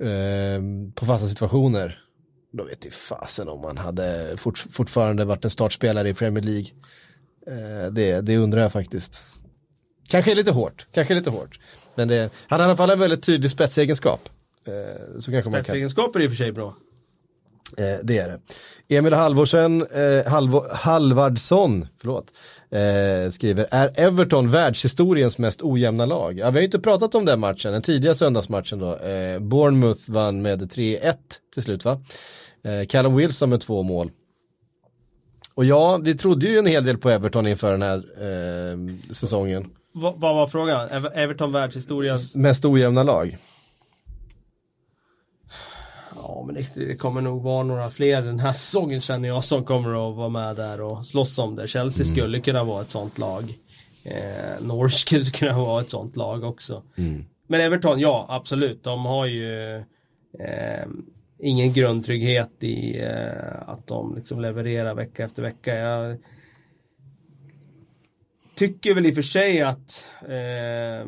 eh, 0.03 0.61
på 0.95 1.05
fasta 1.05 1.27
situationer, 1.27 1.99
då 2.53 2.63
vet 2.63 2.85
jag 2.85 2.93
fasen 2.93 3.49
om 3.49 3.63
han 3.63 3.77
hade 3.77 4.37
fort, 4.37 4.57
fortfarande 4.57 5.25
varit 5.25 5.43
en 5.43 5.49
startspelare 5.49 6.09
i 6.09 6.13
Premier 6.13 6.43
League. 6.43 6.69
Eh, 7.47 7.91
det, 7.91 8.21
det 8.21 8.37
undrar 8.37 8.61
jag 8.61 8.71
faktiskt. 8.71 9.23
Kanske 10.07 10.35
lite 10.35 10.51
hårt, 10.51 10.85
kanske 10.91 11.13
lite 11.13 11.29
hårt. 11.29 11.59
Men 11.95 12.07
det, 12.07 12.29
han 12.47 12.59
har 12.59 12.67
i 12.67 12.69
alla 12.69 12.77
fall 12.77 12.89
en 12.89 12.99
väldigt 12.99 13.23
tydlig 13.23 13.51
spetsegenskap. 13.51 14.29
Eh, 14.67 15.19
så 15.19 15.41
Spetsegenskaper 15.41 16.19
är 16.19 16.23
i 16.23 16.27
och 16.27 16.31
för 16.31 16.37
sig 16.37 16.51
bra. 16.51 16.75
Eh, 17.77 17.99
det 18.03 18.17
är 18.17 18.27
det. 18.27 18.39
Emil 18.95 19.13
Halvorsen, 19.13 19.81
eh, 19.81 20.31
Halvo, 20.31 20.65
Halvardsson, 20.71 21.87
förlåt, 21.97 22.33
eh, 22.69 23.31
skriver, 23.31 23.67
är 23.71 23.91
Everton 23.95 24.49
världshistoriens 24.49 25.37
mest 25.37 25.61
ojämna 25.61 26.05
lag? 26.05 26.39
Ja, 26.39 26.49
vi 26.49 26.55
har 26.55 26.61
ju 26.61 26.65
inte 26.65 26.79
pratat 26.79 27.15
om 27.15 27.25
den 27.25 27.39
matchen, 27.39 27.71
den 27.71 27.81
tidiga 27.81 28.15
söndagsmatchen 28.15 28.79
då. 28.79 28.95
Eh, 28.95 29.39
Bournemouth 29.39 30.11
vann 30.11 30.41
med 30.41 30.71
3-1 30.71 31.15
till 31.53 31.63
slut 31.63 31.85
va? 31.85 32.01
Eh, 32.63 32.85
Callum 32.87 33.15
Wilson 33.15 33.49
med 33.49 33.61
två 33.61 33.83
mål. 33.83 34.11
Och 35.53 35.65
ja, 35.65 35.97
vi 35.97 36.15
trodde 36.15 36.47
ju 36.47 36.57
en 36.57 36.65
hel 36.65 36.85
del 36.85 36.97
på 36.97 37.09
Everton 37.09 37.47
inför 37.47 37.71
den 37.71 37.81
här 37.81 37.97
eh, 37.97 38.77
säsongen. 39.11 39.69
Vad 39.99 40.19
var 40.19 40.47
frågan? 40.47 40.89
Everton 41.13 41.51
världshistoriens? 41.51 42.35
Mest 42.35 42.65
ojämna 42.65 43.03
lag. 43.03 43.37
Ja 46.15 46.43
men 46.45 46.55
det, 46.55 46.67
det, 46.75 46.95
kommer 46.95 47.21
nog 47.21 47.43
vara 47.43 47.63
några 47.63 47.89
fler 47.89 48.21
den 48.21 48.39
här 48.39 48.53
säsongen 48.53 49.01
känner 49.01 49.27
jag 49.27 49.43
som 49.43 49.65
kommer 49.65 50.09
att 50.09 50.15
vara 50.15 50.29
med 50.29 50.55
där 50.55 50.81
och 50.81 51.05
slåss 51.05 51.39
om 51.39 51.55
det. 51.55 51.67
Chelsea 51.67 52.05
mm. 52.05 52.17
skulle 52.17 52.39
kunna 52.39 52.63
vara 52.63 52.81
ett 52.81 52.89
sånt 52.89 53.17
lag. 53.17 53.53
Eh, 54.03 54.61
Norwich 54.61 54.93
skulle 55.01 55.25
kunna 55.25 55.57
vara 55.57 55.81
ett 55.81 55.89
sånt 55.89 56.15
lag 56.15 56.43
också. 56.43 56.83
Mm. 56.97 57.25
Men 57.47 57.61
Everton, 57.61 57.99
ja 57.99 58.25
absolut. 58.29 58.83
De 58.83 59.05
har 59.05 59.25
ju 59.25 59.75
eh, 60.39 60.85
ingen 61.39 61.73
grundtrygghet 61.73 62.63
i 62.63 62.99
eh, 62.99 63.69
att 63.69 63.87
de 63.87 64.15
liksom 64.15 64.41
levererar 64.41 64.95
vecka 64.95 65.25
efter 65.25 65.41
vecka. 65.41 65.75
Jag, 65.75 66.17
tycker 68.57 68.93
väl 68.93 69.05
i 69.05 69.11
och 69.11 69.15
för 69.15 69.21
sig 69.21 69.61
att 69.61 70.05
eh, 70.21 71.07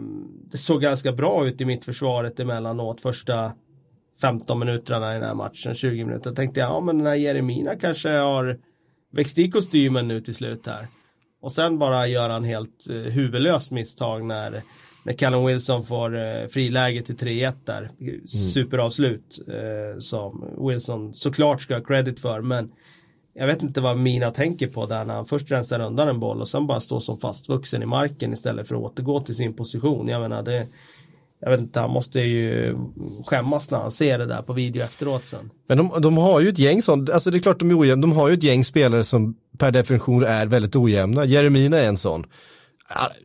det 0.51 0.57
såg 0.57 0.81
ganska 0.81 1.11
bra 1.11 1.47
ut 1.47 1.61
i 1.61 1.65
mitt 1.65 1.85
försvaret 1.85 2.39
emellanåt 2.39 3.01
första 3.01 3.53
15 4.21 4.59
minuterna 4.59 5.11
i 5.11 5.13
den 5.13 5.27
här 5.27 5.35
matchen, 5.35 5.75
20 5.75 6.05
minuter. 6.05 6.31
Tänkte 6.31 6.59
jag, 6.59 6.69
ja 6.69 6.79
men 6.79 6.97
den 6.97 7.07
här 7.07 7.15
Jeremina 7.15 7.75
kanske 7.75 8.09
har 8.09 8.59
växt 9.11 9.37
i 9.37 9.51
kostymen 9.51 10.07
nu 10.07 10.21
till 10.21 10.35
slut 10.35 10.67
här. 10.67 10.87
Och 11.41 11.51
sen 11.51 11.79
bara 11.79 12.07
gör 12.07 12.29
han 12.29 12.43
helt 12.43 12.89
eh, 12.89 12.95
huvudlöst 12.95 13.71
misstag 13.71 14.25
när, 14.25 14.61
när 15.05 15.13
Callum 15.13 15.45
Wilson 15.45 15.85
får 15.85 16.17
eh, 16.17 16.47
friläge 16.47 17.01
till 17.01 17.17
3-1 17.17 17.53
där. 17.65 17.91
Mm. 18.01 18.27
Superavslut 18.27 19.39
eh, 19.47 19.99
som 19.99 20.53
Wilson 20.67 21.13
såklart 21.13 21.61
ska 21.61 21.75
ha 21.75 21.83
credit 21.83 22.19
för 22.19 22.41
men 22.41 22.71
jag 23.39 23.47
vet 23.47 23.63
inte 23.63 23.81
vad 23.81 23.97
Mina 23.97 24.31
tänker 24.31 24.67
på 24.67 24.85
där 24.85 25.05
när 25.05 25.13
han 25.13 25.25
först 25.25 25.51
rensar 25.51 25.79
undan 25.79 26.07
en 26.07 26.19
boll 26.19 26.41
och 26.41 26.47
sen 26.47 26.67
bara 26.67 26.79
står 26.79 26.99
som 26.99 27.17
fastvuxen 27.17 27.83
i 27.83 27.85
marken 27.85 28.33
istället 28.33 28.67
för 28.67 28.75
att 28.75 28.81
återgå 28.81 29.19
till 29.19 29.35
sin 29.35 29.53
position. 29.53 30.07
Jag 30.07 30.21
menar 30.21 30.43
det 30.43 30.67
jag 31.41 31.49
vet 31.49 31.59
inte, 31.59 31.79
han 31.79 31.91
måste 31.91 32.19
ju 32.19 32.77
skämmas 33.25 33.71
när 33.71 33.77
han 33.77 33.91
ser 33.91 34.17
det 34.17 34.25
där 34.25 34.41
på 34.41 34.53
video 34.53 34.83
efteråt 34.83 35.27
sen. 35.27 35.49
Men 35.67 35.77
de, 35.77 36.01
de 36.01 36.17
har 36.17 36.39
ju 36.39 36.49
ett 36.49 36.59
gäng 36.59 36.81
sånt, 36.81 37.09
alltså 37.09 37.31
det 37.31 37.37
är 37.37 37.39
klart 37.39 37.59
de 37.59 37.71
är 37.71 37.79
ojämna, 37.79 38.01
de 38.01 38.11
har 38.11 38.27
ju 38.27 38.33
ett 38.33 38.43
gäng 38.43 38.63
spelare 38.63 39.03
som 39.03 39.35
per 39.57 39.71
definition 39.71 40.23
är 40.23 40.45
väldigt 40.45 40.75
ojämna. 40.75 41.25
Jeremina 41.25 41.77
är 41.77 41.87
en 41.87 41.97
sån. 41.97 42.25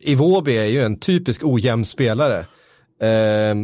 Iwobi 0.01 0.57
är 0.57 0.65
ju 0.65 0.83
en 0.83 0.99
typisk 0.99 1.43
ojämn 1.43 1.85
spelare. 1.85 2.39
Eh, 3.01 3.55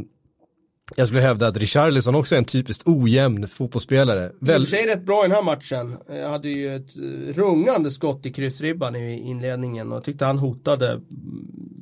jag 0.95 1.07
skulle 1.07 1.21
hävda 1.21 1.47
att 1.47 1.57
Richarlison 1.57 2.15
också 2.15 2.35
är 2.35 2.39
en 2.39 2.45
typiskt 2.45 2.87
ojämn 2.87 3.47
fotbollsspelare. 3.47 4.31
Väl... 4.39 4.61
I 4.61 4.63
och 4.63 4.67
för 4.67 4.77
sig 4.77 4.87
rätt 4.87 5.05
bra 5.05 5.25
i 5.25 5.27
den 5.27 5.35
här 5.35 5.43
matchen. 5.43 5.97
Jag 6.07 6.29
hade 6.29 6.49
ju 6.49 6.75
ett 6.75 6.91
rungande 7.35 7.91
skott 7.91 8.25
i 8.25 8.33
kryssribban 8.33 8.95
i 8.95 9.19
inledningen 9.19 9.91
och 9.91 10.03
tyckte 10.03 10.25
han 10.25 10.37
hotade 10.37 11.01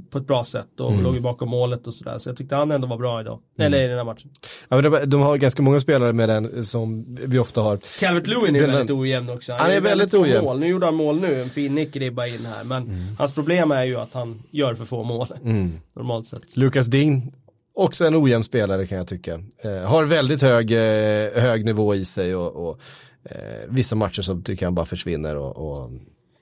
på 0.10 0.18
ett 0.18 0.28
bra 0.28 0.46
sätt 0.46 0.80
och 0.80 0.92
mm. 0.92 1.04
låg 1.04 1.16
ju 1.16 1.22
bakom 1.22 1.50
målet 1.50 1.88
och 1.88 1.94
sådär. 1.94 2.18
Så 2.18 2.30
jag 2.30 2.38
tyckte 2.38 2.56
han 2.56 2.72
ändå 2.72 2.88
var 2.88 2.98
bra 2.98 3.22
idag. 3.22 3.40
Mm. 3.60 3.74
Eller 3.74 3.86
i 3.86 3.88
den 3.88 3.98
här 3.98 4.06
matchen. 4.06 4.30
Ja, 4.70 4.82
men 4.82 5.10
de 5.10 5.22
har 5.22 5.38
ganska 5.38 5.62
många 5.62 5.80
spelare 5.80 6.14
med 6.14 6.30
den 6.30 6.66
som 6.66 7.18
vi 7.28 7.40
ofta 7.40 7.62
har. 7.62 7.80
Calvert 8.00 8.28
Lewin 8.28 8.56
är 8.56 8.68
väldigt 8.68 8.92
ojämn 8.92 9.30
också. 9.30 9.52
Han, 9.52 9.62
han 9.62 9.72
är, 9.72 9.76
är 9.76 9.82
väldigt, 9.82 10.14
väldigt 10.14 10.30
ojämn. 10.30 10.46
Mål. 10.46 10.60
Nu 10.60 10.68
gjorde 10.68 10.86
han 10.86 10.96
mål 10.96 11.20
nu, 11.20 11.42
en 11.42 11.50
fin 11.50 11.76
nickribba 11.76 12.28
in 12.28 12.46
här. 12.46 12.64
Men 12.64 12.84
mm. 12.84 13.16
hans 13.18 13.34
problem 13.34 13.72
är 13.72 13.84
ju 13.84 13.96
att 13.96 14.14
han 14.14 14.44
gör 14.52 14.76
för 14.76 14.86
få 14.86 15.04
mål. 15.04 15.28
Mm. 15.44 15.72
Normalt 15.96 16.28
sett. 16.28 16.58
Lukas 16.58 16.88
Ding 16.88 17.34
Också 17.80 18.06
en 18.06 18.16
ojämn 18.16 18.44
spelare 18.44 18.88
kan 18.88 18.98
jag 18.98 19.08
tycka. 19.08 19.44
Eh, 19.64 19.72
har 19.72 20.04
väldigt 20.04 20.42
hög, 20.42 20.72
eh, 20.72 21.42
hög 21.42 21.66
nivå 21.66 21.96
i 21.96 22.06
sig 22.06 22.36
och, 22.36 22.70
och 22.70 22.80
eh, 23.24 23.38
vissa 23.68 23.96
matcher 23.96 24.22
så 24.22 24.42
tycker 24.42 24.64
jag 24.64 24.68
han 24.68 24.76
bara 24.76 24.86
försvinner. 24.86 25.36
Och, 25.36 25.58
och... 25.72 25.92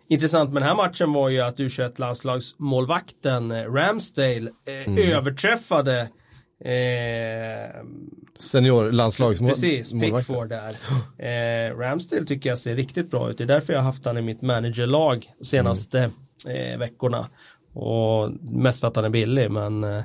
Intressant 0.09 0.53
med 0.53 0.61
den 0.61 0.69
här 0.69 0.75
matchen 0.75 1.13
var 1.13 1.29
ju 1.29 1.41
att 1.41 1.57
U21 1.57 1.99
landslagsmålvakten 1.99 3.51
eh, 3.51 3.73
Ramsdale 3.73 4.49
eh, 4.65 4.87
mm. 4.87 5.13
överträffade 5.13 6.09
Eh, 6.59 7.83
Senior 8.39 8.91
landslagsmålvakt. 8.91 9.61
Precis, 9.61 9.91
Pickford 9.91 10.49
där. 10.49 10.75
Eh, 11.17 11.77
Ramsdale 11.77 12.25
tycker 12.25 12.49
jag 12.49 12.59
ser 12.59 12.75
riktigt 12.75 13.11
bra 13.11 13.29
ut. 13.29 13.37
Det 13.37 13.43
är 13.43 13.47
därför 13.47 13.73
jag 13.73 13.79
har 13.79 13.85
haft 13.85 14.05
han 14.05 14.17
i 14.17 14.21
mitt 14.21 14.41
managerlag 14.41 15.25
senaste 15.41 16.11
mm. 16.45 16.73
eh, 16.73 16.79
veckorna. 16.79 17.27
Och 17.73 18.31
mest 18.41 18.79
för 18.79 18.87
att 18.87 18.95
han 18.95 19.05
är 19.05 19.09
billig 19.09 19.51
men 19.51 19.83
eh, 19.83 20.03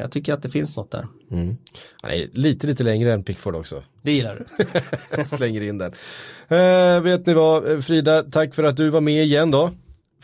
jag 0.00 0.12
tycker 0.12 0.32
att 0.32 0.42
det 0.42 0.48
finns 0.48 0.76
något 0.76 0.90
där. 0.90 1.06
Mm. 1.30 1.56
Han 2.02 2.10
är 2.10 2.28
lite, 2.32 2.66
lite 2.66 2.82
längre 2.82 3.12
än 3.12 3.24
Pickford 3.24 3.54
också. 3.54 3.82
Det 4.02 4.12
gillar 4.12 4.46
du. 5.16 5.24
Slänger 5.36 5.60
in 5.60 5.78
den. 5.78 5.92
Eh, 6.48 7.00
vet 7.00 7.26
ni 7.26 7.34
vad, 7.34 7.84
Frida, 7.84 8.22
tack 8.22 8.54
för 8.54 8.64
att 8.64 8.76
du 8.76 8.88
var 8.88 9.00
med 9.00 9.24
igen 9.24 9.50
då 9.50 9.70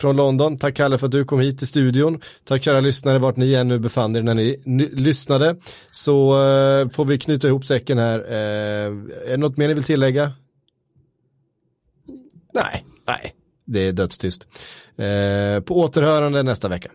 från 0.00 0.16
London. 0.16 0.58
Tack 0.58 0.74
Kalle 0.74 0.98
för 0.98 1.06
att 1.06 1.12
du 1.12 1.24
kom 1.24 1.40
hit 1.40 1.58
till 1.58 1.66
studion. 1.66 2.20
Tack 2.44 2.62
kära 2.62 2.80
lyssnare 2.80 3.18
vart 3.18 3.36
ni 3.36 3.54
ännu 3.54 3.78
befann 3.78 4.16
er 4.16 4.22
när 4.22 4.34
ni 4.34 4.60
lyssnade. 4.92 5.56
Så 5.90 6.32
uh, 6.32 6.88
får 6.88 7.04
vi 7.04 7.18
knyta 7.18 7.48
ihop 7.48 7.66
säcken 7.66 7.98
här. 7.98 8.18
Uh, 8.18 8.34
är 9.26 9.30
det 9.30 9.36
något 9.36 9.56
mer 9.56 9.68
ni 9.68 9.74
vill 9.74 9.84
tillägga? 9.84 10.32
Nej, 12.54 12.84
nej, 13.06 13.34
det 13.66 13.80
är 13.80 13.92
dödstyst. 13.92 14.48
Uh, 14.98 15.60
på 15.60 15.80
återhörande 15.80 16.42
nästa 16.42 16.68
vecka. 16.68 16.90